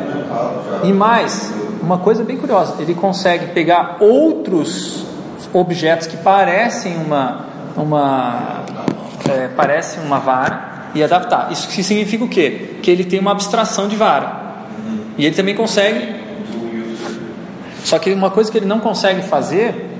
e 0.82 0.92
mais, 0.92 1.52
uma 1.82 1.98
coisa 1.98 2.24
bem 2.24 2.36
curiosa, 2.36 2.74
ele 2.80 2.94
consegue 2.94 3.46
pegar 3.48 3.98
outros 4.00 5.04
objetos 5.52 6.06
que 6.06 6.16
parecem 6.16 6.96
uma, 6.96 7.46
uma 7.76 8.64
é, 9.28 9.48
parecem 9.48 10.02
uma 10.02 10.18
vara 10.18 10.90
e 10.94 11.02
adaptar. 11.02 11.50
Isso 11.50 11.70
significa 11.82 12.24
o 12.24 12.28
quê? 12.28 12.76
Que 12.82 12.90
ele 12.90 13.04
tem 13.04 13.18
uma 13.18 13.32
abstração 13.32 13.88
de 13.88 13.96
vara. 13.96 14.44
E 15.16 15.24
ele 15.24 15.34
também 15.34 15.54
consegue. 15.54 16.22
Só 17.84 17.98
que 17.98 18.12
uma 18.12 18.30
coisa 18.30 18.50
que 18.50 18.58
ele 18.58 18.66
não 18.66 18.80
consegue 18.80 19.22
fazer 19.22 19.90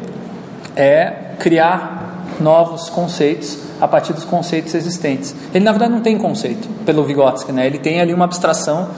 é 0.75 1.13
criar 1.39 2.27
novos 2.41 2.89
conceitos 2.89 3.59
a 3.81 3.87
partir 3.87 4.13
dos 4.13 4.25
conceitos 4.25 4.75
existentes. 4.75 5.35
Ele 5.53 5.65
na 5.65 5.71
verdade 5.73 5.93
não 5.93 6.01
tem 6.01 6.17
conceito 6.19 6.69
pelo 6.85 7.05
Vygotsky, 7.05 7.53
né? 7.53 7.67
Ele 7.67 7.79
tem 7.79 8.01
ali 8.01 8.15
uma 8.15 8.25
abstração 8.25 8.89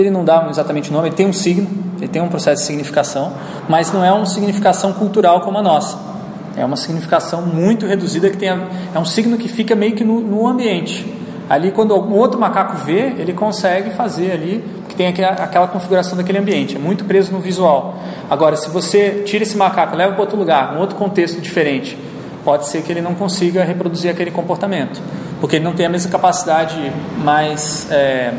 ele 0.00 0.10
não 0.10 0.24
dá 0.24 0.46
exatamente 0.50 0.90
o 0.90 0.92
nome, 0.92 1.08
ele 1.08 1.16
tem 1.16 1.26
um 1.26 1.32
signo, 1.32 1.66
ele 1.98 2.08
tem 2.08 2.22
um 2.22 2.28
processo 2.28 2.62
de 2.62 2.66
significação, 2.66 3.32
mas 3.68 3.92
não 3.92 4.04
é 4.04 4.12
uma 4.12 4.26
significação 4.26 4.92
cultural 4.92 5.40
como 5.40 5.58
a 5.58 5.62
nossa. 5.62 5.98
É 6.56 6.64
uma 6.64 6.76
significação 6.76 7.42
muito 7.42 7.86
reduzida 7.86 8.30
que 8.30 8.36
tem 8.36 8.48
a, 8.48 8.58
é 8.94 8.98
um 8.98 9.04
signo 9.04 9.36
que 9.36 9.48
fica 9.48 9.74
meio 9.74 9.94
que 9.94 10.04
no, 10.04 10.20
no 10.20 10.46
ambiente. 10.46 11.06
Ali 11.48 11.70
quando 11.70 11.94
algum 11.94 12.14
outro 12.14 12.40
macaco 12.40 12.76
vê, 12.78 13.14
ele 13.18 13.32
consegue 13.32 13.90
fazer 13.90 14.32
ali 14.32 14.64
que 14.88 14.96
tem 14.96 15.06
aquela, 15.06 15.68
configuração 15.68 16.16
daquele 16.16 16.38
ambiente. 16.38 16.76
É 16.76 16.78
muito 16.78 17.04
preso 17.04 17.32
no 17.32 17.38
visual. 17.38 17.98
Agora, 18.28 18.56
se 18.56 18.68
você 18.70 19.22
tira 19.24 19.44
esse 19.44 19.56
macaco, 19.56 19.94
leva 19.96 20.12
para 20.12 20.22
outro 20.22 20.36
lugar, 20.36 20.74
um 20.74 20.80
outro 20.80 20.96
contexto 20.96 21.40
diferente, 21.40 21.96
pode 22.44 22.66
ser 22.66 22.82
que 22.82 22.90
ele 22.90 23.00
não 23.00 23.14
consiga 23.14 23.62
reproduzir 23.62 24.10
aquele 24.10 24.30
comportamento, 24.30 25.00
porque 25.40 25.56
ele 25.56 25.64
não 25.64 25.72
tem 25.72 25.86
a 25.86 25.88
mesma 25.88 26.10
capacidade 26.10 26.92
mais 27.22 27.90
é, 27.90 28.32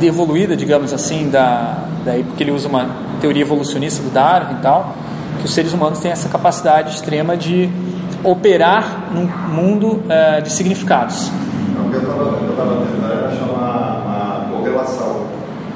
evoluída, 0.00 0.56
digamos 0.56 0.92
assim, 0.92 1.30
da, 1.30 1.86
daí 2.04 2.24
porque 2.24 2.42
ele 2.42 2.50
usa 2.50 2.68
uma 2.68 2.88
teoria 3.20 3.42
evolucionista 3.42 4.02
do 4.02 4.10
Darwin 4.10 4.54
e 4.54 4.62
tal, 4.62 4.94
que 5.38 5.44
os 5.44 5.54
seres 5.54 5.72
humanos 5.72 5.98
têm 6.00 6.10
essa 6.10 6.28
capacidade 6.28 6.94
extrema 6.94 7.36
de 7.36 7.70
operar 8.24 9.10
num 9.12 9.26
mundo 9.26 10.02
é, 10.08 10.40
de 10.40 10.50
significados. 10.50 11.30
Então, 11.70 11.86
o 11.86 11.90
que 11.90 11.96
eu 11.96 12.02
estava 12.02 12.36
tentando 12.36 13.26
achar 13.26 13.44
uma, 13.44 13.96
uma 13.98 14.46
correlação, 14.50 15.26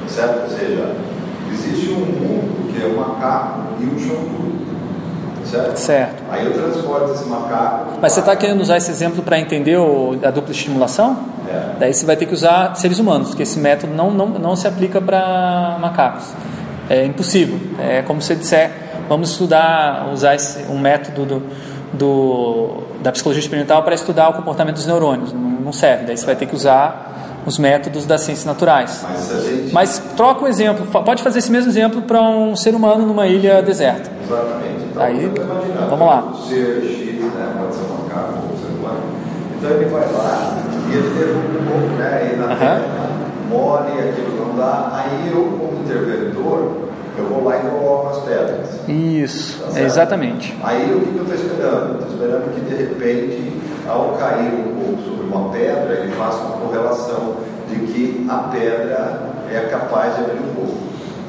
certo? 0.09 0.43
Ou 0.43 0.59
seja, 0.59 0.97
existe 1.53 1.91
um 1.91 2.01
mundo 2.01 2.73
que 2.73 2.83
é 2.83 2.87
o 2.87 2.97
macaco 2.97 3.61
e 3.81 3.85
o 3.85 3.99
chão 3.99 4.17
duro, 4.17 4.36
certo? 5.57 5.77
Certo. 5.79 6.23
Aí 6.31 6.47
eu 6.47 6.53
transporto 6.53 7.13
esse 7.13 7.25
macaco. 7.25 7.99
Mas 8.01 8.13
você 8.13 8.21
está 8.21 8.37
querendo 8.37 8.61
usar 8.61 8.77
esse 8.77 8.91
exemplo 8.91 9.23
para 9.23 9.39
entender 9.39 9.77
o, 9.77 10.19
a 10.23 10.31
dupla 10.31 10.53
estimulação? 10.53 11.19
É. 11.49 11.79
Daí 11.79 11.95
você 11.95 12.05
vai 12.05 12.17
ter 12.17 12.27
que 12.27 12.35
usar 12.35 12.75
seres 12.77 12.99
humanos, 12.99 13.29
porque 13.29 13.43
esse 13.43 13.59
método 13.59 13.95
não, 13.95 14.11
não, 14.11 14.27
não 14.27 14.57
se 14.57 14.67
aplica 14.67 15.01
para 15.01 15.79
macacos. 15.81 16.25
É 16.89 17.05
impossível. 17.05 17.59
É 17.79 18.03
como 18.03 18.23
se 18.23 18.35
disser, 18.35 18.71
vamos 19.09 19.31
estudar, 19.31 20.09
usar 20.13 20.35
esse, 20.35 20.63
um 20.71 20.79
método 20.79 21.25
do, 21.25 21.43
do, 21.93 22.83
da 23.03 23.11
psicologia 23.13 23.41
experimental 23.41 23.83
para 23.83 23.95
estudar 23.95 24.29
o 24.29 24.35
comportamento 24.35 24.77
dos 24.77 24.87
neurônios. 24.87 25.33
Não, 25.33 25.41
não 25.41 25.73
serve. 25.73 26.05
Daí 26.05 26.17
você 26.17 26.27
vai 26.27 26.37
ter 26.37 26.47
que 26.47 26.55
usar 26.55 27.16
os 27.47 27.59
métodos 27.59 28.05
das 28.05 28.23
ciências 28.23 28.45
naturais. 28.45 29.03
Mas 29.09 29.45
gente. 29.45 29.73
Mas 29.73 29.99
troca 30.17 30.45
o 30.45 30.49
exemplo. 30.49 30.85
Pode 31.03 31.23
fazer 31.23 31.39
esse 31.39 31.51
mesmo 31.51 31.71
exemplo 31.71 32.03
para 32.03 32.21
um 32.21 32.55
ser 32.57 32.75
humano 32.75 33.07
numa 33.07 33.27
ilha 33.27 33.63
deserta. 33.63 34.11
Exatamente. 34.25 34.85
Então, 34.91 35.03
Aí, 35.03 35.25
imaginando, 35.25 35.91
vamos 35.91 36.07
lá. 36.07 36.21
O 36.33 36.37
ser 36.49 36.83
X, 36.83 37.23
né? 37.23 37.55
Pode 37.59 37.75
ser 37.75 37.83
um 37.83 38.03
macaco 38.03 38.33
um 38.53 38.59
ser 38.59 38.73
humano. 38.79 39.01
Então 39.57 39.71
ele 39.71 39.85
vai 39.87 40.13
lá 40.13 40.59
e 40.91 40.95
ele 40.95 41.09
derruba 41.11 41.59
um 41.61 41.67
pouco, 41.81 41.97
né? 41.97 42.31
E 42.33 42.37
na 42.37 42.45
Aham. 42.47 42.59
terra, 42.59 43.09
mole, 43.49 43.93
aquilo 44.11 44.47
não 44.49 44.57
dá. 44.57 44.91
Aí 44.93 45.31
eu, 45.33 45.45
como 45.59 45.81
interventor, 45.85 46.73
eu 47.19 47.25
vou 47.29 47.45
lá 47.45 47.57
e 47.57 47.61
coloco 47.61 48.09
as 48.09 48.19
pedras. 48.25 48.67
Isso, 48.89 49.63
Tá 49.73 49.81
é 49.81 49.85
exatamente. 49.85 50.57
Aí 50.63 50.93
o 50.95 51.01
que, 51.01 51.13
que 51.13 51.17
eu 51.19 51.23
estou 51.23 51.35
esperando? 51.37 51.93
Estou 52.01 52.09
esperando 52.15 52.55
que 52.55 52.61
de 52.61 52.77
repente 52.77 53.53
ao 53.89 54.17
cair 54.19 54.53
um 54.53 54.75
pouco 54.75 55.03
sobre 55.03 55.27
uma 55.27 55.51
pedra, 55.51 56.01
ele 56.01 56.13
faz 56.13 56.35
uma 56.37 56.57
correlação 56.59 57.37
de 57.69 57.77
que 57.93 58.27
a 58.29 58.39
pedra 58.53 59.31
é 59.51 59.61
capaz 59.71 60.17
de 60.17 60.23
abrir 60.23 60.41
um 60.41 60.55
pouco, 60.55 60.79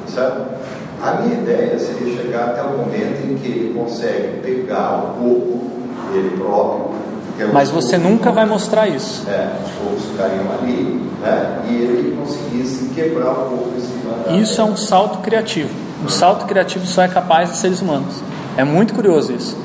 certo? 0.06 0.58
A 1.00 1.12
minha 1.22 1.40
ideia 1.40 1.78
seria 1.78 2.16
chegar 2.16 2.44
até 2.46 2.62
o 2.62 2.78
momento 2.78 3.24
em 3.24 3.36
que 3.36 3.46
ele 3.46 3.74
consegue 3.74 4.40
pegar 4.40 4.96
o 4.96 5.22
corpo 5.22 5.70
dele 6.12 6.36
próprio. 6.36 6.90
é 7.38 7.46
Mas 7.46 7.70
você 7.70 7.96
nunca 7.96 8.32
vai 8.32 8.44
mostrar 8.44 8.88
isso. 8.88 9.24
É, 9.28 9.48
os 9.64 9.72
corpos 9.72 10.04
ficariam 10.10 10.44
ali, 10.60 11.00
né? 11.22 11.62
E 11.68 11.74
ele 11.74 12.16
conseguisse 12.16 12.88
quebrar 12.88 13.30
o 13.30 13.34
corpo 13.34 13.72
em 13.76 13.80
cima 13.80 14.40
Isso 14.40 14.60
é 14.60 14.64
um 14.64 14.76
salto 14.76 15.18
criativo. 15.18 15.70
Um 16.04 16.08
salto 16.08 16.46
criativo 16.46 16.84
só 16.86 17.02
é 17.02 17.08
capaz 17.08 17.50
de 17.52 17.58
seres 17.58 17.80
humanos. 17.80 18.22
É 18.56 18.64
muito 18.64 18.94
curioso 18.94 19.32
isso. 19.32 19.56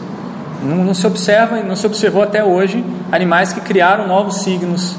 Não, 0.64 0.84
não 0.84 0.94
se 0.94 1.06
observa, 1.06 1.58
não 1.62 1.76
se 1.76 1.86
observou 1.86 2.24
até 2.24 2.44
hoje 2.44 2.84
animais 3.12 3.52
que 3.54 3.62
criaram 3.62 4.08
novos 4.08 4.38
signos. 4.38 4.96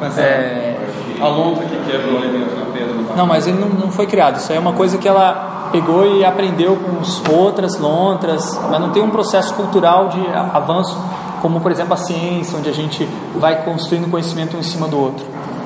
Mas 0.00 0.18
É. 0.18 0.76
a, 1.20 1.24
a 1.24 1.28
lontra 1.28 1.64
que 1.64 1.76
quebra 1.90 2.12
o 2.12 2.18
alimento 2.18 2.54
na 2.58 2.66
pedra 2.66 2.94
não 2.94 3.04
vai. 3.04 3.16
Não, 3.16 3.26
mas 3.26 3.46
ele 3.46 3.58
não, 3.58 3.68
não 3.68 3.90
foi 3.90 4.06
criado. 4.06 4.36
Isso 4.36 4.50
aí 4.50 4.58
é 4.58 4.60
uma 4.60 4.72
coisa 4.72 4.98
que 4.98 5.06
ela 5.08 5.68
pegou 5.72 6.06
e 6.06 6.24
aprendeu 6.24 6.76
com 6.76 7.00
os- 7.00 7.22
outras 7.28 7.78
lontras, 7.78 8.58
mas 8.70 8.80
não 8.80 8.90
tem 8.90 9.02
um 9.02 9.10
processo 9.10 9.54
cultural 9.54 10.08
de 10.08 10.20
avanço, 10.52 10.96
como 11.42 11.60
por 11.60 11.70
exemplo 11.72 11.94
a 11.94 11.96
ciência, 11.96 12.58
onde 12.58 12.68
a 12.68 12.72
gente 12.72 13.08
vai 13.36 13.62
construindo 13.64 14.10
conhecimento 14.10 14.56
um 14.56 14.60
em 14.60 14.62
cima 14.62 14.86
do 14.88 14.98
outro. 14.98 15.24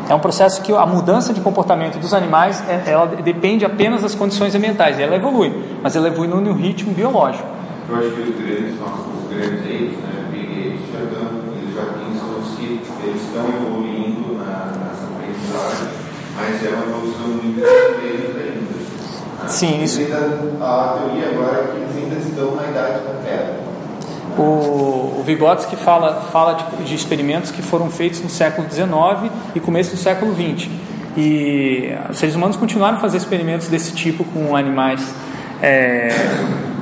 É 0.08 0.14
um 0.14 0.18
processo 0.18 0.62
que 0.62 0.72
a 0.72 0.86
mudança 0.86 1.34
de 1.34 1.40
comportamento 1.42 1.98
dos 1.98 2.14
animais, 2.14 2.62
é- 2.68 2.90
ela 2.90 3.06
depende 3.06 3.64
apenas 3.66 4.00
das 4.02 4.14
condições 4.14 4.54
ambientais. 4.54 4.98
Ela 4.98 5.16
evolui, 5.16 5.52
mas 5.82 5.94
ela 5.96 6.08
evolui 6.08 6.28
no 6.28 6.52
ritmo 6.54 6.92
biológico. 6.94 7.46
Eu 7.90 7.96
acho 7.96 8.08
que 8.10 8.20
os 8.22 9.17
grandes 9.28 9.60
apes, 9.60 9.98
né, 9.98 10.28
Big 10.32 10.80
estão, 10.84 11.28
eles 11.56 11.74
já 11.74 11.84
têm 11.92 12.18
são 12.18 12.38
os 12.40 12.54
que 12.56 12.80
eles 13.04 13.22
estão 13.22 13.48
evoluindo 13.48 14.34
na, 14.38 14.72
nessa 14.78 15.04
aprendizagem, 15.06 15.88
mas 16.36 16.64
é 16.64 16.68
uma 16.74 16.84
evolução 16.86 17.28
muito 17.28 17.60
lenta 17.60 18.38
ainda. 18.38 18.38
né? 19.42 19.48
Sim, 19.48 19.82
isso. 19.82 20.00
Ainda- 20.00 20.64
a 20.64 20.98
teoria 20.98 21.28
agora 21.30 21.58
é 21.58 21.66
que 21.68 21.76
eles 21.76 21.96
ainda 22.04 22.16
estão 22.28 22.54
na 22.56 22.68
idade 22.68 23.00
da 23.04 23.14
pedra. 23.24 23.68
O, 24.36 25.18
o 25.18 25.22
Vygotsky 25.26 25.74
fala, 25.76 26.20
fala 26.32 26.52
de, 26.54 26.84
de 26.84 26.94
experimentos 26.94 27.50
que 27.50 27.60
foram 27.62 27.90
feitos 27.90 28.20
no 28.22 28.28
século 28.28 28.68
XIX 28.70 29.32
e 29.54 29.58
começo 29.60 29.92
do 29.92 29.96
século 29.96 30.32
XX. 30.34 30.68
E 31.16 31.92
os 32.08 32.18
seres 32.18 32.34
humanos 32.36 32.56
continuaram 32.56 32.98
a 32.98 33.00
fazer 33.00 33.16
experimentos 33.16 33.66
desse 33.66 33.92
tipo 33.92 34.22
com 34.24 34.54
animais 34.54 35.02
é, 35.60 36.08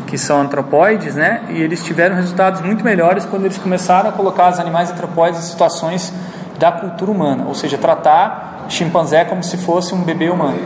que 0.07 0.16
são 0.16 0.41
antropóides, 0.41 1.15
né? 1.15 1.43
E 1.51 1.61
eles 1.61 1.83
tiveram 1.85 2.16
resultados 2.16 2.61
muito 2.61 2.85
melhores 2.85 3.24
quando 3.24 3.45
eles 3.45 3.59
começaram 3.59 4.11
a 4.11 4.12
colocar 4.12 4.53
os 4.53 4.61
animais 4.61 4.91
antropóides 4.91 5.41
em 5.41 5.43
situações 5.51 6.12
da 6.59 6.73
cultura 6.73 7.11
humana, 7.11 7.45
ou 7.47 7.55
seja, 7.55 7.77
tratar 7.77 8.66
chimpanzé 8.69 9.24
como 9.24 9.43
se 9.43 9.57
fosse 9.59 9.95
um 9.95 10.03
bebê 10.03 10.31
humano. 10.31 10.59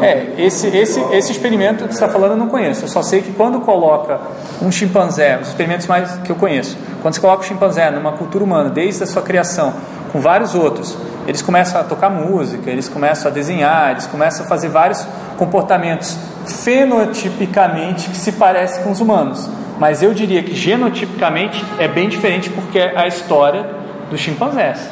É, 0.00 0.34
esse, 0.38 0.68
esse, 0.68 1.00
esse 1.12 1.32
experimento 1.32 1.84
que 1.84 1.92
você 1.92 2.04
está 2.04 2.08
falando 2.08 2.32
eu 2.32 2.36
não 2.36 2.48
conheço. 2.48 2.84
Eu 2.84 2.88
só 2.88 3.02
sei 3.02 3.20
que 3.20 3.32
quando 3.32 3.60
coloca 3.60 4.20
um 4.62 4.70
chimpanzé, 4.70 5.38
os 5.40 5.48
experimentos 5.48 5.86
mais 5.86 6.18
que 6.18 6.30
eu 6.30 6.36
conheço, 6.36 6.76
quando 7.02 7.14
você 7.14 7.20
coloca 7.20 7.42
o 7.42 7.44
chimpanzé 7.44 7.90
numa 7.90 8.12
cultura 8.12 8.44
humana, 8.44 8.70
desde 8.70 9.02
a 9.02 9.06
sua 9.06 9.22
criação, 9.22 9.74
com 10.12 10.20
vários 10.20 10.54
outros, 10.54 10.96
eles 11.28 11.42
começam 11.42 11.78
a 11.78 11.84
tocar 11.84 12.08
música, 12.08 12.70
eles 12.70 12.88
começam 12.88 13.30
a 13.30 13.34
desenhar, 13.34 13.90
eles 13.90 14.06
começam 14.06 14.46
a 14.46 14.48
fazer 14.48 14.70
vários 14.70 15.06
comportamentos 15.36 16.16
fenotipicamente 16.46 18.08
que 18.08 18.16
se 18.16 18.32
parecem 18.32 18.82
com 18.82 18.90
os 18.90 18.98
humanos. 18.98 19.46
Mas 19.78 20.02
eu 20.02 20.14
diria 20.14 20.42
que 20.42 20.54
genotipicamente 20.54 21.62
é 21.78 21.86
bem 21.86 22.08
diferente 22.08 22.48
porque 22.48 22.78
é 22.78 22.96
a 22.96 23.06
história 23.06 23.68
dos 24.10 24.18
chimpanzés. 24.18 24.88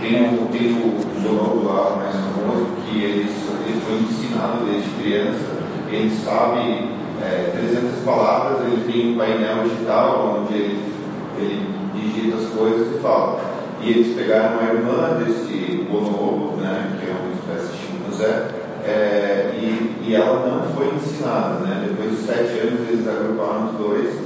Tem 0.00 0.22
o, 0.22 0.46
tem 0.52 0.70
o 0.70 1.00
bonobo 1.20 1.66
lá 1.66 1.96
mais 1.96 2.14
famoso 2.14 2.68
que 2.86 3.02
ele, 3.02 3.28
ele 3.66 3.80
foi 3.84 3.96
ensinado 3.96 4.64
desde 4.66 4.88
criança, 5.02 5.44
ele 5.90 6.16
sabe 6.24 6.90
é, 7.24 7.50
300 7.58 8.04
palavras, 8.04 8.68
ele 8.68 8.84
tem 8.90 9.14
um 9.14 9.18
painel 9.18 9.64
digital 9.64 10.42
onde 10.42 10.54
ele, 10.54 10.94
ele 11.40 11.74
digita 11.92 12.36
as 12.36 12.48
coisas 12.50 12.96
e 12.96 13.00
fala. 13.00 13.59
E 13.82 13.90
eles 13.90 14.14
pegaram 14.14 14.60
a 14.60 14.74
irmã 14.74 15.22
desse 15.24 15.86
bonobo, 15.90 16.56
né, 16.58 16.98
que 17.00 17.08
é 17.08 17.14
uma 17.14 17.32
espécie 17.32 17.76
de 17.76 17.86
chimpanzé, 17.86 18.48
é, 18.84 19.50
e, 19.54 20.06
e 20.06 20.14
ela 20.14 20.46
não 20.46 20.74
foi 20.74 20.94
ensinada, 20.94 21.60
né? 21.60 21.86
Depois 21.88 22.10
de 22.10 22.26
sete 22.26 22.58
anos 22.60 22.88
eles 22.88 23.06
agruparam 23.06 23.66
os 23.66 23.72
dois 23.78 24.18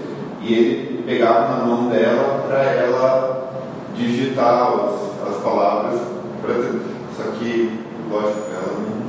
e 0.43 0.52
ele 0.52 1.02
pegava 1.06 1.59
na 1.59 1.64
mão 1.64 1.89
dela 1.89 2.44
para 2.47 2.62
ela 2.62 3.52
digitar 3.97 4.72
as, 4.72 5.28
as 5.28 5.43
palavras. 5.43 6.01
Pra, 6.43 6.55
só 7.16 7.31
que, 7.39 7.81
lógico, 8.10 8.40
ela 8.52 8.78
não. 8.78 9.05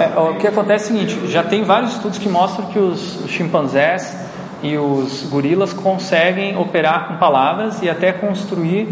É, 0.00 0.30
o 0.30 0.38
que 0.38 0.46
acontece 0.46 0.90
é 0.90 0.94
o 0.94 0.98
seguinte, 0.98 1.26
já 1.26 1.42
tem 1.42 1.64
vários 1.64 1.94
estudos 1.94 2.18
que 2.18 2.28
mostram 2.28 2.66
que 2.66 2.78
os 2.78 3.24
chimpanzés 3.26 4.27
e 4.62 4.76
os 4.76 5.22
gorilas 5.30 5.72
conseguem 5.72 6.56
operar 6.56 7.08
com 7.08 7.16
palavras 7.16 7.80
e 7.82 7.88
até 7.88 8.12
construir 8.12 8.88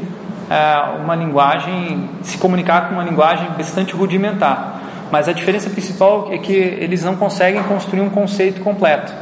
ah, 0.50 0.96
uma 1.02 1.14
linguagem, 1.16 2.08
se 2.22 2.38
comunicar 2.38 2.88
com 2.88 2.94
uma 2.94 3.04
linguagem 3.04 3.48
bastante 3.56 3.92
rudimentar. 3.94 4.80
Mas 5.10 5.28
a 5.28 5.32
diferença 5.32 5.70
principal 5.70 6.28
é 6.32 6.38
que 6.38 6.52
eles 6.52 7.02
não 7.04 7.16
conseguem 7.16 7.62
construir 7.64 8.00
um 8.00 8.10
conceito 8.10 8.60
completo. 8.60 9.12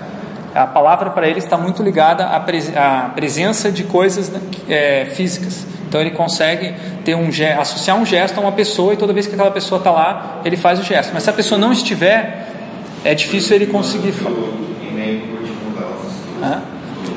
A 0.55 0.67
palavra 0.67 1.11
para 1.11 1.27
eles 1.29 1.45
está 1.45 1.57
muito 1.59 1.83
ligada 1.83 2.27
à, 2.27 2.39
pres 2.41 2.75
à 2.77 3.11
presença 3.15 3.73
de 3.73 3.83
coisas 3.85 4.31
né, 4.31 4.41
é, 4.69 5.05
físicas. 5.07 5.67
Então 5.89 6.01
ele 6.01 6.13
consegue 6.13 6.75
ter 7.05 7.15
um 7.15 7.29
associar 7.61 7.97
um 7.99 8.05
gesto 8.07 8.39
a 8.39 8.41
uma 8.41 8.53
pessoa 8.53 8.95
e 8.95 8.97
toda 8.97 9.13
vez 9.13 9.27
que 9.27 9.35
aquela 9.35 9.51
pessoa 9.51 9.79
está 9.79 9.91
lá, 9.91 10.41
ele 10.45 10.57
faz 10.57 10.79
o 10.79 10.83
gesto. 10.83 11.11
Mas 11.13 11.23
se 11.25 11.31
a 11.31 11.33
pessoa 11.33 11.59
não 11.59 11.73
estiver, 11.73 12.49
é 13.05 13.15
difícil 13.15 13.57
ele 13.57 13.67
conseguir. 13.67 14.13
fa- 14.13 14.31
Hã? 16.45 16.63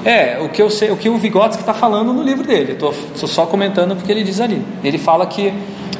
É, 0.05 0.39
o 0.41 0.49
que 0.49 0.61
eu 0.61 0.69
sei, 0.69 0.91
o 0.91 0.97
que 0.97 1.09
o 1.09 1.17
Vygotsky 1.17 1.61
está 1.61 1.73
falando 1.73 2.13
no 2.13 2.23
livro 2.23 2.45
dele. 2.45 2.73
Estou 2.73 2.93
só 3.27 3.45
comentando 3.45 3.95
porque 3.95 4.11
ele 4.11 4.23
diz 4.23 4.39
ali. 4.39 4.63
Ele 4.83 4.97
fala 4.97 5.25
que 5.25 5.53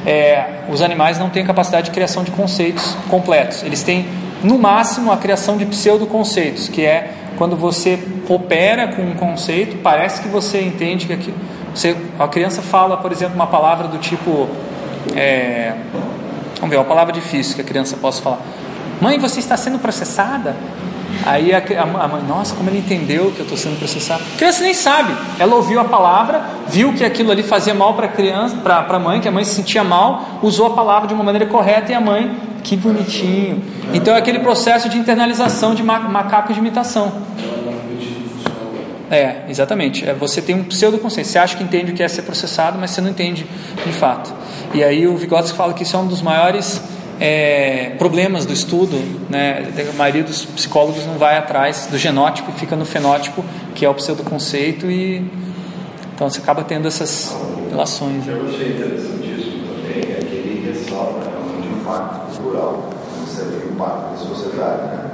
é, 0.06 0.62
os 0.68 0.80
animais 0.80 1.18
não 1.18 1.28
têm 1.28 1.44
capacidade 1.44 1.86
de 1.86 1.90
criação 1.90 2.22
de 2.22 2.30
conceitos 2.30 2.96
completos. 3.08 3.62
Eles 3.62 3.82
têm, 3.82 4.06
no 4.42 4.58
máximo, 4.58 5.12
a 5.12 5.16
criação 5.16 5.56
de 5.56 5.66
pseudoconceitos, 5.66 6.68
que 6.68 6.84
é 6.84 7.12
quando 7.36 7.56
você 7.56 7.98
opera 8.28 8.88
com 8.88 9.02
um 9.02 9.14
conceito, 9.14 9.76
parece 9.82 10.22
que 10.22 10.28
você 10.28 10.62
entende 10.62 11.06
que 11.06 11.12
aquilo. 11.12 11.36
Você, 11.74 11.96
a 12.18 12.26
criança 12.26 12.62
fala, 12.62 12.96
por 12.96 13.12
exemplo, 13.12 13.34
uma 13.34 13.46
palavra 13.46 13.88
do 13.88 13.98
tipo. 13.98 14.48
é, 15.14 15.74
vamos 16.56 16.70
ver, 16.70 16.76
uma 16.76 16.84
palavra 16.84 17.12
difícil 17.12 17.54
que 17.54 17.60
a 17.60 17.64
criança 17.64 17.96
possa 17.96 18.22
falar. 18.22 18.40
Mãe, 19.00 19.18
você 19.18 19.38
está 19.38 19.56
sendo 19.56 19.78
processada? 19.78 20.56
Aí 21.24 21.52
a, 21.52 21.58
a, 21.58 22.08
mãe, 22.08 22.22
nossa, 22.26 22.54
como 22.54 22.70
ele 22.70 22.78
entendeu 22.78 23.32
que 23.32 23.40
eu 23.40 23.42
estou 23.42 23.56
sendo 23.56 23.78
processado? 23.78 24.22
A 24.34 24.36
criança 24.36 24.62
nem 24.62 24.74
sabe. 24.74 25.14
Ela 25.38 25.54
ouviu 25.54 25.80
a 25.80 25.84
palavra, 25.84 26.42
viu 26.68 26.92
que 26.94 27.04
aquilo 27.04 27.30
ali 27.30 27.42
fazia 27.42 27.74
mal 27.74 27.94
para 27.94 28.06
a 28.06 28.08
criança, 28.08 28.56
para 28.56 28.84
a 28.86 28.98
mãe, 28.98 29.20
que 29.20 29.28
a 29.28 29.30
mãe 29.30 29.44
se 29.44 29.54
sentia 29.54 29.84
mal, 29.84 30.40
usou 30.42 30.66
a 30.66 30.70
palavra 30.70 31.08
de 31.08 31.14
uma 31.14 31.24
maneira 31.24 31.46
correta 31.46 31.92
e 31.92 31.94
a 31.94 32.00
mãe, 32.00 32.36
que 32.62 32.76
bonitinho. 32.76 33.62
Então 33.92 34.14
é 34.14 34.18
aquele 34.18 34.38
processo 34.40 34.88
de 34.88 34.98
internalização 34.98 35.74
de 35.74 35.82
ma 35.82 36.00
macaco 36.00 36.52
de 36.52 36.58
imitação. 36.58 37.12
É, 39.10 39.44
exatamente. 39.48 40.08
É, 40.08 40.12
você 40.12 40.42
tem 40.42 40.54
um 40.54 40.64
pseudo-conceito. 40.64 41.28
Você 41.28 41.38
acha 41.38 41.56
que 41.56 41.62
entende 41.64 41.92
o 41.92 41.94
que 41.94 42.02
é 42.02 42.08
ser 42.08 42.22
processado, 42.22 42.78
mas 42.78 42.90
você 42.90 43.00
não 43.00 43.10
entende 43.10 43.46
de 43.84 43.92
fato. 43.92 44.32
E 44.74 44.84
aí 44.84 45.06
o 45.06 45.16
Vygotsky 45.16 45.56
fala 45.56 45.72
que 45.72 45.82
isso 45.82 45.96
é 45.96 45.98
um 45.98 46.06
dos 46.06 46.20
maiores 46.20 46.82
é, 47.20 47.94
problemas 47.98 48.46
do 48.46 48.52
estudo. 48.52 48.96
Né? 49.28 49.72
A 49.90 49.96
maioria 49.96 50.22
dos 50.22 50.44
psicólogos 50.44 51.04
não 51.06 51.18
vai 51.18 51.36
atrás 51.36 51.88
do 51.90 51.98
genótipo 51.98 52.50
e 52.50 52.58
fica 52.58 52.76
no 52.76 52.84
fenótipo, 52.84 53.44
que 53.74 53.84
é 53.84 53.88
o 53.88 53.94
pseudo-conceito. 53.94 54.90
E... 54.90 55.24
Então 56.14 56.28
você 56.28 56.40
acaba 56.40 56.64
tendo 56.64 56.88
essas 56.88 57.36
relações. 57.70 58.24
Que 58.24 58.30
eu 58.30 58.46
achei 58.48 58.72
interessantíssimo 58.72 59.68
também 59.68 60.12
é 60.12 60.18
que 60.20 60.34
ele 60.34 60.72
ressalta 60.72 61.30
realmente 61.30 61.68
impacto 61.80 62.36
cultural, 62.36 62.90
o 62.90 63.72
impacto 63.72 64.10
da 64.10 64.16
sociedade. 64.16 64.82
Né? 64.82 65.10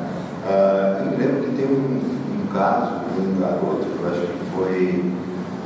Ah, 0.47 0.97
eu 1.01 1.11
me 1.11 1.17
lembro 1.17 1.43
que 1.43 1.57
tem 1.57 1.67
um, 1.67 2.43
um 2.43 2.47
caso 2.53 3.01
de 3.15 3.21
um 3.21 3.41
garoto, 3.41 3.85
que 3.85 4.03
eu 4.03 4.11
acho 4.11 4.21
que 4.21 4.57
foi 4.57 5.13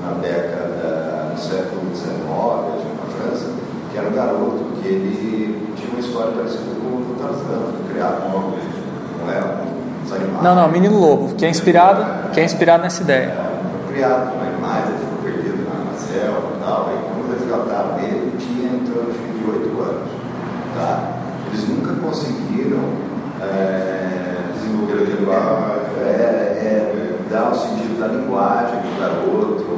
na 0.03 0.13
década 0.15 1.33
do 1.35 1.41
século 1.41 1.95
XIX, 1.95 2.17
na 2.19 3.07
França, 3.17 3.51
que 3.93 3.99
era 3.99 4.09
um 4.09 4.13
garoto 4.13 4.65
que 4.83 4.89
ele 4.89 5.68
tinha 5.79 5.91
uma 5.91 6.01
história 6.01 6.33
parecida 6.33 6.75
com 6.81 6.89
o 6.89 7.17
Tarzan, 7.19 7.73
foi 7.73 7.93
criado 7.93 8.23
com 8.23 8.39
uma, 8.39 8.57
não 9.21 9.33
é, 9.33 10.05
uns 10.05 10.13
animais. 10.13 10.43
Não, 10.43 10.55
não, 10.55 10.69
Menino 10.69 10.99
Lobo, 10.99 11.35
que 11.35 11.47
é 11.47 11.51
inspirado, 11.51 12.31
que 12.33 12.41
é 12.41 12.45
inspirado 12.45 12.83
nessa 12.83 13.03
ideia. 13.03 13.35
Foi 13.87 13.95
criado 13.95 14.33
com 14.33 14.41
animais, 14.41 14.89
ele 14.89 14.99
ficou 14.99 15.19
perdido 15.23 15.65
na, 15.65 15.99
selva 15.99 16.49
e 16.57 16.65
tal. 16.65 16.89
Aí 16.89 16.99
quando 17.07 17.39
resgataram 17.39 17.99
ele, 18.01 18.17
ele 18.17 18.37
tinha 18.39 18.69
em 18.73 18.85
torno 18.85 19.13
de 19.13 19.51
8 19.51 19.81
anos. 19.81 20.11
Tá? 20.75 21.19
Eles 21.49 21.69
nunca 21.69 21.95
conseguiram 21.95 22.83
é, 23.41 24.53
desenvolver 24.55 24.93
a 24.93 25.17
linguagem, 25.17 25.83
é, 26.01 26.11
é, 26.11 27.19
dar 27.31 27.53
o 27.53 27.55
sentido 27.55 28.01
da 28.01 28.09
linguagem 28.09 28.81
do 28.81 29.01
garoto. 29.01 29.69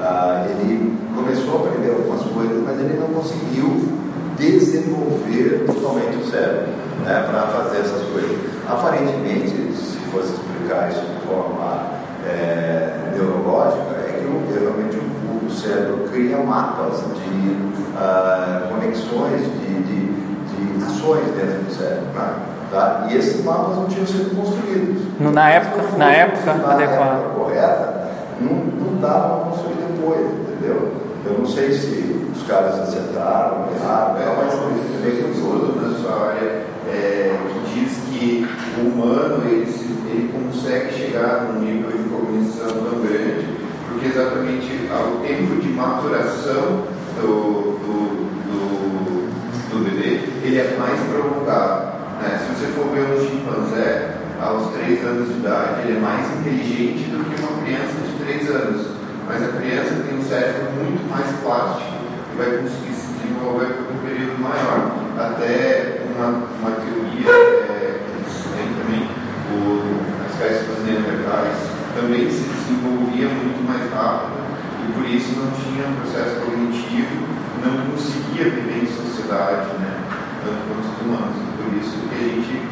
Ah, 0.00 0.44
ele 0.50 0.98
começou 1.14 1.54
a 1.54 1.68
aprender 1.68 1.90
algumas 1.90 2.22
coisas, 2.24 2.62
mas 2.62 2.78
ele 2.78 2.98
não 3.00 3.08
conseguiu 3.08 4.03
desenvolver 4.38 5.64
totalmente 5.66 6.16
o 6.16 6.30
cérebro 6.30 6.66
né, 7.04 7.24
para 7.30 7.40
fazer 7.48 7.80
essas 7.80 8.02
coisas. 8.12 8.36
Aparentemente, 8.68 9.50
se 9.50 9.98
fosse 10.10 10.32
explicar 10.34 10.90
isso 10.90 11.00
de 11.00 11.26
forma 11.26 11.82
é, 12.26 13.10
neurológica, 13.14 13.94
é 14.08 14.20
que 14.20 14.26
o- 14.26 14.58
realmente 14.58 14.96
o, 14.96 15.46
o 15.46 15.50
cérebro 15.50 16.08
cria 16.10 16.38
mapas 16.38 16.98
de 16.98 17.56
ah, 17.96 18.68
conexões, 18.70 19.40
de, 19.42 19.82
de, 19.82 20.06
de 20.06 20.84
ações 20.84 21.24
dentro 21.36 21.62
do 21.64 21.74
cérebro. 21.74 22.04
né, 22.14 22.34
tá? 22.70 23.06
E 23.10 23.16
esses 23.16 23.44
mapas 23.44 23.76
não 23.76 23.86
tinham 23.86 24.06
sido 24.06 24.34
construídos. 24.34 25.02
Na 25.32 25.50
época- 25.50 25.82
Se 25.82 25.90
não 25.92 25.98
na 25.98 26.12
época 26.12 26.50
adequada. 26.50 27.20
época 27.20 27.34
correta, 27.38 28.04
não, 28.40 28.52
não 28.54 29.00
dava 29.00 29.36
para 29.40 29.50
construir 29.50 29.74
depois, 29.74 30.20
entendeu? 30.20 30.90
Eu 31.26 31.38
não 31.38 31.46
sei 31.46 31.72
se 31.72 32.23
os 32.34 32.42
caras 32.46 32.80
acertaram, 32.80 33.68
erraram, 33.74 34.16
É, 34.20 34.26
não, 34.26 34.36
mas 34.36 34.54
mas 34.54 34.54
um 34.54 35.00
meio 35.00 35.16
que 35.16 35.30
estudo 35.30 35.80
na 35.80 35.98
sua 35.98 36.28
área 36.30 36.64
é, 36.90 37.36
que 37.48 37.80
diz 37.80 37.98
que 38.10 38.46
o 38.78 38.88
humano 38.88 39.42
ele, 39.46 39.66
ele 40.10 40.32
consegue 40.32 40.92
chegar 40.92 41.44
num 41.44 41.60
nível 41.60 41.90
de 41.90 42.08
cognição 42.08 42.68
tão 42.68 43.00
grande, 43.00 43.46
porque 43.88 44.06
exatamente 44.06 44.88
ah, 44.90 45.14
o 45.14 45.26
tempo 45.26 45.60
de 45.60 45.68
maturação 45.68 46.84
do, 47.20 47.78
do, 47.78 48.26
do, 48.50 49.30
do 49.70 49.84
bebê 49.84 50.20
ele 50.42 50.58
é 50.58 50.76
mais 50.78 51.00
prolongado. 51.08 51.94
né? 52.20 52.38
Se 52.38 52.54
você 52.54 52.72
for 52.72 52.86
ver 52.92 53.06
um 53.14 53.28
chimpanzé 53.28 54.16
aos 54.40 54.72
3 54.72 55.04
anos 55.04 55.28
de 55.28 55.34
idade, 55.34 55.82
ele 55.84 55.96
é 55.96 56.00
mais 56.00 56.26
inteligente 56.38 57.10
do 57.10 57.24
que 57.24 57.40
uma 57.40 57.62
criança 57.62 57.94
de 58.04 58.24
3 58.24 58.50
anos. 58.50 58.86
Mas 59.26 59.42
a 59.42 59.48
criança 59.48 60.04
tem 60.06 60.18
um 60.18 60.22
cérebro 60.22 60.70
muito 60.72 61.08
mais 61.10 61.24
plástico 61.40 61.93
e 62.34 62.36
vai 62.36 62.58
conseguir 62.58 62.94
se 62.94 63.06
desenvolver 63.14 63.66
por 63.78 63.94
um 63.94 63.98
período 64.02 64.42
maior. 64.42 64.90
Até 65.16 66.02
uma, 66.10 66.50
uma 66.58 66.70
teoria 66.82 67.30
é, 67.30 68.00
que 68.02 68.10
eles 68.10 68.34
têm 68.50 68.68
também, 68.74 69.06
o, 69.54 70.02
a 70.22 70.26
espécie 70.26 70.64
dos 70.66 70.84
neandertais 70.84 71.56
também 71.94 72.28
se 72.28 72.42
desenvolvia 72.42 73.28
muito 73.28 73.62
mais 73.62 73.88
rápido 73.92 74.34
e 74.82 74.92
por 74.92 75.06
isso 75.06 75.38
não 75.38 75.50
tinha 75.52 75.86
um 75.86 75.94
processo 76.02 76.40
cognitivo, 76.44 77.22
não 77.62 77.86
conseguia 77.92 78.50
viver 78.50 78.82
em 78.82 78.86
sociedade, 78.86 79.70
né? 79.78 79.94
tanto 80.42 80.58
quanto 80.68 80.90
os 80.90 81.06
humanos. 81.06 81.36
Por 81.56 81.72
isso 81.78 81.96
que 82.08 82.14
a 82.14 82.18
gente 82.18 82.62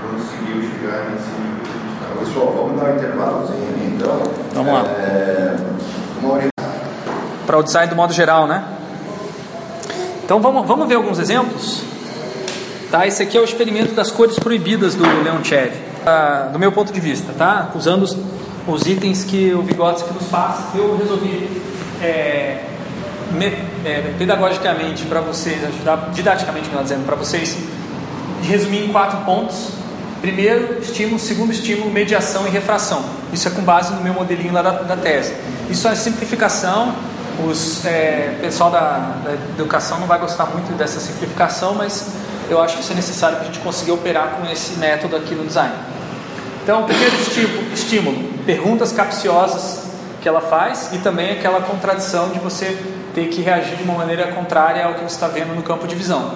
conseguiu 0.00 0.62
chegar 0.62 1.10
nesse 1.10 1.28
nível 1.36 1.60
que 1.62 1.68
a 1.68 1.80
gente 1.84 1.92
está 1.94 2.08
hoje. 2.16 2.32
Pessoal, 2.32 2.52
vamos 2.56 2.80
dar 2.80 2.90
um 2.90 2.96
intervalozinho 2.96 3.68
aí, 3.76 3.94
então. 3.94 4.22
Vamos 4.54 4.72
lá. 4.72 4.84
É, 4.88 5.56
uma 6.22 6.32
hora 6.32 6.48
Para 7.46 7.49
o 7.60 7.62
design 7.62 7.88
do 7.90 7.96
modo 7.96 8.12
geral, 8.12 8.46
né? 8.46 8.64
Então 10.24 10.40
vamos, 10.40 10.66
vamos 10.66 10.88
ver 10.88 10.94
alguns 10.94 11.18
exemplos? 11.18 11.82
Tá, 12.90 13.06
esse 13.06 13.22
aqui 13.22 13.36
é 13.36 13.40
o 13.40 13.44
experimento 13.44 13.94
das 13.94 14.10
cores 14.10 14.38
proibidas 14.38 14.94
do 14.94 15.04
Leonchev, 15.22 15.72
ah, 16.06 16.48
do 16.52 16.58
meu 16.58 16.72
ponto 16.72 16.92
de 16.92 17.00
vista, 17.00 17.32
tá? 17.36 17.70
Usando 17.74 18.02
os, 18.02 18.16
os 18.66 18.86
itens 18.86 19.22
que 19.24 19.52
o 19.54 19.62
Vygotsky 19.62 20.12
nos 20.12 20.24
passa, 20.24 20.76
eu 20.76 20.96
resolvi 20.96 21.48
é, 22.02 22.64
me- 23.32 23.56
é, 23.84 24.12
pedagogicamente 24.18 25.04
para 25.04 25.20
vocês, 25.20 25.64
ajudar, 25.64 26.10
didaticamente, 26.12 26.68
melhor 26.68 26.82
dizendo, 26.82 27.04
para 27.06 27.14
vocês 27.16 27.56
resumir 28.42 28.84
em 28.86 28.88
quatro 28.92 29.18
pontos. 29.18 29.68
Primeiro 30.20 30.80
estímulo, 30.82 31.18
segundo 31.18 31.50
estímulo, 31.52 31.90
mediação 31.90 32.46
e 32.46 32.50
refração. 32.50 33.02
Isso 33.32 33.48
é 33.48 33.50
com 33.52 33.62
base 33.62 33.94
no 33.94 34.02
meu 34.02 34.12
modelinho 34.12 34.52
lá 34.52 34.60
da, 34.60 34.70
da 34.82 34.96
tese. 34.96 35.32
Isso 35.70 35.88
é 35.88 35.94
simplificação. 35.94 36.92
Os 37.48 37.84
é, 37.86 38.38
pessoal 38.40 38.70
da, 38.70 39.16
da 39.24 39.32
educação 39.32 39.98
não 39.98 40.06
vai 40.06 40.18
gostar 40.18 40.46
muito 40.46 40.76
dessa 40.76 41.00
simplificação, 41.00 41.74
mas 41.74 42.08
eu 42.48 42.60
acho 42.60 42.76
que 42.76 42.82
isso 42.82 42.92
é 42.92 42.96
necessário 42.96 43.36
para 43.36 43.44
a 43.44 43.46
gente 43.46 43.60
conseguir 43.60 43.92
operar 43.92 44.36
com 44.36 44.50
esse 44.50 44.78
método 44.78 45.16
aqui 45.16 45.34
no 45.34 45.44
design. 45.44 45.72
Então, 46.62 46.84
primeiro 46.84 47.14
estímulo, 47.72 48.32
perguntas 48.44 48.92
capciosas 48.92 49.90
que 50.20 50.28
ela 50.28 50.40
faz 50.40 50.90
e 50.92 50.98
também 50.98 51.30
aquela 51.30 51.60
contradição 51.62 52.28
de 52.30 52.38
você 52.38 52.76
ter 53.14 53.28
que 53.28 53.40
reagir 53.40 53.76
de 53.76 53.82
uma 53.82 53.94
maneira 53.94 54.32
contrária 54.32 54.84
ao 54.84 54.94
que 54.94 55.00
você 55.00 55.14
está 55.14 55.28
vendo 55.28 55.54
no 55.54 55.62
campo 55.62 55.86
de 55.86 55.94
visão. 55.94 56.34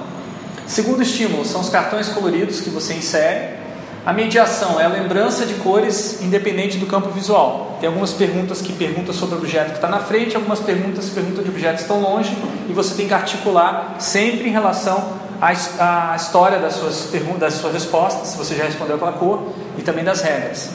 Segundo 0.67 1.03
estímulo 1.03 1.45
são 1.45 1.61
os 1.61 1.69
cartões 1.69 2.09
coloridos 2.09 2.61
que 2.61 2.71
você 2.71 2.95
insere. 2.95 3.64
A 4.07 4.13
mediação 4.13 4.79
é 4.79 4.85
a 4.85 4.89
lembrança 4.89 5.47
de 5.47 5.55
cores 5.55 6.21
independente 6.21 6.77
do 6.77 6.85
campo 6.85 7.09
visual. 7.09 7.79
Tem 7.81 7.87
algumas 7.89 8.13
perguntas 8.13 8.61
que 8.61 8.73
perguntam 8.75 9.15
sobre 9.15 9.37
o 9.37 9.39
objeto 9.39 9.71
que 9.71 9.77
está 9.77 9.89
na 9.89 9.99
frente, 9.99 10.37
algumas 10.37 10.61
perguntas 10.61 11.07
que 11.07 11.13
perguntam 11.15 11.43
de 11.43 11.49
objetos 11.49 11.77
que 11.77 11.91
estão 11.91 12.03
longe, 12.03 12.37
e 12.69 12.73
você 12.75 12.95
tem 12.95 13.09
que 13.09 13.15
articular 13.15 13.97
sempre 13.99 14.47
em 14.49 14.53
relação 14.53 15.03
à, 15.41 15.53
his- 15.55 15.81
à 15.81 16.13
história 16.17 16.59
das 16.59 16.75
suas 16.75 17.07
perguntas, 17.11 17.41
das 17.41 17.55
suas 17.55 17.73
respostas, 17.73 18.29
se 18.29 18.37
você 18.37 18.55
já 18.55 18.65
respondeu 18.65 18.97
aquela 18.97 19.13
cor, 19.13 19.41
e 19.79 19.83
também 19.83 20.05
das 20.05 20.21
regras. 20.21 20.71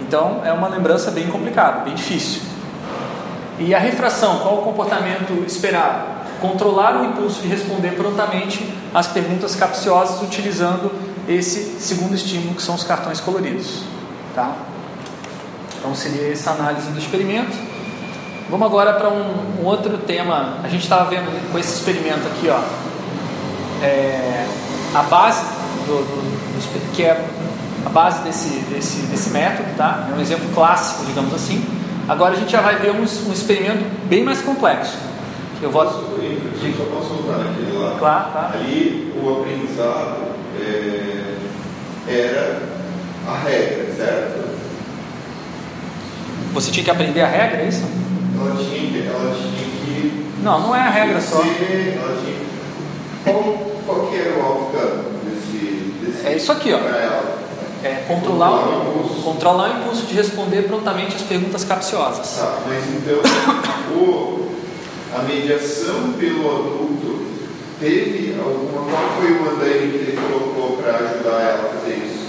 Então 0.00 0.42
é 0.44 0.52
uma 0.52 0.66
lembrança 0.66 1.12
bem 1.12 1.28
complicada, 1.28 1.84
bem 1.84 1.94
difícil. 1.94 2.42
E 3.60 3.72
a 3.72 3.78
refração, 3.78 4.40
qual 4.40 4.56
o 4.56 4.62
comportamento 4.62 5.32
esperado? 5.46 6.12
Controlar 6.40 7.00
o 7.00 7.04
impulso 7.04 7.40
de 7.40 7.46
responder 7.46 7.90
prontamente 7.90 8.68
às 8.92 9.06
perguntas 9.06 9.54
capciosas 9.54 10.20
utilizando 10.22 10.90
esse 11.28 11.76
segundo 11.80 12.14
estímulo, 12.14 12.54
que 12.54 12.62
são 12.62 12.74
os 12.74 12.84
cartões 12.84 13.20
coloridos. 13.20 13.82
Tá? 14.34 14.52
Então 15.78 15.94
seria 15.94 16.32
essa 16.32 16.50
análise 16.52 16.90
do 16.90 16.98
experimento. 16.98 17.56
Vamos 18.50 18.66
agora 18.66 18.92
para 18.94 19.08
um, 19.08 19.60
um 19.62 19.64
outro 19.64 19.96
tema. 19.98 20.58
A 20.62 20.68
gente 20.68 20.82
estava 20.82 21.08
vendo 21.08 21.50
com 21.50 21.58
esse 21.58 21.74
experimento 21.74 22.26
aqui, 22.26 22.48
ó, 22.48 22.60
é, 23.82 24.46
a 24.94 25.02
base 25.02 25.44
do, 25.86 25.98
do- 25.98 26.34
do 26.54 26.92
que 26.94 27.02
é 27.02 27.24
a 27.84 27.88
base 27.88 28.22
desse, 28.22 28.48
desse, 28.70 29.00
desse 29.06 29.30
método, 29.30 29.68
tá? 29.76 30.08
É 30.10 30.14
um 30.14 30.20
exemplo 30.20 30.46
clássico, 30.54 31.04
digamos 31.04 31.34
assim. 31.34 31.64
Agora 32.08 32.34
a 32.34 32.36
gente 32.36 32.50
já 32.52 32.60
vai 32.60 32.76
ver 32.76 32.92
um, 32.92 33.00
um 33.00 33.32
experimento 33.32 33.84
bem 34.06 34.22
mais 34.24 34.40
complexo. 34.40 34.96
Eu 35.60 35.70
vou. 35.70 35.82
Eu 35.84 35.90
só 36.76 36.84
posso 36.84 37.14
lá. 37.26 37.96
Claro, 37.98 38.30
claro. 38.32 38.54
Ali 38.58 39.12
o 39.22 39.40
aprendizado 39.40 40.34
é, 40.60 41.36
era 42.08 42.62
a 43.28 43.38
regra, 43.38 43.86
certo? 43.96 44.44
Você 46.52 46.70
tinha 46.70 46.84
que 46.84 46.90
aprender 46.90 47.20
a 47.22 47.26
regra, 47.26 47.62
é 47.62 47.68
isso? 47.68 47.82
Ela 48.38 48.56
tinha, 48.56 48.80
que- 48.90 49.06
ela 49.08 49.34
tinha 49.34 49.52
que. 49.52 50.26
Não, 50.42 50.60
não 50.60 50.74
é 50.76 50.80
a 50.80 50.90
regra 50.90 51.20
só. 51.20 51.42
ser- 51.42 51.98
Ela 52.00 52.16
tinha, 52.22 52.36
qual, 53.24 53.42
qual 53.86 54.06
que 54.08 54.16
era 54.16 54.38
o 54.38 54.42
outcome 54.42 55.02
desse, 55.24 55.94
desse 56.04 56.26
É 56.26 56.36
isso 56.36 56.52
aqui, 56.52 56.72
ó. 56.72 56.78
É 57.86 58.02
controlar, 58.08 58.48
Controlar 58.50 58.78
o 58.78 58.90
impulso. 58.98 59.22
controlar 59.22 59.68
o 59.76 59.80
impulso 59.82 60.06
de 60.06 60.14
responder 60.14 60.62
prontamente 60.62 61.16
às 61.16 61.22
perguntas 61.22 61.64
capciosas. 61.64 62.38
Tá, 62.38 62.58
mas 62.66 62.82
então 62.94 63.18
o, 63.94 64.48
a 65.14 65.22
mediação 65.22 66.14
pelo 66.18 66.48
adulto 66.50 67.13
teve 67.84 68.40
alguma. 68.40 68.90
Qual 68.90 69.08
foi 69.20 69.32
o 69.32 69.50
andaime 69.50 69.92
que 69.92 69.96
ele 69.98 70.18
colocou 70.20 70.78
para 70.78 70.96
ajudar 70.96 71.40
ela 71.40 71.70
a 71.70 71.78
fazer 71.78 71.96
isso? 71.96 72.24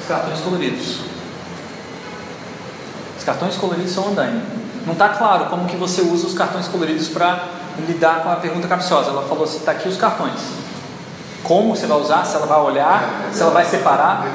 Os 0.00 0.06
cartões 0.06 0.40
coloridos. 0.40 0.98
Os 3.18 3.24
cartões 3.24 3.56
coloridos 3.56 3.92
são 3.92 4.08
andaime. 4.08 4.42
Não 4.84 4.92
está 4.92 5.08
claro 5.08 5.46
como 5.46 5.66
que 5.66 5.76
você 5.76 6.02
usa 6.02 6.26
os 6.26 6.34
cartões 6.34 6.68
coloridos 6.68 7.08
para 7.08 7.48
lidar 7.88 8.22
com 8.22 8.30
a 8.30 8.36
pergunta 8.36 8.68
capciosa. 8.68 9.10
Ela 9.10 9.22
falou 9.22 9.44
assim, 9.44 9.58
está 9.58 9.72
aqui 9.72 9.88
os 9.88 9.96
cartões. 9.96 10.40
Como 11.42 11.74
você 11.74 11.86
vai 11.86 11.98
usar? 11.98 12.24
Se 12.24 12.36
ela 12.36 12.46
vai 12.46 12.60
olhar? 12.60 13.28
Se 13.32 13.40
ela 13.40 13.50
vai 13.50 13.64
separar? 13.64 14.26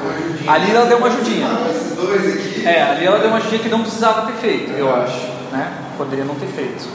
Ali 0.46 0.70
ela 0.70 0.86
deu 0.86 0.98
uma 0.98 1.06
ajudinha. 1.06 1.46
Ah, 1.46 1.70
esses 1.70 1.96
dois 1.96 2.34
aqui. 2.34 2.66
É, 2.66 2.82
ali 2.82 3.06
ela 3.06 3.18
deu 3.18 3.28
uma 3.28 3.38
ajudinha 3.38 3.62
que 3.62 3.68
não 3.68 3.82
precisava 3.82 4.26
ter 4.26 4.34
feito, 4.34 4.72
eu 4.72 4.92
acho. 4.94 5.26
Né? 5.52 5.72
Poderia 5.96 6.24
não 6.24 6.34
ter 6.34 6.46
feito. 6.46 6.88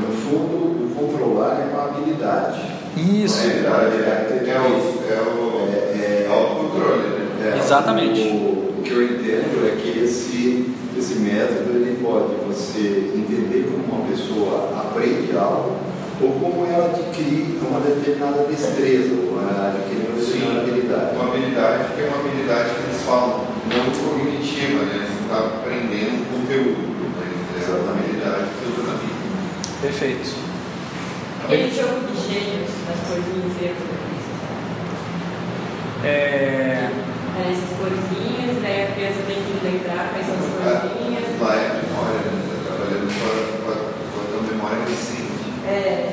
No 0.00 0.12
fundo, 0.12 0.86
o 0.86 0.94
controlar 0.94 1.60
é 1.60 1.72
uma 1.72 1.84
habilidade. 1.84 2.83
Isso. 2.96 3.40
É 3.40 3.46
é, 3.46 4.50
é 4.50 4.60
o, 4.60 5.12
é 5.12 5.20
o 5.22 5.44
É, 6.00 6.28
autocontrole, 6.30 7.08
né? 7.40 7.58
Exatamente. 7.58 8.20
O, 8.20 8.78
o 8.78 8.82
que 8.82 8.90
eu 8.90 9.02
entendo 9.02 9.66
é 9.66 9.76
que 9.80 10.04
esse, 10.04 10.74
esse 10.96 11.14
método 11.16 11.70
ele 11.72 11.98
pode 12.02 12.34
você 12.46 13.10
entender 13.14 13.70
como 13.70 14.00
uma 14.00 14.08
pessoa 14.08 14.70
aprende 14.78 15.36
algo 15.36 15.76
ou 16.20 16.30
como 16.38 16.66
ela 16.66 16.86
adquire 16.86 17.58
uma 17.60 17.80
determinada 17.80 18.44
destreza, 18.44 19.14
ou 19.14 19.40
ela 19.40 19.74
adquire 19.74 20.06
uma 20.06 20.20
determinada 20.20 20.60
habilidade. 20.60 21.16
Uma 21.16 21.24
habilidade 21.24 21.84
que 21.94 22.00
é 22.00 22.06
uma 22.06 22.20
habilidade 22.20 22.70
que 22.70 22.82
eles 22.88 23.02
falam 23.02 23.44
não 23.66 23.84
cognitiva, 23.90 24.84
né? 24.84 25.08
Você 25.08 25.22
está 25.24 25.38
aprendendo 25.38 26.30
conteúdo, 26.30 26.94
mas 27.18 27.68
é 27.68 27.72
uma 27.72 27.92
habilidade 27.92 28.46
que 28.54 28.70
usa 28.70 28.82
na 28.86 28.94
vida. 28.98 29.14
Perfeito. 29.82 30.53
Aquele 31.44 31.70
jogo 31.74 32.00
de 32.06 32.16
gênios, 32.32 32.70
das 32.88 33.00
coisinhas 33.08 33.52
verdes. 33.60 33.84
É, 36.04 36.08
é, 36.08 37.50
essas 37.50 37.70
florzinhas, 37.78 38.62
daí 38.62 38.82
a 38.82 38.86
criança 38.94 39.20
tem 39.26 39.36
que 39.36 39.60
lembrar 39.64 40.10
quais 40.12 40.26
são 40.26 40.34
as 40.34 40.40
florzinhas. 40.90 41.24
Lá 41.40 41.54
é 41.54 41.82
memória, 41.82 42.20
né? 42.20 42.42
Está 42.44 42.74
trabalhando 42.74 43.06
com 43.12 43.24
a, 43.28 43.32
com 43.62 44.36
a, 44.36 44.38
a 44.38 44.52
memória 44.52 44.78
recente. 44.88 45.24
É, 45.66 46.12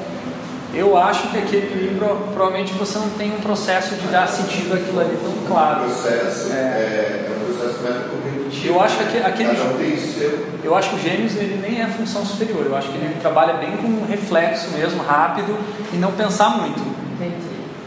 Eu 0.74 0.96
acho 0.98 1.28
que 1.30 1.38
aquele 1.38 1.90
livro, 1.90 2.08
provavelmente 2.34 2.72
você 2.74 2.98
não 3.00 3.10
tem 3.12 3.32
um 3.34 3.42
processo 3.42 3.96
de 3.96 4.08
dar 4.08 4.28
sentido 4.28 4.74
àquilo 4.74 5.00
ali 5.02 5.18
tão 5.22 5.32
O 5.32 5.48
claro. 5.48 5.82
processo 5.84 6.52
É. 6.54 6.56
é, 6.56 7.28
é 7.28 7.32
um 7.36 7.46
processo 7.54 7.82
metacognitivo. 7.84 8.21
Eu 8.64 8.82
acho 8.82 8.98
que 8.98 9.04
aque- 9.04 9.18
aquele- 9.26 9.50
um. 9.50 10.62
Eu 10.64 10.76
acho 10.76 10.90
que 10.90 10.96
o 10.96 11.00
Gêmeos 11.00 11.36
ele 11.36 11.60
nem 11.62 11.82
é 11.82 11.88
função 11.88 12.26
superior. 12.26 12.66
Eu 12.66 12.76
acho 12.76 12.90
que 12.90 12.98
ele 12.98 13.16
trabalha 13.22 13.54
bem 13.54 13.72
com 13.78 13.88
um 13.88 14.06
reflexo 14.08 14.70
mesmo, 14.72 15.02
rápido 15.04 15.58
e 15.94 15.98
não 15.98 16.12
pensar 16.12 16.50
muito. 16.50 16.80
entendi. 17.16 17.36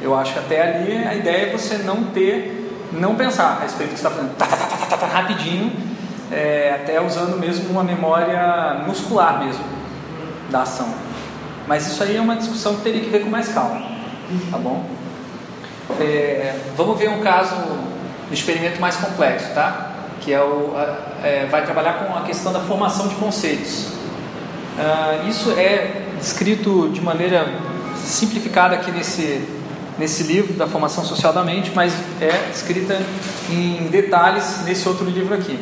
Eu 0.01 0.17
acho 0.17 0.33
que 0.33 0.39
até 0.39 0.63
ali 0.63 0.97
a 1.07 1.15
ideia 1.15 1.47
é 1.49 1.51
você 1.53 1.79
não 1.79 2.05
ter, 2.05 2.71
não 2.93 3.15
pensar 3.15 3.59
a 3.59 3.63
respeito 3.63 3.91
do 3.91 3.95
que 3.95 4.01
você 4.01 4.07
está 4.07 4.11
fazendo, 4.11 4.37
tá, 4.37 4.47
tá, 4.47 4.57
tá, 4.57 4.67
tá, 4.77 4.87
tá, 4.87 4.97
tá, 4.97 5.07
rapidinho, 5.07 5.73
é, 6.31 6.79
até 6.83 7.01
usando 7.01 7.39
mesmo 7.39 7.71
uma 7.71 7.83
memória 7.83 8.83
muscular 8.87 9.43
mesmo 9.45 9.65
da 10.51 10.63
ação. 10.63 10.89
Mas 11.67 11.87
isso 11.87 12.03
aí 12.03 12.17
é 12.17 12.21
uma 12.21 12.37
discussão 12.37 12.77
que 12.77 12.83
teria 12.83 13.01
que 13.01 13.09
ver 13.11 13.21
com 13.25 13.31
mais 13.31 13.49
calma, 13.49 13.81
tá 14.51 14.59
bom? 14.59 14.85
É, 16.01 16.55
vamos 16.77 16.99
ver 16.99 17.09
um 17.11 17.21
caso, 17.21 17.55
um 17.55 18.33
experimento 18.33 18.81
mais 18.81 18.97
complexo, 18.97 19.53
tá? 19.55 19.91
Que 20.25 20.33
é 20.33 20.41
o, 20.41 20.73
é, 21.23 21.47
vai 21.51 21.65
trabalhar 21.65 21.95
com 21.95 22.17
a 22.17 22.23
questão 22.23 22.53
da 22.53 22.61
formação 22.61 23.09
de 23.09 23.15
conceitos. 23.17 23.95
Ah, 24.79 25.25
isso 25.29 25.53
é 25.53 26.03
descrito 26.19 26.89
de 26.89 27.01
maneira 27.01 27.47
simplificada 27.97 28.75
aqui 28.75 28.91
nesse, 28.91 29.47
nesse 29.99 30.25
livro 30.25 30.55
da 30.55 30.67
Formação 30.67 31.05
Social 31.05 31.33
da 31.33 31.45
Mente, 31.45 31.71
mas 31.75 31.93
é 32.21 32.51
escrita 32.53 32.99
em 33.51 33.87
detalhes 33.89 34.63
nesse 34.65 34.89
outro 34.89 35.05
livro 35.05 35.35
aqui, 35.35 35.59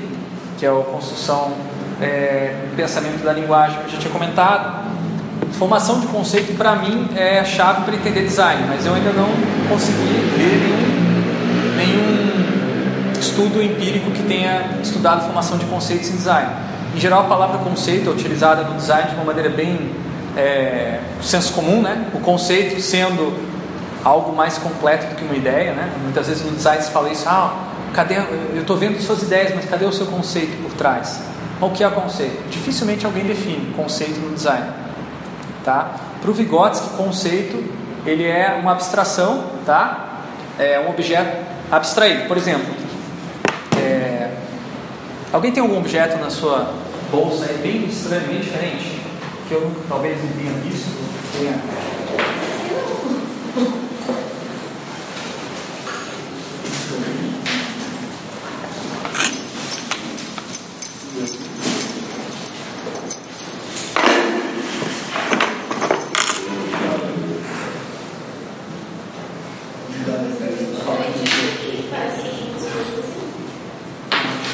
que 0.58 0.64
é 0.64 0.72
o 0.72 0.82
Construção 0.82 1.52
é, 2.00 2.54
Pensamento 2.74 3.22
da 3.22 3.32
Linguagem, 3.32 3.78
que 3.80 3.84
eu 3.84 3.90
já 3.90 3.98
tinha 3.98 4.12
comentado. 4.12 4.92
Formação 5.52 6.00
de 6.00 6.06
conceito, 6.06 6.56
para 6.56 6.74
mim, 6.76 7.08
é 7.14 7.38
a 7.40 7.44
chave 7.44 7.82
para 7.84 7.94
entender 7.94 8.22
design, 8.22 8.64
mas 8.68 8.86
eu 8.86 8.94
ainda 8.94 9.12
não 9.12 9.28
consegui 9.68 9.98
nenhum, 10.38 10.76
nenhum 10.78 10.91
estudo 13.32 13.62
empírico 13.62 14.10
que 14.10 14.22
tenha 14.24 14.78
estudado 14.82 15.24
formação 15.24 15.56
de 15.56 15.64
conceitos 15.64 16.10
em 16.10 16.16
design. 16.16 16.50
Em 16.94 17.00
geral, 17.00 17.22
a 17.22 17.24
palavra 17.24 17.58
conceito 17.58 18.10
é 18.10 18.12
utilizada 18.12 18.62
no 18.64 18.76
design 18.76 19.08
de 19.08 19.14
uma 19.14 19.24
maneira 19.24 19.48
bem 19.48 19.90
é, 20.36 21.00
senso 21.22 21.54
comum, 21.54 21.80
né? 21.80 22.08
O 22.12 22.20
conceito 22.20 22.78
sendo 22.82 23.32
algo 24.04 24.36
mais 24.36 24.58
completo 24.58 25.06
do 25.06 25.14
que 25.14 25.24
uma 25.24 25.34
ideia, 25.34 25.72
né? 25.72 25.90
Muitas 26.02 26.26
vezes 26.28 26.44
no 26.44 26.52
design 26.52 26.82
se 26.82 26.90
fala 26.90 27.08
isso, 27.08 27.26
ah, 27.26 27.54
cadê? 27.94 28.16
Eu 28.54 28.60
estou 28.60 28.76
vendo 28.76 29.00
suas 29.00 29.22
ideias, 29.22 29.54
mas 29.54 29.64
cadê 29.64 29.86
o 29.86 29.92
seu 29.92 30.06
conceito 30.06 30.62
por 30.62 30.72
trás? 30.74 31.22
O 31.58 31.70
que 31.70 31.82
é 31.82 31.88
conceito? 31.88 32.50
Dificilmente 32.50 33.06
alguém 33.06 33.24
define 33.24 33.72
conceito 33.74 34.20
no 34.20 34.34
design, 34.34 34.66
tá? 35.64 35.92
Para 36.20 36.30
o 36.30 36.34
Vygotsky, 36.34 36.90
conceito 36.96 37.64
ele 38.04 38.24
é 38.24 38.58
uma 38.60 38.72
abstração, 38.72 39.44
tá? 39.64 40.20
É 40.58 40.78
um 40.86 40.90
objeto 40.90 41.34
abstraído. 41.70 42.26
Por 42.26 42.36
exemplo, 42.36 42.81
alguém 45.32 45.50
tem 45.50 45.62
algum 45.62 45.78
objeto 45.78 46.18
na 46.18 46.30
sua 46.30 46.74
bolsa 47.10 47.46
aí 47.46 47.58
bem 47.58 47.86
estranhamente 47.86 48.42
diferente? 48.42 49.00
Que 49.48 49.54
eu 49.54 49.72
talvez 49.88 50.18
não 50.22 50.30
tenha 50.32 50.52
visto, 50.60 50.90
tenha 51.38 51.58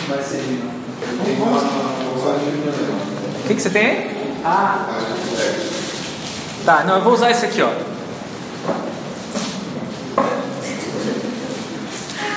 vai 0.09 0.23
ser 0.23 0.43
Tem 1.25 1.37
uma 1.37 1.61
mensagem 1.61 2.51
de 2.51 2.63
problema. 2.63 2.99
O 3.45 3.47
que, 3.47 3.55
que 3.55 3.63
você 3.63 3.71
tem 3.71 3.87
aí? 3.87 4.41
Ah, 4.45 4.87
tá. 6.69 6.85
Não, 6.85 6.97
eu 6.97 7.03
vou 7.03 7.15
usar 7.15 7.31
esse 7.31 7.47
aqui, 7.47 7.63
ó. 7.63 7.71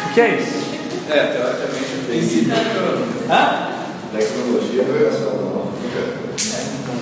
O 0.06 0.14
que 0.14 0.22
é 0.22 0.40
isso? 0.40 0.62
É, 1.10 1.26
teoricamente 1.26 2.06
tem 2.08 2.22
sido. 2.24 2.54
Hã? 3.30 3.68
Tecnologia 4.18 4.84
operacional. 4.84 5.72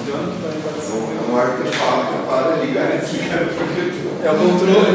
É 0.09 1.31
um 1.31 1.37
artefato 1.37 2.13
para 2.27 2.55
ligar 2.65 2.95
e 2.95 2.97
desligar 2.97 3.43
o 3.43 3.45
projetor. 3.53 4.11
É 4.23 4.31
o 4.31 4.35
controle. 4.35 4.89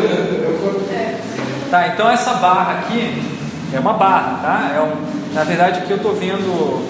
Tá, 1.70 1.89
então 1.89 2.11
essa 2.11 2.35
barra 2.35 2.81
aqui 2.81 3.23
é 3.73 3.78
uma 3.78 3.93
barra, 3.93 4.40
tá? 4.43 4.73
É 4.74 4.81
um, 4.81 5.35
na 5.35 5.44
verdade 5.44 5.81
aqui 5.81 5.93
eu 5.93 5.98
estou 5.98 6.15
vendo 6.15 6.85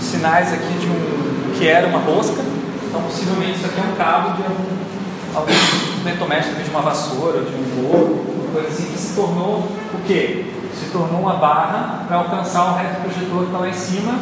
sinais 0.00 0.50
aqui 0.50 0.72
de 0.80 0.86
um 0.86 1.52
que 1.58 1.68
era 1.68 1.86
uma 1.86 1.98
rosca. 1.98 2.51
Então 2.92 3.00
possivelmente 3.04 3.52
isso 3.52 3.64
aqui 3.64 3.80
é 3.80 3.90
um 3.90 3.96
cabo 3.96 4.36
de 4.36 4.42
algum, 4.42 5.34
algum 5.34 6.02
eletrodoméstico, 6.02 6.62
de 6.62 6.68
uma 6.68 6.82
vassoura, 6.82 7.40
de 7.40 7.54
um 7.54 7.88
bolo, 7.88 8.52
coisa 8.52 8.68
assim 8.68 8.84
que 8.84 8.98
se 8.98 9.14
tornou 9.14 9.60
o 9.60 10.06
quê? 10.06 10.44
Se 10.78 10.90
tornou 10.90 11.20
uma 11.20 11.36
barra 11.36 12.04
para 12.06 12.18
alcançar 12.18 12.66
o 12.66 12.76
retroprojetor 12.76 13.38
que 13.38 13.44
está 13.46 13.58
lá 13.58 13.68
em 13.70 13.72
cima, 13.72 14.18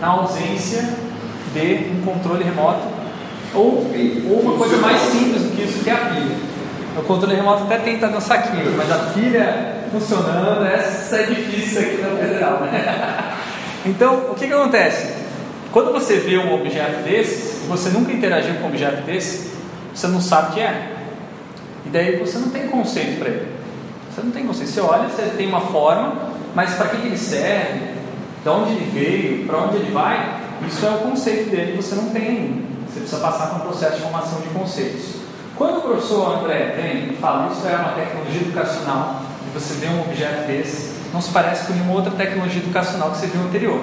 na 0.00 0.06
ausência 0.06 0.94
de 1.52 1.90
um 1.92 2.00
controle 2.02 2.42
remoto 2.42 2.88
ou, 3.54 3.86
ou 4.30 4.40
uma 4.40 4.56
coisa 4.56 4.78
mais 4.78 4.98
simples 5.02 5.42
do 5.42 5.54
que 5.54 5.64
isso, 5.64 5.84
que 5.84 5.90
é 5.90 5.92
a 5.92 5.98
pilha. 5.98 6.36
O 6.96 7.02
controle 7.02 7.36
remoto 7.36 7.64
até 7.64 7.90
estar 7.90 8.06
no 8.06 8.20
saquinho, 8.22 8.78
mas 8.78 8.90
a 8.90 8.96
pilha 9.12 9.84
funcionando, 9.92 10.64
essa 10.64 11.16
é 11.16 11.22
difícil 11.24 11.82
aqui 11.82 12.00
na 12.00 12.16
federal, 12.16 12.60
né? 12.60 13.34
Então, 13.84 14.30
o 14.30 14.34
que, 14.34 14.46
que 14.46 14.52
acontece? 14.52 15.14
Quando 15.72 15.90
você 15.90 16.16
vê 16.16 16.36
um 16.36 16.52
objeto 16.52 17.02
desse, 17.02 17.49
e 17.49 17.49
você 17.70 17.88
nunca 17.90 18.12
interagiu 18.12 18.56
com 18.56 18.64
um 18.64 18.66
objeto 18.66 19.02
desse, 19.02 19.52
você 19.94 20.08
não 20.08 20.20
sabe 20.20 20.50
o 20.50 20.54
que 20.54 20.60
é. 20.60 20.96
E 21.86 21.88
daí 21.88 22.18
você 22.18 22.38
não 22.38 22.50
tem 22.50 22.66
conceito 22.66 23.18
para 23.20 23.28
ele. 23.28 23.48
Você 24.12 24.22
não 24.22 24.32
tem 24.32 24.44
conceito. 24.44 24.70
Você 24.70 24.80
olha, 24.80 25.08
você 25.08 25.22
tem 25.36 25.46
uma 25.46 25.60
forma, 25.60 26.30
mas 26.54 26.74
para 26.74 26.88
que 26.88 27.06
ele 27.06 27.16
serve? 27.16 27.90
De 28.42 28.48
onde 28.48 28.72
ele 28.72 28.90
veio? 28.92 29.46
Para 29.46 29.58
onde 29.58 29.76
ele 29.76 29.92
vai? 29.92 30.40
Isso 30.66 30.84
é 30.84 30.90
o 30.90 30.98
conceito 30.98 31.50
dele, 31.50 31.80
você 31.80 31.94
não 31.94 32.10
tem 32.10 32.26
ainda. 32.26 32.62
Você 32.88 33.00
precisa 33.00 33.20
passar 33.20 33.46
por 33.50 33.56
um 33.58 33.60
processo 33.60 33.96
de 33.96 34.02
formação 34.02 34.40
de 34.40 34.48
conceitos. 34.48 35.20
Quando 35.56 35.78
o 35.78 35.80
professor 35.82 36.38
André 36.38 36.74
vem 36.76 37.12
e 37.12 37.16
fala 37.20 37.52
isso 37.52 37.66
é 37.68 37.76
uma 37.76 37.92
tecnologia 37.92 38.40
educacional, 38.40 39.22
você 39.54 39.74
vê 39.74 39.86
um 39.88 40.00
objeto 40.00 40.46
desse, 40.46 40.90
não 41.12 41.20
se 41.20 41.30
parece 41.30 41.66
com 41.66 41.74
nenhuma 41.74 41.94
outra 41.94 42.10
tecnologia 42.12 42.62
educacional 42.62 43.10
que 43.10 43.18
você 43.18 43.26
viu 43.26 43.42
anterior. 43.42 43.80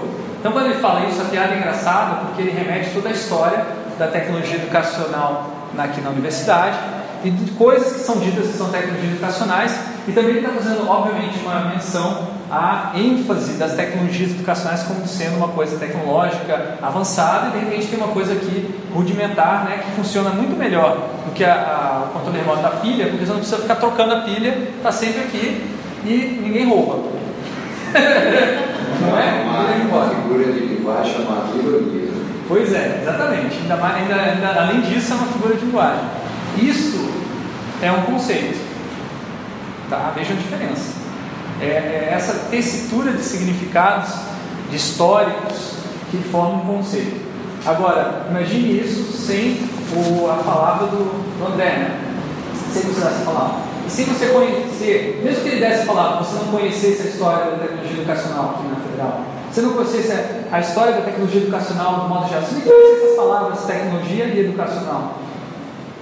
Então, 0.48 0.62
quando 0.62 0.72
ele 0.72 0.80
fala 0.80 1.06
isso, 1.10 1.22
a 1.22 1.26
piada 1.26 1.56
é 1.56 1.58
engraçada 1.58 2.22
porque 2.22 2.42
ele 2.42 2.52
remete 2.52 2.92
toda 2.92 3.10
a 3.10 3.12
história 3.12 3.66
da 4.00 4.08
tecnologia 4.08 4.56
educacional 4.56 5.52
aqui 5.78 6.00
na 6.00 6.10
universidade 6.10 6.78
e 7.22 7.30
de 7.30 7.52
coisas 7.52 7.92
que 7.92 8.00
são 8.00 8.18
ditas 8.20 8.48
que 8.48 8.54
são 8.54 8.70
tecnologias 8.70 9.12
educacionais 9.12 9.78
e 10.08 10.14
também 10.14 10.38
ele 10.38 10.40
está 10.40 10.52
fazendo, 10.52 10.90
obviamente, 10.90 11.38
uma 11.40 11.66
menção 11.66 12.30
à 12.50 12.94
ênfase 12.96 13.58
das 13.58 13.74
tecnologias 13.74 14.32
educacionais 14.32 14.84
como 14.84 15.06
sendo 15.06 15.36
uma 15.36 15.50
coisa 15.50 15.78
tecnológica 15.78 16.78
avançada 16.82 17.50
e 17.50 17.60
de 17.60 17.66
repente 17.66 17.88
tem 17.88 18.00
uma 18.00 18.14
coisa 18.14 18.32
aqui 18.32 18.74
rudimentar, 18.94 19.66
né, 19.66 19.82
que 19.84 19.92
funciona 19.98 20.30
muito 20.30 20.58
melhor 20.58 21.10
do 21.26 21.34
que 21.34 21.44
a, 21.44 21.56
a, 21.56 22.06
o 22.06 22.14
controle 22.14 22.38
remoto 22.38 22.62
da 22.62 22.70
pilha, 22.70 23.08
porque 23.10 23.26
você 23.26 23.34
não 23.34 23.40
precisa 23.40 23.62
ficar 23.62 23.76
trocando 23.76 24.14
a 24.14 24.22
pilha, 24.22 24.58
está 24.78 24.94
sempre 24.94 25.20
aqui 25.24 25.70
e 26.06 26.40
ninguém 26.42 26.70
rouba. 26.70 27.00
não 29.02 29.18
é? 29.18 29.44
Uma 29.44 30.00
rouba. 30.00 30.16
figura 30.16 30.52
de 30.52 30.60
linguagem 30.60 31.14
chamada 31.14 31.48
ironia. 31.56 32.08
Pois 32.48 32.74
é, 32.74 33.00
exatamente. 33.02 33.58
Ainda 33.62 33.78
mais, 33.78 33.96
ainda, 33.98 34.16
ainda- 34.16 34.62
além 34.62 34.82
disso, 34.82 35.12
é 35.14 35.16
uma 35.16 35.28
figura 35.28 35.56
de 35.56 35.66
linguagem. 35.66 36.06
Isso 36.62 37.10
é 37.82 37.92
um 37.92 38.02
conceito. 38.04 38.58
Tá? 39.90 40.12
Veja 40.16 40.34
a 40.34 40.36
diferença. 40.38 40.94
É, 41.62 41.66
é 41.66 42.14
essa 42.14 42.48
tessitura 42.50 43.12
de 43.12 43.22
significados, 43.24 44.14
de 44.70 44.76
históricos, 44.76 45.74
que 46.12 46.18
formam 46.18 46.58
um 46.58 46.78
conceito. 46.78 47.20
Agora, 47.66 48.28
imagine 48.30 48.80
isso 48.80 49.12
sem 49.18 49.60
o, 49.94 50.30
a 50.30 50.36
palavra 50.44 50.88
do, 50.88 50.98
do 51.38 51.54
André, 51.54 51.66
né? 51.66 52.00
sem 52.72 52.84
dar 52.94 53.08
essa 53.12 53.26
palavra. 53.26 53.58
E 53.88 53.90
sem 53.90 54.06
você 54.06 54.26
conhecer, 54.28 55.22
mesmo 55.24 55.42
que 55.44 55.50
ele 55.50 55.66
desse 55.66 55.86
palavra, 55.86 56.22
você 56.24 56.36
não 56.44 56.52
conhecesse 56.52 57.04
a 57.04 57.06
história 57.06 57.52
da 57.52 57.58
tecnologia 57.58 57.98
educacional 58.02 58.56
aqui 58.56 58.68
na 58.68 58.76
Federal, 58.76 59.22
você 59.50 59.62
não 59.62 59.74
conhecesse 59.74 60.12
a- 60.52 60.60
história 60.60 60.94
da 60.94 61.02
tecnologia 61.02 61.42
educacional 61.42 62.02
do 62.02 62.10
modo 62.10 62.28
geral, 62.28 62.44
você 62.44 62.56
nem 62.56 62.64
conhecesse 62.66 63.06
as 63.12 63.16
palavras 63.16 63.66
tecnologia 63.66 64.26
e 64.26 64.40
educacional, 64.42 65.14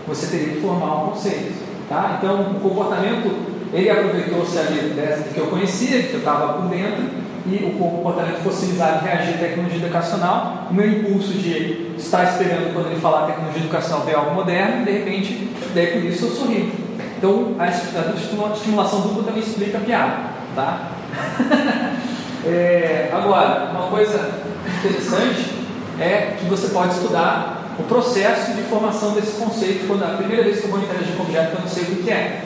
você 0.08 0.28
teria 0.28 0.56
que 0.56 0.62
formar 0.62 1.04
um 1.04 1.10
conceito. 1.10 1.54
Tá? 1.88 2.18
Então, 2.18 2.42
o 2.58 2.60
comportamento 2.60 3.32
ele 3.72 3.90
aproveitou-se 3.90 4.58
ali 4.58 4.94
dessa 4.96 5.30
que 5.30 5.38
eu 5.38 5.46
conhecia, 5.48 6.02
que 6.02 6.14
eu 6.14 6.20
estava 6.20 6.54
por 6.54 6.70
dentro, 6.70 7.04
e 7.48 7.64
o 7.64 7.78
comportamento 7.78 8.42
fossilizado 8.42 9.06
reagir 9.06 9.36
à 9.36 9.38
tecnologia 9.38 9.78
educacional, 9.78 10.68
o 10.72 10.74
meu 10.74 10.88
impulso 10.90 11.34
de 11.34 11.92
estar 11.96 12.24
esperando 12.24 12.74
quando 12.74 12.88
ele 12.88 13.00
falar 13.00 13.28
tecnologia 13.28 13.62
educacional 13.62 14.04
ver 14.04 14.16
algo 14.16 14.34
moderno, 14.34 14.84
de 14.84 14.92
repente, 14.92 15.52
daí 15.76 15.88
por 15.88 16.04
isso 16.04 16.26
eu 16.26 16.32
sorri. 16.32 16.85
Então, 17.18 17.56
a 17.58 17.68
estimulação 17.68 19.02
dupla 19.02 19.24
também 19.24 19.42
explica 19.42 19.78
a 19.78 19.82
piada, 19.82 20.18
tá? 20.56 20.90
é, 22.46 23.10
agora, 23.14 23.72
uma 23.72 23.88
coisa 23.88 24.44
interessante 24.80 25.56
é 26.00 26.36
que 26.40 26.46
você 26.46 26.68
pode 26.68 26.94
estudar 26.94 27.74
o 27.80 27.84
processo 27.84 28.54
de 28.54 28.64
formação 28.64 29.12
desse 29.12 29.34
conceito 29.34 29.88
quando 29.88 30.04
a 30.04 30.18
primeira 30.18 30.44
vez 30.44 30.60
que 30.60 30.66
eu 30.66 30.72
vou 30.72 30.80
interagir 30.80 31.16
com 31.16 31.24
objeto 31.24 31.56
eu 31.56 31.62
não 31.62 31.68
sei 31.68 31.84
o 31.84 32.04
que 32.04 32.10
é, 32.10 32.46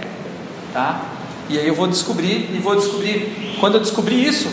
tá? 0.73 1.01
E 1.49 1.57
aí 1.57 1.67
eu 1.67 1.73
vou 1.73 1.87
descobrir 1.87 2.49
e 2.53 2.59
vou 2.59 2.75
descobrir. 2.75 3.57
Quando 3.59 3.75
eu 3.75 3.79
descobrir 3.79 4.23
isso, 4.23 4.49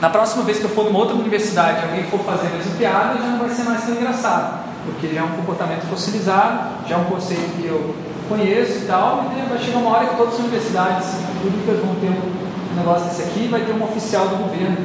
na 0.00 0.10
próxima 0.10 0.42
vez 0.42 0.58
que 0.58 0.64
eu 0.64 0.70
for 0.70 0.84
numa 0.84 0.98
outra 0.98 1.14
universidade 1.14 1.80
e 1.80 1.82
alguém 1.84 2.04
for 2.10 2.20
fazer 2.20 2.48
a 2.48 2.50
mesma 2.50 2.74
piada, 2.76 3.18
já 3.18 3.28
não 3.28 3.38
vai 3.38 3.50
ser 3.50 3.62
mais 3.62 3.84
tão 3.84 3.94
engraçado, 3.94 4.64
porque 4.84 5.14
já 5.14 5.20
é 5.20 5.24
um 5.24 5.30
comportamento 5.30 5.82
fossilizado, 5.88 6.88
já 6.88 6.96
é 6.96 6.98
um 6.98 7.04
conceito 7.04 7.56
que 7.56 7.66
eu 7.66 7.94
conheço 8.28 8.84
e 8.84 8.86
tal, 8.86 9.30
e 9.36 9.48
vai 9.48 9.58
chegar 9.58 9.78
uma 9.78 9.96
hora 9.96 10.06
que 10.06 10.16
todas 10.16 10.34
as 10.34 10.40
universidades 10.40 11.06
públicas 11.42 11.78
vão 11.84 11.94
ter 11.96 12.08
um 12.08 12.76
negócio 12.76 13.06
desse 13.06 13.22
aqui, 13.22 13.48
vai 13.48 13.60
ter 13.60 13.72
um 13.72 13.84
oficial 13.84 14.28
do 14.28 14.36
governo 14.36 14.76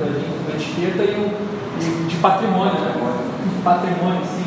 da 0.47 0.55
etiqueta 0.55 1.03
e 1.03 1.15
um 1.15 2.07
de 2.07 2.15
patrimônio, 2.17 2.79
né? 2.81 2.93
Patrimônio, 3.63 4.21
sim, 4.23 4.45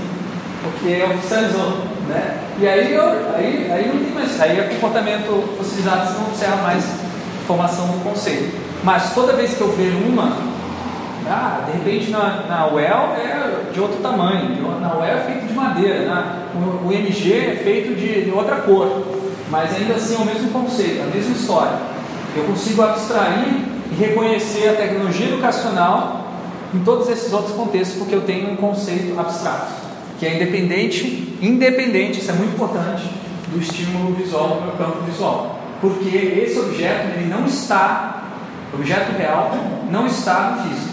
porque 0.63 0.93
é 0.95 1.07
oficializou, 1.07 1.79
né? 2.09 2.39
E 2.61 2.69
aí, 2.69 2.95
eu, 2.95 3.05
aí, 3.35 3.71
aí 3.73 3.89
não 3.89 4.05
tem 4.05 4.15
mais, 4.15 4.41
aí 4.41 4.59
é 4.59 4.65
comportamento 4.65 5.57
fossilizado, 5.57 6.13
não 6.21 6.35
serve 6.35 6.63
mais 6.63 6.85
formação 7.47 7.87
do 7.87 8.05
conceito. 8.05 8.55
Mas 8.85 9.15
toda 9.15 9.33
vez 9.33 9.55
que 9.55 9.61
eu 9.61 9.73
ver 9.73 9.95
uma 10.07 10.52
ah, 11.29 11.65
de 11.67 11.79
repente 11.79 12.11
na, 12.11 12.45
na 12.49 12.67
UEL 12.69 13.15
é 13.17 13.71
de 13.73 13.81
outro 13.81 14.01
tamanho, 14.01 14.81
na 14.81 14.99
UEL 14.99 15.17
é 15.17 15.21
feito 15.21 15.47
de 15.47 15.55
madeira, 15.55 16.07
na, 16.07 16.47
o, 16.55 16.89
o 16.89 16.93
MG 16.93 17.33
é 17.33 17.61
feito 17.63 17.95
de, 17.95 18.25
de 18.25 18.31
outra 18.31 18.57
cor, 18.57 19.03
mas 19.51 19.75
ainda 19.75 19.95
assim 19.95 20.15
é 20.15 20.19
o 20.19 20.25
mesmo 20.25 20.51
conceito, 20.51 21.03
a 21.03 21.15
mesma 21.15 21.33
história. 21.33 21.79
Eu 22.37 22.45
consigo 22.45 22.83
abstrair 22.83 23.47
e 23.91 23.95
reconhecer 23.95 24.71
a 24.71 24.75
tecnologia 24.75 25.29
educacional 25.29 26.23
em 26.75 26.81
todos 26.81 27.09
esses 27.09 27.33
outros 27.33 27.55
contextos, 27.55 27.99
porque 27.99 28.15
eu 28.15 28.23
tenho 28.23 28.51
um 28.51 28.57
conceito 28.57 29.19
abstrato, 29.19 29.73
que 30.19 30.27
é 30.27 30.37
independente, 30.37 31.37
independente, 31.43 32.21
isso 32.21 32.31
é 32.31 32.35
muito 32.35 32.55
importante, 32.55 33.05
do 33.49 33.61
estímulo 33.61 34.15
visual 34.15 34.49
do 34.49 34.63
meu 34.63 34.73
campo 34.73 35.03
visual. 35.03 35.59
Porque 35.81 36.17
esse 36.17 36.59
objeto 36.59 37.09
ele 37.17 37.29
não 37.29 37.45
está, 37.45 38.23
objeto 38.73 39.13
real 39.19 39.51
não 39.91 40.07
está 40.07 40.57
no 40.57 40.63
físico. 40.63 40.92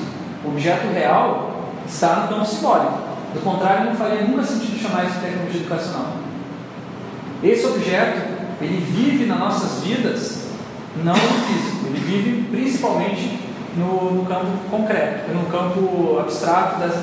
O 0.49 0.51
objeto 0.51 0.91
real 0.91 1.51
está 1.87 2.21
no 2.21 2.27
campo 2.27 2.45
simbólico. 2.45 2.97
Do 3.35 3.43
contrário, 3.43 3.85
não 3.85 3.95
faria 3.95 4.23
nunca 4.23 4.43
sentido 4.43 4.81
chamar 4.81 5.05
isso 5.05 5.19
de 5.19 5.25
tecnologia 5.27 5.61
educacional. 5.61 6.13
Esse 7.43 7.67
objeto, 7.67 8.21
ele 8.59 8.83
vive 8.83 9.25
nas 9.25 9.37
nossas 9.37 9.83
vidas, 9.83 10.47
não 11.03 11.13
no 11.13 11.19
físico, 11.19 11.85
ele 11.85 11.99
vive 11.99 12.47
principalmente 12.49 13.39
no, 13.77 14.11
no 14.11 14.25
campo 14.25 14.47
concreto, 14.71 15.31
no 15.31 15.45
campo 15.51 16.19
abstrato 16.19 16.79
das, 16.79 16.95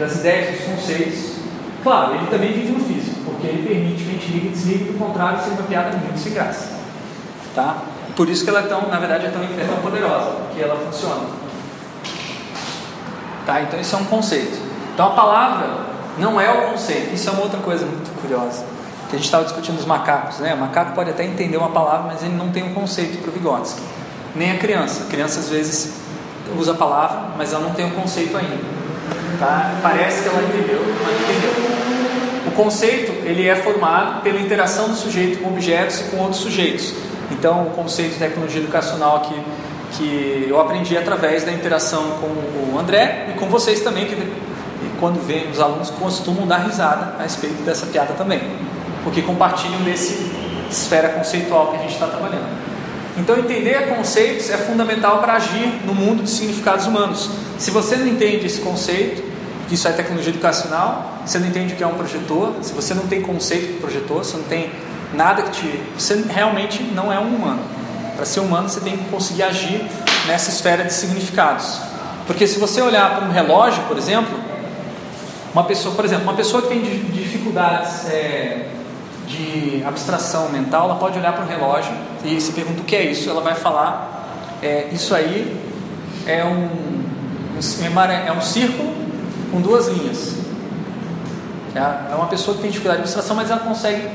das 0.00 0.20
ideias, 0.20 0.56
dos 0.56 0.66
conceitos. 0.66 1.34
Claro, 1.82 2.14
ele 2.14 2.26
também 2.28 2.54
vive 2.54 2.72
no 2.72 2.80
físico, 2.80 3.20
porque 3.26 3.46
ele 3.46 3.68
permite 3.68 4.02
que 4.02 4.08
a 4.08 4.12
gente 4.14 4.32
ligue 4.32 4.46
e 4.46 4.50
desligue, 4.50 4.84
do 4.84 4.98
contrário, 4.98 5.40
seria 5.40 5.58
uma 5.58 5.68
piada 5.68 5.94
muito 5.98 6.18
sem 6.18 6.32
graça. 6.32 6.78
Tá? 7.54 7.82
Por 8.16 8.30
isso 8.30 8.44
que 8.44 8.48
ela 8.48 8.60
é 8.60 8.66
tão, 8.66 8.88
na 8.88 8.98
verdade, 8.98 9.26
é 9.26 9.28
tão, 9.28 9.42
é 9.42 9.66
tão 9.68 9.76
poderosa, 9.82 10.30
porque 10.30 10.62
ela 10.62 10.76
funciona. 10.76 11.43
Tá? 13.46 13.60
Então 13.62 13.80
isso 13.80 13.94
é 13.94 13.98
um 13.98 14.04
conceito. 14.04 14.58
Então 14.92 15.08
a 15.08 15.10
palavra 15.10 15.68
não 16.18 16.40
é 16.40 16.50
o 16.50 16.70
conceito. 16.70 17.14
Isso 17.14 17.28
é 17.28 17.32
uma 17.32 17.42
outra 17.42 17.60
coisa 17.60 17.84
muito 17.84 18.10
curiosa. 18.20 18.64
Que 19.08 19.16
a 19.16 19.18
gente 19.18 19.26
estava 19.26 19.44
discutindo 19.44 19.78
os 19.78 19.84
macacos. 19.84 20.38
Né? 20.38 20.54
O 20.54 20.58
macaco 20.58 20.92
pode 20.92 21.10
até 21.10 21.24
entender 21.24 21.56
uma 21.56 21.70
palavra, 21.70 22.12
mas 22.12 22.22
ele 22.22 22.34
não 22.34 22.50
tem 22.50 22.62
um 22.62 22.72
conceito 22.72 23.18
para 23.18 23.30
o 23.30 23.32
Vygotsky. 23.32 23.82
Nem 24.34 24.52
a 24.52 24.58
criança. 24.58 25.04
A 25.04 25.06
criança 25.06 25.40
às 25.40 25.48
vezes 25.48 25.94
usa 26.58 26.72
a 26.72 26.74
palavra, 26.74 27.30
mas 27.36 27.52
ela 27.52 27.62
não 27.62 27.74
tem 27.74 27.84
um 27.84 27.90
conceito 27.90 28.36
ainda. 28.36 28.56
Tá? 29.38 29.72
Parece 29.82 30.22
que 30.22 30.28
ela 30.28 30.42
entendeu, 30.42 30.82
mas 31.04 31.20
não 31.20 31.30
entendeu. 31.30 31.74
O 32.46 32.50
conceito 32.52 33.12
ele 33.26 33.48
é 33.48 33.56
formado 33.56 34.22
pela 34.22 34.40
interação 34.40 34.88
do 34.88 34.94
sujeito 34.94 35.42
com 35.42 35.48
objetos 35.48 36.00
e 36.00 36.04
com 36.04 36.18
outros 36.18 36.40
sujeitos. 36.40 36.94
Então, 37.30 37.66
o 37.66 37.70
conceito 37.70 38.12
de 38.12 38.18
tecnologia 38.18 38.60
educacional 38.60 39.16
aqui 39.16 39.34
que 39.96 40.46
eu 40.48 40.60
aprendi 40.60 40.96
através 40.96 41.44
da 41.44 41.52
interação 41.52 42.02
com 42.20 42.74
o 42.74 42.78
André 42.78 43.28
e 43.30 43.38
com 43.38 43.46
vocês 43.46 43.80
também, 43.80 44.06
que 44.06 44.16
quando 45.00 45.24
vêm 45.24 45.50
os 45.50 45.60
alunos 45.60 45.90
costumam 45.90 46.46
dar 46.46 46.58
risada 46.58 47.16
a 47.18 47.22
respeito 47.22 47.62
dessa 47.62 47.86
piada 47.86 48.14
também, 48.14 48.40
porque 49.02 49.22
compartilham 49.22 49.80
desse 49.82 50.30
esfera 50.70 51.10
conceitual 51.10 51.68
que 51.68 51.76
a 51.76 51.80
gente 51.80 51.94
está 51.94 52.06
trabalhando. 52.06 52.64
Então, 53.16 53.38
entender 53.38 53.94
conceitos 53.94 54.50
é 54.50 54.56
fundamental 54.56 55.18
para 55.18 55.34
agir 55.34 55.80
no 55.84 55.94
mundo 55.94 56.24
de 56.24 56.30
significados 56.30 56.86
humanos. 56.86 57.30
Se 57.58 57.70
você 57.70 57.96
não 57.96 58.08
entende 58.08 58.46
esse 58.46 58.60
conceito, 58.60 59.22
que 59.68 59.74
isso 59.74 59.86
é 59.86 59.92
tecnologia 59.92 60.32
educacional, 60.32 61.20
você 61.24 61.38
não 61.38 61.46
entende 61.46 61.74
o 61.74 61.76
que 61.76 61.84
é 61.84 61.86
um 61.86 61.94
projetor, 61.94 62.54
se 62.60 62.72
você 62.72 62.92
não 62.92 63.06
tem 63.06 63.22
conceito 63.22 63.74
de 63.74 63.78
projetor, 63.78 64.24
você 64.24 64.36
não 64.36 64.44
tem 64.44 64.70
nada 65.12 65.42
que 65.42 65.50
te. 65.52 65.80
Você 65.96 66.24
realmente 66.28 66.82
não 66.82 67.12
é 67.12 67.18
um 67.18 67.36
humano. 67.36 67.60
Para 68.16 68.24
ser 68.24 68.40
humano, 68.40 68.68
você 68.68 68.80
tem 68.80 68.96
que 68.96 69.04
conseguir 69.10 69.42
agir 69.42 69.84
nessa 70.26 70.50
esfera 70.50 70.84
de 70.84 70.92
significados. 70.92 71.80
Porque 72.26 72.46
se 72.46 72.58
você 72.58 72.80
olhar 72.80 73.16
para 73.16 73.26
um 73.26 73.30
relógio, 73.30 73.82
por 73.84 73.98
exemplo, 73.98 74.38
uma 75.52 75.64
pessoa, 75.64 75.94
por 75.94 76.04
exemplo, 76.04 76.24
uma 76.24 76.34
pessoa 76.34 76.62
que 76.62 76.68
tem 76.68 76.80
dificuldades 76.80 78.06
é, 78.06 78.68
de 79.26 79.82
abstração 79.86 80.48
mental, 80.48 80.86
ela 80.86 80.98
pode 80.98 81.18
olhar 81.18 81.32
para 81.32 81.44
um 81.44 81.48
relógio 81.48 81.92
e 82.24 82.40
se 82.40 82.52
pergunta 82.52 82.80
o 82.80 82.84
que 82.84 82.96
é 82.96 83.04
isso, 83.04 83.28
ela 83.28 83.40
vai 83.40 83.54
falar, 83.54 84.26
é, 84.62 84.88
isso 84.92 85.14
aí 85.14 85.60
é 86.26 86.44
um, 86.44 86.68
é 88.26 88.32
um 88.32 88.40
círculo 88.40 88.94
com 89.50 89.60
duas 89.60 89.88
linhas. 89.88 90.34
É, 91.74 92.12
é 92.12 92.14
uma 92.14 92.26
pessoa 92.26 92.56
que 92.56 92.62
tem 92.62 92.70
dificuldade 92.70 93.02
de 93.02 93.04
abstração, 93.04 93.36
mas 93.36 93.50
ela 93.50 93.60
consegue 93.60 94.08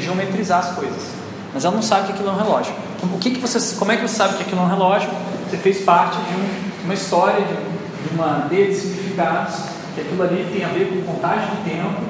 geometrizar 0.00 0.60
as 0.60 0.74
coisas. 0.74 1.10
Mas 1.54 1.64
ela 1.64 1.74
não 1.74 1.82
sabe 1.82 2.06
que 2.06 2.12
aquilo 2.12 2.28
é 2.28 2.32
um 2.32 2.36
relógio. 2.36 2.74
O 3.02 3.18
que, 3.18 3.30
que 3.30 3.40
você, 3.40 3.76
como 3.76 3.92
é 3.92 3.96
que 3.96 4.02
você 4.02 4.16
sabe 4.16 4.36
que 4.36 4.42
aquilo 4.42 4.60
é 4.60 4.64
um 4.64 4.68
relógio? 4.68 5.10
Você 5.48 5.56
fez 5.56 5.82
parte 5.82 6.16
de 6.16 6.34
um, 6.34 6.84
uma 6.84 6.94
história, 6.94 7.44
de, 7.44 8.08
de 8.08 8.14
uma 8.14 8.46
D 8.48 8.66
de 8.66 8.74
significados, 8.74 9.54
que 9.94 10.00
aquilo 10.00 10.22
ali 10.22 10.46
tem 10.52 10.64
a 10.64 10.68
ver 10.68 10.86
com 10.86 11.12
contagem 11.12 11.48
de 11.50 11.70
tempo. 11.70 12.00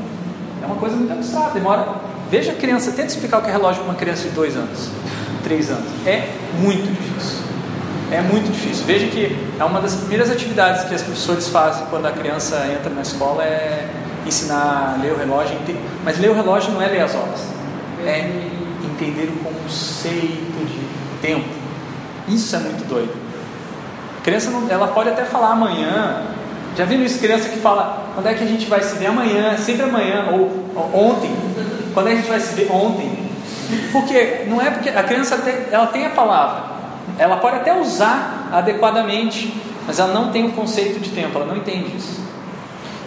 É 0.63 0.67
uma 0.67 0.77
coisa 0.77 0.97
muito 0.97 1.13
abstrata, 1.13 1.51
demora. 1.51 1.87
Veja 2.31 2.53
a 2.53 2.55
criança, 2.55 2.91
tenta 2.91 3.09
explicar 3.09 3.39
o 3.39 3.43
que 3.43 3.49
é 3.49 3.53
relógio 3.53 3.83
para 3.83 3.93
uma 3.93 3.99
criança 3.99 4.25
de 4.25 4.31
dois 4.31 4.57
anos, 4.57 4.91
três 5.45 5.71
anos. 5.71 5.87
É 6.05 6.29
muito 6.59 6.87
difícil. 6.87 7.39
É 8.11 8.21
muito 8.21 8.51
difícil. 8.51 8.85
Veja 8.85 9.07
que 9.09 9.37
é 9.59 9.65
uma 9.65 9.81
das 9.81 9.95
primeiras 9.95 10.31
atividades 10.31 10.85
que 10.85 10.95
as 10.95 11.03
professores 11.03 11.49
fazem 11.49 11.87
quando 11.87 12.07
a 12.07 12.13
criança 12.13 12.67
entra 12.73 12.91
na 12.91 13.03
escola 13.03 13.43
é 13.43 13.89
ensinar 14.27 14.95
a 14.97 15.03
ler 15.03 15.13
o 15.13 15.17
relógio. 15.17 15.57
Mas 16.05 16.19
ler 16.19 16.31
o 16.31 16.35
relógio 16.35 16.73
não 16.73 16.83
é 16.83 16.89
ler 16.89 17.03
as 17.03 17.15
horas. 17.15 17.41
É 18.05 18.56
entender 18.97 19.31
o 19.31 19.45
conceito 19.45 20.67
de 20.67 21.21
tempo. 21.21 21.49
Isso 22.29 22.57
é 22.57 22.59
muito 22.59 22.89
doido. 22.89 23.15
A 24.19 24.23
criança 24.23 24.51
não, 24.51 24.69
ela 24.69 24.89
pode 24.89 25.11
até 25.11 25.25
falar 25.25 25.53
amanhã. 25.53 26.23
Já 26.77 26.85
viram 26.85 27.05
isso? 27.05 27.19
Criança 27.19 27.49
que 27.49 27.59
fala, 27.59 28.11
quando 28.15 28.27
é 28.27 28.35
que 28.35 28.43
a 28.43 28.47
gente 28.47 28.67
vai 28.67 28.83
se 28.83 28.97
ver 28.97 29.07
amanhã? 29.07 29.57
Sempre 29.57 29.85
amanhã, 29.85 30.29
ou, 30.33 30.71
ou 30.75 31.11
ontem. 31.11 31.31
Quando 31.95 32.09
é 32.09 32.11
que 32.11 32.17
a 32.17 32.21
gente 32.21 32.31
vai 32.31 32.41
se 32.41 32.55
ver 32.55 32.71
ontem? 32.71 33.27
Porque 33.93 34.45
não 34.47 34.61
é 34.61 34.71
porque 34.71 34.91
a 34.91 35.03
criança 35.03 35.39
tem, 35.39 35.55
ela 35.71 35.87
tem 35.87 36.07
a 36.07 36.11
palavra, 36.11 36.77
ela 37.19 37.39
pode 37.39 37.57
até 37.57 37.77
usar 37.81 38.49
adequadamente, 38.53 39.53
mas 39.87 39.99
ela 39.99 40.13
não 40.13 40.31
tem 40.31 40.47
o 40.47 40.53
conceito 40.53 41.01
de 41.01 41.11
tempo, 41.11 41.37
ela 41.37 41.47
não 41.47 41.57
entende 41.57 41.97
isso. 41.97 42.21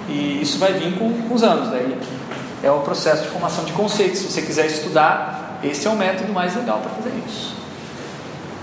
E 0.10 0.42
isso 0.42 0.58
vai 0.58 0.74
vir 0.74 0.98
com, 0.98 1.14
com 1.14 1.34
os 1.34 1.44
anos, 1.44 1.70
daí 1.70 1.98
é 2.64 2.70
o 2.70 2.80
processo 2.80 3.24
de 3.24 3.30
formação 3.30 3.64
de 3.64 3.72
conceitos. 3.74 4.20
Se 4.20 4.32
você 4.32 4.42
quiser 4.42 4.66
estudar 4.66 5.49
esse 5.64 5.88
é 5.88 5.90
o 5.90 5.96
método 5.96 6.32
mais 6.32 6.56
legal 6.56 6.80
para 6.80 6.92
fazer 6.92 7.12
isso. 7.28 7.56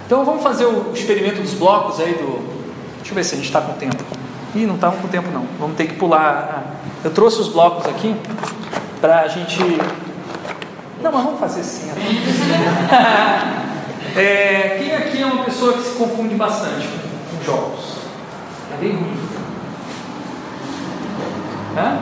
Então 0.06 0.24
vamos 0.24 0.43
fazer 0.43 0.64
o 0.64 0.93
experimento 0.94 1.43
dos 1.43 1.55
blocos 1.55 2.01
aí 2.01 2.14
do. 2.14 2.56
Deixa 2.98 3.10
eu 3.10 3.14
ver 3.14 3.24
se 3.24 3.35
a 3.35 3.36
gente 3.36 3.47
está 3.47 3.60
com 3.60 3.73
tempo. 3.74 4.02
Ih, 4.55 4.66
não 4.66 4.77
estamos 4.77 5.01
com 5.01 5.09
tempo 5.09 5.28
não. 5.31 5.44
Vamos 5.59 5.77
ter 5.77 5.86
que 5.86 5.94
pular. 5.94 6.77
Eu 7.05 7.10
trouxe 7.10 7.40
os 7.40 7.48
blocos 7.48 7.86
aqui 7.86 8.14
para 9.01 9.23
a 9.23 9.28
gente. 9.28 9.59
Não, 11.02 11.12
mas 11.12 11.24
vamos 11.24 11.40
fazer 11.40 11.60
assim. 11.60 11.90
é, 14.16 14.78
quem 14.78 14.94
aqui 14.94 15.23
é 15.23 15.27
uma 15.27 15.44
pessoa 15.44 15.74
que 15.74 15.82
se 15.82 15.97
confunde 15.97 16.35
bastante 16.36 16.89
com 17.31 17.44
jogos? 17.44 17.97
É 18.74 18.81
bem 18.81 18.93
ruim. 18.93 19.16
Hã? 21.77 21.98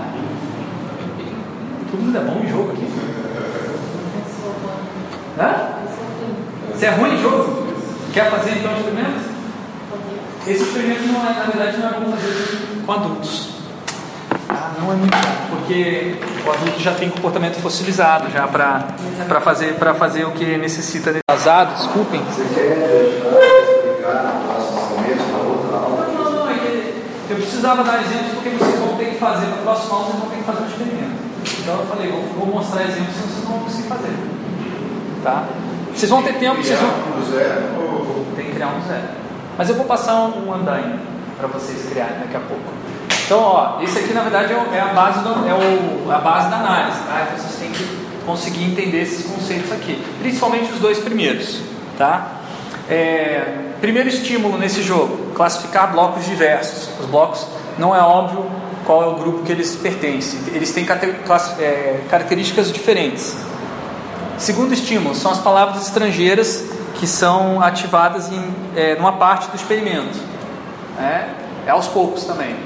Todo 1.91 2.01
mundo 2.01 2.19
é 2.19 2.21
bom 2.21 2.41
em 2.45 2.49
jogo 2.49 2.73
aqui? 2.73 3.14
Hã? 5.39 5.69
Você 6.73 6.86
é 6.86 6.90
ruim 6.90 7.15
em 7.15 7.23
jogo? 7.23 7.66
Quer 8.12 8.31
fazer 8.31 8.52
então 8.59 8.73
o 8.73 8.77
experimento? 8.77 9.35
Esse 10.47 10.62
experimento 10.62 11.02
não 11.09 11.27
é, 11.27 11.32
na 11.35 11.44
verdade 11.44 11.78
não 11.78 11.89
é 11.89 11.93
bom 11.93 12.11
fazer 12.12 12.82
com 12.86 12.93
adultos. 12.93 13.48
Ah, 14.48 14.73
não 14.78 14.93
é 14.93 14.97
muito 14.97 15.11
bom, 15.11 15.56
porque 15.56 16.16
o 16.47 16.51
adulto 16.51 16.81
já 16.81 16.93
tem 16.94 17.11
comportamento 17.11 17.61
fossilizado 17.61 18.31
já 18.31 18.47
para 18.47 19.40
fazer, 19.40 19.74
pra 19.74 19.94
fazer 19.94 20.24
o 20.24 20.32
que 20.32 20.56
necessita. 20.56 21.15
Vazado, 21.28 21.74
desculpem. 21.74 22.20
Você 22.24 22.44
quer 22.55 22.77
deixar 22.77 23.62
explicar 23.73 24.35
no 24.35 24.44
próximo 24.47 24.97
momento, 24.97 25.32
na 25.32 25.39
outra 25.39 25.77
aula? 25.78 26.06
Não, 26.15 26.31
não, 26.31 26.51
é 26.51 26.55
que 26.55 27.31
eu 27.31 27.36
precisava 27.36 27.82
dar 27.82 28.02
exemplos 28.02 28.35
porque 28.35 28.51
vocês 28.51 28.78
vão 28.78 28.97
ter 28.97 29.06
que 29.06 29.19
fazer, 29.19 29.47
para 29.47 29.56
o 29.56 29.62
próximo 29.62 29.94
aula 29.94 30.05
vocês 30.06 30.20
vão 30.20 30.31
ter 30.31 30.36
que 30.36 30.44
fazer 30.44 30.62
um 30.62 30.69
experimento. 30.69 31.24
Então 31.61 31.81
eu 31.81 31.86
falei, 31.86 32.11
vou, 32.11 32.23
vou 32.23 32.47
mostrar 32.47 32.82
exemplos, 32.82 33.15
senão 33.15 33.28
vocês 33.28 33.44
não 33.44 33.51
vão 33.51 33.61
conseguir 33.61 33.89
fazer. 33.89 34.34
Tá? 35.25 35.45
Vocês 35.95 36.11
vão 36.11 36.23
ter 36.23 36.35
tempo, 36.35 36.63
vocês 36.63 36.79
vão. 36.79 36.91
Tem 38.37 38.45
que 38.45 38.53
criar 38.53 38.69
um 38.69 38.87
zero. 38.87 39.09
Mas 39.57 39.71
eu 39.71 39.75
vou 39.75 39.87
passar 39.87 40.17
um, 40.17 40.53
andaime 40.53 40.99
para 41.39 41.49
vocês 41.49 41.89
criarem 41.89 42.19
daqui 42.21 42.37
a 42.37 42.41
pouco. 42.41 42.63
Então, 43.25 43.41
ó, 43.41 43.81
esse 43.83 43.99
aqui 43.99 44.13
na 44.13 44.21
verdade 44.21 44.53
é, 44.53 44.77
é 44.77 44.81
a 44.81 44.93
base 44.93 45.21
do, 45.21 45.31
é 45.49 45.55
o, 45.55 46.13
a 46.13 46.19
base 46.19 46.51
da 46.51 46.57
análise, 46.57 46.99
tá? 47.07 47.27
Então 47.27 47.39
vocês 47.39 47.57
têm 47.59 47.71
que 47.71 48.07
conseguir 48.27 48.65
entender 48.65 49.01
esses 49.01 49.25
conceitos 49.25 49.73
aqui, 49.73 50.05
principalmente 50.21 50.71
os 50.73 50.79
dois 50.79 50.99
primeiros, 50.99 51.61
tá? 51.97 52.33
É, 52.87 53.71
primeiro 53.81 54.11
estímulo 54.11 54.59
nesse 54.59 54.83
jogo, 54.83 55.33
classificar 55.35 55.91
blocos 55.91 56.27
diversos. 56.27 56.91
Os 57.01 57.07
blocos 57.07 57.47
não 57.79 57.97
é 57.97 58.01
óbvio 58.01 58.45
qual 58.85 59.03
é 59.03 59.07
o 59.07 59.15
grupo 59.15 59.43
que 59.43 59.53
eles 59.53 59.75
pertencem. 59.75 60.39
Eles 60.53 60.71
têm 60.73 60.87
é, 61.59 62.01
características 62.11 62.71
diferentes. 62.71 63.37
Segundo 64.39 64.74
estímulo 64.74 65.15
são 65.15 65.31
as 65.31 65.39
palavras 65.39 65.82
estrangeiras 65.82 66.65
que 66.97 67.06
são 67.06 67.62
ativadas 67.62 68.31
em 68.32 68.55
é, 68.77 68.97
numa 68.97 69.12
parte 69.12 69.48
do 69.48 69.56
experimento. 69.56 70.19
É, 70.98 71.28
é 71.66 71.70
aos 71.70 71.86
poucos 71.86 72.24
também. 72.24 72.56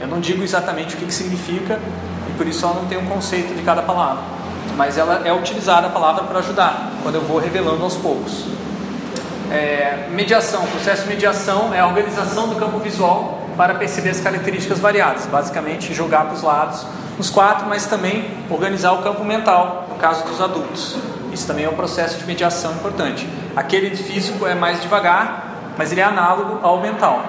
Eu 0.00 0.08
não 0.08 0.18
digo 0.18 0.42
exatamente 0.42 0.94
o 0.94 0.98
que, 0.98 1.04
que 1.04 1.14
significa 1.14 1.78
e 2.28 2.32
por 2.32 2.46
isso 2.46 2.64
eu 2.64 2.74
não 2.74 2.86
tenho 2.86 3.02
um 3.02 3.06
conceito 3.06 3.54
de 3.54 3.62
cada 3.62 3.82
palavra. 3.82 4.22
Mas 4.76 4.96
ela 4.96 5.26
é 5.26 5.32
utilizada 5.32 5.88
a 5.88 5.90
palavra 5.90 6.24
para 6.24 6.38
ajudar 6.38 6.90
quando 7.02 7.16
eu 7.16 7.22
vou 7.22 7.38
revelando 7.38 7.84
aos 7.84 7.96
poucos. 7.96 8.46
É, 9.50 10.08
mediação, 10.10 10.64
processo 10.66 11.02
de 11.02 11.08
mediação 11.08 11.74
é 11.74 11.80
a 11.80 11.86
organização 11.86 12.48
do 12.48 12.56
campo 12.56 12.78
visual 12.78 13.40
para 13.56 13.74
perceber 13.74 14.10
as 14.10 14.20
características 14.20 14.78
variadas. 14.78 15.26
Basicamente, 15.26 15.92
jogar 15.92 16.24
para 16.24 16.34
os 16.34 16.42
lados 16.42 16.86
nos 17.20 17.28
quatro, 17.28 17.66
mas 17.66 17.84
também 17.84 18.30
organizar 18.48 18.92
o 18.92 19.02
campo 19.02 19.22
mental, 19.22 19.86
no 19.90 19.96
caso 19.96 20.24
dos 20.24 20.40
adultos. 20.40 20.96
Isso 21.30 21.46
também 21.46 21.66
é 21.66 21.68
um 21.68 21.74
processo 21.74 22.16
de 22.16 22.24
mediação 22.24 22.72
importante. 22.72 23.28
Aquele 23.54 23.94
físico 23.94 24.46
é 24.46 24.54
mais 24.54 24.80
devagar, 24.80 25.74
mas 25.76 25.92
ele 25.92 26.00
é 26.00 26.04
análogo 26.04 26.60
ao 26.62 26.80
mental. 26.80 27.22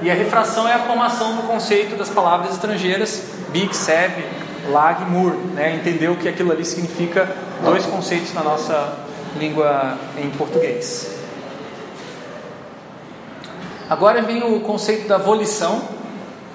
E 0.00 0.10
a 0.10 0.14
refração 0.14 0.66
é 0.66 0.72
a 0.72 0.78
formação 0.78 1.36
do 1.36 1.42
conceito 1.42 1.96
das 1.96 2.08
palavras 2.08 2.54
estrangeiras, 2.54 3.22
Big, 3.50 3.76
Sev, 3.76 4.24
Lag 4.70 5.04
Mur. 5.04 5.34
Né? 5.52 5.74
Entender 5.74 6.08
o 6.08 6.16
que 6.16 6.26
aquilo 6.26 6.50
ali 6.50 6.64
significa, 6.64 7.28
dois 7.62 7.84
conceitos 7.84 8.32
na 8.32 8.42
nossa 8.42 9.00
língua 9.38 9.98
em 10.16 10.30
português. 10.30 11.14
Agora 13.90 14.22
vem 14.22 14.42
o 14.42 14.60
conceito 14.60 15.06
da 15.06 15.18
volição, 15.18 15.82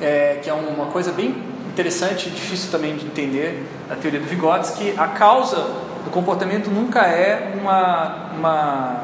é, 0.02 0.40
que 0.42 0.50
é 0.50 0.54
uma 0.54 0.88
coisa 0.88 1.12
bem 1.12 1.47
interessante 1.78 2.28
e 2.28 2.32
difícil 2.32 2.72
também 2.72 2.96
de 2.96 3.06
entender 3.06 3.64
da 3.88 3.96
teoria 3.96 4.20
do 4.20 4.26
Vygotsky. 4.26 4.96
A 4.98 5.10
causa 5.10 5.58
do 6.04 6.10
comportamento 6.10 6.72
nunca 6.72 7.02
é 7.02 7.54
uma, 7.62 8.32
uma 8.36 9.04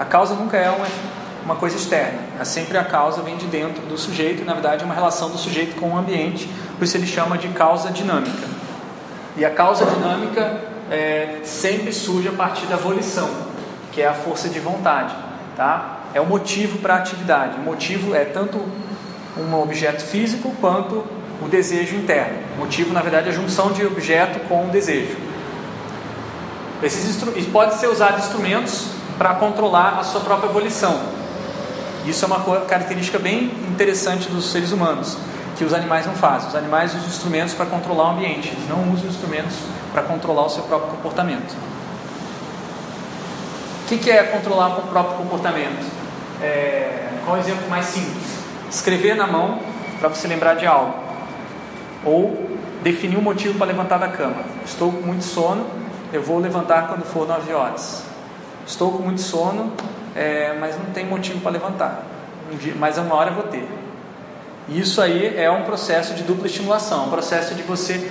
a 0.00 0.04
causa 0.06 0.34
nunca 0.34 0.56
é 0.56 0.70
uma, 0.70 0.86
uma 1.44 1.54
coisa 1.56 1.76
externa. 1.76 2.18
É 2.40 2.44
sempre 2.44 2.78
a 2.78 2.84
causa 2.84 3.20
vem 3.20 3.36
de 3.36 3.44
dentro 3.44 3.82
do 3.82 3.98
sujeito 3.98 4.40
e 4.40 4.44
na 4.46 4.54
verdade 4.54 4.82
é 4.82 4.86
uma 4.86 4.94
relação 4.94 5.28
do 5.28 5.36
sujeito 5.36 5.78
com 5.78 5.90
o 5.90 5.98
ambiente. 5.98 6.48
Por 6.78 6.84
isso 6.84 6.96
ele 6.96 7.06
chama 7.06 7.36
de 7.36 7.48
causa 7.48 7.90
dinâmica. 7.90 8.48
E 9.36 9.44
a 9.44 9.50
causa 9.50 9.84
dinâmica 9.84 10.62
é, 10.90 11.40
sempre 11.44 11.92
surge 11.92 12.28
a 12.28 12.32
partir 12.32 12.64
da 12.66 12.76
volição, 12.76 13.28
que 13.92 14.00
é 14.00 14.08
a 14.08 14.14
força 14.14 14.48
de 14.48 14.60
vontade, 14.60 15.14
tá? 15.54 15.98
É 16.14 16.20
o 16.22 16.26
motivo 16.26 16.78
para 16.78 16.94
a 16.94 16.96
atividade. 16.98 17.58
O 17.58 17.62
motivo 17.62 18.14
é 18.14 18.24
tanto 18.24 18.58
um 19.36 19.54
objeto 19.60 20.02
físico 20.02 20.54
quanto 20.58 21.21
o 21.44 21.48
desejo 21.48 21.96
interno. 21.96 22.38
O 22.56 22.60
motivo, 22.60 22.92
na 22.92 23.00
verdade, 23.00 23.28
é 23.28 23.32
a 23.32 23.34
junção 23.34 23.72
de 23.72 23.84
objeto 23.86 24.40
com 24.48 24.66
o 24.66 24.70
desejo. 24.70 25.16
Esses 26.82 27.46
pode 27.46 27.74
ser 27.74 27.88
usado 27.88 28.18
instrumentos 28.18 28.88
para 29.16 29.34
controlar 29.34 29.98
a 30.00 30.02
sua 30.02 30.20
própria 30.20 30.50
volição. 30.50 31.00
Isso 32.04 32.24
é 32.24 32.26
uma 32.26 32.40
característica 32.66 33.18
bem 33.18 33.44
interessante 33.70 34.28
dos 34.28 34.50
seres 34.50 34.72
humanos, 34.72 35.16
que 35.56 35.64
os 35.64 35.72
animais 35.72 36.06
não 36.06 36.14
fazem. 36.14 36.48
Os 36.48 36.56
animais 36.56 36.92
usam 36.94 37.06
instrumentos 37.06 37.54
para 37.54 37.66
controlar 37.66 38.08
o 38.08 38.10
ambiente, 38.12 38.48
eles 38.48 38.68
não 38.68 38.92
usam 38.92 39.08
instrumentos 39.08 39.54
para 39.92 40.02
controlar 40.02 40.46
o 40.46 40.50
seu 40.50 40.64
próprio 40.64 40.90
comportamento. 40.90 41.54
O 43.84 43.88
que, 43.88 43.98
que 43.98 44.10
é 44.10 44.24
controlar 44.24 44.78
o 44.78 44.82
próprio 44.82 45.18
comportamento? 45.18 45.86
É... 46.40 47.10
Qual 47.24 47.36
é 47.36 47.38
o 47.38 47.42
exemplo 47.42 47.68
mais 47.70 47.86
simples? 47.86 48.24
Escrever 48.68 49.14
na 49.14 49.26
mão 49.26 49.60
para 50.00 50.08
você 50.08 50.26
lembrar 50.26 50.54
de 50.54 50.66
algo. 50.66 51.11
Ou 52.04 52.50
definir 52.82 53.16
um 53.16 53.22
motivo 53.22 53.56
para 53.56 53.66
levantar 53.66 53.98
da 53.98 54.08
cama. 54.08 54.42
Estou 54.64 54.92
com 54.92 55.02
muito 55.02 55.24
sono, 55.24 55.66
eu 56.12 56.22
vou 56.22 56.38
levantar 56.38 56.88
quando 56.88 57.04
for 57.04 57.26
9 57.26 57.52
horas. 57.52 58.04
Estou 58.66 58.92
com 58.92 59.02
muito 59.02 59.20
sono, 59.20 59.72
é, 60.14 60.54
mas 60.58 60.76
não 60.76 60.86
tem 60.86 61.06
motivo 61.06 61.40
para 61.40 61.52
levantar. 61.52 62.02
Um 62.52 62.56
dia, 62.56 62.74
uma 62.74 63.14
hora 63.14 63.30
eu 63.30 63.34
vou 63.34 63.44
ter. 63.44 63.68
Isso 64.68 65.00
aí 65.00 65.36
é 65.36 65.50
um 65.50 65.62
processo 65.64 66.14
de 66.14 66.22
dupla 66.22 66.46
estimulação, 66.46 67.06
um 67.06 67.10
processo 67.10 67.54
de 67.54 67.62
você 67.62 68.10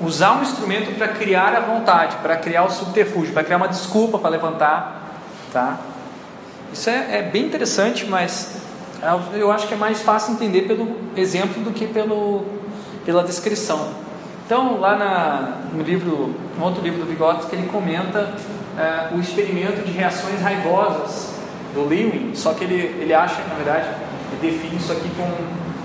usar 0.00 0.32
um 0.32 0.42
instrumento 0.42 0.96
para 0.96 1.08
criar 1.08 1.54
a 1.54 1.60
vontade, 1.60 2.16
para 2.22 2.36
criar 2.36 2.64
o 2.64 2.70
subterfúgio, 2.70 3.34
para 3.34 3.44
criar 3.44 3.58
uma 3.58 3.68
desculpa 3.68 4.18
para 4.18 4.30
levantar, 4.30 5.20
tá? 5.52 5.78
Isso 6.72 6.88
é, 6.88 7.18
é 7.18 7.22
bem 7.22 7.44
interessante, 7.44 8.06
mas 8.06 8.56
é, 9.02 9.38
eu 9.38 9.52
acho 9.52 9.66
que 9.68 9.74
é 9.74 9.76
mais 9.76 10.00
fácil 10.00 10.32
entender 10.32 10.62
pelo 10.62 10.96
exemplo 11.16 11.62
do 11.62 11.70
que 11.70 11.86
pelo, 11.86 12.46
pela 13.10 13.24
descrição. 13.24 13.88
Então, 14.46 14.78
lá 14.78 14.96
na, 14.96 15.58
no 15.74 15.82
livro, 15.82 16.32
no 16.56 16.64
outro 16.64 16.80
livro 16.80 17.00
do 17.00 17.06
Vygotsky, 17.06 17.56
ele 17.56 17.66
comenta 17.66 18.32
é, 18.78 19.12
o 19.12 19.18
experimento 19.18 19.82
de 19.82 19.90
reações 19.90 20.40
raivosas 20.40 21.30
do 21.74 21.88
Lewin, 21.88 22.30
só 22.36 22.54
que 22.54 22.62
ele, 22.62 22.76
ele 23.02 23.12
acha, 23.12 23.42
na 23.48 23.56
verdade, 23.56 23.88
ele 24.30 24.52
define 24.52 24.76
isso 24.76 24.92
aqui 24.92 25.10
com 25.16 25.28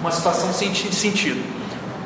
uma 0.02 0.12
situação 0.12 0.54
sem 0.54 0.72
ti- 0.72 0.94
sentido. 0.94 1.44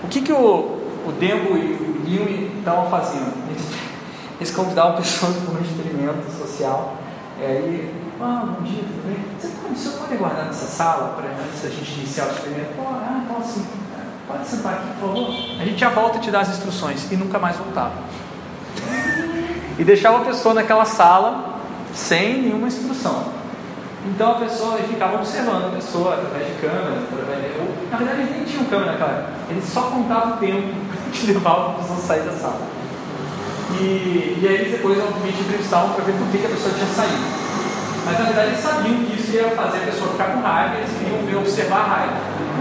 O 0.06 0.08
que, 0.08 0.22
que 0.22 0.32
o, 0.32 0.80
o 1.06 1.12
Dembo 1.20 1.58
e 1.58 1.74
o 1.74 2.02
Lewin 2.10 2.60
estavam 2.60 2.90
fazendo? 2.90 3.34
Eles, 3.50 3.66
eles 4.40 4.52
convidavam 4.52 4.96
pessoas 4.96 5.36
para 5.36 5.54
um 5.54 5.62
experimento 5.62 6.32
social, 6.32 6.96
e 7.41 7.44
aí, 7.46 7.94
ah, 8.22 8.56
bom 8.58 8.64
dia, 8.64 8.84
tudo 8.84 9.06
bem? 9.06 9.18
Você 9.38 9.50
pode, 9.62 9.78
você 9.78 9.98
pode 9.98 10.16
guardar 10.16 10.46
nessa 10.46 10.66
sala 10.66 11.16
para 11.18 11.30
antes 11.30 11.62
da 11.62 11.70
gente 11.70 12.00
iniciar 12.00 12.28
o 12.28 12.32
experimento? 12.32 12.70
Ah, 12.80 13.26
posso 13.28 13.60
sim. 13.60 13.66
Pode 14.30 14.47
sentar 14.47 14.73
aqui, 14.73 14.88
por 14.99 15.07
favor. 15.07 15.30
A 15.60 15.65
gente 15.65 15.80
já 15.80 15.89
volta 15.89 16.19
a 16.19 16.22
te 16.22 16.30
dar 16.30 16.41
as 16.41 16.49
instruções. 16.49 17.11
E 17.11 17.18
nunca 17.18 17.39
mais 17.39 17.56
voltava. 17.56 17.93
E 19.80 19.84
deixava 19.84 20.18
a 20.18 20.26
pessoa 20.26 20.53
naquela 20.53 20.85
sala 20.85 21.57
sem 21.95 22.43
nenhuma 22.43 22.68
instrução. 22.68 23.26
Então 24.06 24.34
a 24.34 24.35
pessoa 24.35 24.77
ficava 24.77 25.15
observando 25.15 25.65
a 25.65 25.76
pessoa 25.76 26.14
através 26.14 26.45
de 26.45 26.61
câmera, 26.61 27.01
através 27.11 27.41
de... 27.41 27.89
na 27.89 27.97
verdade 27.97 28.22
eles 28.22 28.31
nem 28.35 28.43
tinham 28.43 28.65
câmera 28.65 28.91
naquela. 28.91 29.34
Eles 29.49 29.65
só 29.65 29.81
contavam 29.81 30.35
o 30.35 30.38
tempo 30.38 30.76
que 31.11 31.31
levava 31.31 31.72
a 31.72 31.73
pessoa 31.73 31.97
sair 31.97 32.22
da 32.22 32.34
sala. 32.34 32.61
E, 33.81 34.38
e 34.41 34.47
aí 34.47 34.72
depois 34.72 34.99
obviamente 34.99 35.41
entrevistavam 35.41 35.93
para 35.93 36.03
ver 36.03 36.14
por 36.14 36.27
que 36.27 36.45
a 36.45 36.49
pessoa 36.49 36.72
tinha 36.76 36.88
saído. 36.88 37.48
Mas 38.05 38.19
na 38.19 38.26
verdade 38.26 38.47
eles 38.47 38.59
sabiam 38.59 39.03
que 39.03 39.19
isso 39.19 39.31
ia 39.31 39.49
fazer 39.51 39.77
a 39.77 39.81
pessoa 39.81 40.11
ficar 40.11 40.26
com 40.26 40.41
raiva, 40.41 40.77
eles 40.77 40.89
queriam 40.97 41.26
ver, 41.26 41.35
observar 41.38 41.80
a 41.80 41.84
raiva. 41.84 42.13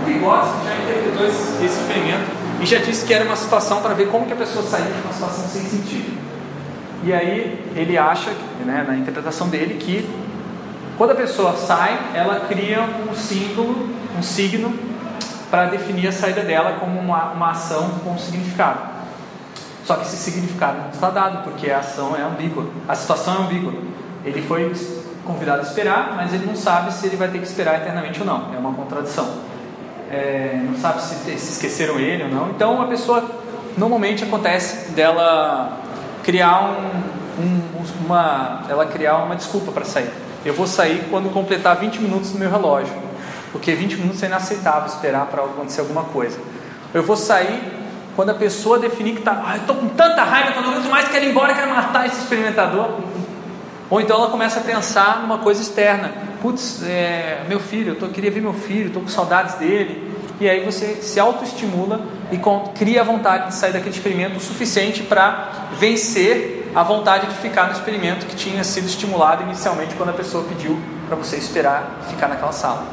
O 0.03 0.07
Vygotsky 0.07 0.65
já 0.65 0.75
interpretou 0.77 1.27
esse, 1.27 1.65
esse 1.65 1.81
experimento 1.81 2.31
e 2.61 2.67
já 2.67 2.79
disse 2.79 3.07
que 3.07 3.15
era 3.15 3.25
uma 3.25 3.37
situação 3.37 3.81
para 3.81 3.95
ver 3.95 4.09
como 4.09 4.27
que 4.27 4.33
a 4.33 4.37
pessoa 4.37 4.65
saía 4.65 4.87
de 4.87 5.01
uma 5.01 5.13
situação 5.13 5.45
sem 5.49 5.63
sentido. 5.63 6.19
E 7.05 7.13
aí 7.13 7.65
ele 7.77 7.97
acha, 7.97 8.31
né, 8.65 8.85
na 8.87 8.97
interpretação 8.97 9.49
dele, 9.49 9.75
que 9.75 10.09
quando 10.97 11.13
a 11.13 11.15
pessoa 11.15 11.57
sai, 11.57 11.97
ela 12.13 12.41
cria 12.49 12.81
um 13.09 13.15
símbolo, 13.15 13.89
um 14.19 14.23
signo, 14.23 14.75
para 15.51 15.67
definir 15.67 16.09
a 16.09 16.13
saída 16.13 16.43
dela 16.43 16.77
como 16.81 16.99
uma, 16.99 17.31
uma 17.31 17.51
ação 17.53 17.91
com 18.03 18.11
um 18.11 18.19
significado. 18.19 18.81
Só 19.85 19.95
que 19.95 20.03
esse 20.03 20.17
significado 20.17 20.79
não 20.79 20.91
está 20.91 21.09
dado, 21.09 21.45
porque 21.45 21.71
a 21.71 21.79
ação 21.79 22.15
é 22.17 22.23
ambígua, 22.23 22.67
a 22.87 22.95
situação 22.95 23.35
é 23.37 23.47
ambígua. 23.47 23.73
Ele 24.25 24.43
foi 24.43 24.71
convidado 25.29 25.61
a 25.61 25.63
esperar, 25.63 26.15
mas 26.17 26.33
ele 26.33 26.47
não 26.47 26.57
sabe 26.57 26.93
se 26.93 27.07
ele 27.07 27.17
vai 27.17 27.29
ter 27.29 27.39
que 27.39 27.47
esperar 27.47 27.77
eternamente 27.77 28.19
ou 28.21 28.27
não. 28.27 28.55
É 28.55 28.59
uma 28.59 28.73
contradição. 28.73 29.29
É, 30.11 30.59
não 30.65 30.79
sabe 30.79 31.03
se, 31.03 31.15
se 31.15 31.53
esqueceram 31.53 32.01
ele 32.01 32.25
ou 32.25 32.31
não. 32.31 32.49
Então 32.49 32.81
a 32.81 32.87
pessoa, 32.87 33.23
normalmente 33.77 34.25
acontece 34.25 34.93
dela 34.93 35.79
criar 36.25 36.63
um, 36.63 37.43
um, 37.43 38.07
uma, 38.07 38.63
ela 38.71 38.87
criar 38.87 39.19
uma 39.19 39.37
desculpa 39.37 39.71
para 39.71 39.85
sair. 39.85 40.11
eu 40.45 40.55
vou 40.55 40.67
sair 40.67 41.07
quando 41.11 41.31
completar 41.31 41.77
20 41.77 42.01
minutos 42.01 42.33
no 42.33 42.39
meu 42.39 42.51
relógio, 42.51 42.95
porque 43.53 43.75
20 43.75 43.97
minutos 43.97 44.23
é 44.23 44.27
inaceitável 44.27 44.87
esperar 44.87 45.27
para 45.27 45.43
acontecer 45.43 45.81
alguma 45.81 46.05
coisa. 46.05 46.39
Eu 46.95 47.03
vou 47.03 47.17
sair 47.17 47.79
quando 48.17 48.31
a 48.31 48.35
pessoa 48.35 48.79
definir 48.79 49.13
que 49.13 49.19
está, 49.21 49.43
ah, 49.47 49.57
eu 49.57 49.61
estou 49.61 49.77
com 49.77 49.89
tanta 49.91 50.25
raiva, 50.25 50.53
quando 50.53 50.73
eu 50.75 50.83
demais 50.83 51.07
quero 51.09 51.25
ir 51.25 51.31
embora, 51.31 51.55
quero 51.55 51.71
matar 51.71 52.07
esse 52.07 52.19
experimentador. 52.19 52.91
Ou 53.91 54.01
então 54.01 54.17
ela 54.17 54.31
começa 54.31 54.61
a 54.61 54.63
pensar 54.63 55.23
numa 55.23 55.39
coisa 55.39 55.63
externa. 55.63 56.13
Putz, 56.43 56.83
é, 56.85 57.43
meu 57.49 57.59
filho, 57.59 57.93
eu 57.93 57.97
tô, 57.97 58.09
queria 58.09 58.31
ver 58.31 58.41
meu 58.41 58.53
filho, 58.53 58.89
estou 58.89 59.03
com 59.03 59.09
saudades 59.09 59.55
dele. 59.55 60.09
E 60.41 60.49
aí 60.49 60.65
você 60.65 60.97
se 60.97 61.19
autoestimula 61.19 62.01
e 62.31 62.39
com, 62.39 62.73
cria 62.77 63.01
a 63.01 63.05
vontade 63.05 63.49
de 63.49 63.55
sair 63.55 63.73
daquele 63.73 63.95
experimento 63.95 64.37
o 64.37 64.41
suficiente 64.41 65.03
para 65.03 65.69
vencer 65.79 66.71
a 66.75 66.83
vontade 66.83 67.27
de 67.27 67.35
ficar 67.37 67.67
no 67.67 67.73
experimento 67.73 68.27
que 68.27 68.37
tinha 68.37 68.63
sido 68.63 68.87
estimulado 68.87 69.43
inicialmente 69.43 69.95
quando 69.97 70.11
a 70.11 70.13
pessoa 70.13 70.45
pediu 70.45 70.79
para 71.09 71.17
você 71.17 71.37
esperar 71.37 71.99
ficar 72.09 72.29
naquela 72.29 72.53
sala. 72.53 72.87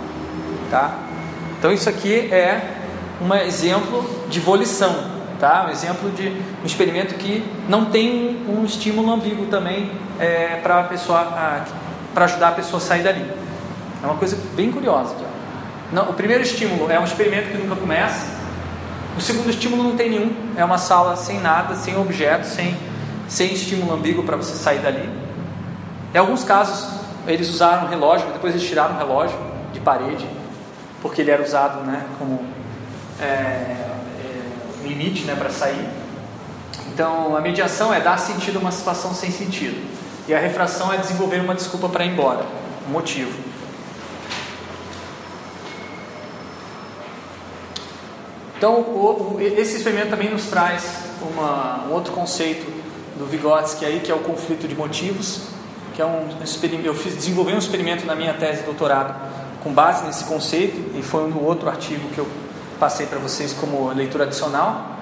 Tá? 0.72 0.96
Então 1.60 1.72
isso 1.72 1.88
aqui 1.88 2.34
é 2.34 2.78
um 3.22 3.34
exemplo 3.36 4.04
de 4.28 4.40
volição, 4.40 4.96
tá? 5.40 5.66
Um 5.68 5.72
exemplo 5.72 6.10
de 6.12 6.30
um 6.30 6.66
experimento 6.66 7.16
que 7.16 7.46
não 7.70 7.86
tem 7.86 8.44
um 8.48 8.66
estímulo 8.66 9.14
ambíguo 9.14 9.46
também 9.46 9.92
é, 10.20 10.60
para 10.62 10.82
a 10.82 10.84
pessoa, 10.84 11.24
para 12.14 12.26
ajudar 12.26 12.50
a 12.50 12.52
pessoa 12.52 12.82
a 12.82 12.86
sair 12.86 13.04
dali. 13.04 13.26
É 14.02 14.06
uma 14.06 14.16
coisa 14.16 14.38
bem 14.56 14.72
curiosa. 14.72 15.14
Aqui, 15.14 15.26
não, 15.92 16.10
o 16.10 16.14
primeiro 16.14 16.44
estímulo 16.44 16.92
é 16.92 17.00
um 17.00 17.04
experimento 17.04 17.50
que 17.50 17.58
nunca 17.58 17.76
começa. 17.76 18.28
O 19.18 19.22
segundo 19.22 19.50
estímulo 19.50 19.84
não 19.84 19.96
tem 19.96 20.10
nenhum, 20.10 20.36
é 20.58 20.66
uma 20.66 20.78
sala 20.78 21.16
sem 21.16 21.40
nada, 21.40 21.76
sem 21.76 21.96
objeto, 21.98 22.46
sem, 22.46 22.78
sem 23.30 23.54
estímulo 23.54 23.94
ambíguo 23.94 24.24
para 24.24 24.36
você 24.36 24.56
sair 24.56 24.80
dali. 24.80 25.10
Em 26.14 26.18
alguns 26.18 26.44
casos, 26.44 27.00
eles 27.26 27.50
usaram 27.50 27.86
um 27.86 27.90
relógio, 27.90 28.28
depois 28.34 28.54
eles 28.54 28.68
tiraram 28.68 28.96
o 28.96 28.98
relógio 28.98 29.38
de 29.74 29.80
parede, 29.80 30.28
porque 31.02 31.22
ele 31.22 31.32
era 31.32 31.42
usado 31.42 31.82
né, 31.86 32.06
como 32.20 32.44
é, 33.22 33.26
é, 33.26 33.88
limite 34.84 35.24
né, 35.24 35.36
para 35.36 35.50
sair. 35.50 35.88
Então, 36.94 37.36
a 37.36 37.42
mediação 37.42 37.94
é 37.94 38.02
dar 38.02 38.18
sentido 38.18 38.58
a 38.58 38.60
uma 38.62 38.72
situação 38.72 39.14
sem 39.14 39.32
sentido. 39.32 39.95
E 40.28 40.34
a 40.34 40.40
refração 40.40 40.92
é 40.92 40.98
desenvolver 40.98 41.40
uma 41.40 41.54
desculpa 41.54 41.88
para 41.88 42.04
ir 42.04 42.12
embora, 42.12 42.46
um 42.88 42.92
motivo. 42.92 43.32
Então, 48.58 48.80
o, 48.80 49.36
o, 49.36 49.42
esse 49.42 49.78
experimento 49.78 50.10
também 50.10 50.32
nos 50.32 50.46
traz 50.46 50.84
uma, 51.22 51.86
um 51.88 51.94
outro 51.94 52.14
conceito 52.14 52.66
do 53.18 53.26
Vygotsky 53.26 53.86
aí, 53.86 54.00
que 54.00 54.12
é 54.12 54.16
o 54.16 54.20
conflito 54.20 54.68
de 54.68 54.76
motivos, 54.76 55.42
que 55.94 56.02
é 56.02 56.06
um 56.06 56.30
experimento, 56.44 56.88
eu 56.88 56.96
fiz, 56.96 57.14
desenvolvi 57.16 57.54
um 57.54 57.58
experimento 57.58 58.06
na 58.06 58.16
minha 58.16 58.34
tese 58.34 58.60
de 58.60 58.66
doutorado 58.66 59.16
com 59.64 59.72
base 59.72 60.06
nesse 60.06 60.24
conceito, 60.24 60.98
e 60.98 61.02
foi 61.02 61.24
um 61.24 61.44
outro 61.44 61.70
artigo 61.70 62.10
que 62.10 62.18
eu 62.18 62.28
passei 62.80 63.06
para 63.06 63.20
vocês 63.20 63.54
como 63.54 63.92
leitura 63.94 64.26
adicional. 64.26 64.96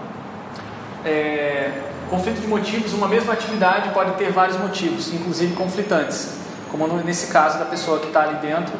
É, 1.05 1.71
conflito 2.17 2.41
de 2.41 2.47
motivos, 2.47 2.93
uma 2.93 3.07
mesma 3.07 3.33
atividade 3.33 3.89
pode 3.89 4.11
ter 4.13 4.31
vários 4.31 4.57
motivos, 4.57 5.11
inclusive 5.13 5.55
conflitantes, 5.55 6.37
como 6.71 6.87
nesse 7.03 7.27
caso 7.27 7.57
da 7.57 7.65
pessoa 7.65 7.99
que 7.99 8.07
está 8.07 8.21
ali 8.21 8.35
dentro 8.35 8.73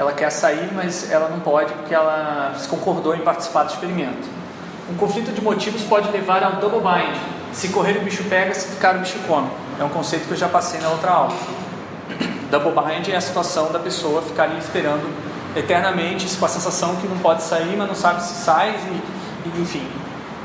ela 0.00 0.12
quer 0.12 0.30
sair, 0.30 0.70
mas 0.72 1.10
ela 1.10 1.28
não 1.28 1.40
pode 1.40 1.72
porque 1.74 1.94
ela 1.94 2.54
se 2.56 2.66
concordou 2.68 3.14
em 3.14 3.20
participar 3.20 3.64
do 3.64 3.72
experimento. 3.72 4.26
Um 4.90 4.94
conflito 4.96 5.30
de 5.30 5.42
motivos 5.42 5.82
pode 5.82 6.10
levar 6.10 6.42
ao 6.42 6.52
double 6.52 6.80
bind. 6.80 7.16
Se 7.52 7.68
correr 7.68 7.98
o 7.98 8.00
bicho 8.00 8.24
pega, 8.24 8.54
se 8.54 8.68
ficar 8.68 8.96
o 8.96 9.00
bicho 9.00 9.18
come. 9.28 9.50
É 9.78 9.84
um 9.84 9.90
conceito 9.90 10.26
que 10.26 10.32
eu 10.32 10.38
já 10.38 10.48
passei 10.48 10.80
na 10.80 10.88
outra 10.88 11.10
aula. 11.10 11.34
Double 12.50 12.72
bind 12.72 13.08
é 13.10 13.16
a 13.16 13.20
situação 13.20 13.70
da 13.70 13.78
pessoa 13.78 14.22
ficar 14.22 14.44
ali 14.44 14.58
esperando 14.58 15.06
eternamente, 15.54 16.34
com 16.34 16.46
a 16.46 16.48
sensação 16.48 16.96
que 16.96 17.06
não 17.06 17.18
pode 17.18 17.42
sair, 17.42 17.76
mas 17.76 17.86
não 17.86 17.94
sabe 17.94 18.22
se 18.22 18.42
sai, 18.42 18.70
e, 18.70 19.48
e, 19.48 19.60
enfim. 19.60 19.86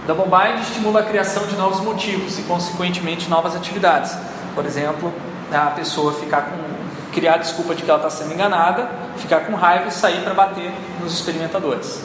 Double 0.08 0.26
bind 0.26 0.62
estimula 0.62 1.00
a 1.00 1.04
criação 1.04 1.48
de 1.48 1.56
novos 1.56 1.80
motivos 1.80 2.38
e, 2.38 2.44
consequentemente, 2.44 3.28
novas 3.28 3.56
atividades. 3.56 4.16
Por 4.54 4.64
exemplo, 4.64 5.12
a 5.52 5.72
pessoa 5.72 6.14
ficar 6.14 6.44
com 6.44 6.76
criar 7.12 7.38
desculpa 7.38 7.74
de 7.74 7.82
que 7.82 7.90
ela 7.90 8.06
está 8.06 8.10
sendo 8.10 8.34
enganada, 8.34 8.90
ficar 9.16 9.46
com 9.46 9.56
raiva 9.56 9.88
e 9.88 9.92
sair 9.92 10.22
para 10.22 10.34
bater 10.34 10.72
nos 11.02 11.14
experimentadores. 11.14 12.02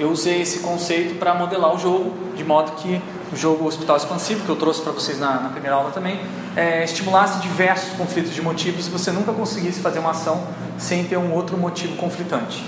Eu 0.00 0.10
usei 0.10 0.40
esse 0.40 0.60
conceito 0.60 1.18
para 1.18 1.34
modelar 1.34 1.74
o 1.74 1.78
jogo, 1.78 2.12
de 2.34 2.42
modo 2.42 2.72
que 2.72 3.00
o 3.32 3.36
jogo 3.36 3.66
Hospital 3.66 3.96
Expansivo, 3.96 4.44
que 4.44 4.48
eu 4.48 4.56
trouxe 4.56 4.80
para 4.80 4.92
vocês 4.92 5.20
na, 5.20 5.38
na, 5.38 5.48
primeira 5.50 5.76
aula 5.76 5.90
também, 5.90 6.18
é, 6.56 6.82
estimulasse 6.82 7.40
diversos 7.40 7.96
conflitos 7.96 8.34
de 8.34 8.42
motivos 8.42 8.88
e 8.88 8.90
você 8.90 9.12
nunca 9.12 9.32
conseguisse 9.32 9.80
fazer 9.80 9.98
uma 9.98 10.10
ação 10.10 10.42
sem 10.78 11.04
ter 11.04 11.18
um 11.18 11.32
outro 11.32 11.56
motivo 11.56 11.96
conflitante. 11.96 12.64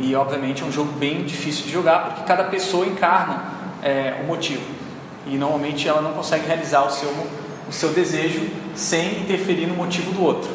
E, 0.00 0.14
obviamente, 0.14 0.62
é 0.62 0.66
um 0.66 0.72
jogo 0.72 0.92
bem 0.92 1.24
difícil 1.24 1.64
de 1.64 1.72
jogar, 1.72 2.06
porque 2.06 2.22
cada 2.24 2.44
pessoa 2.44 2.86
encarna 2.86 3.44
é, 3.82 4.20
o 4.22 4.26
motivo. 4.26 4.64
E, 5.26 5.36
normalmente, 5.36 5.88
ela 5.88 6.02
não 6.02 6.12
consegue 6.12 6.46
realizar 6.46 6.84
o 6.84 6.90
seu 6.90 7.10
o 7.68 7.72
seu 7.72 7.90
desejo 7.90 8.48
sem 8.74 9.20
interferir 9.20 9.66
no 9.66 9.74
motivo 9.74 10.12
do 10.12 10.22
outro. 10.22 10.50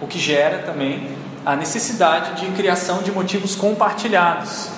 O 0.00 0.06
que 0.06 0.18
gera 0.18 0.58
também 0.58 1.16
a 1.44 1.54
necessidade 1.54 2.40
de 2.40 2.50
criação 2.52 3.02
de 3.02 3.12
motivos 3.12 3.54
compartilhados, 3.54 4.68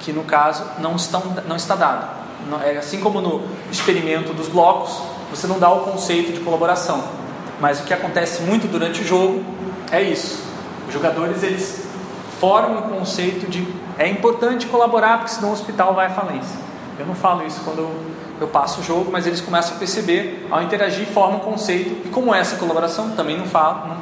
que 0.00 0.12
no 0.12 0.24
caso 0.24 0.64
não, 0.78 0.96
estão, 0.96 1.22
não 1.46 1.56
está 1.56 1.74
dado. 1.74 2.16
É 2.64 2.76
assim 2.76 3.00
como 3.00 3.20
no 3.20 3.42
experimento 3.70 4.32
dos 4.32 4.48
blocos, 4.48 5.02
você 5.30 5.46
não 5.46 5.58
dá 5.58 5.70
o 5.70 5.80
conceito 5.80 6.32
de 6.32 6.40
colaboração. 6.40 7.04
Mas 7.60 7.80
o 7.80 7.84
que 7.84 7.92
acontece 7.92 8.42
muito 8.42 8.70
durante 8.70 9.00
o 9.00 9.04
jogo 9.04 9.44
é 9.90 10.02
isso. 10.02 10.42
Os 10.86 10.94
jogadores 10.94 11.42
eles 11.42 11.85
formam 12.40 12.80
o 12.80 12.82
conceito 12.98 13.50
de 13.50 13.66
é 13.98 14.08
importante 14.08 14.66
colaborar 14.66 15.18
porque 15.18 15.32
senão 15.32 15.50
o 15.50 15.52
hospital 15.52 15.94
vai 15.94 16.06
à 16.06 16.10
falência. 16.10 16.58
Eu 16.98 17.06
não 17.06 17.14
falo 17.14 17.46
isso 17.46 17.60
quando 17.64 17.88
eu 18.40 18.46
passo 18.48 18.80
o 18.80 18.84
jogo, 18.84 19.10
mas 19.10 19.26
eles 19.26 19.40
começam 19.40 19.76
a 19.76 19.78
perceber, 19.78 20.46
ao 20.50 20.62
interagir, 20.62 21.06
formam 21.06 21.38
um 21.38 21.40
conceito. 21.40 22.06
E 22.06 22.10
como 22.10 22.34
é 22.34 22.40
essa 22.40 22.56
colaboração? 22.56 23.10
Também 23.10 23.38
não 23.38 23.46
falo. 23.46 23.88
Não. 23.88 23.96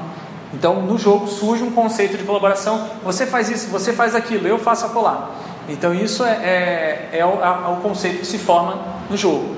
Então, 0.53 0.83
no 0.83 0.99
jogo 0.99 1.27
surge 1.27 1.63
um 1.63 1.71
conceito 1.71 2.17
de 2.17 2.25
colaboração. 2.25 2.89
Você 3.05 3.27
faz 3.27 3.49
isso, 3.51 3.69
você 3.69 3.93
faz 3.93 4.15
aquilo, 4.15 4.47
eu 4.47 4.59
faço 4.59 4.87
a 4.87 4.89
colar. 4.89 5.31
Então, 5.69 5.95
isso 5.95 6.25
é, 6.25 6.33
é, 6.33 7.19
é, 7.19 7.27
o, 7.27 7.43
é 7.43 7.73
o 7.73 7.77
conceito 7.77 8.21
que 8.21 8.27
se 8.27 8.39
forma 8.39 8.79
no 9.09 9.17
jogo. 9.17 9.57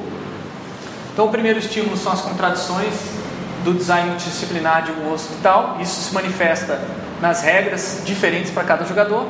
Então, 1.13 1.27
o 1.27 1.31
primeiro 1.31 1.59
estímulo 1.59 1.97
são 1.97 2.13
as 2.13 2.21
contradições 2.21 2.95
do 3.65 3.75
design 3.75 4.11
multidisciplinar 4.11 4.85
de 4.85 4.93
um 4.93 5.13
hospital. 5.13 5.77
Isso 5.81 6.01
se 6.01 6.15
manifesta 6.15 6.81
nas 7.21 7.43
regras 7.43 8.03
diferentes 8.05 8.51
para 8.51 8.65
cada 8.65 8.85
jogador. 8.85 9.27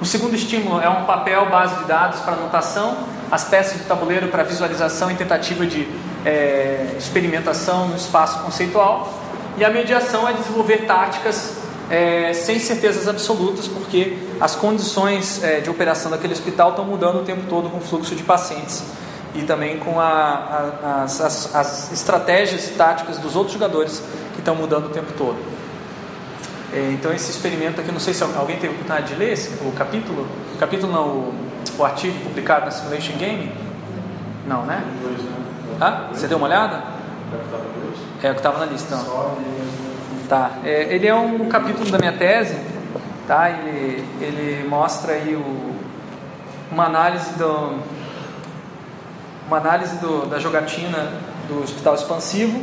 O 0.00 0.04
segundo 0.04 0.34
estímulo 0.34 0.80
é 0.80 0.88
um 0.88 1.04
papel 1.04 1.46
base 1.50 1.76
de 1.76 1.84
dados 1.84 2.20
para 2.20 2.34
anotação 2.34 2.96
as 3.30 3.44
peças 3.44 3.78
de 3.78 3.84
tabuleiro 3.84 4.28
para 4.28 4.42
visualização 4.42 5.10
e 5.10 5.14
tentativa 5.14 5.66
de 5.66 5.86
é, 6.24 6.94
experimentação 6.98 7.88
no 7.88 7.96
espaço 7.96 8.40
conceitual, 8.40 9.12
e 9.56 9.64
a 9.64 9.70
mediação 9.70 10.28
é 10.28 10.32
desenvolver 10.32 10.86
táticas 10.86 11.56
é, 11.90 12.32
sem 12.32 12.58
certezas 12.58 13.08
absolutas, 13.08 13.66
porque 13.66 14.16
as 14.40 14.54
condições 14.54 15.42
é, 15.42 15.60
de 15.60 15.68
operação 15.68 16.10
daquele 16.10 16.32
hospital 16.32 16.70
estão 16.70 16.84
mudando 16.84 17.20
o 17.20 17.24
tempo 17.24 17.42
todo 17.48 17.68
com 17.68 17.78
o 17.78 17.80
fluxo 17.80 18.14
de 18.14 18.22
pacientes 18.22 18.82
e 19.34 19.42
também 19.42 19.78
com 19.78 20.00
a, 20.00 20.06
a, 20.06 21.02
as, 21.04 21.20
as, 21.20 21.54
as, 21.54 21.92
estratégias 21.92 22.68
e 22.68 22.70
táticas 22.72 23.18
dos 23.18 23.36
outros 23.36 23.54
jogadores 23.54 24.02
que 24.32 24.38
estão 24.38 24.54
mudando 24.54 24.86
o 24.86 24.90
tempo 24.90 25.12
todo. 25.16 25.36
É, 26.72 26.90
então 26.92 27.12
esse 27.12 27.30
experimento 27.30 27.80
aqui, 27.80 27.90
não 27.90 28.00
sei 28.00 28.12
se 28.12 28.22
alguém 28.22 28.56
teve 28.56 28.74
oportunidade 28.74 29.14
de 29.14 29.14
ler 29.14 29.32
esse, 29.32 29.54
o 29.64 29.72
capítulo, 29.72 30.26
o 30.54 30.58
capítulo 30.58 30.92
não, 30.92 31.06
o, 31.06 31.34
o 31.78 31.84
artigo 31.84 32.18
publicado 32.20 32.66
na 32.66 32.70
Simulation 32.70 33.16
Game? 33.16 33.50
Não, 34.46 34.64
né? 34.64 34.84
Ah, 35.80 36.08
você 36.12 36.26
deu 36.26 36.38
uma 36.38 36.46
olhada? 36.46 36.82
É 38.22 38.30
o 38.30 38.32
que 38.32 38.40
estava 38.40 38.58
na 38.58 38.66
lista. 38.66 38.94
Então. 38.94 39.38
Tá. 40.28 40.52
É, 40.64 40.94
ele 40.94 41.06
é 41.06 41.14
um 41.14 41.48
capítulo 41.48 41.90
da 41.90 41.98
minha 41.98 42.12
tese, 42.12 42.58
tá? 43.26 43.50
Ele, 43.50 44.04
ele 44.20 44.68
mostra 44.68 45.12
aí 45.12 45.34
o, 45.34 45.74
uma 46.70 46.84
análise 46.84 47.32
do 47.34 47.78
uma 49.46 49.56
análise 49.56 49.96
do, 49.96 50.26
da 50.26 50.38
jogatina 50.38 51.10
do 51.48 51.62
hospital 51.62 51.94
expansivo 51.94 52.62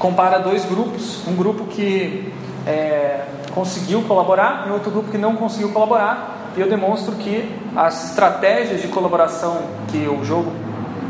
compara 0.00 0.38
dois 0.38 0.64
grupos, 0.64 1.22
um 1.28 1.36
grupo 1.36 1.66
que 1.66 2.32
é, 2.66 3.26
conseguiu 3.54 4.02
colaborar 4.02 4.66
e 4.66 4.72
outro 4.72 4.90
grupo 4.90 5.10
que 5.10 5.18
não 5.18 5.36
conseguiu 5.36 5.70
colaborar 5.70 6.52
e 6.56 6.60
eu 6.60 6.68
demonstro 6.68 7.14
que 7.14 7.48
as 7.76 8.10
estratégias 8.10 8.82
de 8.82 8.88
colaboração 8.88 9.62
que 9.88 10.08
o 10.08 10.24
jogo 10.24 10.52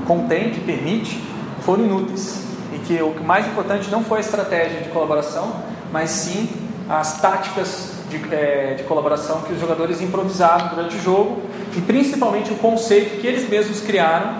contém, 0.07 0.51
que 0.51 0.61
permite, 0.61 1.23
foram 1.61 1.85
inúteis. 1.85 2.45
E 2.75 2.79
que 2.79 3.01
o 3.01 3.15
mais 3.25 3.47
importante 3.47 3.91
não 3.91 4.05
foi 4.05 4.19
a 4.19 4.21
estratégia 4.21 4.81
de 4.81 4.91
colaboração, 4.91 5.53
mas 5.93 6.11
sim 6.11 6.49
as 6.89 7.21
táticas 7.21 7.95
de, 8.11 8.35
é, 8.35 8.75
de 8.75 8.83
colaboração 8.83 9.41
que 9.43 9.53
os 9.53 9.61
jogadores 9.61 10.01
improvisaram 10.03 10.69
durante 10.69 10.97
o 10.97 11.01
jogo 11.01 11.43
e 11.77 11.81
principalmente 11.81 12.53
o 12.53 12.57
conceito 12.57 13.21
que 13.21 13.27
eles 13.27 13.49
mesmos 13.49 13.81
criaram 13.81 14.35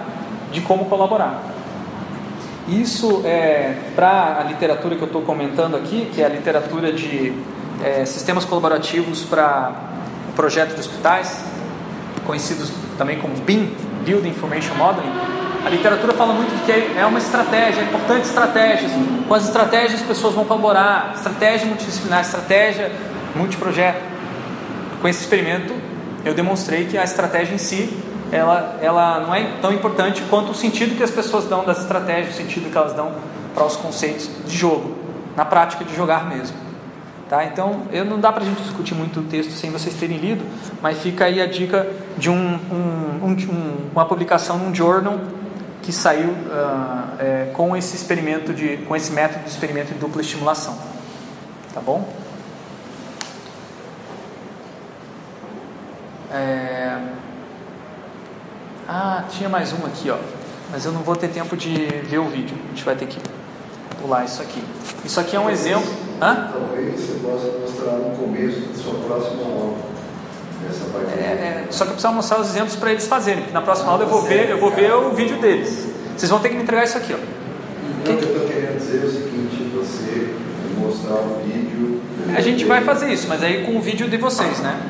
de 0.53 0.61
como 0.61 0.87
colaborar. 0.87 1.41
Isso 2.69 3.23
é 3.25 3.75
para 3.97 4.39
a 4.41 4.45
literatura 4.45 4.95
que 4.95 5.03
eu 5.03 5.07
estou 5.07 5.23
comentando 5.23 5.77
aqui, 5.77 6.11
que 6.13 6.23
é 6.23 6.27
a 6.27 6.29
literatura 6.29 6.93
de 6.93 7.33
é, 7.83 8.05
sistemas 8.05 8.45
colaborativos 8.45 9.23
para 9.23 9.73
o 10.29 10.33
projeto 10.33 10.75
de 10.75 10.81
hospitais, 10.81 11.45
conhecidos 12.27 12.71
também 12.97 13.19
como 13.19 13.35
BIM, 13.37 13.75
Build 14.05 14.29
Information 14.29 14.75
Modeling. 14.75 15.11
A 15.65 15.69
literatura 15.69 16.15
fala 16.15 16.33
muito 16.33 16.57
de 16.57 16.65
que 16.65 16.99
é 16.99 17.05
uma 17.05 17.19
estratégia, 17.19 17.83
é 17.83 17.85
importante 17.85 18.27
estratégias. 18.27 18.93
Com 19.27 19.35
as 19.35 19.45
estratégias 19.45 20.01
as 20.01 20.07
pessoas 20.07 20.35
vão 20.35 20.45
colaborar, 20.45 21.13
estratégia 21.15 21.67
multidisciplinar, 21.67 22.21
estratégia 22.21 22.93
multiprojeto. 23.35 24.01
Com 25.01 25.09
esse 25.09 25.21
experimento 25.21 25.75
eu 26.25 26.35
demonstrei 26.35 26.85
que 26.85 26.97
a 26.97 27.05
estratégia 27.05 27.55
em 27.55 27.59
si 27.59 27.91
ela, 28.33 28.79
ela 28.81 29.21
não 29.21 29.35
é 29.35 29.45
tão 29.61 29.73
importante 29.73 30.23
quanto 30.31 30.53
o 30.53 30.55
sentido 30.55 30.97
que 30.97 31.03
as 31.03 31.11
pessoas 31.11 31.45
dão 31.47 31.65
das 31.65 31.81
estratégias, 31.81 32.35
o 32.35 32.37
sentido 32.37 32.71
que 32.71 32.77
elas 32.77 32.93
dão 32.93 33.13
para 33.55 33.65
os 33.65 33.77
conceitos 33.77 34.31
de 34.47 34.57
jogo, 34.57 34.97
na 35.37 35.45
prática 35.45 35.85
de 35.85 35.95
jogar 35.95 36.29
mesmo. 36.29 36.57
Tá? 37.29 37.45
Então, 37.45 37.83
eu, 37.93 38.05
não 38.05 38.19
dá 38.19 38.33
para 38.33 38.43
a 38.43 38.47
gente 38.47 38.61
discutir 38.63 38.95
muito 38.95 39.21
o 39.21 39.23
texto 39.23 39.53
sem 39.53 39.71
vocês 39.71 39.95
terem 39.95 40.19
lido, 40.19 40.45
mas 40.83 40.99
fica 40.99 41.27
aí 41.27 41.41
a 41.41 41.47
dica 41.47 41.89
de 42.19 42.29
um, 42.29 42.35
um, 42.35 43.25
um, 43.25 43.91
uma 43.93 44.05
publicação 44.05 44.59
num 44.59 44.75
journal 44.75 45.19
que 45.83 45.93
saiu 45.93 46.31
uh, 46.31 47.15
é, 47.19 47.51
com 47.55 47.77
esse 47.77 47.97
experimento 47.97 48.53
de, 48.53 48.79
com 48.79 48.95
esse 48.97 49.13
método 49.13 49.45
de 49.45 49.51
experimento 49.51 49.93
de 49.93 49.99
dupla 49.99 50.21
estimulação. 50.21 50.77
Tá 51.73 51.81
bom? 51.81 52.09
É... 56.33 56.99
Ah, 58.93 59.23
tinha 59.31 59.49
mais 59.49 59.73
um 59.73 59.87
aqui, 59.87 60.11
ó. 60.11 60.17
Mas 60.73 60.85
eu 60.85 60.91
não 60.91 61.03
vou 61.03 61.15
ter 61.15 61.29
tempo 61.29 61.57
de 61.57 61.77
ver 62.09 62.19
o 62.19 62.25
vídeo. 62.25 62.57
A 62.65 62.69
gente 62.71 62.85
vai 62.85 62.97
ter 62.97 63.07
que 63.07 63.21
pular 64.03 64.25
isso 64.25 64.43
aqui. 64.43 64.61
Isso 65.05 65.21
aqui 65.21 65.37
é 65.37 65.39
um 65.39 65.49
exemplo. 65.49 65.89
Hã? 66.21 66.51
Talvez 66.53 66.99
você 66.99 67.21
possa 67.21 67.57
mostrar 67.61 67.93
no 67.99 68.17
começo 68.17 68.59
da 68.63 68.83
sua 68.83 68.95
próxima 68.95 69.45
aula. 69.45 69.77
Essa 70.69 70.85
parte. 70.87 71.21
É, 71.21 71.23
é, 71.23 71.67
só 71.71 71.85
que 71.85 71.91
eu 71.91 71.95
preciso 71.95 72.13
mostrar 72.13 72.41
os 72.41 72.49
exemplos 72.49 72.75
para 72.75 72.91
eles 72.91 73.07
fazerem. 73.07 73.43
Porque 73.43 73.55
na 73.55 73.63
próxima 73.63 73.93
aula 73.93 74.03
eu 74.03 74.09
vou 74.09 74.23
ver, 74.23 74.51
eu 74.51 74.59
vou 74.59 74.73
ver 74.73 74.93
o 74.93 75.11
vídeo 75.11 75.41
deles. 75.41 75.87
Vocês 76.17 76.29
vão 76.29 76.41
ter 76.41 76.49
que 76.49 76.57
me 76.57 76.65
entregar 76.65 76.83
isso 76.83 76.99
aqui, 76.99 77.15
ó. 77.15 77.19
Então, 78.03 78.15
o 78.15 78.19
que 78.19 78.25
eu 78.25 78.29
estou 78.29 78.49
querendo 78.49 78.77
dizer 78.77 79.05
é 79.05 79.07
o 79.07 79.13
seguinte: 79.13 79.71
você 79.73 80.35
mostrar 80.77 81.15
o 81.15 81.41
vídeo. 81.45 82.03
A 82.37 82.41
gente 82.41 82.65
vai 82.65 82.83
fazer 82.83 83.13
isso, 83.13 83.29
mas 83.29 83.41
aí 83.41 83.65
com 83.65 83.77
o 83.77 83.81
vídeo 83.81 84.11
de 84.11 84.17
vocês, 84.17 84.59
né? 84.59 84.81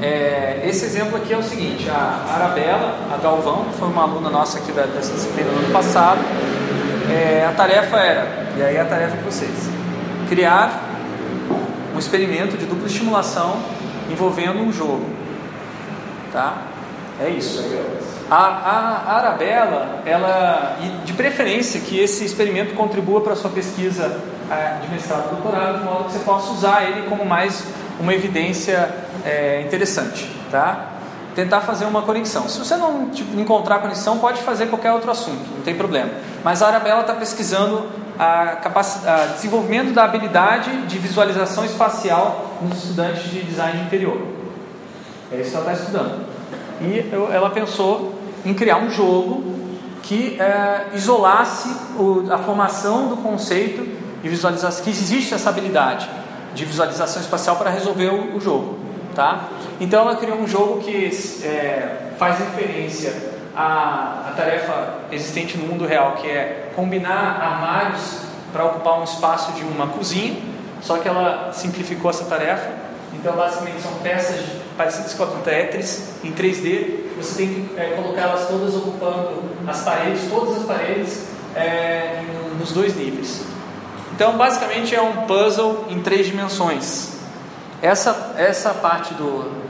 É, 0.00 0.62
esse 0.64 0.84
exemplo 0.84 1.16
aqui 1.16 1.32
é 1.32 1.36
o 1.36 1.42
seguinte: 1.42 1.88
a 1.90 2.24
Arabella, 2.34 2.94
a 3.12 3.16
Galvão, 3.16 3.66
foi 3.78 3.88
uma 3.88 4.02
aluna 4.02 4.30
nossa 4.30 4.58
aqui 4.58 4.70
da, 4.72 4.82
dessa 4.82 5.12
disciplina 5.12 5.50
no 5.50 5.58
ano 5.58 5.72
passado. 5.72 6.20
É, 7.10 7.46
a 7.48 7.52
tarefa 7.52 7.96
era, 7.96 8.46
e 8.56 8.62
aí 8.62 8.78
a 8.78 8.84
tarefa 8.84 9.16
de 9.16 9.22
vocês, 9.24 9.68
criar 10.28 10.84
um 11.94 11.98
experimento 11.98 12.56
de 12.56 12.66
dupla 12.66 12.86
estimulação 12.86 13.56
envolvendo 14.10 14.60
um 14.60 14.72
jogo. 14.72 15.06
Tá? 16.32 16.62
É 17.20 17.28
isso. 17.30 17.64
A, 18.30 18.36
a, 18.36 19.16
Arabella, 19.16 20.02
ela, 20.06 20.76
de 21.04 21.12
preferência 21.14 21.80
que 21.80 21.98
esse 21.98 22.24
experimento 22.24 22.74
contribua 22.74 23.20
para 23.22 23.32
a 23.32 23.36
sua 23.36 23.50
pesquisa 23.50 24.20
é, 24.50 24.78
de 24.80 24.88
mestrado 24.92 25.26
e 25.26 25.34
doutorado, 25.34 25.78
de 25.78 25.84
modo 25.84 26.04
que 26.04 26.12
você 26.12 26.20
possa 26.20 26.52
usar 26.52 26.84
ele 26.84 27.08
como 27.08 27.24
mais 27.24 27.64
uma 27.98 28.14
evidência 28.14 28.94
é, 29.24 29.62
interessante, 29.62 30.30
tá? 30.50 30.92
Tentar 31.34 31.60
fazer 31.60 31.84
uma 31.84 32.02
conexão. 32.02 32.48
Se 32.48 32.58
você 32.58 32.76
não 32.76 33.10
tipo, 33.10 33.38
encontrar 33.38 33.78
conexão, 33.78 34.18
pode 34.18 34.42
fazer 34.42 34.66
qualquer 34.66 34.92
outro 34.92 35.10
assunto, 35.10 35.44
não 35.56 35.62
tem 35.62 35.74
problema. 35.74 36.10
Mas 36.42 36.62
a 36.62 36.68
Arabella 36.68 37.02
está 37.02 37.14
pesquisando 37.14 37.86
a, 38.18 38.56
capacidade, 38.56 39.34
desenvolvimento 39.34 39.92
da 39.92 40.04
habilidade 40.04 40.86
de 40.86 40.98
visualização 40.98 41.64
espacial 41.64 42.56
nos 42.60 42.78
estudantes 42.78 43.30
de 43.30 43.42
design 43.42 43.82
interior. 43.82 44.20
É 45.30 45.36
isso 45.40 45.50
que 45.50 45.56
ela 45.56 45.72
está 45.72 45.84
estudando. 45.84 46.26
E 46.80 47.08
eu, 47.12 47.32
ela 47.32 47.50
pensou 47.50 48.14
em 48.44 48.54
criar 48.54 48.78
um 48.78 48.90
jogo 48.90 49.58
que 50.02 50.40
é, 50.40 50.86
isolasse 50.94 51.68
o, 51.98 52.24
a 52.32 52.38
formação 52.38 53.08
do 53.08 53.16
conceito 53.18 53.86
de 54.22 54.28
visualização, 54.28 54.82
que 54.82 54.90
existe 54.90 55.34
essa 55.34 55.50
habilidade 55.50 56.08
de 56.54 56.64
visualização 56.64 57.20
espacial 57.20 57.56
para 57.56 57.70
resolver 57.70 58.06
o, 58.06 58.36
o, 58.36 58.40
jogo, 58.40 58.78
tá? 59.18 59.48
Então 59.80 60.02
ela 60.02 60.14
criou 60.14 60.38
um 60.38 60.46
jogo 60.46 60.80
que 60.80 61.10
é, 61.42 62.12
faz 62.16 62.38
referência 62.38 63.12
à, 63.52 64.28
à, 64.28 64.32
tarefa 64.36 64.94
existente 65.10 65.58
no 65.58 65.66
mundo 65.66 65.84
real, 65.84 66.12
que 66.12 66.28
é 66.28 66.70
combinar 66.76 67.40
armários 67.42 68.20
para 68.52 68.64
ocupar 68.64 69.00
um 69.00 69.02
espaço 69.02 69.50
de 69.54 69.64
uma 69.64 69.88
cozinha, 69.88 70.40
só 70.80 70.98
que 70.98 71.08
ela 71.08 71.52
simplificou 71.52 72.12
essa 72.12 72.26
tarefa. 72.26 72.70
Então 73.12 73.34
basicamente 73.34 73.80
são 73.80 73.92
peças 73.94 74.40
parecidas 74.76 75.12
com 75.14 75.24
a 75.24 75.26
Tetris 75.26 76.14
em 76.22 76.30
3D. 76.30 77.08
Você 77.16 77.38
tem 77.38 77.48
que 77.48 77.76
é, 77.76 77.94
colocá-las 78.00 78.46
todas 78.46 78.76
ocupando 78.76 79.42
as 79.66 79.80
paredes, 79.82 80.30
todas 80.30 80.58
as 80.58 80.62
paredes 80.62 81.26
é, 81.56 82.22
nos 82.56 82.70
dois 82.70 82.94
níveis. 82.94 83.42
Então, 84.14 84.36
basicamente 84.36 84.94
é 84.94 85.02
um 85.02 85.26
puzzle 85.26 85.86
em 85.88 86.00
três 86.00 86.26
dimensões. 86.26 87.17
Essa, 87.80 88.34
essa 88.36 88.74
parte 88.74 89.14
do 89.14 89.68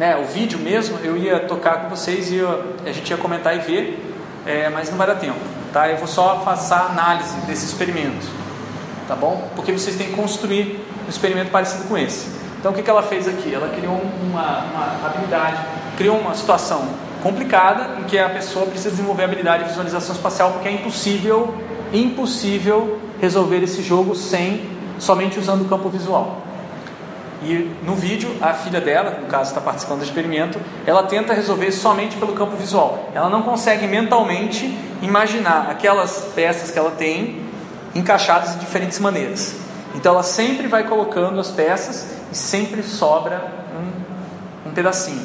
né, 0.00 0.16
o 0.16 0.24
vídeo 0.24 0.58
mesmo, 0.58 0.98
eu 1.04 1.14
ia 1.14 1.40
tocar 1.40 1.82
com 1.82 1.90
vocês 1.90 2.32
e 2.32 2.40
a 2.86 2.90
gente 2.90 3.10
ia 3.10 3.18
comentar 3.18 3.54
e 3.54 3.58
ver, 3.58 4.16
é, 4.46 4.70
mas 4.70 4.90
não 4.90 4.96
vai 4.96 5.06
dar 5.06 5.16
tempo, 5.16 5.38
tá? 5.74 5.90
Eu 5.90 5.98
vou 5.98 6.06
só 6.06 6.36
passar 6.36 6.86
análise 6.86 7.36
desse 7.42 7.66
experimento, 7.66 8.26
tá 9.06 9.14
bom? 9.14 9.50
Porque 9.54 9.70
vocês 9.70 9.96
têm 9.96 10.06
que 10.06 10.16
construir 10.16 10.82
um 11.06 11.10
experimento 11.10 11.50
parecido 11.50 11.84
com 11.84 11.98
esse. 11.98 12.30
Então, 12.58 12.72
o 12.72 12.74
que, 12.74 12.82
que 12.82 12.88
ela 12.88 13.02
fez 13.02 13.28
aqui? 13.28 13.54
Ela 13.54 13.68
criou 13.68 14.00
uma, 14.22 14.64
uma 14.64 15.06
habilidade, 15.06 15.58
criou 15.98 16.18
uma 16.18 16.34
situação 16.34 16.88
complicada 17.22 18.00
em 18.00 18.04
que 18.04 18.18
a 18.18 18.30
pessoa 18.30 18.64
precisa 18.64 18.90
desenvolver 18.90 19.24
a 19.24 19.26
habilidade 19.26 19.64
de 19.64 19.68
visualização 19.68 20.14
espacial 20.14 20.52
porque 20.52 20.68
é 20.68 20.72
impossível, 20.72 21.54
impossível 21.92 22.98
resolver 23.20 23.62
esse 23.62 23.82
jogo 23.82 24.14
sem 24.14 24.66
somente 24.98 25.38
usando 25.38 25.60
o 25.60 25.64
campo 25.66 25.90
visual. 25.90 26.49
E 27.42 27.70
no 27.82 27.94
vídeo, 27.94 28.36
a 28.40 28.52
filha 28.52 28.80
dela, 28.80 29.18
no 29.20 29.26
caso 29.26 29.50
está 29.50 29.60
participando 29.60 30.00
do 30.00 30.04
experimento, 30.04 30.60
ela 30.86 31.04
tenta 31.04 31.32
resolver 31.32 31.72
somente 31.72 32.16
pelo 32.16 32.34
campo 32.34 32.56
visual. 32.56 33.10
Ela 33.14 33.30
não 33.30 33.42
consegue 33.42 33.86
mentalmente 33.86 34.76
imaginar 35.00 35.70
aquelas 35.70 36.30
peças 36.34 36.70
que 36.70 36.78
ela 36.78 36.90
tem 36.90 37.40
encaixadas 37.94 38.52
de 38.52 38.60
diferentes 38.60 38.98
maneiras. 38.98 39.56
Então 39.94 40.12
ela 40.12 40.22
sempre 40.22 40.66
vai 40.66 40.84
colocando 40.84 41.40
as 41.40 41.50
peças 41.50 42.14
e 42.30 42.36
sempre 42.36 42.82
sobra 42.82 43.52
um, 43.74 44.68
um 44.68 44.72
pedacinho. 44.72 45.24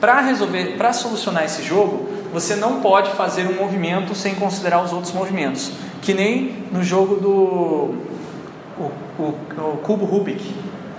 Para 0.00 0.20
resolver, 0.20 0.76
para 0.76 0.92
solucionar 0.92 1.44
esse 1.44 1.62
jogo, 1.62 2.08
você 2.32 2.56
não 2.56 2.80
pode 2.80 3.12
fazer 3.12 3.46
um 3.46 3.54
movimento 3.54 4.16
sem 4.16 4.34
considerar 4.34 4.82
os 4.82 4.92
outros 4.92 5.12
movimentos. 5.12 5.70
Que 6.00 6.12
nem 6.12 6.66
no 6.72 6.82
jogo 6.82 7.16
do 7.16 7.94
o, 8.78 8.90
o, 9.18 9.34
o 9.58 9.76
cubo 9.84 10.04
Rubik, 10.04 10.54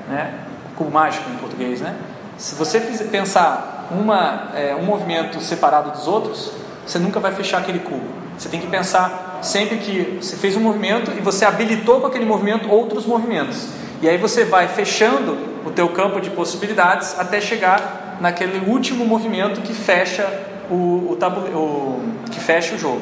né? 0.08 0.43
Cubo 0.76 0.92
mágico 0.92 1.30
em 1.30 1.38
português, 1.38 1.82
né? 1.82 1.96
Se 2.38 2.56
você 2.56 2.80
pensar 2.80 3.88
uma, 3.92 4.50
é, 4.56 4.76
um 4.76 4.84
movimento 4.84 5.40
separado 5.42 5.92
dos 5.92 6.08
outros, 6.08 6.52
você 6.86 7.00
nunca 7.00 7.20
vai 7.20 7.32
fechar 7.34 7.60
aquele 7.60 7.80
cubo. 7.80 8.06
Você 8.38 8.50
tem 8.50 8.60
que 8.60 8.68
pensar 8.68 9.40
sempre 9.42 9.78
que 9.78 10.20
você 10.22 10.36
fez 10.36 10.56
um 10.56 10.60
movimento 10.60 11.12
e 11.12 11.22
você 11.22 11.46
habilitou 11.46 12.02
com 12.02 12.08
aquele 12.08 12.26
movimento 12.26 12.70
outros 12.70 13.06
movimentos. 13.06 13.68
E 14.02 14.10
aí 14.10 14.18
você 14.18 14.44
vai 14.44 14.68
fechando 14.68 15.38
o 15.66 15.72
teu 15.72 15.88
campo 15.90 16.20
de 16.20 16.30
possibilidades 16.30 17.18
até 17.20 17.40
chegar 17.40 18.18
naquele 18.20 18.70
último 18.70 19.06
movimento 19.06 19.62
que 19.62 19.74
fecha 19.74 20.28
o, 20.70 20.76
o, 20.76 21.18
o 21.56 22.02
que 22.30 22.40
fecha 22.40 22.76
o 22.76 22.78
jogo. 22.78 23.02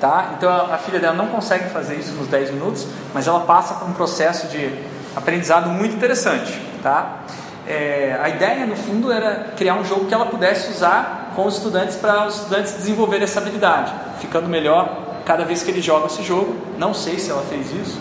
Tá? 0.00 0.34
Então 0.36 0.50
a, 0.50 0.74
a, 0.74 0.78
filha 0.78 1.00
dela 1.00 1.14
não 1.14 1.28
consegue 1.28 1.70
fazer 1.70 1.96
isso 1.96 2.12
nos 2.12 2.28
10 2.28 2.50
minutos, 2.50 2.86
mas 3.12 3.26
ela 3.26 3.40
passa 3.40 3.74
por 3.74 3.88
um 3.88 3.92
processo 3.92 4.48
de 4.48 4.70
aprendizado 5.16 5.70
muito 5.70 5.94
interessante. 5.96 6.60
Tá? 6.84 7.20
É, 7.66 8.14
a 8.22 8.28
ideia 8.28 8.66
no 8.66 8.76
fundo 8.76 9.10
era 9.10 9.52
criar 9.56 9.74
um 9.76 9.84
jogo 9.86 10.04
que 10.04 10.12
ela 10.12 10.26
pudesse 10.26 10.70
usar 10.70 11.32
com 11.34 11.46
os 11.46 11.56
estudantes 11.56 11.96
para 11.96 12.26
os 12.26 12.34
estudantes 12.34 12.74
desenvolverem 12.74 13.24
essa 13.24 13.40
habilidade, 13.40 13.90
ficando 14.20 14.50
melhor 14.50 15.22
cada 15.24 15.46
vez 15.46 15.62
que 15.62 15.70
ele 15.70 15.80
joga 15.80 16.08
esse 16.08 16.22
jogo. 16.22 16.54
Não 16.76 16.92
sei 16.92 17.18
se 17.18 17.30
ela 17.30 17.42
fez 17.48 17.72
isso 17.72 17.98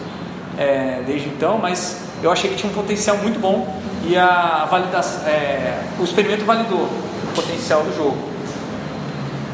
é, 0.57 1.01
desde 1.07 1.29
então, 1.29 1.57
mas 1.59 1.97
eu 2.21 2.29
achei 2.29 2.49
que 2.49 2.57
tinha 2.57 2.69
um 2.69 2.75
potencial 2.75 3.15
muito 3.19 3.39
bom 3.39 3.73
e 4.05 4.17
a 4.17 4.67
validação, 4.69 5.25
é, 5.29 5.79
o 5.97 6.03
experimento 6.03 6.43
validou 6.43 6.81
o 6.81 7.33
potencial 7.33 7.83
do 7.83 7.95
jogo. 7.95 8.17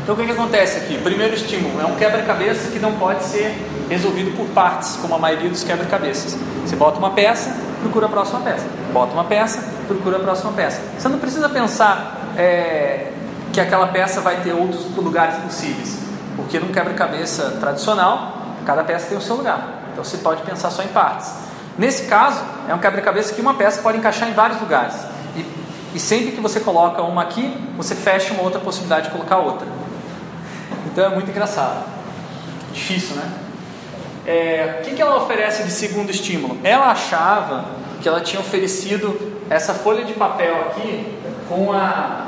Então 0.01 0.15
o 0.15 0.17
que, 0.17 0.25
que 0.25 0.31
acontece 0.31 0.79
aqui? 0.79 0.97
Primeiro 0.97 1.35
estímulo 1.35 1.79
é 1.79 1.85
um 1.85 1.95
quebra-cabeça 1.97 2.71
que 2.71 2.79
não 2.79 2.93
pode 2.93 3.23
ser 3.25 3.55
resolvido 3.87 4.35
por 4.35 4.47
partes, 4.55 4.95
como 4.95 5.13
a 5.13 5.19
maioria 5.19 5.51
dos 5.51 5.63
quebra-cabeças. 5.63 6.35
Você 6.65 6.75
bota 6.75 6.97
uma 6.97 7.11
peça, 7.11 7.68
procura 7.81 8.05
a 8.05 8.09
próxima 8.09 8.41
peça. 8.41 8.65
Bota 8.91 9.13
uma 9.13 9.25
peça, 9.25 9.63
procura 9.87 10.17
a 10.17 10.19
próxima 10.19 10.51
peça. 10.53 10.81
Você 10.97 11.07
não 11.07 11.19
precisa 11.19 11.49
pensar 11.49 12.33
é, 12.37 13.11
que 13.53 13.59
aquela 13.59 13.87
peça 13.87 14.21
vai 14.21 14.41
ter 14.41 14.53
outros 14.53 14.85
lugares 14.95 15.35
possíveis, 15.37 15.99
porque 16.35 16.59
num 16.59 16.71
quebra-cabeça 16.71 17.57
tradicional, 17.59 18.39
Cada 18.69 18.83
peça 18.83 19.07
tem 19.07 19.17
o 19.17 19.21
seu 19.21 19.35
lugar. 19.35 19.79
Então 19.91 20.03
você 20.03 20.17
pode 20.17 20.43
pensar 20.43 20.69
só 20.69 20.83
em 20.83 20.89
partes. 20.89 21.33
Nesse 21.75 22.05
caso, 22.05 22.39
é 22.67 22.75
um 22.75 22.77
quebra-cabeça 22.77 23.33
que 23.33 23.41
uma 23.41 23.55
peça 23.55 23.81
pode 23.81 23.97
encaixar 23.97 24.29
em 24.29 24.33
vários 24.33 24.59
lugares. 24.61 24.93
E, 25.35 25.43
e 25.95 25.99
sempre 25.99 26.33
que 26.33 26.39
você 26.39 26.59
coloca 26.59 27.01
uma 27.01 27.23
aqui, 27.23 27.51
você 27.75 27.95
fecha 27.95 28.31
uma 28.31 28.43
outra 28.43 28.59
possibilidade 28.59 29.07
de 29.07 29.11
colocar 29.11 29.37
outra. 29.37 29.67
Então 30.85 31.03
é 31.03 31.09
muito 31.09 31.31
engraçado. 31.31 31.83
Difícil, 32.71 33.15
né? 33.15 33.27
É, 34.29 34.77
o 34.79 34.83
que, 34.83 34.93
que 34.93 35.01
ela 35.01 35.17
oferece 35.17 35.63
de 35.63 35.71
segundo 35.71 36.11
estímulo? 36.11 36.59
Ela 36.63 36.91
achava 36.91 37.65
que 37.99 38.07
ela 38.07 38.21
tinha 38.21 38.39
oferecido 38.39 39.19
essa 39.49 39.73
folha 39.73 40.05
de 40.05 40.13
papel 40.13 40.55
aqui 40.67 41.17
com 41.47 41.73
a, 41.73 42.27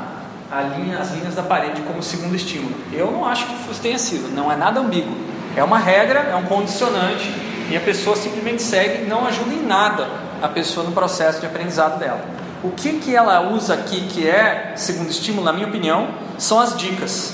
a 0.50 0.62
linha, 0.62 0.98
as 0.98 1.12
linhas 1.12 1.36
da 1.36 1.44
parede 1.44 1.80
como 1.82 2.02
segundo 2.02 2.34
estímulo. 2.34 2.74
Eu 2.92 3.12
não 3.12 3.24
acho 3.24 3.46
que 3.46 3.70
isso 3.70 3.80
tenha 3.80 4.00
sido, 4.00 4.34
não 4.34 4.50
é 4.50 4.56
nada 4.56 4.80
ambíguo. 4.80 5.16
É 5.56 5.62
uma 5.62 5.78
regra, 5.78 6.18
é 6.18 6.34
um 6.34 6.42
condicionante 6.46 7.32
e 7.70 7.76
a 7.76 7.80
pessoa 7.80 8.16
simplesmente 8.16 8.62
segue, 8.62 9.04
não 9.04 9.24
ajuda 9.24 9.54
em 9.54 9.64
nada 9.64 10.08
a 10.42 10.48
pessoa 10.48 10.84
no 10.84 10.90
processo 10.90 11.38
de 11.38 11.46
aprendizado 11.46 12.00
dela. 12.00 12.24
O 12.64 12.72
que, 12.72 12.94
que 12.94 13.14
ela 13.14 13.48
usa 13.52 13.74
aqui 13.74 14.08
que 14.08 14.28
é 14.28 14.72
segundo 14.74 15.08
estímulo, 15.08 15.44
na 15.44 15.52
minha 15.52 15.68
opinião, 15.68 16.08
são 16.36 16.58
as 16.58 16.76
dicas 16.76 17.32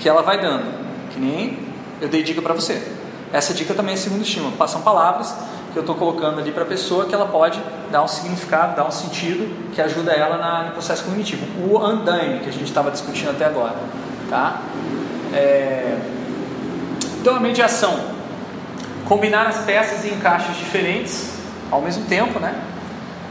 que 0.00 0.06
ela 0.06 0.20
vai 0.20 0.38
dando. 0.38 0.66
Que 1.14 1.18
nem 1.18 1.58
eu 1.98 2.10
dei 2.10 2.22
dica 2.22 2.42
para 2.42 2.52
você. 2.52 3.00
Essa 3.32 3.54
dica 3.54 3.72
também 3.74 3.94
é 3.94 3.96
segundo 3.96 4.22
estímulo. 4.22 4.54
São 4.68 4.82
palavras 4.82 5.34
que 5.72 5.78
eu 5.78 5.80
estou 5.80 5.94
colocando 5.94 6.38
ali 6.38 6.52
para 6.52 6.64
a 6.64 6.66
pessoa 6.66 7.06
que 7.06 7.14
ela 7.14 7.26
pode 7.26 7.60
dar 7.90 8.02
um 8.02 8.08
significado, 8.08 8.76
dar 8.76 8.86
um 8.86 8.90
sentido 8.90 9.72
que 9.72 9.80
ajuda 9.80 10.12
ela 10.12 10.36
na, 10.36 10.64
no 10.64 10.70
processo 10.72 11.04
cognitivo. 11.04 11.46
O 11.66 11.78
andaime 11.82 12.40
que 12.40 12.48
a 12.48 12.52
gente 12.52 12.64
estava 12.64 12.90
discutindo 12.90 13.30
até 13.30 13.46
agora, 13.46 13.76
tá? 14.28 14.60
É... 15.32 15.98
Então 17.20 17.36
a 17.36 17.40
mediação, 17.40 17.98
combinar 19.06 19.46
as 19.46 19.58
peças 19.64 20.04
em 20.04 20.14
encaixes 20.14 20.56
diferentes 20.56 21.30
ao 21.70 21.80
mesmo 21.80 22.04
tempo, 22.04 22.38
né? 22.38 22.54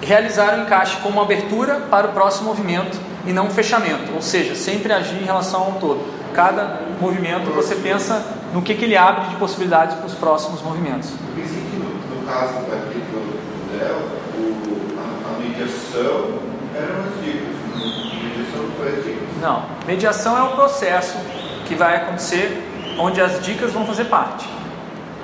Realizar 0.02 0.58
o 0.58 0.62
encaixe 0.62 0.98
como 0.98 1.22
abertura 1.22 1.76
para 1.92 2.08
o 2.08 2.12
próximo 2.12 2.46
movimento 2.46 2.98
e 3.26 3.32
não 3.32 3.48
um 3.48 3.52
fechamento, 3.52 4.14
ou 4.16 4.22
seja, 4.22 4.56
sempre 4.56 4.92
agir 4.92 5.22
em 5.22 5.26
relação 5.26 5.62
ao 5.62 5.72
todo. 5.74 6.21
Cada 6.34 6.82
movimento 7.00 7.52
você 7.52 7.76
pensa 7.76 8.24
no 8.54 8.62
que, 8.62 8.76
que 8.76 8.86
ele 8.86 8.96
abre 8.96 9.30
de 9.30 9.36
possibilidades 9.36 9.96
para 9.96 10.06
os 10.06 10.14
próximos 10.14 10.62
movimentos. 10.62 11.12
Eu 11.12 11.42
pensei 11.42 11.62
que 11.62 11.78
no, 11.78 12.26
caso 12.26 12.54
daqui 12.70 13.00
do 13.00 13.78
dela, 13.78 14.02
o, 14.38 14.98
a, 14.98 15.36
a 15.36 15.40
mediação 15.40 16.40
eram 16.76 17.02
as 17.04 17.24
dicas. 17.24 17.56
A 17.74 18.24
mediação 18.24 18.64
não 18.64 18.72
foi 18.78 18.88
as 18.90 19.04
dicas. 19.04 19.22
Não, 19.42 19.66
mediação 19.86 20.38
é 20.38 20.44
um 20.44 20.56
processo 20.56 21.18
que 21.66 21.76
vai 21.76 21.96
acontecer 21.98 22.68
onde 22.98 23.20
as 23.22 23.42
dicas 23.42 23.72
vão 23.72 23.86
fazer 23.86 24.06
parte. 24.06 24.48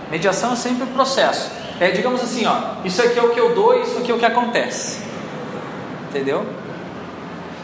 Mediação 0.09 0.53
é 0.53 0.55
sempre 0.55 0.84
um 0.84 0.93
processo. 0.93 1.51
É, 1.79 1.91
digamos 1.91 2.21
assim, 2.21 2.45
ó, 2.45 2.84
isso 2.84 3.01
aqui 3.01 3.19
é 3.19 3.21
o 3.21 3.29
que 3.29 3.39
eu 3.39 3.53
dou, 3.53 3.79
isso 3.81 3.97
aqui 3.99 4.11
é 4.11 4.13
o 4.13 4.17
que 4.17 4.25
acontece. 4.25 5.01
Entendeu? 6.09 6.45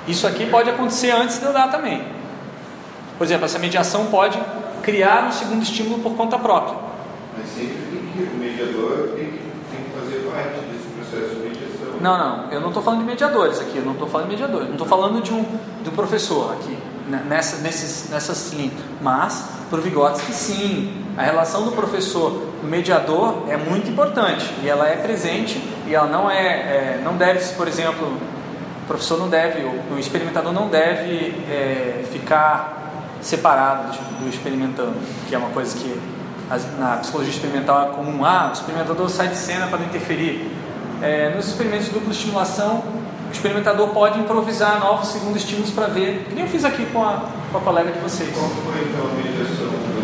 Isso 0.08 0.28
aqui 0.28 0.46
pode 0.46 0.70
acontecer 0.70 1.12
antes 1.12 1.40
de 1.40 1.46
eu 1.46 1.54
dar 1.54 1.72
também. 1.72 2.13
Por 3.18 3.24
exemplo, 3.24 3.46
essa 3.46 3.60
mediação 3.60 4.08
pode 4.08 4.40
criar 4.82 5.26
um 5.28 5.32
segundo 5.32 5.64
estímulo 5.64 6.02
por 6.02 6.16
conta 6.16 6.38
própria. 6.38 6.78
Mas 7.38 7.50
sempre 7.50 7.78
tem 7.92 8.02
que, 8.12 8.34
o 8.34 8.38
mediador 8.38 9.10
tem 9.16 9.26
que, 9.26 9.40
tem 9.72 9.84
que 9.84 10.00
fazer 10.00 10.30
parte 10.30 10.60
desse 10.66 10.88
processo 10.90 11.36
de 11.36 11.48
mediação. 11.48 12.00
Não, 12.02 12.18
não, 12.18 12.52
eu 12.52 12.60
não 12.60 12.68
estou 12.68 12.84
falando 12.84 13.00
de 13.00 13.06
mediadores 13.06 13.60
aqui, 13.60 13.78
eu 13.78 13.86
não 13.86 13.94
estou 13.94 14.08
falando 14.08 14.28
de 14.28 14.34
mediadores, 14.34 14.66
não 14.68 14.74
estou 14.74 14.88
falando 14.88 15.22
de 15.22 15.34
um, 15.34 15.44
de 15.82 15.90
um 15.90 15.94
professor 15.94 16.54
aqui, 16.54 16.78
né, 17.08 17.24
nessa, 17.28 17.62
nesses, 17.62 18.10
nessas 18.10 18.52
linhas. 18.52 18.74
Mas, 19.02 19.50
para 19.70 19.80
o 19.80 19.82
Vygotsky, 19.82 20.34
sim, 20.34 21.06
a 21.18 21.24
relação 21.24 21.66
do 21.66 21.72
professor 21.72 22.54
o 22.64 22.66
mediador 22.66 23.44
é 23.50 23.58
muito 23.58 23.90
importante 23.90 24.50
e 24.64 24.70
ela 24.70 24.88
é 24.88 24.96
presente 24.96 25.62
e 25.86 25.94
ela 25.94 26.08
não 26.08 26.32
é, 26.32 26.46
é 26.46 27.02
não 27.04 27.16
deve, 27.18 27.40
por 27.56 27.68
exemplo, 27.68 28.08
o 28.08 28.88
professor 28.88 29.20
não 29.20 29.30
deve, 29.30 29.64
o, 29.64 29.96
o 29.96 30.00
experimentador 30.00 30.52
não 30.52 30.68
deve 30.68 31.36
é, 31.50 32.04
ficar 32.12 32.83
separado 33.24 33.92
do, 33.92 34.24
do 34.24 34.30
experimentando, 34.30 34.94
que 35.28 35.34
é 35.34 35.38
uma 35.38 35.50
coisa 35.50 35.76
que 35.78 36.00
na 36.78 36.98
psicologia 36.98 37.34
experimental 37.34 37.90
é 37.90 37.96
comum. 37.96 38.24
Ah, 38.24 38.50
o 38.50 38.54
experimentador 38.54 39.10
sai 39.10 39.30
de 39.30 39.38
cena 39.38 39.68
para 39.68 39.80
não 39.80 39.86
interferir. 39.86 40.52
É, 41.02 41.34
nos 41.36 41.48
experimentos 41.48 41.88
de 41.88 41.92
dupla 41.92 42.12
estimulação, 42.12 42.84
o 43.30 43.32
experimentador 43.32 43.90
pode 43.90 44.20
improvisar 44.20 44.80
novos 44.80 45.08
segundos 45.08 45.42
estímulos 45.42 45.72
para 45.72 45.88
ver, 45.88 46.26
que 46.30 46.36
nem 46.36 46.44
eu 46.44 46.50
fiz 46.50 46.64
aqui 46.64 46.86
com 46.94 47.04
a, 47.04 47.24
com 47.52 47.58
a 47.58 47.62
colega 47.62 47.92
de 47.92 48.00
vocês. 48.00 48.30
Qual 48.34 48.48
foi 48.48 48.82
então 48.84 49.10
a 49.10 49.14
mediação 49.16 49.68
do 49.68 50.04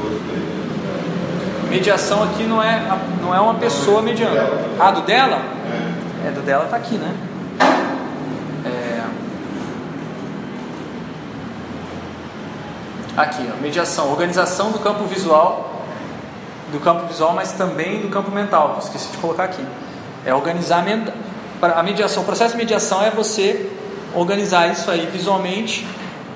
Mediação 1.69 2.23
aqui 2.23 2.43
não 2.43 2.63
é, 2.63 2.81
não 3.21 3.35
é 3.35 3.39
uma 3.39 3.53
pessoa 3.53 4.01
mediando. 4.01 4.35
Ah, 4.79 4.89
do 4.89 5.01
dela? 5.01 5.39
É, 6.25 6.31
do 6.31 6.41
dela 6.41 6.65
tá 6.65 6.75
aqui, 6.75 6.95
né? 6.95 7.13
É... 8.65 9.03
Aqui, 13.19 13.49
ó, 13.53 13.61
mediação, 13.61 14.09
organização 14.11 14.71
do 14.71 14.79
campo 14.79 15.03
visual, 15.03 15.83
do 16.71 16.79
campo 16.79 17.05
visual, 17.05 17.33
mas 17.33 17.51
também 17.51 17.99
do 17.99 18.07
campo 18.07 18.31
mental. 18.31 18.77
Esqueci 18.79 19.09
de 19.11 19.17
colocar 19.17 19.43
aqui. 19.43 19.61
É 20.25 20.33
organizar 20.33 20.85
a 21.61 21.83
mediação. 21.83 22.23
O 22.23 22.25
processo 22.25 22.53
de 22.53 22.57
mediação 22.57 23.03
é 23.03 23.11
você 23.11 23.69
organizar 24.15 24.71
isso 24.71 24.89
aí 24.89 25.05
visualmente 25.07 25.85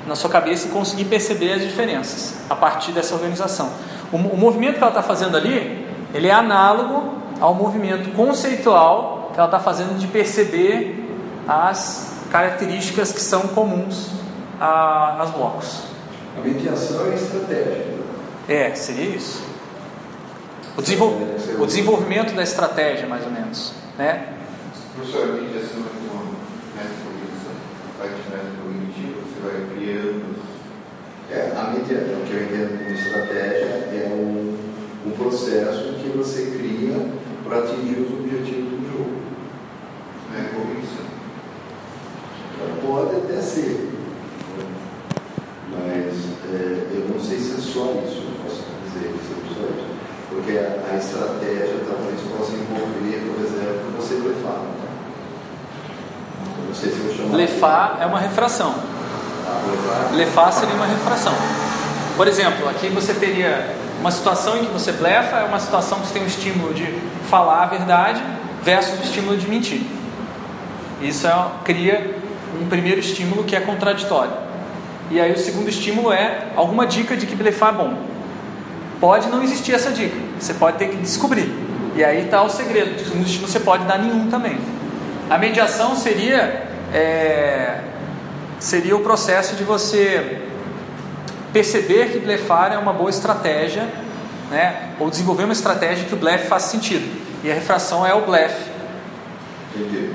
na 0.06 0.14
sua 0.14 0.30
cabeça 0.30 0.68
e 0.68 0.72
conseguir 0.72 1.06
perceber 1.06 1.54
as 1.54 1.62
diferenças 1.62 2.36
a 2.50 2.56
partir 2.56 2.92
dessa 2.92 3.16
organização. 3.16 3.72
O, 4.12 4.18
o 4.18 4.38
movimento 4.38 4.74
que 4.74 4.84
ela 4.84 4.90
está 4.90 5.02
fazendo 5.02 5.38
ali, 5.38 5.88
ele 6.14 6.28
é 6.28 6.34
análogo 6.34 7.14
ao 7.40 7.56
movimento 7.56 8.14
conceitual 8.14 9.32
que 9.34 9.40
ela 9.40 9.48
está 9.48 9.60
fazendo 9.60 9.98
de 9.98 10.08
perceber 10.08 11.02
as 11.48 12.12
características 12.30 13.14
que 13.14 13.22
são 13.22 13.48
comuns 13.48 14.10
a, 14.60 15.16
aos 15.22 15.30
blocos. 15.30 15.93
A 16.38 16.42
mediação 16.42 17.12
é 17.12 17.16
estratégia. 17.16 17.94
É, 18.48 18.76
seria 18.76 19.16
isso. 19.16 19.44
O, 20.76 20.82
desenvol 20.82 21.22
o 21.60 21.66
desenvolvimento 21.66 22.34
da 22.34 22.44
estratégia, 22.44 23.08
mais 23.08 23.24
ou 23.26 23.32
menos. 23.32 23.74
Né? 23.98 24.34
Professor, 24.96 25.30
a 25.30 25.34
mediação 25.34 25.82
é 25.82 26.12
uma 26.12 26.24
metodologia, 26.76 27.54
parte 27.98 28.16
metodologia, 28.32 29.16
você 29.22 29.40
vai 29.44 29.76
criando. 29.76 30.34
É, 31.32 31.52
a 31.56 31.72
mediação, 31.72 32.22
o 32.22 32.26
que 32.26 32.34
eu 32.34 32.44
entendo 32.44 32.80
como 32.80 32.92
estratégia, 32.92 33.68
é 33.68 34.10
um, 34.12 34.58
um 35.08 35.12
processo 35.12 35.94
que 36.02 36.10
você 36.18 36.58
cria 36.58 37.08
para 37.44 37.60
atingir 37.60 38.00
os 38.00 38.12
objetivos 38.12 38.72
do 38.72 38.92
jogo. 38.92 39.22
Não 40.32 40.40
é 40.40 40.44
cognição. 40.50 41.14
Pode 42.82 43.16
até 43.18 43.42
ser, 43.42 43.90
mas 45.78 46.14
é, 46.54 46.88
eu 46.94 47.10
não 47.10 47.20
sei 47.20 47.38
se 47.38 47.54
é 47.54 47.62
só 47.62 48.04
isso, 48.06 48.22
eu 48.22 48.44
posso 48.44 48.64
dizer 48.86 49.10
se 49.10 49.34
é 49.34 49.56
só 49.56 49.64
isso. 49.64 49.94
Porque 50.30 50.58
a, 50.58 50.94
a 50.94 50.98
estratégia 50.98 51.80
talvez 51.88 52.22
possa 52.22 52.54
envolver, 52.54 53.20
por 53.28 53.46
exemplo, 53.46 53.92
você 53.98 54.16
blefar. 54.16 54.60
Né? 54.60 54.84
Não 56.68 56.76
sei 56.76 56.92
se 56.92 57.00
eu 57.00 57.16
chamo. 57.16 57.30
Blefar 57.30 57.98
é 58.02 58.06
uma 58.06 58.20
refração. 58.20 58.76
Ah, 59.46 59.62
blefar? 59.68 60.10
Blefar 60.14 60.54
seria 60.54 60.76
uma 60.76 60.86
refração. 60.86 61.34
Por 62.16 62.28
exemplo, 62.28 62.70
aqui 62.70 62.90
você 62.90 63.14
teria 63.14 63.76
uma 64.00 64.12
situação 64.12 64.58
em 64.58 64.66
que 64.66 64.72
você 64.72 64.92
blefa, 64.92 65.38
é 65.38 65.44
uma 65.46 65.60
situação 65.60 66.00
que 66.00 66.08
você 66.08 66.14
tem 66.14 66.24
um 66.24 66.28
estímulo 66.28 66.74
de 66.74 66.86
falar 67.30 67.64
a 67.64 67.66
verdade 67.68 68.22
versus 68.62 69.00
o 69.00 69.04
estímulo 69.04 69.38
de 69.38 69.48
mentir. 69.48 69.82
Isso 71.02 71.26
é, 71.28 71.46
cria 71.64 72.18
um 72.62 72.68
primeiro 72.68 73.00
estímulo 73.00 73.44
que 73.44 73.56
é 73.56 73.60
contraditório. 73.60 74.43
E 75.14 75.22
aí 75.22 75.32
o 75.32 75.38
segundo 75.38 75.70
estímulo 75.70 76.12
é 76.12 76.48
alguma 76.56 76.88
dica 76.88 77.16
de 77.16 77.28
que 77.28 77.36
blefar 77.36 77.72
é 77.76 77.78
bom. 77.78 77.98
Pode 79.00 79.30
não 79.30 79.44
existir 79.44 79.76
essa 79.76 79.92
dica, 79.92 80.18
você 80.40 80.56
pode 80.56 80.80
ter 80.80 80.90
que 80.90 80.96
descobrir. 80.96 81.54
E 81.96 82.04
aí 82.04 82.26
está 82.26 82.42
o 82.42 82.50
segredo. 82.50 82.96
O 82.96 83.00
segundo 83.00 83.24
estímulo 83.24 83.52
você 83.52 83.60
pode 83.60 83.86
dar 83.86 84.00
nenhum 84.00 84.28
também. 84.32 84.58
A 85.30 85.38
mediação 85.38 85.96
seria 85.96 86.64
é, 86.92 87.80
seria 88.60 88.96
o 88.96 89.02
processo 89.02 89.56
de 89.56 89.64
você 89.64 90.42
perceber 91.54 92.12
que 92.12 92.18
blefar 92.18 92.74
é 92.74 92.78
uma 92.80 92.92
boa 92.92 93.12
estratégia, 93.12 93.88
né? 94.50 94.94
ou 95.00 95.12
desenvolver 95.12 95.44
uma 95.44 95.54
estratégia 95.54 96.06
que 96.06 96.16
o 96.16 96.18
blefe 96.18 96.48
faça 96.48 96.72
sentido. 96.72 97.06
E 97.44 97.52
a 97.52 97.54
refração 97.54 98.04
é 98.04 98.16
o 98.16 98.22
blefe. 98.22 98.72
Entendi. 99.76 100.10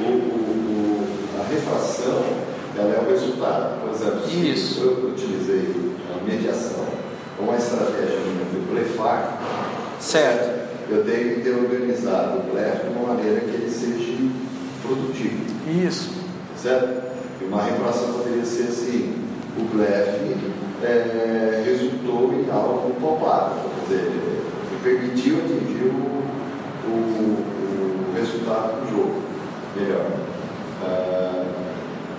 O, 0.00 0.02
o, 0.02 0.06
o, 0.08 1.40
a 1.40 1.48
refração 1.48 2.24
ela 2.76 2.92
é 2.92 2.98
o 2.98 3.08
resultado. 3.08 3.71
Isso. 4.32 4.80
eu 4.82 5.08
utilizei 5.10 5.74
a 6.10 6.24
mediação, 6.24 6.84
uma 7.38 7.56
estratégia 7.56 8.18
minha 8.20 8.46
foi 8.50 8.60
blefar, 8.74 9.38
Certo. 10.00 10.68
eu 10.90 11.04
tenho 11.04 11.34
que 11.34 11.40
ter 11.42 11.50
organizado 11.50 12.38
o 12.38 12.52
blefe 12.52 12.86
de 12.86 12.96
uma 12.98 13.14
maneira 13.14 13.40
que 13.40 13.54
ele 13.54 13.70
seja 13.70 14.12
produtivo. 14.82 15.44
Isso. 15.86 16.10
Certo? 16.56 17.12
E 17.40 17.44
uma 17.44 17.62
refração 17.62 18.12
poderia 18.14 18.44
ser 18.44 18.64
assim: 18.64 19.14
o 19.58 19.62
blefe 19.74 20.36
é, 20.82 21.62
resultou 21.64 22.32
em 22.34 22.50
algo 22.50 22.94
palpável. 23.00 23.70
Quer 23.88 23.94
dizer, 23.94 24.42
permitiu 24.82 25.36
atingir 25.38 25.84
o, 25.84 26.22
o, 26.88 26.90
o 26.90 28.14
resultado 28.16 28.80
do 28.80 28.90
jogo 28.90 29.22
melhor. 29.76 30.06
Ah, 30.82 31.44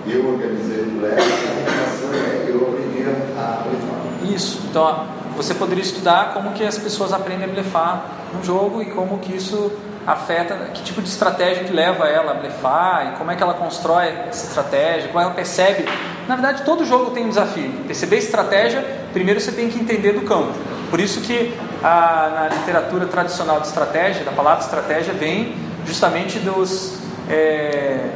eu 0.06 0.32
organizei 0.32 0.82
o 0.82 0.90
blefe, 0.98 1.20
a 1.20 1.70
relação 1.70 2.14
é 2.14 2.50
eu 2.50 2.68
aprendi 2.68 3.02
a 3.36 3.62
blefar. 3.62 4.34
Isso. 4.34 4.60
Então, 4.68 5.06
você 5.36 5.54
poderia 5.54 5.82
estudar 5.82 6.32
como 6.34 6.52
que 6.52 6.64
as 6.64 6.78
pessoas 6.78 7.12
aprendem 7.12 7.44
a 7.44 7.48
blefar 7.48 8.06
no 8.34 8.44
jogo 8.44 8.82
e 8.82 8.86
como 8.86 9.18
que 9.18 9.34
isso 9.36 9.72
afeta, 10.06 10.54
que 10.74 10.82
tipo 10.82 11.00
de 11.00 11.08
estratégia 11.08 11.64
que 11.64 11.72
leva 11.72 12.06
ela 12.06 12.32
a 12.32 12.34
blefar 12.34 13.12
e 13.12 13.18
como 13.18 13.30
é 13.30 13.36
que 13.36 13.42
ela 13.42 13.54
constrói 13.54 14.08
essa 14.28 14.46
estratégia, 14.46 15.08
como 15.08 15.20
ela 15.20 15.32
percebe. 15.32 15.88
Na 16.28 16.36
verdade, 16.36 16.62
todo 16.62 16.84
jogo 16.84 17.10
tem 17.10 17.24
um 17.24 17.28
desafio. 17.28 17.70
Perceber 17.86 18.18
estratégia, 18.18 18.84
primeiro 19.12 19.40
você 19.40 19.52
tem 19.52 19.68
que 19.68 19.78
entender 19.78 20.12
do 20.12 20.22
campo. 20.22 20.52
Por 20.90 21.00
isso 21.00 21.20
que 21.22 21.54
a, 21.82 22.48
na 22.50 22.56
literatura 22.56 23.06
tradicional 23.06 23.60
de 23.60 23.66
estratégia, 23.66 24.24
da 24.24 24.32
palavra 24.32 24.62
estratégia, 24.62 25.12
vem 25.14 25.54
justamente 25.86 26.38
dos 26.38 26.98
é, 27.28 28.10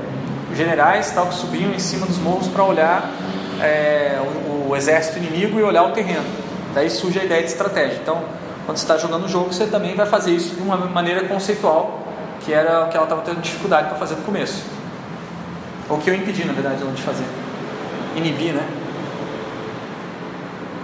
generais 0.58 1.12
tal, 1.12 1.26
que 1.28 1.34
subiam 1.34 1.72
em 1.72 1.78
cima 1.78 2.04
dos 2.04 2.18
morros 2.18 2.48
para 2.48 2.64
olhar 2.64 3.10
é, 3.62 4.18
o, 4.20 4.70
o 4.70 4.76
exército 4.76 5.18
inimigo 5.18 5.58
e 5.58 5.62
olhar 5.62 5.84
o 5.84 5.92
terreno. 5.92 6.24
Daí 6.74 6.90
surge 6.90 7.18
a 7.18 7.24
ideia 7.24 7.42
de 7.42 7.48
estratégia. 7.48 7.98
Então, 8.02 8.22
quando 8.66 8.76
você 8.76 8.84
está 8.84 8.98
jogando 8.98 9.24
o 9.24 9.28
jogo, 9.28 9.52
você 9.52 9.66
também 9.66 9.94
vai 9.94 10.04
fazer 10.04 10.32
isso 10.32 10.56
de 10.56 10.60
uma 10.60 10.76
maneira 10.76 11.26
conceitual, 11.26 12.00
que 12.40 12.52
era 12.52 12.84
o 12.84 12.88
que 12.88 12.96
ela 12.96 13.06
estava 13.06 13.22
tendo 13.22 13.40
dificuldade 13.40 13.88
para 13.88 13.96
fazer 13.96 14.16
no 14.16 14.22
começo. 14.22 14.64
Ou 15.88 15.96
que 15.98 16.10
eu 16.10 16.14
impedi, 16.14 16.44
na 16.44 16.52
verdade, 16.52 16.82
ela 16.82 16.92
de 16.92 17.02
fazer. 17.02 17.24
Inibir, 18.16 18.52
né? 18.52 18.68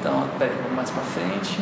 Então, 0.01 0.25
peraí, 0.39 0.55
vamos 0.63 0.77
mais 0.77 0.91
para 0.91 1.03
frente. 1.03 1.61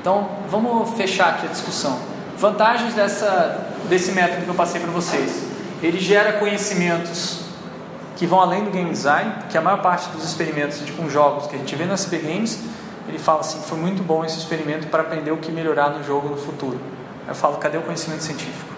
Então, 0.00 0.28
vamos 0.50 0.90
fechar 0.96 1.30
aqui 1.30 1.46
a 1.46 1.50
discussão. 1.50 1.98
Vantagens 2.36 2.94
dessa, 2.94 3.73
desse 3.88 4.12
método 4.12 4.42
que 4.42 4.48
eu 4.48 4.54
passei 4.54 4.80
para 4.80 4.90
vocês. 4.90 5.44
Ele 5.82 5.98
gera 5.98 6.34
conhecimentos 6.34 7.44
que 8.16 8.26
vão 8.26 8.40
além 8.40 8.64
do 8.64 8.70
game 8.70 8.90
design, 8.90 9.32
que 9.50 9.58
a 9.58 9.60
maior 9.60 9.82
parte 9.82 10.08
dos 10.10 10.24
experimentos 10.24 10.84
de, 10.84 10.92
com 10.92 11.08
jogos 11.08 11.46
que 11.46 11.56
a 11.56 11.58
gente 11.58 11.74
vê 11.74 11.84
no 11.84 11.96
SP 11.98 12.18
Games, 12.18 12.60
ele 13.08 13.18
fala 13.18 13.40
assim, 13.40 13.60
foi 13.60 13.76
muito 13.78 14.02
bom 14.02 14.24
esse 14.24 14.38
experimento 14.38 14.86
para 14.86 15.02
aprender 15.02 15.30
o 15.30 15.36
que 15.36 15.50
melhorar 15.50 15.90
no 15.90 16.02
jogo 16.04 16.28
no 16.28 16.36
futuro. 16.36 16.78
Eu 17.26 17.34
falo, 17.34 17.56
cadê 17.56 17.76
o 17.76 17.82
conhecimento 17.82 18.22
científico? 18.22 18.72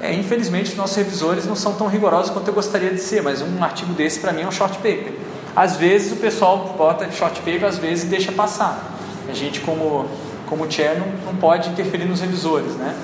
É, 0.00 0.14
infelizmente, 0.14 0.74
nossos 0.76 0.96
revisores 0.96 1.46
não 1.46 1.54
são 1.54 1.74
tão 1.74 1.86
rigorosos 1.86 2.30
quanto 2.30 2.48
eu 2.48 2.54
gostaria 2.54 2.90
de 2.90 3.00
ser, 3.00 3.22
mas 3.22 3.42
um 3.42 3.62
artigo 3.62 3.92
desse 3.92 4.18
para 4.18 4.32
mim 4.32 4.42
é 4.42 4.46
um 4.46 4.52
short 4.52 4.78
paper. 4.78 5.12
Às 5.54 5.76
vezes 5.76 6.12
o 6.12 6.16
pessoal 6.16 6.74
bota 6.78 7.10
short 7.12 7.38
paper, 7.40 7.64
às 7.64 7.76
vezes 7.76 8.08
deixa 8.08 8.32
passar. 8.32 8.96
A 9.28 9.34
gente, 9.34 9.60
como, 9.60 10.08
como 10.50 10.70
chair, 10.70 10.98
não, 10.98 11.06
não 11.32 11.36
pode 11.36 11.70
interferir 11.70 12.04
nos 12.04 12.20
revisores, 12.20 12.74
né? 12.74 12.94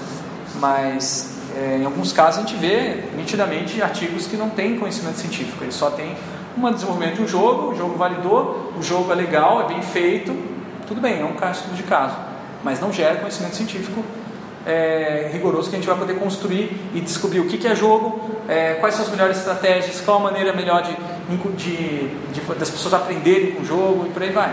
Mas 0.56 1.36
é, 1.56 1.78
em 1.78 1.85
alguns 1.86 2.12
casos 2.12 2.44
a 2.44 2.47
gente 2.47 2.56
vê 2.56 3.05
nitidamente 3.16 3.81
artigos 3.81 4.27
que 4.27 4.36
não 4.36 4.51
têm 4.51 4.77
conhecimento 4.78 5.18
científico, 5.18 5.64
eles 5.64 5.74
só 5.74 5.90
têm 5.90 6.14
um 6.59 6.73
desenvolvimento 6.73 7.16
de 7.16 7.23
um 7.23 7.28
jogo, 7.28 7.73
o 7.73 7.77
jogo 7.77 7.97
validou, 7.97 8.73
o 8.77 8.82
jogo 8.82 9.12
é 9.12 9.14
legal, 9.14 9.62
é 9.62 9.68
bem 9.68 9.81
feito, 9.82 10.36
tudo 10.86 11.01
bem, 11.01 11.20
é 11.20 11.24
um 11.24 11.35
caso 11.35 11.62
de 11.73 11.82
caso, 11.85 12.16
mas 12.64 12.81
não 12.81 12.93
gera 12.93 13.16
conhecimento 13.16 13.55
científico 13.55 14.02
é, 14.66 15.31
rigoroso 15.32 15.70
que 15.70 15.77
a 15.77 15.78
gente 15.78 15.86
vai 15.86 15.97
poder 15.97 16.14
construir 16.14 16.77
e 16.93 17.01
descobrir 17.01 17.39
o 17.40 17.47
que, 17.47 17.56
que 17.56 17.68
é 17.68 17.74
jogo, 17.74 18.36
é, 18.48 18.74
quais 18.74 18.97
são 18.97 19.05
as 19.05 19.10
melhores 19.10 19.39
estratégias, 19.39 20.01
qual 20.01 20.18
a 20.18 20.20
maneira 20.20 20.52
melhor 20.52 20.82
de, 20.82 20.97
de, 21.56 22.09
de, 22.32 22.40
das 22.59 22.70
pessoas 22.70 22.94
aprenderem 22.94 23.52
com 23.52 23.62
o 23.62 23.64
jogo 23.64 24.06
e 24.06 24.10
por 24.10 24.23
aí 24.23 24.31
vai. 24.31 24.52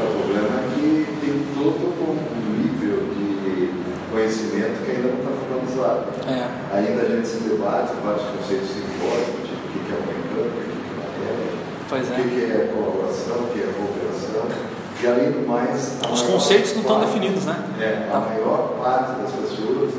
O 0.00 0.18
problema 0.18 0.48
é 0.48 0.68
que 0.74 1.06
tem 1.20 1.46
todo 1.54 1.92
um 2.00 2.16
nível 2.56 3.04
de 3.12 3.70
conhecimento 4.10 4.84
que 4.84 4.90
ainda 4.90 5.08
não 5.08 5.18
está 5.20 5.32
formalizado. 5.36 6.04
É. 6.26 6.48
Ainda 6.76 7.02
a 7.02 7.08
gente 7.08 7.28
se 7.28 7.40
debate 7.44 7.92
vários 8.02 8.22
conceitos 8.22 8.68
simbólicos, 8.70 9.44
tipo 9.44 9.60
o 9.60 9.84
que 9.84 9.92
é 9.92 9.96
uma 10.00 10.12
mecânica, 10.16 10.56
o 10.56 10.72
que 10.72 10.88
é 10.88 10.96
matéria, 10.96 11.52
Pois 11.88 12.08
o 12.08 12.12
é. 12.12 12.16
que 12.16 12.40
é 12.48 12.72
colaboração, 12.72 13.36
o 13.36 13.46
que 13.52 13.60
é 13.60 13.68
cooperação. 13.76 14.70
E 15.02 15.06
além 15.06 15.32
do 15.32 15.48
mais. 15.48 15.96
Os 16.12 16.22
conceitos 16.22 16.74
não 16.74 16.82
estão 16.82 17.00
definidos, 17.00 17.44
né? 17.46 17.56
É, 17.80 18.10
a 18.12 18.20
maior 18.20 18.76
parte 18.82 19.20
das 19.20 19.32
pessoas 19.32 19.92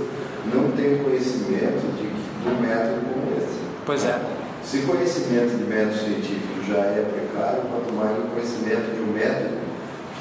não 0.54 0.72
tem 0.72 0.98
conhecimento 1.04 1.82
de, 1.98 2.10
do 2.44 2.62
método 2.62 3.02
como 3.14 3.38
esse. 3.38 3.60
Pois 3.86 4.06
é. 4.06 4.20
Se 4.64 4.80
conhecimento 4.84 5.58
de 5.58 5.64
método 5.64 5.98
científico 5.98 6.64
já 6.68 6.78
é 6.78 7.06
precário, 7.12 7.62
quanto 7.64 7.94
mais 7.94 8.18
o 8.18 8.30
conhecimento 8.30 8.94
de 8.94 9.02
um 9.02 9.14
método 9.14 9.71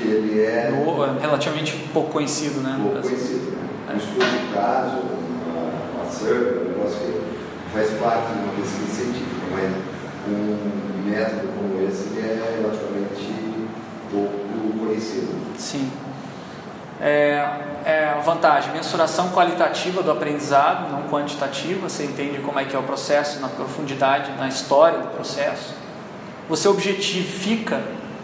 que 0.01 0.09
ele 0.09 0.40
é 0.40 0.72
relativamente 1.20 1.77
pouco 1.93 2.10
conhecido, 2.12 2.60
né? 2.60 2.78
pouco 2.81 3.01
conhecido. 3.01 3.51
Né? 3.52 3.68
Um 3.93 3.97
estudo 3.97 4.24
de 4.24 4.55
caso, 4.55 4.97
uma, 4.97 6.02
uma 6.02 6.10
survey, 6.10 6.64
um 6.64 6.68
negócio 6.70 6.98
que 7.01 7.72
faz 7.72 7.90
parte 8.01 8.32
de 8.32 8.39
uma 8.39 8.52
pesquisa 8.55 9.02
científica, 9.02 9.47
mas 9.52 9.72
um 10.28 11.10
método 11.10 11.48
como 11.55 11.86
esse 11.86 12.18
é 12.18 12.56
relativamente 12.60 13.35
pouco 14.10 14.86
conhecido. 14.86 15.28
Sim. 15.59 15.90
É, 17.01 17.48
é 17.85 18.14
a 18.16 18.20
vantagem, 18.20 18.72
mensuração 18.72 19.31
qualitativa 19.31 20.02
do 20.02 20.10
aprendizado, 20.10 20.90
não 20.90 21.09
quantitativa, 21.09 21.89
você 21.89 22.05
entende 22.05 22.40
como 22.40 22.59
é 22.59 22.64
que 22.64 22.77
é 22.77 22.78
o 22.78 22.82
processo 22.82 23.40
na 23.40 23.48
profundidade, 23.48 24.32
na 24.39 24.48
história 24.48 24.98
do 24.98 25.09
processo. 25.09 25.74
Você 26.48 26.68
objetifica 26.68 27.81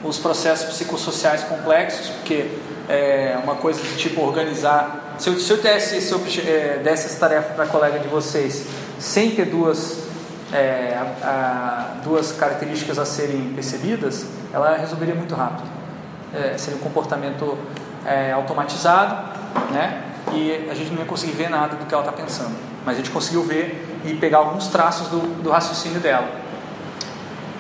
os 0.07 0.19
processos 0.19 0.67
psicossociais 0.75 1.43
complexos, 1.45 2.09
porque 2.11 2.47
é 2.89 3.37
uma 3.43 3.57
coisa 3.57 3.81
do 3.81 3.97
tipo 3.97 4.21
organizar. 4.23 5.15
Se 5.19 5.29
eu, 5.29 5.39
se 5.39 5.51
eu 5.51 5.57
desse, 5.61 5.97
esse 5.97 6.15
obje- 6.15 6.43
é, 6.49 6.81
desse 6.83 7.07
essa 7.07 7.19
tarefa 7.19 7.55
para 7.55 7.65
a 7.65 7.67
colega 7.67 7.99
de 7.99 8.09
vocês, 8.09 8.67
sem 8.99 9.31
ter 9.33 9.47
duas, 9.47 9.99
é, 10.53 10.97
a- 10.97 11.27
a- 11.29 12.01
duas 12.05 12.33
características 12.33 12.99
a 12.99 13.05
serem 13.05 13.53
percebidas, 13.55 14.25
ela 14.53 14.77
resolveria 14.77 15.15
muito 15.15 15.35
rápido. 15.35 15.69
É, 16.35 16.57
seria 16.59 16.77
um 16.79 16.83
comportamento 16.83 17.57
é, 18.07 18.31
automatizado, 18.33 19.17
né? 19.73 20.03
E 20.33 20.69
a 20.71 20.75
gente 20.75 20.91
não 20.93 20.99
ia 21.01 21.05
conseguir 21.07 21.33
ver 21.33 21.49
nada 21.51 21.75
do 21.77 21.87
que 21.87 21.95
ela 21.95 22.05
está 22.05 22.13
pensando. 22.13 22.55
Mas 22.85 22.95
a 22.95 22.99
gente 22.99 23.11
conseguiu 23.11 23.43
ver 23.43 24.01
e 24.05 24.15
pegar 24.15 24.39
alguns 24.39 24.69
traços 24.69 25.09
do, 25.09 25.19
do 25.43 25.51
raciocínio 25.51 25.99
dela. 26.01 26.29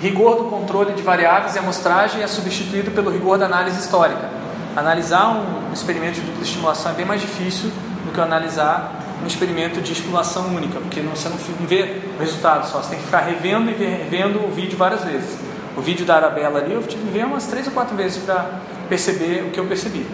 Rigor 0.00 0.36
do 0.36 0.44
controle 0.44 0.92
de 0.92 1.02
variáveis 1.02 1.54
e 1.54 1.58
amostragem 1.58 2.22
é 2.22 2.26
substituído 2.26 2.90
pelo 2.90 3.10
rigor 3.10 3.38
da 3.38 3.46
análise 3.46 3.80
histórica. 3.80 4.28
Analisar 4.76 5.30
um 5.30 5.72
experimento 5.72 6.20
de 6.20 6.20
dupla 6.20 6.42
estimulação 6.42 6.92
é 6.92 6.94
bem 6.94 7.06
mais 7.06 7.20
difícil 7.20 7.70
do 8.04 8.12
que 8.12 8.20
analisar 8.20 8.92
um 9.22 9.26
experimento 9.26 9.80
de 9.80 9.92
estimulação 9.92 10.48
única, 10.48 10.78
porque 10.80 11.00
você 11.00 11.30
não 11.30 11.36
vê 11.66 12.02
o 12.14 12.20
resultado 12.20 12.68
só, 12.68 12.82
você 12.82 12.90
tem 12.90 12.98
que 12.98 13.06
ficar 13.06 13.20
revendo 13.20 13.70
e 13.70 13.74
revendo 13.74 14.44
o 14.44 14.50
vídeo 14.50 14.76
várias 14.76 15.02
vezes. 15.02 15.38
O 15.74 15.80
vídeo 15.80 16.04
da 16.04 16.16
Arabella 16.16 16.60
ali 16.60 16.74
eu 16.74 16.82
tive 16.82 17.02
que 17.02 17.10
ver 17.10 17.24
umas 17.24 17.46
três 17.46 17.66
ou 17.66 17.72
quatro 17.72 17.96
vezes 17.96 18.22
para 18.22 18.60
perceber 18.90 19.44
o 19.44 19.50
que 19.50 19.58
eu 19.58 19.64
percebi. 19.66 20.06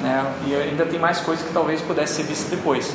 Né? 0.00 0.24
E 0.46 0.54
ainda 0.54 0.86
tem 0.86 0.98
mais 0.98 1.20
coisas 1.20 1.46
que 1.46 1.52
talvez 1.52 1.82
pudesse 1.82 2.14
ser 2.14 2.22
vista 2.22 2.54
depois. 2.54 2.94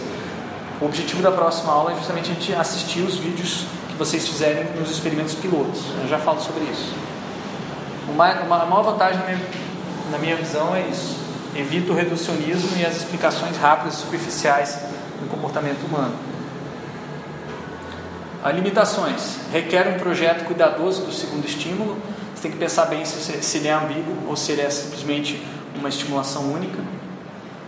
O 0.81 0.85
objetivo 0.85 1.22
da 1.22 1.31
próxima 1.31 1.72
aula 1.72 1.91
é 1.91 1.95
justamente 1.95 2.31
a 2.31 2.34
gente 2.34 2.53
assistir 2.53 3.01
os 3.01 3.18
vídeos 3.18 3.65
vocês 4.03 4.27
fizerem 4.27 4.65
nos 4.77 4.91
experimentos 4.91 5.34
pilotos. 5.34 5.81
Eu 6.01 6.09
já 6.09 6.19
falo 6.19 6.41
sobre 6.41 6.63
isso. 6.65 6.93
Uma, 8.09 8.34
uma, 8.41 8.63
a 8.63 8.65
maior 8.65 8.84
vantagem, 8.84 9.21
na 10.11 10.17
minha, 10.17 10.35
visão, 10.35 10.75
é 10.75 10.81
isso. 10.81 11.17
Evita 11.55 11.93
o 11.93 11.95
reducionismo 11.95 12.77
e 12.77 12.85
as 12.85 12.97
explicações 12.97 13.55
rápidas 13.55 13.93
e 13.93 13.97
superficiais 14.01 14.80
do 15.21 15.30
comportamento 15.30 15.85
humano. 15.85 16.13
As 18.43 18.53
limitações. 18.53 19.38
Requer 19.53 19.88
um 19.88 19.97
projeto 19.97 20.43
cuidadoso 20.43 21.05
do 21.05 21.13
segundo 21.13 21.45
estímulo. 21.45 21.97
Você 22.35 22.41
tem 22.41 22.51
que 22.51 22.57
pensar 22.57 22.88
bem 22.88 23.05
se, 23.05 23.41
se 23.41 23.57
ele 23.57 23.69
é 23.69 23.71
ambíguo 23.71 24.27
ou 24.27 24.35
se 24.35 24.51
ele 24.51 24.63
é 24.63 24.69
simplesmente 24.69 25.41
uma 25.80 25.88
estimulação 25.88 26.51
única. 26.51 26.80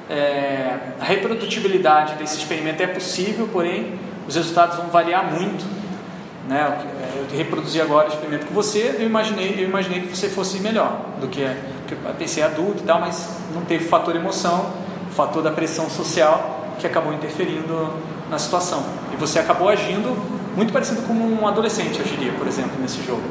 É, 0.10 0.80
a 1.00 1.06
reprodutibilidade 1.06 2.16
desse 2.16 2.38
experimento 2.38 2.84
é 2.84 2.88
possível, 2.88 3.48
porém 3.48 3.98
os 4.28 4.36
resultados 4.36 4.76
vão 4.76 4.88
variar 4.88 5.32
muito. 5.32 5.85
Né? 6.48 6.60
É, 6.60 7.26
Eu 7.32 7.38
reproduzi 7.38 7.82
agora 7.82 8.08
o 8.08 8.12
experimento 8.12 8.46
com 8.46 8.54
você, 8.54 8.96
eu 9.00 9.06
imaginei, 9.06 9.56
eu 9.58 9.68
imaginei 9.68 10.02
que 10.02 10.16
você 10.16 10.30
fosse 10.30 10.60
melhor 10.60 11.00
do 11.20 11.28
que, 11.28 11.44
que 11.88 11.94
eu 11.94 12.14
pensei 12.18 12.44
adulto 12.44 12.84
e 12.84 12.86
tal, 12.86 13.00
mas 13.00 13.38
não 13.54 13.62
teve 13.62 13.86
o 13.86 13.90
fator 13.90 14.16
emoção, 14.16 14.72
o 15.10 15.14
fator 15.14 15.42
da 15.42 15.52
pressão 15.52 15.90
social 15.90 16.76
que 16.80 16.86
acabou 16.86 17.14
interferindo 17.14 17.94
na 18.30 18.38
situação. 18.38 18.84
E 19.14 19.16
você 19.16 19.40
acabou 19.40 19.70
agindo 19.70 20.16
muito 20.56 20.72
parecido 20.72 21.02
com 21.02 21.14
um 21.14 21.48
adolescente, 21.48 22.00
eu 22.00 22.06
diria, 22.06 22.32
por 22.34 22.48
exemplo, 22.48 22.80
nesse 22.80 23.04
jogo. 23.04 23.24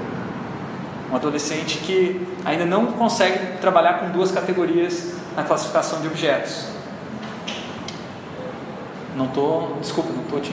Um 1.10 1.16
adolescente 1.16 1.78
que 1.78 2.26
ainda 2.44 2.66
não 2.66 2.86
consegue 2.86 3.58
trabalhar 3.60 4.00
com 4.00 4.10
duas 4.10 4.32
categorias 4.32 5.12
na 5.36 5.42
classificação 5.42 6.00
de 6.00 6.08
objetos. 6.08 6.66
Não 9.16 9.28
tô, 9.28 9.68
desculpa, 9.80 10.10
não 10.12 10.24
tô 10.24 10.40
te. 10.40 10.52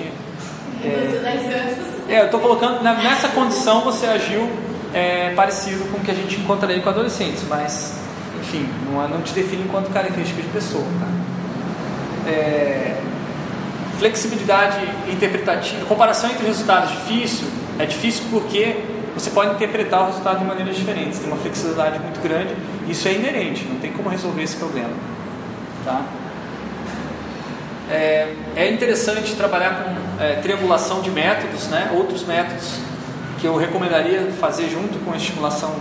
É, 0.83 2.13
é, 2.13 2.21
eu 2.21 2.25
estou 2.25 2.39
colocando 2.39 2.83
nessa 2.83 3.27
condição 3.29 3.81
você 3.81 4.05
agiu 4.07 4.49
é 4.93 5.33
parecido 5.35 5.85
com 5.85 5.97
o 5.97 6.01
que 6.01 6.11
a 6.11 6.13
gente 6.13 6.39
encontraria 6.39 6.81
com 6.81 6.89
adolescentes, 6.89 7.43
mas, 7.47 7.97
enfim, 8.41 8.67
não, 8.89 9.03
é- 9.03 9.07
não 9.07 9.21
te 9.21 9.33
define 9.33 9.63
enquanto 9.63 9.89
característica 9.91 10.41
de 10.41 10.47
pessoa. 10.49 10.83
Tá? 10.83 12.29
É, 12.29 12.97
flexibilidade 13.97 14.79
interpretativa, 15.09 15.85
comparação 15.85 16.29
entre 16.29 16.45
resultados 16.45 16.91
difícil, 16.91 17.47
é 17.79 17.85
difícil 17.85 18.25
porque 18.31 18.75
você 19.13 19.29
pode 19.29 19.53
interpretar 19.53 20.03
o 20.03 20.05
resultado 20.07 20.39
de 20.39 20.45
maneiras 20.45 20.75
diferentes, 20.75 21.19
tem 21.19 21.27
uma 21.27 21.37
flexibilidade 21.37 21.99
muito 21.99 22.21
grande, 22.21 22.55
isso 22.87 23.07
é 23.07 23.13
inerente, 23.13 23.65
não 23.65 23.79
tem 23.79 23.91
como 23.91 24.09
resolver 24.09 24.43
esse 24.43 24.55
problema. 24.55 24.91
Tá? 25.85 26.01
É, 27.89 28.33
é 28.55 28.71
interessante 28.71 29.35
trabalhar 29.35 29.83
com 29.83 30.10
é, 30.21 30.35
triangulação 30.35 31.01
de 31.01 31.09
métodos, 31.09 31.67
né? 31.67 31.91
outros 31.95 32.23
métodos 32.25 32.75
que 33.39 33.45
eu 33.47 33.57
recomendaria 33.57 34.31
fazer 34.39 34.69
junto 34.69 34.99
com 34.99 35.11
a 35.11 35.17
estimulação 35.17 35.73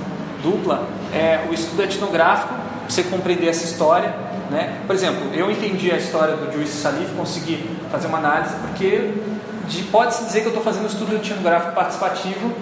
dupla 0.43 0.87
é 1.13 1.41
o 1.51 1.53
estudo 1.53 1.83
etnográfico, 1.83 2.49
para 2.55 2.89
você 2.89 3.03
compreender 3.05 3.49
essa 3.49 3.65
história. 3.65 4.15
Né? 4.51 4.79
Por 4.87 4.97
exemplo, 4.97 5.33
eu 5.35 5.51
entendi 5.51 5.93
a 5.93 5.97
história 5.97 6.35
do 6.37 6.51
Juice 6.53 6.79
Salif, 6.81 7.13
consegui 7.15 7.69
fazer 7.93 8.07
uma 8.09 8.19
análise, 8.19 8.55
porque 8.67 9.13
de- 9.69 9.83
pode-se 9.85 10.25
dizer 10.25 10.41
que 10.41 10.47
eu 10.47 10.51
estou 10.51 10.65
fazendo 10.65 10.85
um 10.85 10.89
estudo 10.89 11.15
etnográfico 11.15 11.73
participativo 11.73 12.53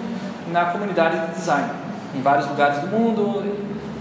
na 0.51 0.65
comunidade 0.65 1.17
de 1.27 1.35
design, 1.35 1.69
em 2.13 2.21
vários 2.21 2.47
lugares 2.47 2.79
do 2.79 2.87
mundo, 2.87 3.43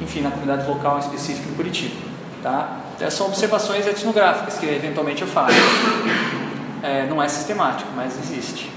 enfim, 0.01 0.21
na 0.21 0.31
comunidade 0.31 0.69
local 0.69 0.99
específica 0.99 1.49
em 1.49 1.55
Curitiba. 1.55 1.95
Tá? 2.43 2.77
Essas 3.01 3.15
são 3.15 3.27
observações 3.29 3.87
etnográficas 3.87 4.59
que 4.59 4.67
eventualmente 4.67 5.23
eu 5.23 5.29
faço. 5.29 5.55
É, 6.83 7.07
não 7.07 7.23
é 7.23 7.29
sistemático, 7.29 7.91
mas 7.97 8.19
existe. 8.19 8.71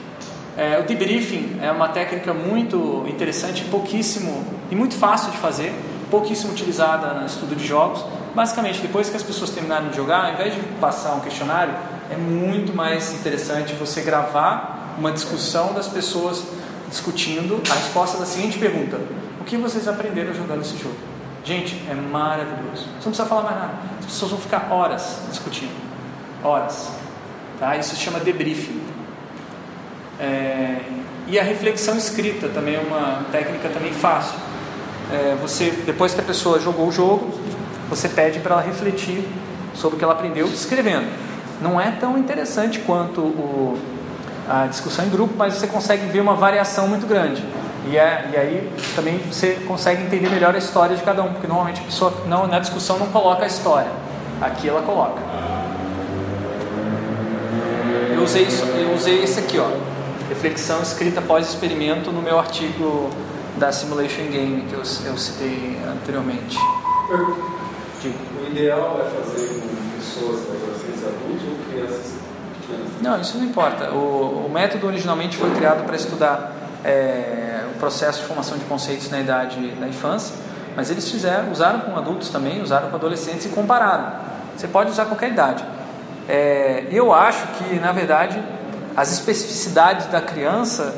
É, 0.58 0.80
o 0.80 0.84
debriefing 0.84 1.60
é 1.62 1.72
uma 1.72 1.90
técnica 1.90 2.34
muito 2.34 3.06
interessante, 3.08 3.64
pouquíssimo 3.66 4.44
e 4.70 4.76
muito 4.76 4.96
fácil 4.96 5.32
de 5.32 5.38
fazer, 5.38 5.74
pouquíssimo 6.10 6.52
utilizada 6.52 7.14
no 7.14 7.26
estudo 7.26 7.56
de 7.56 7.66
jogos. 7.66 8.04
Basicamente, 8.36 8.82
depois 8.82 9.10
que 9.10 9.16
as 9.16 9.24
pessoas 9.24 9.50
terminarem 9.52 9.90
de 9.90 9.96
jogar, 9.96 10.26
ao 10.26 10.34
invés 10.34 10.54
de 10.54 10.62
passar 10.80 11.14
um 11.14 11.20
questionário, 11.22 11.74
é 12.10 12.18
muito 12.18 12.76
mais 12.76 13.14
interessante 13.14 13.74
você 13.74 14.02
gravar 14.02 14.96
uma 14.98 15.12
discussão 15.12 15.74
das 15.74 15.88
pessoas 15.88 16.44
discutindo 16.90 17.62
a 17.70 17.74
resposta 17.74 18.18
da 18.18 18.26
seguinte 18.26 18.60
pergunta: 18.60 19.00
O 19.40 19.44
que 19.46 19.56
vocês 19.58 19.88
aprenderam 19.88 20.34
jogando 20.34 20.62
esse 20.62 20.78
jogo? 20.78 20.96
Gente, 21.44 21.82
é 21.90 21.96
maravilhoso. 21.96 22.84
Você 22.84 22.86
não 22.86 23.02
precisa 23.04 23.26
falar 23.26 23.44
mais 23.44 23.56
nada. 23.56 23.74
As 24.00 24.06
pessoas 24.06 24.32
vão 24.32 24.40
ficar 24.40 24.68
horas 24.72 25.18
discutindo. 25.30 25.74
Horas. 26.44 27.01
Tá? 27.62 27.78
Isso 27.78 27.96
se 27.96 28.02
chama 28.02 28.20
debriefing. 28.20 28.82
É, 30.20 30.78
e 31.28 31.40
a 31.40 31.44
reflexão 31.44 31.96
escrita 31.96 32.50
também 32.50 32.74
é 32.74 32.80
uma 32.80 33.24
técnica 33.32 33.70
também 33.70 33.94
fácil. 33.94 34.34
É, 35.14 35.36
você 35.40 35.70
depois 35.86 36.12
que 36.16 36.22
a 36.22 36.24
pessoa 36.24 36.60
jogou 36.60 36.88
o 36.88 36.92
jogo, 36.92 37.32
você 37.88 38.10
pede 38.10 38.40
para 38.40 38.56
ela 38.56 38.64
refletir 38.64 39.24
sobre 39.76 39.96
o 39.96 40.00
que 40.00 40.04
ela 40.04 40.14
aprendeu 40.14 40.48
escrevendo. 40.48 41.08
Não 41.62 41.80
é 41.80 41.92
tão 41.92 42.18
interessante 42.18 42.80
quanto 42.80 43.22
o, 43.22 43.78
a 44.50 44.66
discussão 44.66 45.06
em 45.06 45.10
grupo, 45.10 45.36
mas 45.38 45.54
você 45.54 45.68
consegue 45.68 46.08
ver 46.08 46.20
uma 46.20 46.34
variação 46.34 46.88
muito 46.88 47.06
grande. 47.06 47.46
E, 47.88 47.96
é, 47.96 48.28
e 48.34 48.38
aí 48.38 48.72
também 48.96 49.20
você 49.20 49.54
consegue 49.68 50.02
entender 50.02 50.32
melhor 50.32 50.56
a 50.56 50.58
história 50.58 50.96
de 50.96 51.04
cada 51.04 51.22
um, 51.22 51.34
porque 51.34 51.46
normalmente 51.46 51.82
a 51.82 51.84
pessoa 51.84 52.12
não, 52.26 52.48
na 52.48 52.58
discussão 52.58 52.98
não 52.98 53.08
coloca 53.08 53.44
a 53.44 53.48
história. 53.48 53.92
Aqui 54.42 54.68
ela 54.68 54.82
coloca. 54.82 55.22
Eu 58.22 58.26
usei, 58.26 58.44
isso, 58.44 58.64
eu 58.66 58.94
usei 58.94 59.24
esse 59.24 59.40
aqui, 59.40 59.58
ó. 59.58 59.68
Reflexão 60.30 60.80
escrita 60.84 61.20
após 61.20 61.50
experimento 61.50 62.12
no 62.12 62.22
meu 62.22 62.38
artigo 62.38 63.10
da 63.58 63.72
Simulation 63.72 64.28
Game 64.30 64.62
que 64.62 64.74
eu, 64.74 64.84
eu 65.08 65.18
citei 65.18 65.80
anteriormente. 65.92 66.56
Diga. 68.00 68.16
O 68.40 68.52
ideal 68.52 69.02
é 69.02 69.10
fazer 69.10 69.60
com 69.60 69.98
pessoas, 69.98 70.42
adolescentes 70.44 71.04
adultos 71.04 71.48
ou 71.50 71.66
crianças 71.68 72.14
pequenas? 72.62 73.02
Não, 73.02 73.20
isso 73.20 73.40
não 73.40 73.46
importa. 73.46 73.90
O, 73.90 74.46
o 74.46 74.52
método 74.54 74.86
originalmente 74.86 75.36
foi 75.36 75.50
criado 75.56 75.84
para 75.84 75.96
estudar 75.96 76.54
é, 76.86 77.66
o 77.76 77.80
processo 77.80 78.20
de 78.22 78.28
formação 78.28 78.56
de 78.56 78.66
conceitos 78.66 79.10
na 79.10 79.20
idade 79.20 79.60
da 79.80 79.88
infância, 79.88 80.36
mas 80.76 80.92
eles 80.92 81.10
fizeram, 81.10 81.52
usaram 81.52 81.80
com 81.80 81.98
adultos 81.98 82.30
também, 82.30 82.62
usaram 82.62 82.92
com 82.92 82.96
adolescentes 82.96 83.48
e 83.48 83.50
compararam. 83.50 84.14
Você 84.56 84.68
pode 84.68 84.92
usar 84.92 85.06
qualquer 85.06 85.32
idade. 85.32 85.66
É, 86.28 86.86
eu 86.92 87.14
acho 87.14 87.46
que, 87.58 87.80
na 87.80 87.92
verdade, 87.92 88.42
as 88.96 89.12
especificidades 89.12 90.08
da 90.08 90.22
criança, 90.22 90.96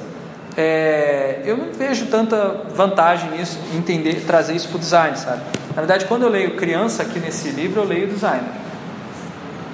é, 0.58 1.42
eu 1.46 1.58
não 1.58 1.72
vejo 1.72 2.08
tanta 2.08 2.64
vantagem 2.74 3.32
nisso, 3.32 3.58
entender, 3.76 4.24
trazer 4.26 4.56
isso 4.56 4.68
para 4.70 4.78
o 4.78 4.80
design, 4.80 5.18
sabe? 5.18 5.42
Na 5.70 5.82
verdade, 5.82 6.06
quando 6.06 6.24
eu 6.24 6.30
leio 6.30 6.56
criança 6.56 7.04
aqui 7.04 7.20
nesse 7.20 7.50
livro, 7.50 7.82
eu 7.82 7.88
leio 7.88 8.08
designer. 8.08 8.52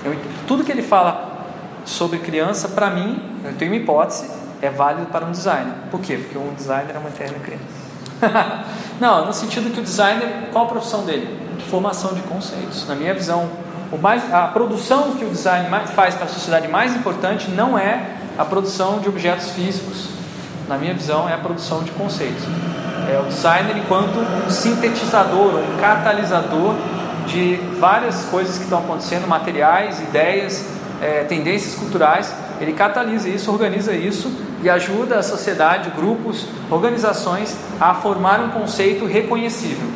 Eu, 0.04 0.16
tudo 0.48 0.64
que 0.64 0.72
ele 0.72 0.82
fala 0.82 1.48
sobre 1.86 2.20
criança, 2.20 2.70
para 2.70 2.90
mim, 2.90 3.22
eu 3.44 3.54
tenho 3.54 3.72
uma 3.72 3.78
hipótese, 3.78 4.30
é 4.62 4.70
válido 4.70 5.08
para 5.08 5.26
um 5.26 5.32
designer. 5.32 5.74
Por 5.92 6.00
quê? 6.00 6.18
Porque 6.18 6.38
um 6.38 6.54
designer 6.54 6.96
é 6.96 7.00
uma 7.00 7.10
eterna 7.10 7.38
criança. 7.40 7.90
Não, 9.00 9.26
no 9.26 9.34
sentido 9.34 9.72
que 9.74 9.80
o 9.80 9.84
designer, 9.84 10.50
qual 10.52 10.66
a 10.66 10.68
profissão 10.68 11.06
dele? 11.06 11.28
Formação 11.70 12.14
de 12.14 12.22
conceitos. 12.24 12.88
Na 12.88 12.96
minha 12.96 13.14
visão, 13.14 13.50
mais, 13.98 14.32
a 14.34 14.48
produção 14.48 15.14
que 15.14 15.26
o 15.26 15.30
design 15.30 15.68
faz 15.96 16.16
para 16.16 16.26
a 16.26 16.30
sociedade 16.30 16.68
mais 16.68 16.96
importante 16.96 17.50
não 17.50 17.78
é 17.78 18.18
a 18.38 18.46
produção 18.46 19.00
de 19.00 19.10
objetos 19.10 19.50
físicos. 19.52 20.10
Na 20.68 20.78
minha 20.78 20.94
visão, 20.94 21.28
é 21.28 21.34
a 21.34 21.38
produção 21.38 21.84
de 21.84 21.92
conceitos. 21.92 22.44
É 23.12 23.20
o 23.20 23.24
designer 23.24 23.76
enquanto 23.78 24.20
um 24.20 24.50
sintetizador, 24.50 25.56
um 25.56 25.82
catalisador 25.82 26.76
de 27.26 27.56
várias 27.80 28.26
coisas 28.26 28.58
que 28.58 28.64
estão 28.64 28.80
acontecendo, 28.80 29.28
materiais, 29.28 30.00
ideias, 30.00 30.66
é, 31.02 31.24
tendências 31.24 31.76
culturais. 31.76 32.34
Ele 32.62 32.74
catalisa 32.74 33.28
isso, 33.28 33.52
organiza 33.52 33.94
isso 33.94 34.32
e 34.62 34.70
ajuda 34.70 35.18
a 35.18 35.24
sociedade, 35.24 35.90
grupos, 35.92 36.46
organizações 36.70 37.56
a 37.80 37.94
formar 37.96 38.40
um 38.42 38.50
conceito 38.50 39.06
reconhecível. 39.06 39.88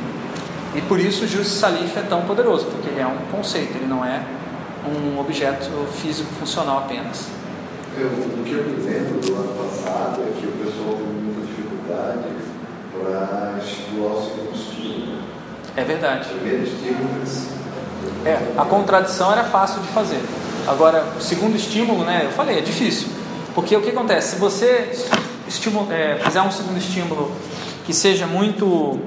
E 0.75 0.81
por 0.81 0.99
isso 0.99 1.25
o 1.25 1.27
Justice 1.27 1.59
Salif 1.59 1.95
é 1.97 2.01
tão 2.01 2.21
poderoso, 2.21 2.65
porque 2.65 2.89
ele 2.89 2.99
é 3.01 3.05
um 3.07 3.17
conceito, 3.31 3.75
ele 3.77 3.85
não 3.87 4.03
é 4.03 4.21
um 4.87 5.19
objeto 5.19 5.69
físico 6.01 6.29
funcional 6.39 6.79
apenas. 6.79 7.27
Eu, 7.97 8.07
o 8.07 8.43
que 8.43 8.53
eu 8.53 8.63
me 8.63 8.83
lembro 8.83 9.19
do 9.19 9.35
ano 9.35 9.53
passado 9.53 10.21
é 10.21 10.39
que 10.39 10.47
o 10.47 10.51
pessoal 10.51 10.97
teve 10.97 11.11
muita 11.11 11.41
dificuldade 11.45 12.23
para 12.91 13.59
estimular 13.63 14.13
o 14.15 14.21
segundo 14.23 14.55
estímulo. 14.55 15.17
É 15.77 15.83
verdade. 15.83 16.29
O 16.31 16.37
primeiro 16.39 16.63
estímulo, 16.63 17.09
eles- 17.17 17.49
É, 18.25 18.39
a 18.57 18.65
contradição 18.65 19.31
era 19.31 19.43
fácil 19.43 19.81
de 19.81 19.87
fazer. 19.89 20.19
Agora, 20.67 21.03
o 21.17 21.21
segundo 21.21 21.55
estímulo, 21.55 22.03
né? 22.03 22.21
Eu 22.23 22.31
falei, 22.31 22.57
é 22.57 22.61
difícil. 22.61 23.07
Porque 23.53 23.75
o 23.75 23.81
que 23.81 23.89
acontece? 23.89 24.31
Se 24.35 24.39
você 24.39 24.91
estimu- 25.47 25.87
é, 25.91 26.17
fizer 26.23 26.41
um 26.41 26.49
segundo 26.51 26.77
estímulo 26.77 27.31
que 27.85 27.93
seja 27.93 28.25
muito. 28.25 28.99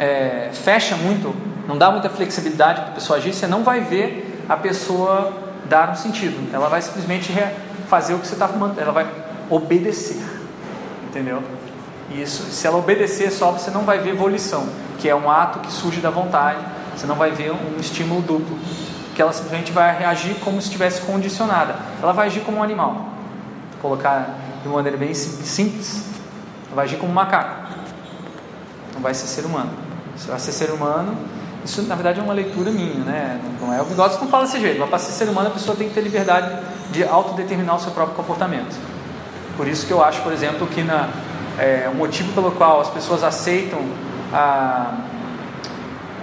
É, 0.00 0.48
fecha 0.52 0.96
muito, 0.96 1.34
não 1.68 1.76
dá 1.76 1.90
muita 1.90 2.08
flexibilidade 2.08 2.80
para 2.80 2.90
a 2.90 2.94
pessoa 2.94 3.18
agir, 3.18 3.34
você 3.34 3.46
não 3.46 3.62
vai 3.62 3.80
ver 3.82 4.44
a 4.48 4.56
pessoa 4.56 5.32
dar 5.68 5.90
um 5.90 5.94
sentido. 5.94 6.52
Ela 6.52 6.68
vai 6.68 6.80
simplesmente 6.80 7.32
fazer 7.86 8.14
o 8.14 8.18
que 8.18 8.26
você 8.26 8.32
está 8.32 8.48
mandando, 8.48 8.80
ela 8.80 8.92
vai 8.92 9.06
obedecer. 9.50 10.18
Entendeu? 11.08 11.42
Isso, 12.10 12.44
se 12.50 12.66
ela 12.66 12.78
obedecer 12.78 13.30
só, 13.30 13.52
você 13.52 13.70
não 13.70 13.82
vai 13.82 13.98
ver 13.98 14.14
volição, 14.14 14.66
que 14.98 15.08
é 15.08 15.14
um 15.14 15.30
ato 15.30 15.60
que 15.60 15.70
surge 15.70 16.00
da 16.00 16.10
vontade. 16.10 16.58
Você 16.96 17.06
não 17.06 17.14
vai 17.14 17.30
ver 17.30 17.52
um 17.52 17.78
estímulo 17.78 18.20
duplo, 18.20 18.58
que 19.14 19.22
ela 19.22 19.32
simplesmente 19.32 19.70
vai 19.70 19.96
reagir 19.96 20.34
como 20.40 20.60
se 20.60 20.66
estivesse 20.68 21.02
condicionada. 21.02 21.76
Ela 22.02 22.12
vai 22.12 22.26
agir 22.26 22.40
como 22.40 22.58
um 22.58 22.62
animal. 22.62 22.94
Vou 23.80 23.90
colocar 23.90 24.34
de 24.62 24.68
uma 24.68 24.76
maneira 24.76 24.96
bem 24.98 25.14
sim- 25.14 25.42
simples, 25.44 26.04
ela 26.66 26.76
vai 26.76 26.84
agir 26.86 26.96
como 26.96 27.12
um 27.12 27.14
macaco. 27.14 27.70
Não 28.94 29.00
vai 29.00 29.14
ser 29.14 29.26
ser 29.26 29.44
humano. 29.46 29.70
Vai 30.26 30.38
ser 30.38 30.52
ser 30.52 30.70
humano, 30.70 31.16
isso 31.64 31.82
na 31.82 31.94
verdade 31.94 32.20
é 32.20 32.22
uma 32.22 32.32
leitura 32.32 32.70
minha, 32.70 33.04
né? 33.04 33.40
Não 33.60 33.72
é 33.72 33.80
o 33.80 33.84
Vygotsky 33.84 34.22
não 34.22 34.30
fala 34.30 34.44
desse 34.44 34.60
jeito. 34.60 34.80
Mas 34.80 34.88
para 34.88 34.98
ser 34.98 35.12
ser 35.12 35.28
humano, 35.28 35.48
a 35.48 35.52
pessoa 35.52 35.76
tem 35.76 35.88
que 35.88 35.94
ter 35.94 36.00
liberdade 36.00 36.58
de 36.90 37.04
autodeterminar 37.04 37.76
o 37.76 37.80
seu 37.80 37.92
próprio 37.92 38.16
comportamento. 38.16 38.76
Por 39.56 39.68
isso 39.68 39.86
que 39.86 39.92
eu 39.92 40.02
acho, 40.02 40.22
por 40.22 40.32
exemplo, 40.32 40.66
que 40.66 40.82
na, 40.82 41.08
é, 41.58 41.90
o 41.92 41.96
motivo 41.96 42.32
pelo 42.32 42.50
qual 42.52 42.80
as 42.80 42.88
pessoas 42.88 43.22
aceitam 43.22 43.80
a, 44.32 44.94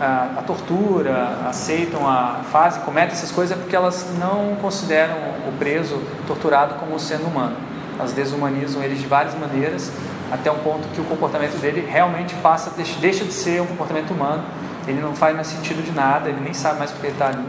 a, 0.01 0.29
a 0.37 0.41
tortura, 0.41 1.37
aceitam 1.47 2.07
a 2.07 2.41
fase, 2.51 2.79
cometem 2.79 3.13
essas 3.13 3.31
coisas, 3.31 3.55
é 3.55 3.59
porque 3.61 3.75
elas 3.75 4.07
não 4.19 4.55
consideram 4.55 5.15
o 5.47 5.51
preso 5.59 6.01
torturado 6.25 6.75
como 6.75 6.99
sendo 6.99 7.27
humano. 7.27 7.55
Elas 7.99 8.13
desumanizam 8.13 8.81
ele 8.81 8.95
de 8.95 9.05
várias 9.05 9.35
maneiras, 9.35 9.91
até 10.31 10.51
um 10.51 10.59
ponto 10.59 10.87
que 10.89 11.01
o 11.01 11.03
comportamento 11.05 11.59
dele 11.59 11.85
realmente 11.87 12.35
passa, 12.35 12.71
deixa, 12.99 13.25
de 13.25 13.33
ser 13.33 13.61
um 13.61 13.65
comportamento 13.65 14.11
humano. 14.11 14.43
Ele 14.87 15.01
não 15.01 15.15
faz 15.15 15.35
mais 15.35 15.47
sentido 15.47 15.83
de 15.83 15.91
nada, 15.91 16.29
ele 16.29 16.39
nem 16.41 16.53
sabe 16.53 16.79
mais 16.79 16.91
porque 16.91 17.07
ele 17.07 17.13
está 17.13 17.27
ali. 17.27 17.43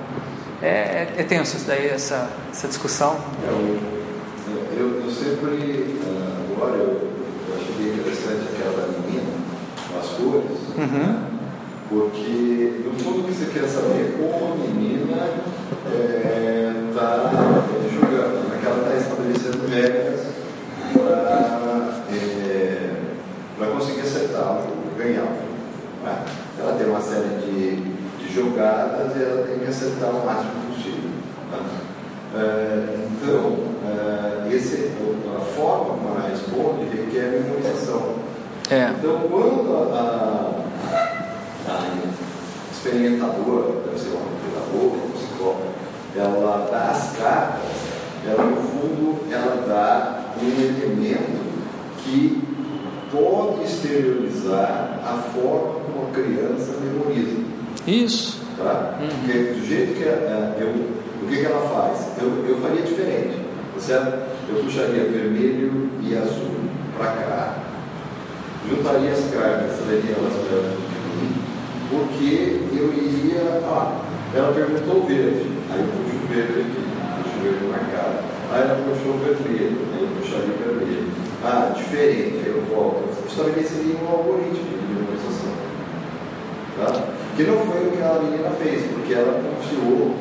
É, 0.60 0.66
é, 0.66 1.14
é 1.18 1.22
tenso 1.22 1.56
isso 1.56 1.66
daí, 1.66 1.86
essa, 1.88 2.28
essa 2.50 2.66
discussão. 2.66 3.16
Eu, 3.46 3.78
eu, 4.76 5.04
eu 5.04 5.10
sempre, 5.10 6.00
ah, 6.04 6.56
agora, 6.56 6.76
eu, 6.76 7.10
eu 7.48 7.54
achei 7.54 7.74
bem 7.76 7.94
interessante 7.94 8.48
aquela 8.54 8.88
menina 8.88 9.38
né? 10.86 11.22
Porque, 11.88 12.82
no 12.84 12.92
fundo, 12.98 13.20
o 13.20 13.24
que 13.24 13.32
você 13.32 13.46
quer 13.46 13.66
saber 13.66 14.00
é 14.00 14.12
como 14.18 14.52
a 14.52 14.56
menina 14.56 14.98
está 16.94 17.30
julgando, 17.90 18.42
como 18.42 18.54
é 18.54 18.58
que 18.58 18.66
ela 18.66 18.82
está 18.82 18.96
estabelecendo 18.96 19.66
regras 19.68 20.20
para 20.92 21.87
conseguir 23.66 24.00
acertar 24.02 24.60
o 24.62 24.96
ganhar. 24.96 25.24
Né? 26.04 26.24
Ela 26.58 26.72
tem 26.74 26.86
uma 26.88 27.00
série 27.00 27.28
de, 27.44 27.76
de 28.18 28.34
jogadas 28.34 29.16
e 29.16 29.22
ela 29.22 29.46
tem 29.46 29.58
que 29.58 29.66
acertar 29.66 30.10
o 30.10 30.26
máximo 30.26 30.52
possível. 30.68 31.10
né? 31.50 31.88
É, 32.34 32.98
então, 33.10 33.56
é, 33.86 34.54
esse, 34.54 34.92
a 35.34 35.40
forma 35.40 35.94
como 35.94 36.08
ela 36.08 36.28
responde 36.28 36.84
requer 36.84 37.42
memorização. 37.42 38.16
É. 38.70 38.90
Então, 38.90 39.20
quando 39.30 39.74
a, 39.74 40.52
a, 40.86 41.72
a 41.72 41.88
experimentadora, 42.70 43.80
deve 43.86 43.98
ser 43.98 44.10
uma 44.10 44.28
pedagoga, 44.42 45.06
um 45.06 45.10
psicólogo, 45.12 45.62
ela 46.14 46.68
dá 46.70 46.90
as 46.90 47.16
cartas, 47.16 47.60
ela, 48.26 48.44
no 48.44 48.56
fundo, 48.56 49.32
ela 49.32 49.64
dá 49.66 50.34
um 50.42 50.46
elemento 50.46 51.38
que 51.98 52.47
pode 53.10 53.64
exteriorizar 53.64 55.00
a 55.04 55.22
forma 55.32 55.80
como 55.80 56.08
a 56.08 56.12
criança 56.12 56.74
memoriza. 56.82 57.36
Isso. 57.86 58.40
Tá? 58.56 58.98
Porque 58.98 59.38
do 59.38 59.66
jeito 59.66 59.94
que 59.94 60.04
eh, 60.04 60.54
eu, 60.60 60.68
o 61.22 61.28
que, 61.28 61.36
que 61.36 61.46
ela 61.46 61.68
faz? 61.68 62.08
Eu, 62.20 62.44
eu 62.46 62.60
faria 62.60 62.82
diferente. 62.82 63.36
tá 63.74 63.80
Certo? 63.80 64.28
Eu 64.48 64.64
puxaria 64.64 65.04
vermelho 65.04 65.90
e 66.02 66.16
azul 66.16 66.58
para 66.96 67.12
cá, 67.12 67.58
juntaria 68.68 69.12
as 69.12 69.30
cartas, 69.30 69.78
levaria 69.86 70.16
elas 70.16 70.32
para 70.32 70.58
mim, 71.20 71.32
porque 71.90 72.60
eu 72.76 72.92
iria. 72.92 73.62
Ah, 73.64 74.00
ela 74.34 74.52
perguntou 74.52 75.06
verde, 75.06 75.46
aí 75.70 75.80
eu 75.80 75.86
puxo 75.86 76.16
o 76.16 76.28
verde 76.28 76.60
aqui, 76.60 76.82
puxo 77.22 77.38
o 77.38 77.42
verde 77.42 77.64
marcado. 77.66 78.18
Aí 78.52 78.62
ela 78.62 78.82
puxou 78.84 79.14
o 79.14 79.18
vermelho, 79.18 79.78
aí 79.94 80.02
eu 80.02 80.08
puxaria 80.20 80.54
o 80.54 80.76
vermelho. 80.76 81.17
Ah, 81.44 81.72
diferente, 81.76 82.42
eu 82.46 82.62
volto. 82.74 83.04
Eu 83.20 83.26
estabeleceria 83.28 83.96
um 83.96 84.08
algoritmo 84.08 84.64
de 84.64 84.94
memorização. 84.94 85.52
Tá? 86.78 87.06
Que 87.36 87.42
não 87.44 87.58
foi 87.58 87.86
o 87.86 87.92
que 87.92 88.02
a 88.02 88.20
menina 88.22 88.50
fez, 88.50 88.90
porque 88.92 89.14
ela 89.14 89.40
confiou 89.40 90.16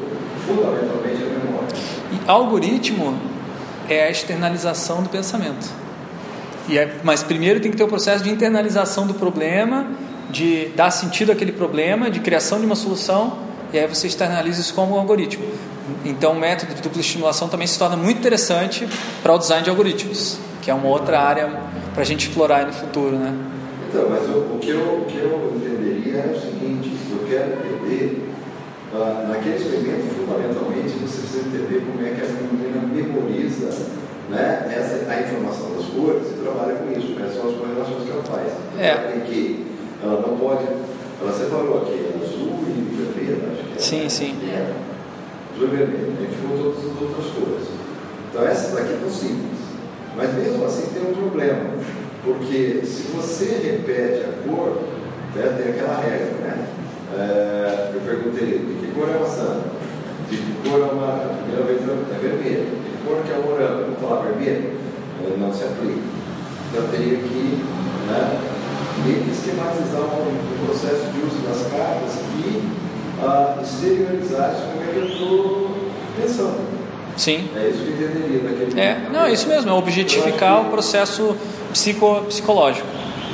fundamentalmente 0.45 1.23
a 1.23 1.45
memória. 1.45 1.67
E 2.11 2.29
algoritmo 2.29 3.17
é 3.89 4.03
a 4.03 4.09
externalização 4.09 5.01
do 5.01 5.09
pensamento. 5.09 5.67
E 6.69 6.77
é, 6.77 6.95
mas 7.03 7.23
primeiro 7.23 7.59
tem 7.59 7.71
que 7.71 7.77
ter 7.77 7.83
o 7.83 7.87
processo 7.87 8.23
de 8.23 8.29
internalização 8.29 9.07
do 9.07 9.13
problema, 9.13 9.87
de 10.29 10.67
dar 10.75 10.91
sentido 10.91 11.31
àquele 11.31 11.51
problema, 11.51 12.11
de 12.11 12.19
criação 12.19 12.59
de 12.59 12.65
uma 12.65 12.75
solução, 12.75 13.37
e 13.73 13.79
aí 13.79 13.87
você 13.87 14.07
externaliza 14.07 14.61
isso 14.61 14.73
como 14.73 14.95
um 14.95 14.99
algoritmo. 14.99 15.45
Então 16.03 16.33
o 16.33 16.39
método 16.39 16.73
de 16.73 16.81
dupla 16.81 17.01
estimulação 17.01 17.47
também 17.47 17.67
se 17.67 17.79
torna 17.79 17.95
muito 17.95 18.17
interessante 18.17 18.87
para 19.23 19.33
o 19.33 19.37
design 19.37 19.63
de 19.63 19.69
algoritmos, 19.69 20.37
que 20.67 20.71
é 20.71 20.73
uma 20.73 20.89
outra 20.89 21.21
área 21.21 21.47
para 21.93 22.01
a 22.01 22.05
gente 22.05 22.27
explorar 22.27 22.57
aí 22.57 22.65
no 22.65 22.73
futuro, 22.73 23.15
né? 23.15 23.33
Então, 23.87 24.09
mas 24.09 24.27
o, 24.27 24.51
o 24.53 24.59
que 24.59 24.71
eu, 24.71 24.99
o 24.99 25.05
que 25.05 25.15
eu 25.15 25.53
entenderia 25.55 26.27
é 26.27 26.35
o 26.35 26.37
seguinte, 26.37 26.91
eu 27.09 27.23
quero 27.25 27.53
entender, 27.55 28.27
ah, 28.93 29.29
naquele 29.29 29.55
experimento, 29.55 30.13
fundamentalmente, 30.13 30.89
você 30.99 31.21
precisa 31.21 31.47
entender 31.47 31.87
como 31.87 32.05
é 32.05 32.11
que 32.11 32.19
a 32.19 32.27
menina 32.27 32.83
memoriza 32.83 33.69
né, 34.29 34.67
essa, 34.75 35.09
a 35.09 35.21
informação 35.21 35.71
das 35.71 35.85
cores 35.85 36.35
e 36.35 36.43
trabalha 36.43 36.75
com 36.75 36.99
isso, 36.99 37.15
quais 37.15 37.33
são 37.33 37.47
as 37.47 37.55
correlações 37.55 38.03
que 38.03 38.11
ela 38.11 38.23
faz. 38.23 38.51
É. 38.77 38.89
Ela 38.89 39.11
tem 39.13 39.21
que, 39.21 39.67
ela 40.03 40.19
não 40.19 40.37
pode, 40.37 40.67
ela 40.67 41.31
separou 41.31 41.77
aqui 41.77 42.11
azul 42.11 42.59
e 42.67 42.91
vermelho, 42.91 43.41
acho 43.53 43.63
que 43.63 43.73
é. 43.73 43.79
Sim, 43.79 44.09
sim. 44.09 44.35
É. 44.51 44.73
Azul 45.55 45.69
e 45.71 45.77
vermelho, 45.77 46.13
aí 46.19 46.27
ficou 46.27 46.57
todas 46.57 46.91
as 46.91 47.01
outras 47.01 47.25
cores. 47.31 47.67
Então 48.29 48.45
essas 48.45 48.73
daqui 48.73 48.91
estão 48.91 49.09
simples. 49.09 49.66
Mas 50.17 50.33
mesmo 50.33 50.65
assim 50.65 50.87
tem 50.93 51.03
um 51.03 51.13
problema, 51.13 51.61
porque 52.23 52.81
se 52.83 53.03
você 53.15 53.45
repete 53.45 54.25
a 54.25 54.49
cor, 54.49 54.81
né, 55.35 55.55
tem 55.61 55.73
aquela 55.73 56.01
regra, 56.01 56.33
né? 56.41 56.67
É, 57.15 57.91
eu 57.93 58.01
perguntei, 58.01 58.57
de 58.57 58.73
que 58.81 58.91
cor 58.93 59.09
é 59.09 59.15
a 59.15 59.19
maçã? 59.19 59.61
De 60.29 60.37
que 60.37 60.67
cor 60.67 60.81
é 60.81 60.91
uma. 60.91 61.07
A 61.07 61.37
primeira 61.37 61.63
vez 61.65 61.81
é 61.81 62.19
vermelha. 62.19 62.65
De 62.65 62.71
que 62.71 62.97
cor 63.05 63.23
que 63.23 63.31
é 63.31 63.37
o 63.37 63.43
morango? 63.43 63.91
Vou 63.91 64.09
falar 64.09 64.23
vermelho? 64.23 64.71
É, 65.23 65.37
Não 65.37 65.53
se 65.53 65.63
aplica. 65.63 66.01
Então 66.69 66.83
eu 66.83 66.89
teria 66.89 67.17
que 67.19 67.63
né, 68.07 68.39
esquematizar 69.31 70.01
um 70.01 70.65
processo 70.65 71.11
de 71.13 71.19
uso 71.21 71.45
das 71.47 71.71
cartas 71.71 72.15
que 72.33 72.63
ah, 73.21 73.57
exteriorizasse 73.61 74.63
como 74.63 74.83
é 74.83 74.93
que 74.93 74.97
eu 74.97 75.07
estou 75.07 75.77
pensando. 76.19 76.86
Sim. 77.17 77.49
É 77.55 77.69
isso 77.69 77.79
que 77.79 77.89
entenderia 77.91 78.39
daquele 78.39 78.79
É, 78.79 79.09
não, 79.11 79.25
é 79.25 79.33
isso 79.33 79.47
mesmo, 79.47 79.71
é 79.71 79.73
objetificar 79.73 80.61
o 80.61 80.65
processo 80.69 81.35
psico, 81.73 82.23
psicológico. 82.27 82.87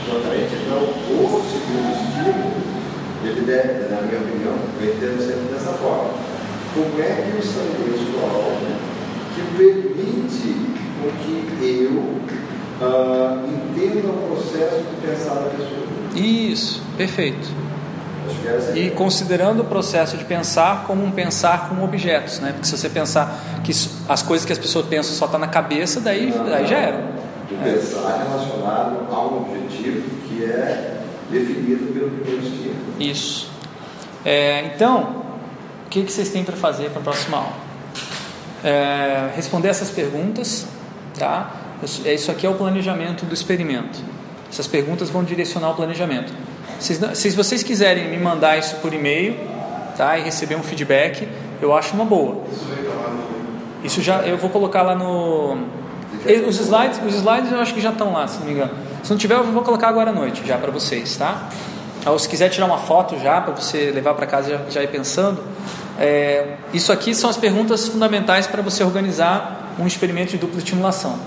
Exatamente. 0.07 0.55
Então, 0.55 0.77
o 0.79 1.43
segundo 1.51 1.91
estímulo, 1.91 2.53
ele 3.25 3.41
deve, 3.41 3.93
na 3.93 4.01
minha 4.01 4.21
opinião, 4.21 4.55
eu 4.81 4.93
entendo 4.93 5.19
sempre 5.19 5.53
dessa 5.53 5.73
forma. 5.73 6.11
Como 6.73 7.01
é 7.01 7.05
que 7.05 7.35
eu 7.35 7.39
estabeleço 7.39 8.17
algo 8.23 8.65
que 9.35 9.41
permite 9.57 10.55
com 11.01 11.11
que 11.21 11.83
eu 11.83 12.13
ah, 12.81 13.43
entenda 13.45 14.07
o 14.07 14.35
processo 14.35 14.77
de 14.77 15.07
pensar 15.07 15.35
da 15.35 15.49
pessoa? 15.49 15.83
Isso, 16.15 16.81
perfeito. 16.97 17.49
E 18.75 18.89
considerando 18.91 19.61
o 19.61 19.65
processo 19.65 20.17
de 20.17 20.25
pensar 20.25 20.85
como 20.85 21.03
um 21.03 21.11
pensar 21.11 21.69
com 21.69 21.83
objetos, 21.83 22.39
né? 22.39 22.51
Porque 22.51 22.67
se 22.67 22.77
você 22.77 22.89
pensar 22.89 23.61
que 23.63 23.71
as 24.07 24.21
coisas 24.21 24.45
que 24.45 24.51
as 24.51 24.59
pessoas 24.59 24.85
pensam 24.87 25.13
só 25.13 25.25
está 25.25 25.37
na 25.37 25.47
cabeça, 25.47 25.99
daí, 25.99 26.31
daí 26.49 26.67
já 26.67 26.77
era. 26.77 26.97
de 27.49 27.55
pensar 27.55 28.25
relacionado 28.27 29.07
a 29.11 29.19
um 29.19 29.37
objetivo 29.41 30.09
que 30.27 30.43
é 30.45 31.01
definido 31.29 31.93
pelo 31.93 32.09
primeiro 32.11 32.43
estímulo. 32.43 32.93
Isso. 32.99 33.51
É, 34.25 34.71
então, 34.73 35.23
o 35.85 35.89
que, 35.89 36.03
que 36.03 36.11
vocês 36.11 36.29
têm 36.29 36.43
para 36.43 36.55
fazer 36.55 36.89
para 36.89 36.99
a 36.99 37.03
próxima 37.03 37.37
aula? 37.37 37.53
É, 38.63 39.29
responder 39.35 39.67
essas 39.67 39.89
perguntas, 39.89 40.65
tá? 41.17 41.51
É, 42.05 42.13
Isso 42.13 42.31
aqui 42.31 42.45
é 42.45 42.49
o 42.49 42.53
planejamento 42.55 43.25
do 43.25 43.33
experimento. 43.33 43.99
Essas 44.49 44.67
perguntas 44.67 45.09
vão 45.09 45.23
direcionar 45.23 45.71
o 45.71 45.75
planejamento. 45.75 46.31
Não- 46.99 47.15
se 47.15 47.29
vocês 47.31 47.63
quiserem 47.63 48.09
me 48.09 48.17
mandar 48.17 48.57
isso 48.57 48.75
por 48.77 48.93
e-mail, 48.93 49.35
tá? 49.97 50.17
E 50.17 50.23
receber 50.23 50.55
um 50.55 50.63
feedback, 50.63 51.27
eu 51.61 51.73
acho 51.75 51.93
uma 51.93 52.05
boa. 52.05 52.43
Isso 53.83 54.01
já 54.01 54.21
eu 54.21 54.37
vou 54.37 54.49
colocar 54.49 54.81
lá 54.81 54.95
no 54.95 55.57
e- 56.25 56.41
os 56.41 56.59
slides, 56.59 56.99
os 57.05 57.15
slides 57.15 57.51
eu 57.51 57.59
acho 57.59 57.73
que 57.73 57.81
já 57.81 57.89
estão 57.91 58.13
lá, 58.13 58.27
se 58.27 58.39
não 58.39 58.45
me 58.45 58.53
engano. 58.53 58.71
Se 59.03 59.11
não 59.11 59.17
tiver, 59.17 59.35
eu 59.35 59.43
vou 59.43 59.61
colocar 59.63 59.89
agora 59.89 60.11
à 60.11 60.13
noite 60.13 60.41
já 60.45 60.57
para 60.57 60.71
vocês, 60.71 61.15
tá? 61.17 61.49
Ou 62.05 62.17
se 62.19 62.27
quiser 62.27 62.49
tirar 62.49 62.65
uma 62.65 62.77
foto 62.77 63.17
já 63.19 63.41
para 63.41 63.53
você 63.53 63.91
levar 63.91 64.13
para 64.13 64.25
casa 64.25 64.49
já, 64.51 64.59
já 64.69 64.83
ir 64.83 64.87
pensando, 64.87 65.41
é, 65.99 66.55
isso 66.73 66.91
aqui 66.91 67.13
são 67.13 67.29
as 67.29 67.37
perguntas 67.37 67.87
fundamentais 67.87 68.47
para 68.47 68.61
você 68.61 68.83
organizar 68.83 69.73
um 69.79 69.85
experimento 69.87 70.31
de 70.31 70.37
dupla 70.37 70.57
estimulação. 70.57 71.17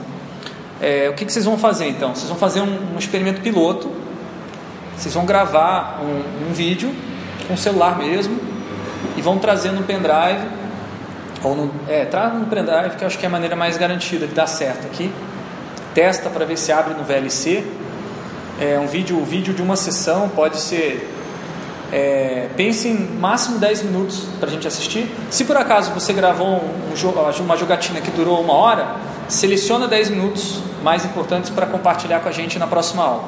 É, 0.81 1.08
o 1.10 1.15
que, 1.15 1.25
que 1.25 1.33
vocês 1.33 1.44
vão 1.44 1.57
fazer 1.58 1.89
então? 1.89 2.15
Vocês 2.15 2.28
vão 2.28 2.39
fazer 2.39 2.60
um, 2.60 2.94
um 2.94 2.99
experimento 2.99 3.41
piloto. 3.41 3.91
Vocês 4.97 5.15
vão 5.15 5.26
gravar 5.26 6.00
um, 6.02 6.49
um 6.49 6.52
vídeo 6.52 6.94
com 7.47 7.55
o 7.55 7.58
celular 7.58 7.99
mesmo 7.99 8.39
e 9.16 9.23
vão 9.23 9.39
trazer 9.39 9.70
no 9.73 9.83
pendrive 9.83 10.47
ou 11.42 11.55
no, 11.55 11.70
é, 11.89 12.05
traz 12.05 12.33
no 12.33 12.47
pendrive 12.47 12.97
que 12.97 13.05
eu 13.05 13.07
acho 13.07 13.18
que 13.18 13.25
é 13.25 13.28
a 13.28 13.31
maneira 13.31 13.55
mais 13.55 13.76
garantida 13.76 14.26
de 14.26 14.34
dar 14.34 14.47
certo 14.47 14.86
aqui. 14.86 15.12
Testa 15.94 16.31
para 16.31 16.44
ver 16.44 16.57
se 16.57 16.73
abre 16.73 16.94
no 16.94 17.05
VLC. 17.05 17.65
É 18.58 18.78
um 18.78 18.86
vídeo, 18.86 19.18
o 19.18 19.25
vídeo 19.25 19.52
de 19.52 19.60
uma 19.60 19.76
sessão 19.76 20.31
pode 20.31 20.58
ser 20.58 21.12
é, 21.92 22.49
pense 22.57 22.89
em 22.89 22.97
máximo 22.97 23.58
10 23.58 23.83
minutos 23.83 24.26
para 24.41 24.49
a 24.49 24.52
gente 24.52 24.66
assistir. 24.66 25.08
Se 25.31 25.44
por 25.44 25.57
acaso 25.57 25.92
você 25.92 26.12
gravou 26.12 26.47
um, 26.47 26.92
um 26.92 27.42
uma 27.42 27.57
jogatina 27.57 28.00
que 28.00 28.10
durou 28.10 28.41
uma 28.41 28.55
hora, 28.55 28.97
seleciona 29.28 29.86
10 29.86 30.10
minutos 30.10 30.60
mais 30.83 31.05
importantes 31.05 31.50
para 31.50 31.66
compartilhar 31.66 32.20
com 32.20 32.28
a 32.28 32.33
gente 32.33 32.58
na 32.58 32.66
próxima 32.66 33.02
aula. 33.02 33.25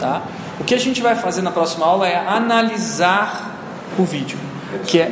Tá? 0.00 0.22
O 0.60 0.64
que 0.64 0.74
a 0.74 0.78
gente 0.78 1.00
vai 1.00 1.14
fazer 1.14 1.42
na 1.42 1.50
próxima 1.50 1.86
aula 1.86 2.08
é 2.08 2.16
analisar 2.16 3.56
o 3.98 4.04
vídeo, 4.04 4.38
que 4.86 5.00
é 5.00 5.10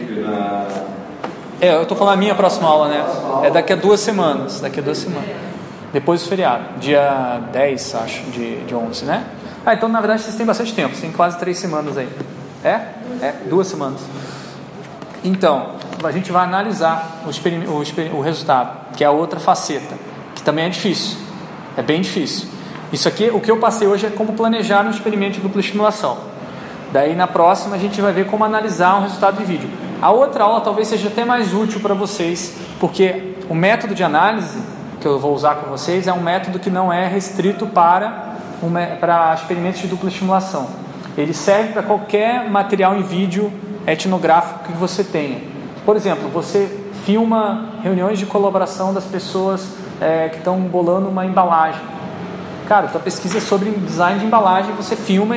é, 1.60 1.74
eu 1.74 1.82
estou 1.82 1.96
falando 1.96 2.14
a 2.14 2.16
minha 2.18 2.34
próxima 2.34 2.68
aula, 2.68 2.88
né? 2.88 3.04
É 3.44 3.50
daqui 3.50 3.72
a 3.72 3.76
duas 3.76 4.00
semanas. 4.00 4.60
Daqui 4.60 4.80
a 4.80 4.82
duas 4.82 4.98
semanas. 4.98 5.30
Depois 5.92 6.22
do 6.22 6.28
feriado. 6.28 6.78
Dia 6.78 7.40
10, 7.52 7.94
acho, 7.94 8.22
de, 8.24 8.64
de 8.64 8.74
11, 8.74 9.04
né? 9.06 9.24
Ah, 9.64 9.74
então 9.74 9.88
na 9.88 10.00
verdade 10.00 10.22
vocês 10.22 10.36
têm 10.36 10.44
bastante 10.44 10.74
tempo. 10.74 10.90
Vocês 10.90 11.00
têm 11.00 11.12
quase 11.12 11.38
três 11.38 11.58
semanas 11.58 11.96
aí. 11.96 12.08
É? 12.62 12.80
É, 13.22 13.34
duas 13.48 13.68
semanas. 13.68 14.00
Então, 15.24 15.76
a 16.04 16.12
gente 16.12 16.30
vai 16.30 16.44
analisar 16.44 17.22
o, 17.24 17.70
o, 17.70 18.18
o 18.18 18.20
resultado, 18.20 18.94
que 18.94 19.02
é 19.02 19.06
a 19.06 19.10
outra 19.10 19.40
faceta, 19.40 19.94
que 20.34 20.42
também 20.42 20.66
é 20.66 20.68
difícil. 20.68 21.18
É 21.76 21.82
bem 21.82 22.02
difícil. 22.02 22.48
Isso 22.92 23.08
aqui, 23.08 23.30
o 23.30 23.40
que 23.40 23.50
eu 23.50 23.58
passei 23.58 23.88
hoje 23.88 24.06
é 24.06 24.10
como 24.10 24.34
planejar 24.34 24.86
um 24.86 24.90
experimento 24.90 25.34
de 25.34 25.40
dupla 25.40 25.60
estimulação. 25.60 26.18
Daí 26.92 27.16
na 27.16 27.26
próxima 27.26 27.76
a 27.76 27.78
gente 27.78 28.00
vai 28.00 28.12
ver 28.12 28.26
como 28.26 28.44
analisar 28.44 28.96
um 28.98 29.02
resultado 29.02 29.38
de 29.38 29.44
vídeo. 29.44 29.68
A 30.00 30.10
outra 30.10 30.44
aula 30.44 30.60
talvez 30.60 30.88
seja 30.88 31.08
até 31.08 31.24
mais 31.24 31.52
útil 31.52 31.80
para 31.80 31.94
vocês, 31.94 32.54
porque 32.78 33.34
o 33.48 33.54
método 33.54 33.94
de 33.94 34.04
análise 34.04 34.58
que 35.00 35.06
eu 35.06 35.18
vou 35.18 35.34
usar 35.34 35.56
com 35.56 35.70
vocês 35.70 36.06
é 36.06 36.12
um 36.12 36.20
método 36.20 36.58
que 36.58 36.70
não 36.70 36.92
é 36.92 37.06
restrito 37.08 37.66
para, 37.66 38.36
para 39.00 39.34
experimentos 39.34 39.80
de 39.80 39.88
dupla 39.88 40.08
estimulação. 40.08 40.68
Ele 41.18 41.34
serve 41.34 41.72
para 41.72 41.82
qualquer 41.82 42.48
material 42.48 42.96
em 42.96 43.02
vídeo 43.02 43.52
etnográfico 43.86 44.64
que 44.64 44.72
você 44.72 45.02
tenha. 45.02 45.40
Por 45.84 45.96
exemplo, 45.96 46.28
você 46.28 46.68
filma 47.04 47.70
reuniões 47.82 48.18
de 48.18 48.26
colaboração 48.26 48.92
das 48.92 49.04
pessoas 49.04 49.66
é, 50.00 50.28
que 50.28 50.38
estão 50.38 50.58
bolando 50.60 51.08
uma 51.08 51.24
embalagem. 51.24 51.80
Cara, 52.66 52.88
tua 52.88 53.00
pesquisa 53.00 53.38
é 53.38 53.40
sobre 53.40 53.70
design 53.70 54.18
de 54.18 54.26
embalagem, 54.26 54.74
você 54.74 54.96
filma, 54.96 55.36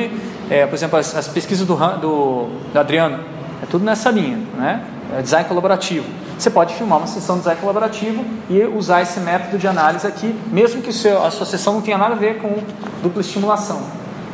é, 0.50 0.66
por 0.66 0.74
exemplo, 0.74 0.98
as, 0.98 1.14
as 1.14 1.28
pesquisas 1.28 1.64
do, 1.64 1.76
do, 1.76 2.48
do, 2.72 2.78
Adriano, 2.78 3.20
é 3.62 3.66
tudo 3.66 3.84
nessa 3.84 4.10
linha, 4.10 4.38
né? 4.56 4.84
É 5.16 5.22
design 5.22 5.48
colaborativo. 5.48 6.04
Você 6.36 6.50
pode 6.50 6.74
filmar 6.74 6.98
uma 6.98 7.06
sessão 7.06 7.36
de 7.36 7.42
design 7.42 7.60
colaborativo 7.60 8.24
e 8.48 8.62
usar 8.64 9.02
esse 9.02 9.20
método 9.20 9.58
de 9.58 9.68
análise 9.68 10.06
aqui, 10.06 10.34
mesmo 10.50 10.82
que 10.82 10.92
seu, 10.92 11.24
a 11.24 11.30
sua 11.30 11.46
sessão 11.46 11.74
não 11.74 11.80
tenha 11.80 11.98
nada 11.98 12.14
a 12.14 12.18
ver 12.18 12.38
com 12.38 12.58
dupla 13.00 13.20
estimulação. 13.20 13.80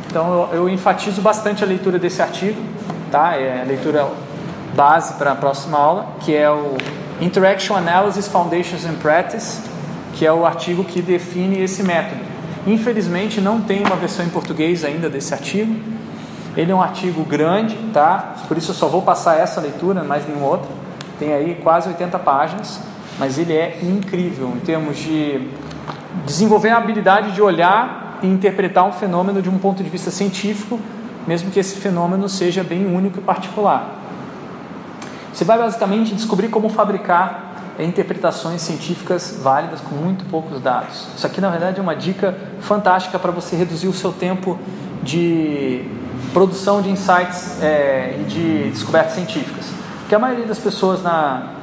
Então 0.07 0.49
eu, 0.51 0.61
eu 0.61 0.69
enfatizo 0.69 1.21
bastante 1.21 1.63
a 1.63 1.67
leitura 1.67 1.99
desse 1.99 2.21
artigo, 2.21 2.59
tá? 3.11 3.35
É 3.35 3.61
a 3.61 3.65
leitura 3.65 4.07
base 4.75 5.13
para 5.15 5.33
a 5.33 5.35
próxima 5.35 5.77
aula, 5.77 6.07
que 6.21 6.35
é 6.35 6.49
o 6.49 6.77
Interaction 7.21 7.75
Analysis 7.75 8.27
Foundations 8.27 8.85
and 8.85 8.95
Practice, 8.95 9.61
que 10.13 10.25
é 10.25 10.33
o 10.33 10.45
artigo 10.47 10.83
que 10.83 10.99
define 10.99 11.61
esse 11.61 11.83
método. 11.83 12.36
Infelizmente 12.67 13.39
não 13.39 13.61
tem 13.61 13.81
uma 13.81 13.95
versão 13.95 14.25
em 14.25 14.29
português 14.29 14.83
ainda 14.83 15.09
desse 15.09 15.33
artigo. 15.33 15.73
Ele 16.55 16.69
é 16.69 16.75
um 16.75 16.81
artigo 16.81 17.23
grande, 17.23 17.77
tá? 17.93 18.35
Por 18.45 18.57
isso 18.57 18.71
eu 18.71 18.75
só 18.75 18.87
vou 18.87 19.01
passar 19.01 19.39
essa 19.39 19.61
leitura, 19.61 20.03
mais 20.03 20.27
nenhum 20.27 20.43
outro. 20.43 20.67
Tem 21.17 21.33
aí 21.33 21.55
quase 21.63 21.87
80 21.87 22.19
páginas, 22.19 22.81
mas 23.17 23.37
ele 23.37 23.53
é 23.53 23.79
incrível 23.81 24.49
em 24.53 24.59
termos 24.59 24.97
de 24.97 25.47
desenvolver 26.25 26.69
a 26.69 26.77
habilidade 26.77 27.31
de 27.31 27.41
olhar 27.41 28.19
e 28.21 28.27
interpretar 28.27 28.85
um 28.85 28.91
fenômeno 28.91 29.41
de 29.41 29.49
um 29.49 29.57
ponto 29.57 29.81
de 29.81 29.89
vista 29.89 30.11
científico, 30.11 30.77
mesmo 31.25 31.49
que 31.51 31.59
esse 31.59 31.77
fenômeno 31.77 32.27
seja 32.27 32.65
bem 32.65 32.85
único 32.85 33.19
e 33.19 33.21
particular. 33.21 33.95
Você 35.31 35.45
vai 35.45 35.57
basicamente 35.57 36.13
descobrir 36.15 36.49
como 36.49 36.67
fabricar 36.67 37.46
interpretações 37.83 38.61
científicas 38.61 39.39
válidas 39.41 39.79
com 39.81 39.95
muito 39.95 40.25
poucos 40.25 40.59
dados. 40.61 41.07
Isso 41.15 41.25
aqui, 41.25 41.39
na 41.39 41.49
verdade, 41.49 41.79
é 41.79 41.81
uma 41.81 41.95
dica 41.95 42.35
fantástica 42.59 43.19
para 43.19 43.31
você 43.31 43.55
reduzir 43.55 43.87
o 43.87 43.93
seu 43.93 44.11
tempo 44.11 44.59
de 45.03 45.85
produção 46.33 46.81
de 46.81 46.89
insights 46.89 47.61
é, 47.61 48.17
e 48.19 48.23
de 48.23 48.69
descobertas 48.71 49.13
científicas. 49.13 49.65
Porque 49.99 50.15
a 50.15 50.19
maioria 50.19 50.45
das 50.45 50.59
pessoas 50.59 51.03
na, 51.03 51.53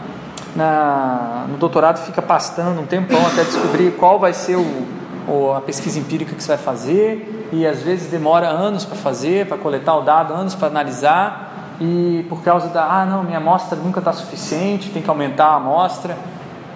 na, 0.55 1.47
no 1.49 1.57
doutorado 1.57 1.99
fica 2.05 2.23
pastando 2.23 2.81
um 2.81 2.87
tempão 2.87 3.27
até 3.27 3.45
descobrir 3.45 3.93
qual 3.93 4.19
vai 4.19 4.33
ser 4.33 4.57
o, 4.57 4.87
o, 5.29 5.53
a 5.53 5.61
pesquisa 5.61 5.99
empírica 5.99 6.35
que 6.35 6.43
você 6.43 6.49
vai 6.49 6.59
fazer 6.59 7.49
e 7.53 7.67
às 7.67 7.83
vezes 7.83 8.11
demora 8.11 8.49
anos 8.49 8.85
para 8.85 8.97
fazer, 8.97 9.47
para 9.47 9.57
coletar 9.57 9.97
o 9.97 10.03
dado, 10.03 10.33
anos 10.35 10.55
para 10.55 10.69
analisar 10.69 11.54
e 11.81 12.25
por 12.29 12.43
causa 12.43 12.69
da, 12.69 12.85
ah, 12.85 13.07
não, 13.07 13.23
minha 13.23 13.39
amostra 13.39 13.77
nunca 13.77 13.99
está 13.99 14.13
suficiente, 14.13 14.91
tem 14.91 15.03
que 15.03 15.11
aumentar 15.11 15.47
a 15.47 15.55
amostra. 15.57 16.17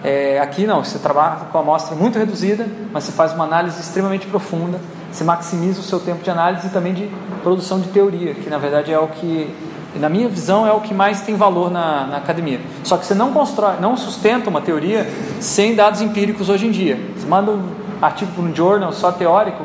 É, 0.03 0.39
aqui 0.41 0.67
não, 0.67 0.85
você 0.85 0.99
trabalha 0.99 1.47
com 1.51 1.59
a 1.59 1.61
amostra 1.61 1.97
muito 1.97 2.19
reduzida, 2.19 2.67
mas 2.93 3.05
você 3.05 3.13
faz 3.13 3.33
uma 3.33 3.45
análise 3.45 3.81
extremamente 3.81 4.27
profunda, 4.27 4.81
você 5.11 5.25
maximiza 5.25 5.81
o 5.81 5.83
seu 5.83 5.99
tempo 5.99 6.23
de 6.23 6.31
análise 6.31 6.69
e 6.69 6.71
também 6.71 6.95
de 6.95 7.11
produção 7.43 7.81
de 7.81 7.89
teoria, 7.89 8.35
que 8.35 8.49
na 8.49 8.59
verdade 8.59 8.93
é 8.93 8.99
o 8.99 9.09
que, 9.09 9.53
na 9.97 10.09
minha 10.09 10.29
visão, 10.29 10.67
é 10.67 10.73
o 10.73 10.81
que 10.81 10.95
mais 10.95 11.23
tem 11.23 11.35
valor 11.35 11.71
na, 11.71 12.07
na 12.07 12.17
academia. 12.19 12.61
Só 12.85 12.97
que 12.97 13.07
você 13.07 13.15
não 13.15 13.33
constrói, 13.33 13.77
não 13.81 13.97
sustenta 13.97 14.51
uma 14.51 14.61
teoria 14.61 15.09
sem 15.41 15.75
dados 15.75 16.01
empíricos 16.01 16.49
hoje 16.49 16.67
em 16.67 16.71
dia. 16.71 16.99
Você 17.17 17.27
manda 17.27 17.51
um 17.51 17.69
artigo 18.01 18.31
para 18.33 18.45
um 18.45 18.55
journal 18.55 18.93
só 18.93 19.11
teórico, 19.11 19.65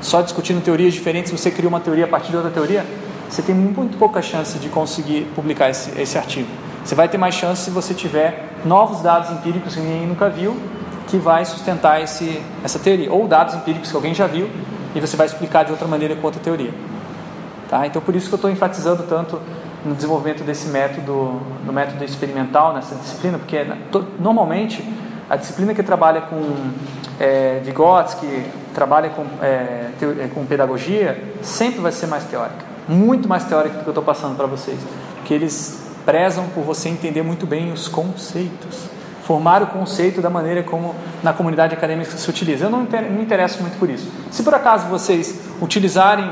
só 0.00 0.22
discutindo 0.22 0.62
teorias 0.62 0.94
diferentes, 0.94 1.30
você 1.30 1.50
cria 1.50 1.68
uma 1.68 1.80
teoria 1.80 2.04
a 2.04 2.08
partir 2.08 2.30
de 2.30 2.36
outra 2.36 2.50
teoria, 2.50 2.84
você 3.28 3.42
tem 3.42 3.54
muito 3.54 3.98
pouca 3.98 4.22
chance 4.22 4.58
de 4.58 4.68
conseguir 4.68 5.30
publicar 5.34 5.68
esse, 5.68 6.00
esse 6.00 6.16
artigo. 6.16 6.48
Você 6.84 6.94
vai 6.94 7.08
ter 7.08 7.18
mais 7.18 7.34
chance 7.34 7.62
se 7.62 7.70
você 7.70 7.92
tiver 7.92 8.48
novos 8.64 9.02
dados 9.02 9.30
empíricos 9.30 9.74
que 9.74 9.80
ninguém 9.80 10.06
nunca 10.06 10.30
viu, 10.30 10.56
que 11.06 11.18
vai 11.18 11.44
sustentar 11.44 12.00
esse, 12.00 12.42
essa 12.64 12.78
teoria. 12.78 13.12
Ou 13.12 13.28
dados 13.28 13.54
empíricos 13.54 13.90
que 13.90 13.96
alguém 13.96 14.14
já 14.14 14.26
viu 14.26 14.48
e 14.94 15.00
você 15.00 15.16
vai 15.16 15.26
explicar 15.26 15.64
de 15.64 15.72
outra 15.72 15.86
maneira 15.86 16.16
com 16.16 16.26
outra 16.26 16.40
teoria. 16.40 16.72
Tá? 17.68 17.86
Então, 17.86 18.00
por 18.00 18.16
isso 18.16 18.28
que 18.28 18.34
eu 18.34 18.36
estou 18.36 18.50
enfatizando 18.50 19.02
tanto 19.02 19.38
no 19.84 19.94
desenvolvimento 19.94 20.42
desse 20.42 20.68
método, 20.68 21.40
no 21.64 21.72
método 21.72 22.02
experimental 22.02 22.72
nessa 22.72 22.94
disciplina, 22.94 23.36
porque 23.38 23.66
normalmente 24.18 24.82
a 25.28 25.36
disciplina 25.36 25.74
que 25.74 25.82
trabalha 25.82 26.22
com 26.22 26.40
é, 27.20 27.60
Vygotsky, 27.62 28.44
trabalha 28.74 29.10
com, 29.10 29.26
é, 29.42 29.90
com 30.34 30.46
pedagogia, 30.46 31.22
sempre 31.42 31.80
vai 31.80 31.92
ser 31.92 32.06
mais 32.06 32.24
teórica 32.24 32.67
muito 32.88 33.28
mais 33.28 33.44
teórica 33.44 33.76
do 33.76 33.82
que 33.82 33.88
eu 33.88 33.92
estou 33.92 34.04
passando 34.04 34.36
para 34.36 34.46
vocês, 34.46 34.78
porque 35.16 35.34
eles 35.34 35.86
prezam 36.04 36.46
por 36.54 36.64
você 36.64 36.88
entender 36.88 37.22
muito 37.22 37.46
bem 37.46 37.70
os 37.70 37.86
conceitos, 37.86 38.88
formar 39.24 39.62
o 39.62 39.66
conceito 39.66 40.22
da 40.22 40.30
maneira 40.30 40.62
como 40.62 40.94
na 41.22 41.34
comunidade 41.34 41.74
acadêmica 41.74 42.10
se 42.16 42.30
utiliza. 42.30 42.64
Eu 42.64 42.70
não 42.70 42.80
me 42.80 43.22
interesso 43.22 43.60
muito 43.60 43.78
por 43.78 43.90
isso. 43.90 44.10
Se 44.30 44.42
por 44.42 44.54
acaso 44.54 44.88
vocês 44.88 45.38
utilizarem, 45.60 46.30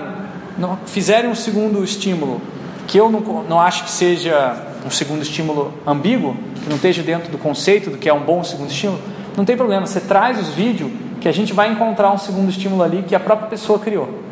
fizerem 0.87 1.31
um 1.31 1.35
segundo 1.35 1.85
estímulo 1.85 2.41
que 2.87 2.97
eu 2.97 3.11
não, 3.11 3.21
não 3.43 3.61
acho 3.61 3.85
que 3.85 3.91
seja 3.91 4.57
um 4.87 4.91
segundo 4.91 5.21
estímulo 5.21 5.75
ambíguo, 5.87 6.37
que 6.63 6.69
não 6.71 6.77
esteja 6.77 7.03
dentro 7.03 7.31
do 7.31 7.37
conceito 7.37 7.91
do 7.91 7.99
que 7.99 8.09
é 8.09 8.15
um 8.15 8.23
bom 8.23 8.43
segundo 8.43 8.71
estímulo, 8.71 9.03
não 9.37 9.45
tem 9.45 9.57
problema. 9.57 9.87
Você 9.87 10.01
traz 10.01 10.41
os 10.41 10.49
vídeos 10.55 10.91
que 11.21 11.29
a 11.29 11.33
gente 11.33 11.53
vai 11.53 11.71
encontrar 11.71 12.11
um 12.13 12.19
segundo 12.19 12.49
estímulo 12.49 12.83
ali 12.83 13.03
que 13.03 13.15
a 13.15 13.21
própria 13.21 13.49
pessoa 13.49 13.79
criou. 13.79 14.26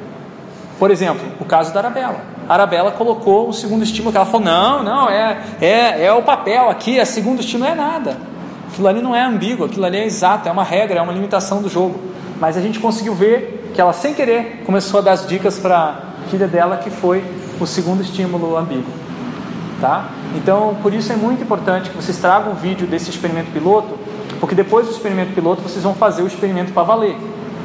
Por 0.78 0.90
exemplo, 0.90 1.22
o 1.40 1.44
caso 1.44 1.72
da 1.72 1.80
Arabella. 1.80 2.20
A 2.48 2.54
Arabella 2.54 2.90
colocou 2.90 3.48
o 3.48 3.52
segundo 3.52 3.82
estímulo, 3.82 4.12
que 4.12 4.16
ela 4.16 4.26
falou: 4.26 4.44
não, 4.44 4.82
não, 4.82 5.08
é, 5.08 5.38
é, 5.60 6.04
é 6.04 6.12
o 6.12 6.22
papel 6.22 6.68
aqui, 6.68 7.00
a 7.00 7.06
segundo 7.06 7.40
estímulo 7.40 7.70
é 7.70 7.74
nada. 7.74 8.16
Aquilo 8.70 8.88
ali 8.88 9.00
não 9.00 9.14
é 9.14 9.22
ambíguo, 9.22 9.64
aquilo 9.64 9.84
ali 9.86 9.98
é 9.98 10.04
exato, 10.04 10.48
é 10.48 10.52
uma 10.52 10.64
regra, 10.64 10.98
é 10.98 11.02
uma 11.02 11.12
limitação 11.12 11.62
do 11.62 11.68
jogo. 11.68 11.98
Mas 12.40 12.56
a 12.56 12.60
gente 12.60 12.80
conseguiu 12.80 13.14
ver 13.14 13.70
que 13.72 13.80
ela, 13.80 13.92
sem 13.92 14.14
querer, 14.14 14.62
começou 14.66 14.98
a 14.98 15.02
dar 15.02 15.12
as 15.12 15.26
dicas 15.26 15.58
para 15.58 15.76
a 15.78 16.28
filha 16.28 16.48
dela, 16.48 16.76
que 16.76 16.90
foi 16.90 17.24
o 17.60 17.66
segundo 17.66 18.02
estímulo 18.02 18.56
ambíguo. 18.56 18.92
Tá? 19.80 20.06
Então, 20.34 20.76
por 20.82 20.92
isso 20.92 21.12
é 21.12 21.16
muito 21.16 21.42
importante 21.42 21.90
que 21.90 21.96
vocês 21.96 22.16
tragam 22.18 22.52
o 22.52 22.54
vídeo 22.54 22.86
desse 22.86 23.10
experimento 23.10 23.50
piloto, 23.52 23.96
porque 24.40 24.54
depois 24.54 24.86
do 24.86 24.92
experimento 24.92 25.32
piloto 25.32 25.62
vocês 25.62 25.82
vão 25.82 25.94
fazer 25.94 26.22
o 26.22 26.26
experimento 26.26 26.72
para 26.72 26.82
valer 26.82 27.16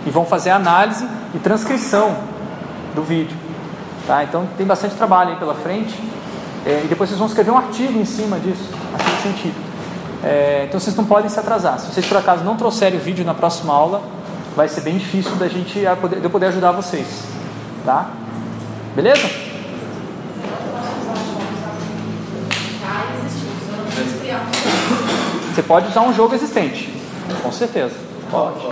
e 0.05 0.09
vão 0.09 0.25
fazer 0.25 0.51
análise 0.51 1.07
e 1.33 1.39
transcrição 1.39 2.15
do 2.95 3.03
vídeo. 3.03 3.35
Tá? 4.07 4.23
Então 4.23 4.47
tem 4.57 4.65
bastante 4.65 4.95
trabalho 4.95 5.31
aí 5.31 5.35
pela 5.37 5.53
frente. 5.55 5.95
É, 6.65 6.81
e 6.83 6.87
depois 6.87 7.09
vocês 7.09 7.19
vão 7.19 7.27
escrever 7.27 7.51
um 7.51 7.57
artigo 7.57 7.97
em 7.99 8.05
cima 8.05 8.37
disso, 8.39 8.69
artigo 8.93 9.21
científico. 9.21 9.69
É, 10.23 10.65
então 10.67 10.79
vocês 10.79 10.95
não 10.95 11.05
podem 11.05 11.29
se 11.29 11.39
atrasar. 11.39 11.79
Se 11.79 11.93
vocês 11.93 12.05
por 12.05 12.17
acaso 12.17 12.43
não 12.43 12.57
trouxerem 12.57 12.99
o 12.99 13.01
vídeo 13.01 13.23
na 13.23 13.33
próxima 13.33 13.73
aula, 13.73 14.01
vai 14.55 14.67
ser 14.67 14.81
bem 14.81 14.97
difícil 14.97 15.35
da 15.35 15.47
gente 15.47 15.79
de 15.79 15.85
eu 16.23 16.29
poder 16.29 16.47
ajudar 16.47 16.71
vocês. 16.71 17.23
Tá? 17.85 18.09
Beleza? 18.95 19.29
Você 25.53 25.63
pode 25.63 25.87
usar 25.87 26.01
um 26.01 26.13
jogo 26.13 26.35
existente, 26.35 26.93
com 27.41 27.51
certeza. 27.51 27.95
Pode. 28.29 28.65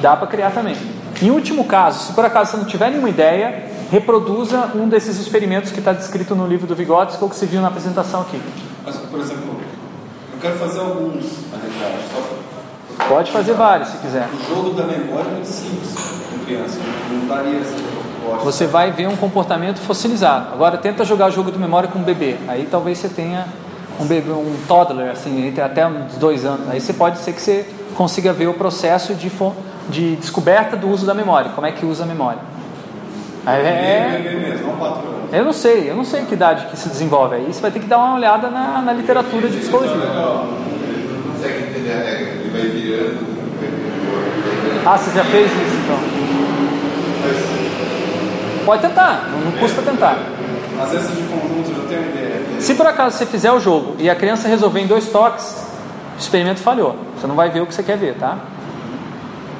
Dá 0.00 0.16
para 0.16 0.26
criar 0.26 0.50
também. 0.50 0.76
Em 1.20 1.30
último 1.30 1.64
caso, 1.64 2.06
se 2.06 2.12
por 2.12 2.24
acaso 2.24 2.52
você 2.52 2.56
não 2.56 2.64
tiver 2.64 2.90
nenhuma 2.90 3.10
ideia, 3.10 3.64
reproduza 3.90 4.70
um 4.74 4.88
desses 4.88 5.18
experimentos 5.18 5.72
que 5.72 5.78
está 5.78 5.92
descrito 5.92 6.34
no 6.34 6.46
livro 6.46 6.66
do 6.66 6.74
Vygotsky 6.74 7.22
ou 7.22 7.28
que 7.28 7.36
você 7.36 7.46
viu 7.46 7.60
na 7.60 7.68
apresentação 7.68 8.20
aqui. 8.20 8.40
Mas, 8.84 8.96
por 8.96 9.20
exemplo, 9.20 9.56
eu 10.32 10.38
quero 10.40 10.56
fazer 10.56 10.80
alguns, 10.80 11.24
na 11.50 11.58
realidade. 11.58 12.02
Só... 12.12 13.08
Pode 13.08 13.30
fazer 13.32 13.54
vários, 13.54 13.88
se 13.88 13.96
quiser. 13.98 14.28
O 14.28 14.54
jogo 14.54 14.70
da 14.74 14.84
memória 14.84 15.28
é 15.28 15.32
muito 15.32 15.46
simples 15.46 15.94
com 16.30 16.44
criança. 16.44 16.78
Não 17.10 17.26
daria 17.26 17.60
assim. 17.60 17.98
Você 18.44 18.66
vai 18.66 18.92
ver 18.92 19.08
um 19.08 19.16
comportamento 19.16 19.78
fossilizado. 19.80 20.52
Agora 20.52 20.76
tenta 20.76 21.04
jogar 21.04 21.28
o 21.28 21.30
jogo 21.30 21.50
de 21.50 21.58
memória 21.58 21.88
com 21.88 21.98
um 21.98 22.02
bebê. 22.02 22.36
Aí 22.46 22.68
talvez 22.70 22.98
você 22.98 23.08
tenha 23.08 23.46
um 23.98 24.04
bebê, 24.04 24.30
um 24.30 24.56
toddler, 24.68 25.10
assim, 25.10 25.52
até 25.60 25.86
uns 25.86 26.16
dois 26.16 26.44
anos. 26.44 26.68
Aí 26.68 26.80
você 26.80 26.92
pode 26.92 27.18
ser 27.18 27.32
que 27.32 27.40
você 27.40 27.66
consiga 27.96 28.32
ver 28.32 28.46
o 28.46 28.54
processo 28.54 29.14
de 29.14 29.30
de 29.88 30.16
descoberta 30.16 30.76
do 30.76 30.88
uso 30.88 31.06
da 31.06 31.14
memória. 31.14 31.50
Como 31.54 31.66
é 31.66 31.72
que 31.72 31.84
usa 31.84 32.04
a 32.04 32.06
memória? 32.06 32.40
É, 33.46 35.38
eu 35.38 35.44
não 35.44 35.52
sei, 35.52 35.90
eu 35.90 35.96
não 35.96 36.04
sei 36.04 36.24
que 36.24 36.34
idade 36.34 36.66
que 36.66 36.76
se 36.76 36.88
desenvolve 36.88 37.36
aí. 37.36 37.46
Você 37.46 37.60
vai 37.60 37.70
ter 37.70 37.80
que 37.80 37.86
dar 37.86 37.98
uma 37.98 38.14
olhada 38.16 38.50
na, 38.50 38.82
na 38.82 38.92
literatura 38.92 39.48
de 39.48 39.56
psicologia. 39.58 39.96
Ah, 44.84 44.96
você 44.96 45.16
já 45.16 45.24
fez 45.24 45.50
isso 45.50 45.76
então? 45.84 46.18
pode 48.64 48.82
tentar, 48.82 49.30
não, 49.30 49.52
custa 49.52 49.80
tentar. 49.80 50.18
Às 50.78 50.90
vezes 50.90 51.16
de 51.16 51.22
conjunto 51.22 51.74
já 51.74 51.88
tenho 51.88 52.02
uma 52.02 52.10
ideia. 52.10 52.60
Se 52.60 52.74
por 52.74 52.86
acaso 52.86 53.16
você 53.16 53.24
fizer 53.24 53.50
o 53.50 53.58
jogo 53.58 53.96
e 53.98 54.10
a 54.10 54.14
criança 54.14 54.46
resolver 54.46 54.80
em 54.80 54.86
dois 54.86 55.08
toques, 55.08 55.66
o 56.16 56.20
experimento 56.20 56.60
falhou. 56.60 56.94
Você 57.18 57.26
não 57.26 57.34
vai 57.34 57.48
ver 57.48 57.62
o 57.62 57.66
que 57.66 57.74
você 57.74 57.82
quer 57.82 57.96
ver, 57.96 58.16
tá? 58.16 58.36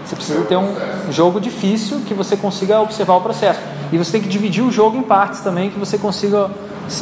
Você 0.09 0.17
precisa 0.17 0.43
ter 0.45 0.57
um 0.57 0.75
jogo 1.11 1.39
difícil 1.39 2.01
que 2.07 2.15
você 2.15 2.35
consiga 2.35 2.81
observar 2.81 3.17
o 3.17 3.21
processo. 3.21 3.61
E 3.93 3.99
você 3.99 4.13
tem 4.13 4.23
que 4.23 4.29
dividir 4.29 4.65
o 4.65 4.73
jogo 4.73 4.97
em 4.97 5.03
partes 5.03 5.41
também, 5.41 5.69
que 5.69 5.79
você 5.79 5.99
consiga 5.99 6.51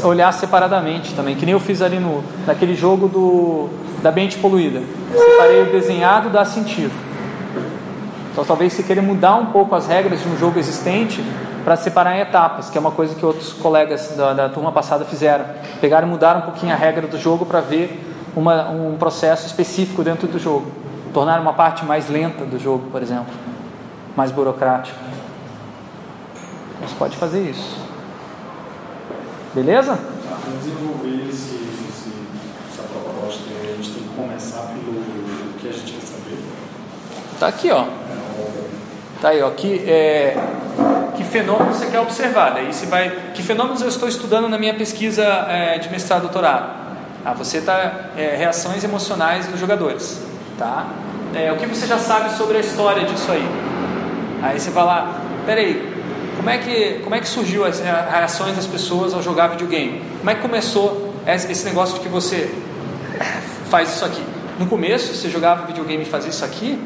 olhar 0.02 0.32
separadamente 0.32 1.14
também. 1.14 1.36
Que 1.36 1.46
nem 1.46 1.52
eu 1.52 1.60
fiz 1.60 1.82
ali 1.82 2.00
no 2.00 2.24
naquele 2.44 2.74
jogo 2.74 3.06
do 3.06 3.68
da 4.02 4.10
ambiente 4.10 4.38
poluída. 4.38 4.82
Separei 5.12 5.62
o 5.62 5.66
desenhado 5.66 6.30
da 6.30 6.44
sentido. 6.44 6.92
Então 8.32 8.44
talvez 8.44 8.72
você 8.72 8.82
queira 8.82 9.00
mudar 9.00 9.36
um 9.36 9.46
pouco 9.46 9.76
as 9.76 9.86
regras 9.86 10.20
de 10.20 10.28
um 10.28 10.36
jogo 10.36 10.58
existente 10.58 11.22
para 11.62 11.76
separar 11.76 12.16
em 12.16 12.20
etapas, 12.20 12.70
que 12.70 12.76
é 12.76 12.80
uma 12.80 12.90
coisa 12.90 13.14
que 13.14 13.24
outros 13.24 13.52
colegas 13.52 14.14
da, 14.16 14.32
da 14.32 14.48
turma 14.48 14.72
passada 14.72 15.04
fizeram. 15.04 15.44
Pegaram 15.80 16.08
e 16.08 16.10
mudaram 16.10 16.40
um 16.40 16.42
pouquinho 16.42 16.72
a 16.72 16.76
regra 16.76 17.06
do 17.06 17.18
jogo 17.18 17.46
para 17.46 17.60
ver 17.60 18.04
uma, 18.34 18.68
um 18.68 18.96
processo 18.98 19.46
específico 19.46 20.02
dentro 20.02 20.26
do 20.26 20.40
jogo. 20.40 20.85
Tornar 21.16 21.40
uma 21.40 21.54
parte 21.54 21.82
mais 21.82 22.10
lenta 22.10 22.44
do 22.44 22.58
jogo, 22.58 22.90
por 22.90 23.02
exemplo, 23.02 23.32
mais 24.14 24.30
burocrática. 24.30 24.98
Você 26.82 26.94
pode 26.98 27.16
fazer 27.16 27.40
isso. 27.40 27.78
Beleza? 29.54 29.96
Para 29.96 30.58
desenvolver 30.58 31.26
esse, 31.26 31.54
esse, 31.54 32.12
essa 32.70 32.82
proposta, 32.82 33.44
a 33.48 33.76
gente 33.76 33.92
tem 33.92 34.02
que 34.02 34.14
começar 34.14 34.60
pelo 34.74 35.54
que 35.58 35.66
a 35.66 35.72
gente 35.72 35.92
quer 35.94 36.06
saber. 36.06 36.38
Tá 37.40 37.46
aqui, 37.46 37.70
ó. 37.70 37.86
Tá 39.22 39.30
aí, 39.30 39.42
ó. 39.42 39.50
Que, 39.52 39.88
é, 39.88 40.36
que 41.16 41.24
fenômenos 41.24 41.78
você 41.78 41.86
quer 41.86 42.00
observar? 42.00 42.50
Daí 42.50 42.74
você 42.74 42.84
vai. 42.84 43.32
Que 43.32 43.42
fenômenos 43.42 43.80
eu 43.80 43.88
estou 43.88 44.06
estudando 44.06 44.50
na 44.50 44.58
minha 44.58 44.74
pesquisa 44.74 45.24
é, 45.24 45.78
de 45.78 45.88
mestrado 45.88 46.18
e 46.18 46.22
doutorado? 46.24 46.74
Ah, 47.24 47.32
você 47.32 47.56
está 47.56 48.10
é, 48.18 48.36
reações 48.36 48.84
emocionais 48.84 49.46
dos 49.46 49.58
jogadores, 49.58 50.20
tá? 50.58 50.86
É, 51.36 51.52
o 51.52 51.56
que 51.56 51.66
você 51.66 51.86
já 51.86 51.98
sabe 51.98 52.34
sobre 52.34 52.56
a 52.56 52.60
história 52.60 53.04
disso 53.04 53.30
aí? 53.30 53.46
Aí 54.42 54.58
você 54.58 54.70
lá, 54.70 55.20
peraí, 55.44 55.94
como 56.34 56.48
é 56.48 56.56
que 56.56 57.00
como 57.04 57.14
é 57.14 57.20
que 57.20 57.28
surgiu 57.28 57.62
as 57.66 57.78
reações 57.78 58.56
das 58.56 58.66
pessoas 58.66 59.12
ao 59.12 59.22
jogar 59.22 59.48
videogame? 59.48 60.00
Como 60.18 60.30
é 60.30 60.34
que 60.34 60.40
começou 60.40 61.12
esse 61.26 61.62
negócio 61.66 61.96
de 61.96 62.00
que 62.00 62.08
você 62.08 62.50
faz 63.68 63.94
isso 63.94 64.04
aqui? 64.06 64.22
No 64.58 64.64
começo, 64.64 65.14
você 65.14 65.28
jogava 65.28 65.66
videogame 65.66 66.04
e 66.04 66.06
fazia 66.06 66.30
isso 66.30 66.42
aqui, 66.42 66.80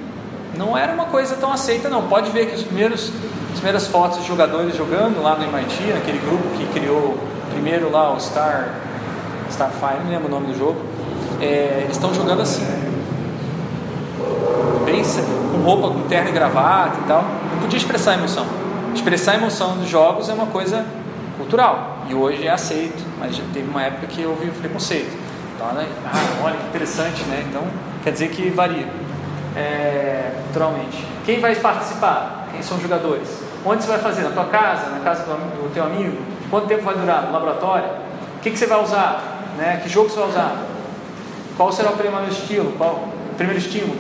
não 0.59 0.77
era 0.77 0.93
uma 0.93 1.05
coisa 1.05 1.37
tão 1.37 1.53
aceita, 1.53 1.89
não. 1.89 2.09
Pode 2.09 2.33
ver 2.33 2.47
que 2.47 2.57
os 2.57 2.65
primeiros, 2.65 3.13
as 3.53 3.55
primeiras 3.55 3.87
fotos 3.87 4.21
de 4.21 4.27
jogadores 4.27 4.77
jogando 4.77 5.23
lá 5.23 5.37
no 5.37 5.45
MIT, 5.45 5.93
naquele 5.95 6.19
grupo 6.19 6.43
que 6.57 6.67
criou 6.77 7.17
primeiro 7.53 7.89
lá 7.89 8.13
o 8.13 8.19
Star, 8.19 8.75
Starfire, 9.49 10.03
não 10.03 10.11
lembro 10.11 10.27
o 10.27 10.31
nome 10.31 10.53
do 10.53 10.59
jogo, 10.59 10.81
é, 11.41 11.83
eles 11.85 11.93
estão 11.93 12.13
jogando 12.13 12.43
assim, 12.43 12.67
com 15.53 15.59
roupa, 15.63 15.89
com 15.89 16.09
terno 16.09 16.29
e 16.29 16.33
gravata 16.33 16.99
e 17.03 17.07
tal. 17.07 17.23
Não 17.53 17.61
podia 17.61 17.79
expressar 17.79 18.15
emoção. 18.15 18.47
Expressar 18.95 19.35
emoção 19.35 19.77
nos 19.77 19.89
jogos 19.89 20.29
é 20.29 20.33
uma 20.33 20.47
coisa 20.47 20.85
cultural 21.37 21.99
e 22.09 22.15
hoje 22.15 22.47
é 22.47 22.51
aceito, 22.51 23.03
mas 23.19 23.37
já 23.37 23.45
teve 23.53 23.69
uma 23.71 23.83
época 23.83 24.07
que 24.07 24.25
houve 24.25 24.51
preconceito. 24.51 25.17
Então, 25.55 25.73
né? 25.73 25.87
ah, 26.07 26.45
olha 26.45 26.57
que 26.57 26.67
interessante, 26.69 27.23
né? 27.25 27.45
Então 27.49 27.63
quer 28.03 28.13
dizer 28.13 28.29
que 28.29 28.51
varia 28.51 28.87
é, 29.57 30.33
naturalmente. 30.47 31.07
Quem 31.25 31.41
vai 31.41 31.55
participar? 31.55 32.49
Quem 32.53 32.63
são 32.63 32.77
os 32.77 32.83
jogadores? 32.83 33.29
Onde 33.65 33.83
você 33.83 33.89
vai 33.89 33.99
fazer? 33.99 34.23
Na 34.23 34.31
tua 34.31 34.47
casa? 34.47 34.91
Na 34.91 35.01
casa 35.01 35.25
do, 35.25 35.73
teu 35.73 35.85
amigo? 35.85 36.17
Quanto 36.51 36.67
tempo 36.67 36.83
vai 36.83 36.95
durar? 36.95 37.23
No 37.25 37.33
laboratório? 37.33 37.89
O 38.37 38.41
que, 38.41 38.51
que 38.51 38.59
você 38.59 38.67
vai 38.67 38.83
usar? 38.83 39.45
Né? 39.57 39.81
Que 39.83 39.89
jogo 39.89 40.09
você 40.09 40.19
vai 40.19 40.29
usar? 40.29 40.57
Qual 41.57 41.71
será 41.71 41.91
o 41.91 41.97
primeiro 41.97 42.29
estilo? 42.29 42.73
Qual 42.79 43.09
primeiro 43.37 43.61
estímulo? 43.61 43.97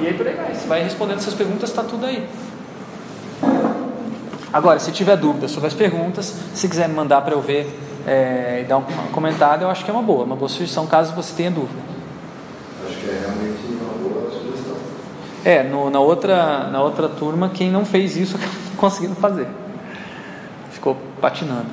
E 0.00 0.06
aí 0.06 0.14
por 0.14 0.26
aí 0.26 0.34
vai. 0.34 0.54
Você 0.54 0.66
vai 0.66 0.82
respondendo 0.82 1.18
essas 1.18 1.34
perguntas, 1.34 1.70
está 1.70 1.82
tudo 1.82 2.06
aí. 2.06 2.26
Agora, 4.52 4.78
se 4.78 4.90
tiver 4.92 5.16
dúvidas 5.16 5.50
sobre 5.50 5.66
as 5.66 5.74
perguntas, 5.74 6.34
se 6.54 6.68
quiser 6.68 6.88
me 6.88 6.94
mandar 6.94 7.20
para 7.22 7.34
eu 7.34 7.40
ver 7.40 7.68
é, 8.06 8.62
e 8.62 8.64
dar 8.64 8.78
um 8.78 8.84
comentário, 9.12 9.64
eu 9.64 9.70
acho 9.70 9.84
que 9.84 9.90
é 9.90 9.94
uma 9.94 10.02
boa, 10.02 10.24
uma 10.24 10.36
boa 10.36 10.48
sugestão 10.48 10.86
caso 10.86 11.14
você 11.14 11.34
tenha 11.34 11.50
dúvida. 11.50 11.80
Acho 12.86 12.96
que 12.96 13.08
é 13.08 13.20
realmente 13.20 13.58
uma 13.68 14.08
boa 14.08 14.30
sugestão. 14.30 14.76
É, 15.44 15.62
no, 15.62 15.90
na, 15.90 16.00
outra, 16.00 16.68
na 16.68 16.80
outra 16.82 17.08
turma, 17.08 17.50
quem 17.50 17.70
não 17.70 17.84
fez 17.84 18.16
isso 18.16 18.36
acabou 18.38 18.56
conseguindo 18.76 19.16
fazer. 19.16 19.48
Ficou 20.70 20.96
patinando. 21.20 21.66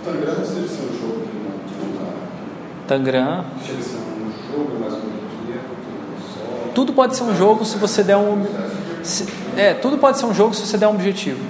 O 0.00 0.04
Tangram 0.04 0.34
não 0.34 0.44
seria 0.44 0.68
ser 0.68 0.82
um 0.82 0.98
jogo 0.98 1.20
que 1.20 1.36
não, 1.36 1.52
que 1.68 1.74
não 1.84 2.04
tá. 2.04 2.12
Tangram. 2.88 3.44
Chega 3.64 3.78
a 3.78 3.82
ser 3.82 3.96
um 3.98 4.32
jogo 4.50 4.80
mais 4.80 4.94
bonito 4.94 5.22
só. 6.34 6.61
Tudo 6.74 6.92
pode 6.92 7.16
ser 7.16 7.24
um 7.24 7.34
jogo 7.36 7.64
se 7.64 7.76
você 7.78 8.02
der 8.02 8.16
um. 8.16 8.46
se- 9.02 9.26
é, 9.56 9.74
tudo 9.74 9.98
pode 9.98 10.18
ser 10.18 10.26
um 10.26 10.34
jogo 10.34 10.54
se 10.54 10.66
você 10.66 10.76
der 10.78 10.86
um 10.88 10.94
objetivo. 10.94 11.40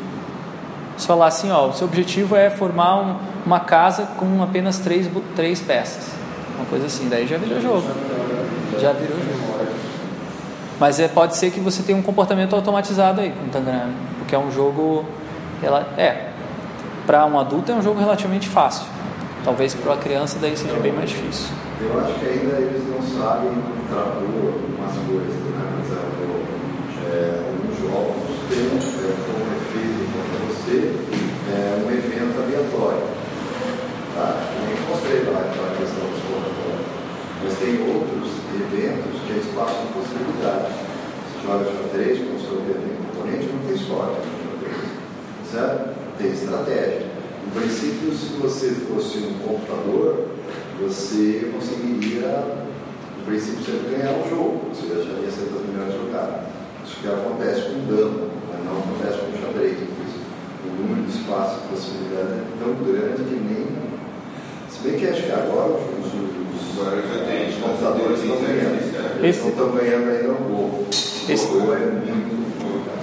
Se 0.97 1.07
falar 1.07 1.27
assim, 1.27 1.51
ó, 1.51 1.69
o 1.69 1.73
seu 1.73 1.87
objetivo 1.87 2.37
é 2.37 2.51
formar 2.51 2.97
um- 3.01 3.17
uma 3.47 3.61
casa 3.61 4.07
com 4.19 4.43
apenas 4.43 4.79
três, 4.79 5.09
três 5.37 5.61
peças. 5.61 6.09
Uma 6.57 6.67
coisa 6.67 6.87
assim, 6.87 7.09
daí 7.09 7.27
já 7.27 7.39
virou 7.39 7.61
jogo. 7.61 7.83
Já 8.81 8.93
virou 8.93 9.17
jogo. 9.19 9.73
Mas 10.81 10.99
é, 10.99 11.07
pode 11.09 11.37
ser 11.37 11.51
que 11.51 11.61
você 11.61 11.83
tenha 11.83 11.97
um 11.97 12.03
comportamento 12.03 12.55
automatizado 12.57 13.21
aí 13.21 13.31
com 13.31 13.47
o 13.47 13.49
Tangram, 13.51 13.91
porque 14.19 14.35
é 14.35 14.39
um 14.39 14.51
jogo. 14.51 15.05
Ela, 15.63 15.87
é, 15.97 16.29
para 17.07 17.25
um 17.27 17.39
adulto 17.39 17.71
é 17.71 17.75
um 17.75 17.83
jogo 17.83 18.01
relativamente 18.01 18.49
fácil. 18.49 18.85
Talvez 19.45 19.75
para 19.75 19.93
uma 19.93 20.01
criança 20.01 20.39
daí 20.41 20.57
seja 20.57 20.79
bem 20.79 20.93
mais 20.93 21.11
difícil. 21.11 21.51
Eu 21.83 21.99
acho 21.99 22.15
que 22.15 22.27
ainda 22.27 22.63
eles 22.63 22.87
não 22.87 23.03
sabem 23.03 23.51
contrapor 23.51 24.55
umas 24.79 24.95
coisas, 25.03 25.35
né? 25.51 25.67
Por 25.67 25.83
exemplo, 25.83 26.47
é, 27.11 27.43
alguns 27.51 27.75
jogos 27.83 28.23
têm 28.47 28.71
é, 28.71 29.11
como 29.27 29.43
efeito 29.59 30.07
contra 30.15 30.39
você 30.47 30.95
é, 31.51 31.83
um 31.83 31.91
evento 31.91 32.39
aleatório. 32.39 33.03
Tá? 34.15 34.47
Eu 34.55 34.63
nem 34.63 34.79
mostrei 34.87 35.27
lá 35.27 35.41
aquela 35.43 35.75
questão 35.75 36.07
dos 36.07 36.23
contatórios. 36.23 36.87
Mas 37.43 37.59
tem 37.59 37.83
outros 37.83 38.31
eventos 38.55 39.21
que 39.27 39.33
é 39.33 39.37
espaço 39.43 39.75
de 39.83 39.91
possibilidade. 39.91 40.71
Você 40.71 41.43
joga 41.43 41.65
xadrez, 41.67 42.19
como 42.19 42.37
o 42.37 42.41
seu 42.41 42.63
tem 42.63 42.95
componente, 42.95 43.51
não 43.51 43.67
tem 43.67 43.77
sorte. 43.77 44.23
Certo? 45.51 45.99
Tem 46.17 46.31
estratégia. 46.31 47.12
No 47.45 47.61
princípio, 47.61 48.13
se 48.15 48.37
você 48.41 48.71
fosse 48.89 49.19
um 49.19 49.35
computador, 49.47 50.29
você 50.81 51.51
conseguiria, 51.53 52.45
no 53.19 53.25
princípio, 53.27 53.65
sempre 53.65 53.97
ganhar 53.97 54.13
o 54.19 54.29
jogo. 54.29 54.61
Você 54.73 54.87
já 54.89 54.95
ia 55.21 55.31
ser 55.31 55.51
das 55.53 55.67
melhores 55.67 55.95
jogadas. 55.95 56.47
Isso 56.85 56.97
que 57.01 57.09
acontece 57.09 57.63
com 57.63 57.87
dama, 57.95 58.29
mas 58.51 58.65
não 58.65 58.79
acontece 58.79 59.19
com 59.19 59.47
xadrez. 59.47 59.77
Por 59.79 60.05
isso, 60.07 60.23
O 60.63 60.71
número 60.83 61.03
de 61.03 61.19
espaços 61.19 61.63
de 61.63 61.69
possibilidade 61.69 62.39
é 62.39 62.45
tão 62.63 62.73
grande 62.87 63.25
que 63.25 63.35
nem. 63.35 63.67
Se 64.71 64.79
bem 64.89 64.95
que 64.99 65.07
acho 65.09 65.23
que 65.25 65.33
agora 65.33 65.73
os, 65.75 66.07
os, 66.07 66.23
tem, 67.27 67.49
os 67.51 67.57
computadores 67.61 68.21
estão 68.23 68.37
ganhando. 68.41 69.25
Esse- 69.25 69.41
Não 69.43 69.49
estão 69.51 69.71
ganhando 69.73 70.09
ainda 70.09 70.31
um 70.33 70.45
pouco. 70.47 70.87
Esse- 70.89 71.47
O 71.53 71.73
é. 71.75 71.79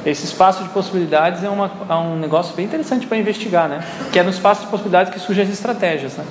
Esse 0.05 0.25
espaço 0.25 0.63
de 0.63 0.69
possibilidades 0.69 1.43
é, 1.43 1.49
uma, 1.49 1.71
é 1.89 1.93
um 1.93 2.17
negócio 2.17 2.55
bem 2.55 2.65
interessante 2.65 3.05
para 3.05 3.17
investigar, 3.17 3.67
né? 3.67 3.83
Que 4.11 4.19
é 4.19 4.23
no 4.23 4.29
espaço 4.29 4.61
de 4.61 4.67
possibilidades 4.67 5.11
que 5.11 5.19
surgem 5.19 5.43
as 5.43 5.49
estratégias, 5.49 6.13
né? 6.13 6.25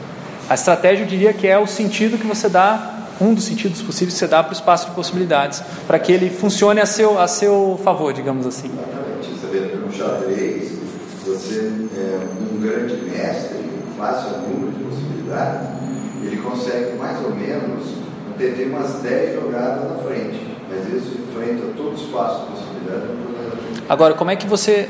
A 0.49 0.55
estratégia, 0.55 1.05
eu 1.05 1.07
diria 1.07 1.33
que 1.35 1.47
é 1.47 1.59
o 1.59 1.67
sentido 1.67 2.17
que 2.17 2.27
você 2.27 2.49
dá, 2.49 2.95
um 3.21 3.35
dos 3.35 3.45
sentidos 3.45 3.83
possíveis 3.83 4.15
que 4.15 4.21
você 4.21 4.27
dá 4.27 4.43
para 4.43 4.51
o 4.51 4.55
espaço 4.55 4.89
de 4.89 4.95
possibilidades, 4.95 5.63
para 5.87 5.99
que 5.99 6.11
ele 6.11 6.31
funcione 6.31 6.81
a 6.81 6.87
seu, 6.87 7.19
a 7.19 7.29
seu 7.29 7.79
favor, 7.85 8.13
digamos 8.15 8.47
assim. 8.47 8.69
Exatamente. 8.69 9.29
Você 9.29 9.47
vê 9.49 9.77
no 9.77 9.93
xadrez, 9.93 10.73
você 11.27 11.73
é 11.97 12.21
um 12.41 12.61
grande 12.61 12.95
mestre, 13.11 13.59
fácil 13.99 14.39
número 14.39 14.73
de 14.73 14.85
possibilidades, 14.85 15.69
ele 16.25 16.37
consegue 16.37 16.97
mais 16.97 17.23
ou 17.23 17.35
menos 17.35 17.99
ter 18.39 18.71
umas 18.71 19.03
10 19.03 19.43
jogadas 19.43 19.91
na 19.91 19.99
frente. 20.05 20.47
Mas 20.71 20.87
isso 20.87 21.19
enfrenta 21.19 21.73
todo 21.77 21.93
o 21.93 21.95
espaço 21.95 22.47
de 22.47 22.53
possibilidade. 22.53 23.09
É. 23.89 23.93
Agora, 23.93 24.15
como 24.15 24.31
é 24.31 24.37
que 24.37 24.47
você 24.47 24.89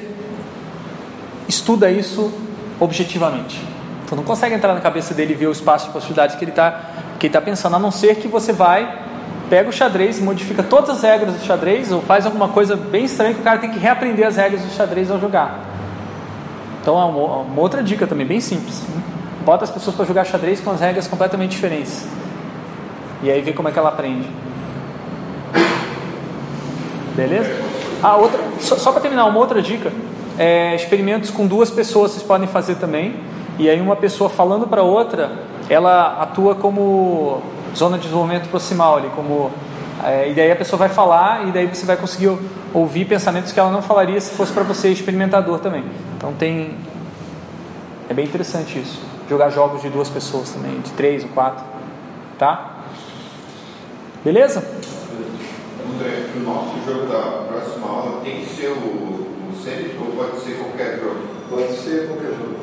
estuda 1.48 1.90
isso 1.90 2.32
objetivamente? 2.80 3.62
Tu 4.08 4.16
não 4.16 4.24
consegue 4.24 4.54
entrar 4.54 4.74
na 4.74 4.80
cabeça 4.80 5.12
dele 5.12 5.34
e 5.34 5.36
ver 5.36 5.46
o 5.46 5.52
espaço 5.52 5.86
de 5.86 5.92
possibilidades 5.92 6.36
que 6.36 6.44
ele 6.44 6.52
está 6.52 6.80
que 7.18 7.26
ele 7.26 7.32
tá 7.32 7.40
pensando, 7.40 7.74
a 7.76 7.78
não 7.78 7.90
ser 7.90 8.14
que 8.16 8.28
você 8.28 8.52
vai, 8.52 9.02
pega 9.50 9.68
o 9.68 9.72
xadrez, 9.72 10.20
modifica 10.20 10.62
todas 10.62 10.90
as 10.90 11.02
regras 11.02 11.34
do 11.34 11.44
xadrez, 11.44 11.90
ou 11.90 12.00
faz 12.00 12.24
alguma 12.24 12.48
coisa 12.48 12.76
bem 12.76 13.04
estranha 13.04 13.34
que 13.34 13.40
o 13.40 13.42
cara 13.42 13.58
tem 13.58 13.70
que 13.70 13.78
reaprender 13.78 14.26
as 14.26 14.36
regras 14.36 14.62
do 14.62 14.70
xadrez 14.70 15.10
ao 15.10 15.18
jogar. 15.18 15.64
Então, 16.80 16.98
é 16.98 17.04
uma, 17.04 17.38
uma 17.38 17.60
outra 17.60 17.82
dica 17.82 18.06
também, 18.06 18.24
bem 18.26 18.40
simples. 18.40 18.82
Bota 19.44 19.64
as 19.64 19.70
pessoas 19.70 19.96
para 19.96 20.04
jogar 20.04 20.24
xadrez 20.24 20.60
com 20.60 20.70
as 20.70 20.80
regras 20.80 21.08
completamente 21.08 21.50
diferentes. 21.50 22.06
E 23.22 23.30
aí 23.30 23.40
vê 23.40 23.52
como 23.52 23.68
é 23.68 23.72
que 23.72 23.78
ela 23.78 23.88
aprende. 23.88 24.28
Beleza? 27.16 27.50
Ah, 28.02 28.16
outra, 28.16 28.40
só, 28.60 28.76
só 28.76 28.92
para 28.92 29.00
terminar, 29.00 29.26
uma 29.26 29.38
outra 29.38 29.60
dica. 29.60 29.92
é, 30.38 30.74
experimentos 30.76 31.30
com 31.30 31.46
duas 31.46 31.68
pessoas 31.70 32.12
vocês 32.12 32.22
podem 32.22 32.46
fazer 32.46 32.76
também. 32.76 33.16
E 33.58 33.68
aí 33.68 33.80
uma 33.80 33.96
pessoa 33.96 34.30
falando 34.30 34.68
para 34.68 34.82
outra, 34.82 35.32
ela 35.68 36.22
atua 36.22 36.54
como 36.54 37.42
zona 37.76 37.96
de 37.96 38.04
desenvolvimento 38.04 38.48
proximal 38.48 38.98
ali, 38.98 39.10
como 39.16 39.50
é, 40.04 40.30
e 40.30 40.34
daí 40.34 40.52
a 40.52 40.56
pessoa 40.56 40.78
vai 40.78 40.88
falar 40.88 41.48
e 41.48 41.50
daí 41.50 41.66
você 41.66 41.84
vai 41.84 41.96
conseguir 41.96 42.38
ouvir 42.72 43.04
pensamentos 43.04 43.50
que 43.50 43.58
ela 43.58 43.70
não 43.70 43.82
falaria 43.82 44.20
se 44.20 44.32
fosse 44.34 44.52
para 44.52 44.62
você 44.62 44.90
experimentador 44.90 45.58
também. 45.58 45.84
Então 46.16 46.32
tem 46.34 46.76
é 48.08 48.14
bem 48.14 48.24
interessante 48.24 48.78
isso. 48.78 49.00
Jogar 49.28 49.50
jogos 49.50 49.82
de 49.82 49.90
duas 49.90 50.08
pessoas 50.08 50.50
também, 50.50 50.80
de 50.80 50.92
três 50.92 51.24
ou 51.24 51.30
quatro, 51.30 51.64
tá? 52.38 52.76
Beleza? 54.24 54.64
André, 55.98 56.26
o 56.36 56.40
nosso 56.40 56.74
jogo 56.86 57.06
da 57.06 57.42
próxima 57.48 57.88
aula 57.88 58.20
tem 58.22 58.40
que 58.40 58.54
ser 58.54 58.68
o, 58.68 58.76
o 58.76 59.28
ou 60.00 60.12
pode 60.16 60.40
ser 60.40 60.56
qualquer 60.56 61.00
jogo? 61.00 61.16
Pode 61.50 61.72
ser 61.76 62.06
qualquer 62.06 62.30
jogo. 62.38 62.54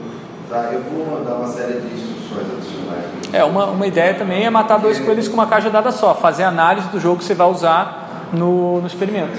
Tá, 0.49 0.69
eu 0.71 0.81
vou 0.83 1.17
mandar 1.17 1.35
uma 1.35 1.47
série 1.47 1.81
de 1.81 1.87
instruções 1.93 2.47
adicionais. 2.49 3.05
É, 3.33 3.43
uma, 3.43 3.65
uma 3.65 3.85
ideia 3.85 4.13
também 4.13 4.45
é 4.45 4.49
matar 4.49 4.77
dois 4.77 4.99
coelhos 4.99 5.27
com 5.27 5.33
uma 5.33 5.47
cajadada 5.47 5.91
só, 5.91 6.15
fazer 6.15 6.43
análise 6.43 6.87
do 6.87 6.99
jogo 6.99 7.17
que 7.17 7.25
você 7.25 7.33
vai 7.33 7.49
usar 7.49 8.29
no, 8.31 8.79
no 8.79 8.87
experimento. 8.87 9.37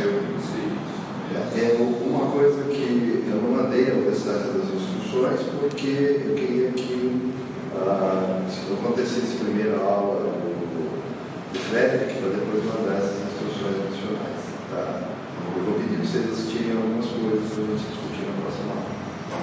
É, 1.57 1.76
uma 1.81 2.31
coisa 2.33 2.65
que 2.65 3.25
eu 3.31 3.41
não 3.41 3.62
mandei 3.62 3.91
a 3.91 3.94
restante 4.10 4.58
das 4.58 4.68
instruções 4.75 5.41
porque 5.58 6.23
eu 6.28 6.34
queria 6.34 6.70
que 6.73 7.33
ah, 7.75 8.42
se 8.50 8.73
acontecesse 8.73 9.36
primeiro 9.36 9.81
a 9.81 9.84
aula 9.84 10.20
do, 10.20 10.57
do 11.52 11.58
Frederick, 11.58 12.20
para 12.20 12.31
depois 12.31 12.65
mandar 12.65 12.99
essas 12.99 13.26
instruções 13.26 13.76
adicionais. 13.89 14.42
Tá? 14.70 15.08
Eu 15.57 15.65
vou 15.65 15.75
pedir 15.75 15.97
para 15.97 16.07
vocês 16.07 16.31
assistirem 16.31 16.76
algumas 16.76 17.07
coisas 17.07 17.52
para 17.52 17.62
a 17.62 17.66
gente 17.66 17.89
discutir 17.89 18.23
na 18.28 18.34
próxima 18.42 18.70
aula. 18.70 18.86
Tá? 19.31 19.41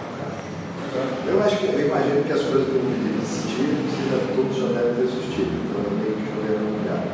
Eu 1.27 1.43
acho 1.43 1.57
que, 1.57 1.65
eu 1.65 1.87
imagino 1.87 2.23
que 2.23 2.33
as 2.33 2.41
coisas 2.41 2.67
que 2.67 2.75
eu 2.75 2.83
assistir, 3.23 3.65
vocês 3.89 4.11
já, 4.11 4.35
todos 4.35 4.55
já 4.55 4.67
devem 4.67 4.93
ter 4.93 5.03
assistido, 5.09 5.51
então 5.65 5.81
eu 5.81 5.91
meio 5.97 6.15
que 6.15 6.25
joguei 6.29 6.55
uma 6.55 6.77
olhada. 6.83 7.09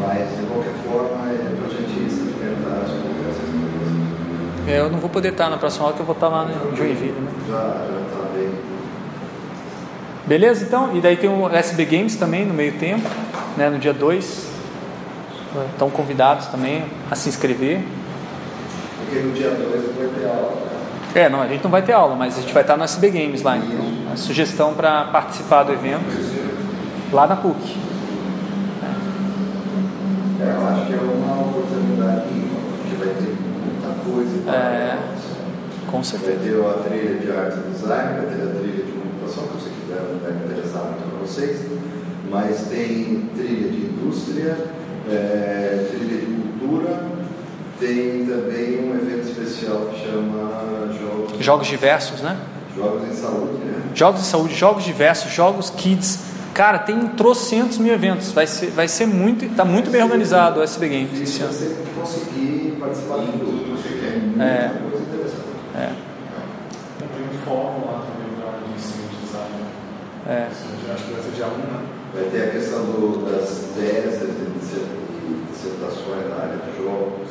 Mas, 0.00 0.36
de 0.36 0.46
qualquer 0.46 0.74
forma, 0.84 1.32
é 1.32 1.56
para 1.56 1.66
a 1.66 1.70
gente 1.70 1.94
experimentar 2.04 2.84
as 2.84 2.90
conversas 2.90 3.48
com 3.48 3.58
vocês. 3.64 4.68
É, 4.68 4.80
eu 4.80 4.90
não 4.90 4.98
vou 4.98 5.08
poder 5.08 5.28
estar 5.32 5.48
na 5.48 5.56
próxima 5.56 5.84
aula, 5.84 5.96
que 5.96 6.02
eu 6.02 6.06
vou 6.06 6.14
estar 6.14 6.28
lá 6.28 6.48
em 6.50 6.76
Joinville. 6.76 7.12
Né? 7.12 7.32
Já, 7.48 7.86
já 7.88 8.00
está 8.00 8.28
bem. 8.34 8.50
Beleza, 10.26 10.64
então? 10.64 10.96
E 10.96 11.00
daí 11.00 11.16
tem 11.16 11.30
o 11.30 11.48
SB 11.48 11.84
Games 11.84 12.16
também 12.16 12.44
no 12.44 12.54
meio 12.54 12.72
tempo, 12.78 13.08
né, 13.56 13.70
no 13.70 13.78
dia 13.78 13.92
2. 13.92 14.52
Estão 15.72 15.88
convidados 15.88 16.46
também 16.48 16.84
a 17.10 17.14
se 17.14 17.28
inscrever. 17.28 17.82
Porque 18.98 19.20
no 19.20 19.32
dia 19.32 19.50
2 19.50 19.96
vai 19.96 20.08
ter 20.08 20.26
aula. 20.26 20.73
É, 21.14 21.28
não, 21.28 21.40
a 21.42 21.46
gente 21.46 21.62
não 21.62 21.70
vai 21.70 21.82
ter 21.82 21.92
aula, 21.92 22.16
mas 22.16 22.36
a 22.36 22.40
gente 22.40 22.52
vai 22.52 22.62
estar 22.62 22.76
no 22.76 22.82
SB 22.84 23.10
Games 23.10 23.42
lá. 23.42 23.56
Então, 23.56 24.12
a 24.12 24.16
sugestão 24.16 24.74
para 24.74 25.04
participar 25.04 25.62
do 25.62 25.72
evento 25.72 26.02
lá 27.12 27.26
na 27.26 27.36
PUC. 27.36 27.76
É, 30.40 30.56
eu 30.56 30.66
acho 30.68 30.86
que 30.86 30.92
é 30.92 30.96
uma 30.96 31.40
oportunidade 31.40 32.24
porque 32.26 32.96
vai 32.96 33.14
ter 33.14 33.36
muita 33.38 34.04
coisa. 34.04 34.42
para 34.44 34.54
É, 34.54 34.98
com 35.86 35.96
Vai 35.98 36.04
certeza. 36.04 36.38
ter 36.42 36.60
a 36.66 36.72
trilha 36.82 37.14
de 37.20 37.30
arte 37.30 37.58
e 37.58 37.70
design, 37.70 38.14
vai 38.14 38.26
ter 38.26 38.42
a 38.42 38.46
trilha 38.60 38.84
de 38.84 38.92
computação, 38.92 39.44
que 39.46 39.54
eu 39.54 39.60
sei 39.60 39.72
que 39.72 39.92
deve, 39.92 40.18
deve 40.26 40.44
interessar 40.52 40.82
muito 40.82 41.08
para 41.08 41.18
vocês, 41.26 41.60
mas 42.28 42.66
tem 42.68 43.30
trilha 43.36 43.68
de 43.70 43.76
indústria, 43.86 44.56
é, 45.08 45.86
trilha 45.90 46.18
de 46.20 46.26
cultura, 46.26 47.00
tem 47.86 48.24
também 48.26 48.80
um 48.80 48.94
evento 48.94 49.28
especial 49.28 49.90
que 49.92 50.00
chama 50.06 50.88
Jogos, 50.98 51.44
Jogos 51.44 51.66
diversos, 51.66 52.20
né? 52.22 52.36
Jogos 52.74 53.08
em 53.08 53.12
Saúde, 53.12 53.52
né? 53.64 53.82
Jogos 53.94 54.20
de 54.22 54.26
saúde, 54.26 54.54
jogos 54.54 54.84
diversos, 54.84 55.30
jogos 55.32 55.70
kids. 55.70 56.18
Cara, 56.52 56.78
tem 56.78 57.06
trocentos 57.08 57.78
mil 57.78 57.92
eventos. 57.92 58.32
Vai 58.32 58.46
ser, 58.46 58.70
vai 58.70 58.88
ser 58.88 59.06
muito, 59.06 59.48
tá 59.54 59.64
muito 59.64 59.90
bem 59.90 60.02
organizado 60.02 60.60
o 60.60 60.62
SB 60.62 60.88
Games 60.88 61.20
esse 61.20 61.32
Se 61.32 61.42
ano. 61.42 61.52
você 61.52 61.76
conseguir 62.00 62.76
participar 62.80 63.18
de 63.18 63.32
tudo, 63.38 63.76
você 63.76 63.88
quer 63.88 64.42
É. 64.42 64.68
muita 64.68 64.90
coisa 64.90 65.02
interessante. 65.04 65.44
É, 65.76 65.90
Tem 66.98 67.08
um 67.26 67.44
fórum 67.44 67.86
lá 67.86 68.02
também 68.06 68.34
para 68.40 68.58
de 68.66 68.74
ensino 68.74 69.08
de 69.08 69.16
design. 69.26 69.64
é. 70.28 70.48
Acho 70.92 71.04
que 71.04 71.12
vai 71.12 71.22
ser 71.22 71.30
dia 71.36 71.46
1, 71.46 71.48
né? 71.50 71.80
Vai 72.14 72.24
ter 72.24 72.42
a 72.42 72.50
questão 72.50 72.84
do, 72.86 73.30
das 73.30 73.48
teses 73.76 74.22
e 74.22 75.04
e 75.26 75.44
dissertações 75.50 76.28
na 76.28 76.36
área 76.36 76.58
de 76.58 76.76
jogos. 76.76 77.28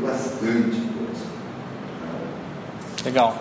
Bastante 0.00 0.80
coisa. 0.80 1.26
Legal. 3.04 3.36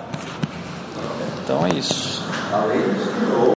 Então 1.43 1.65
é 1.65 1.69
isso. 1.69 2.23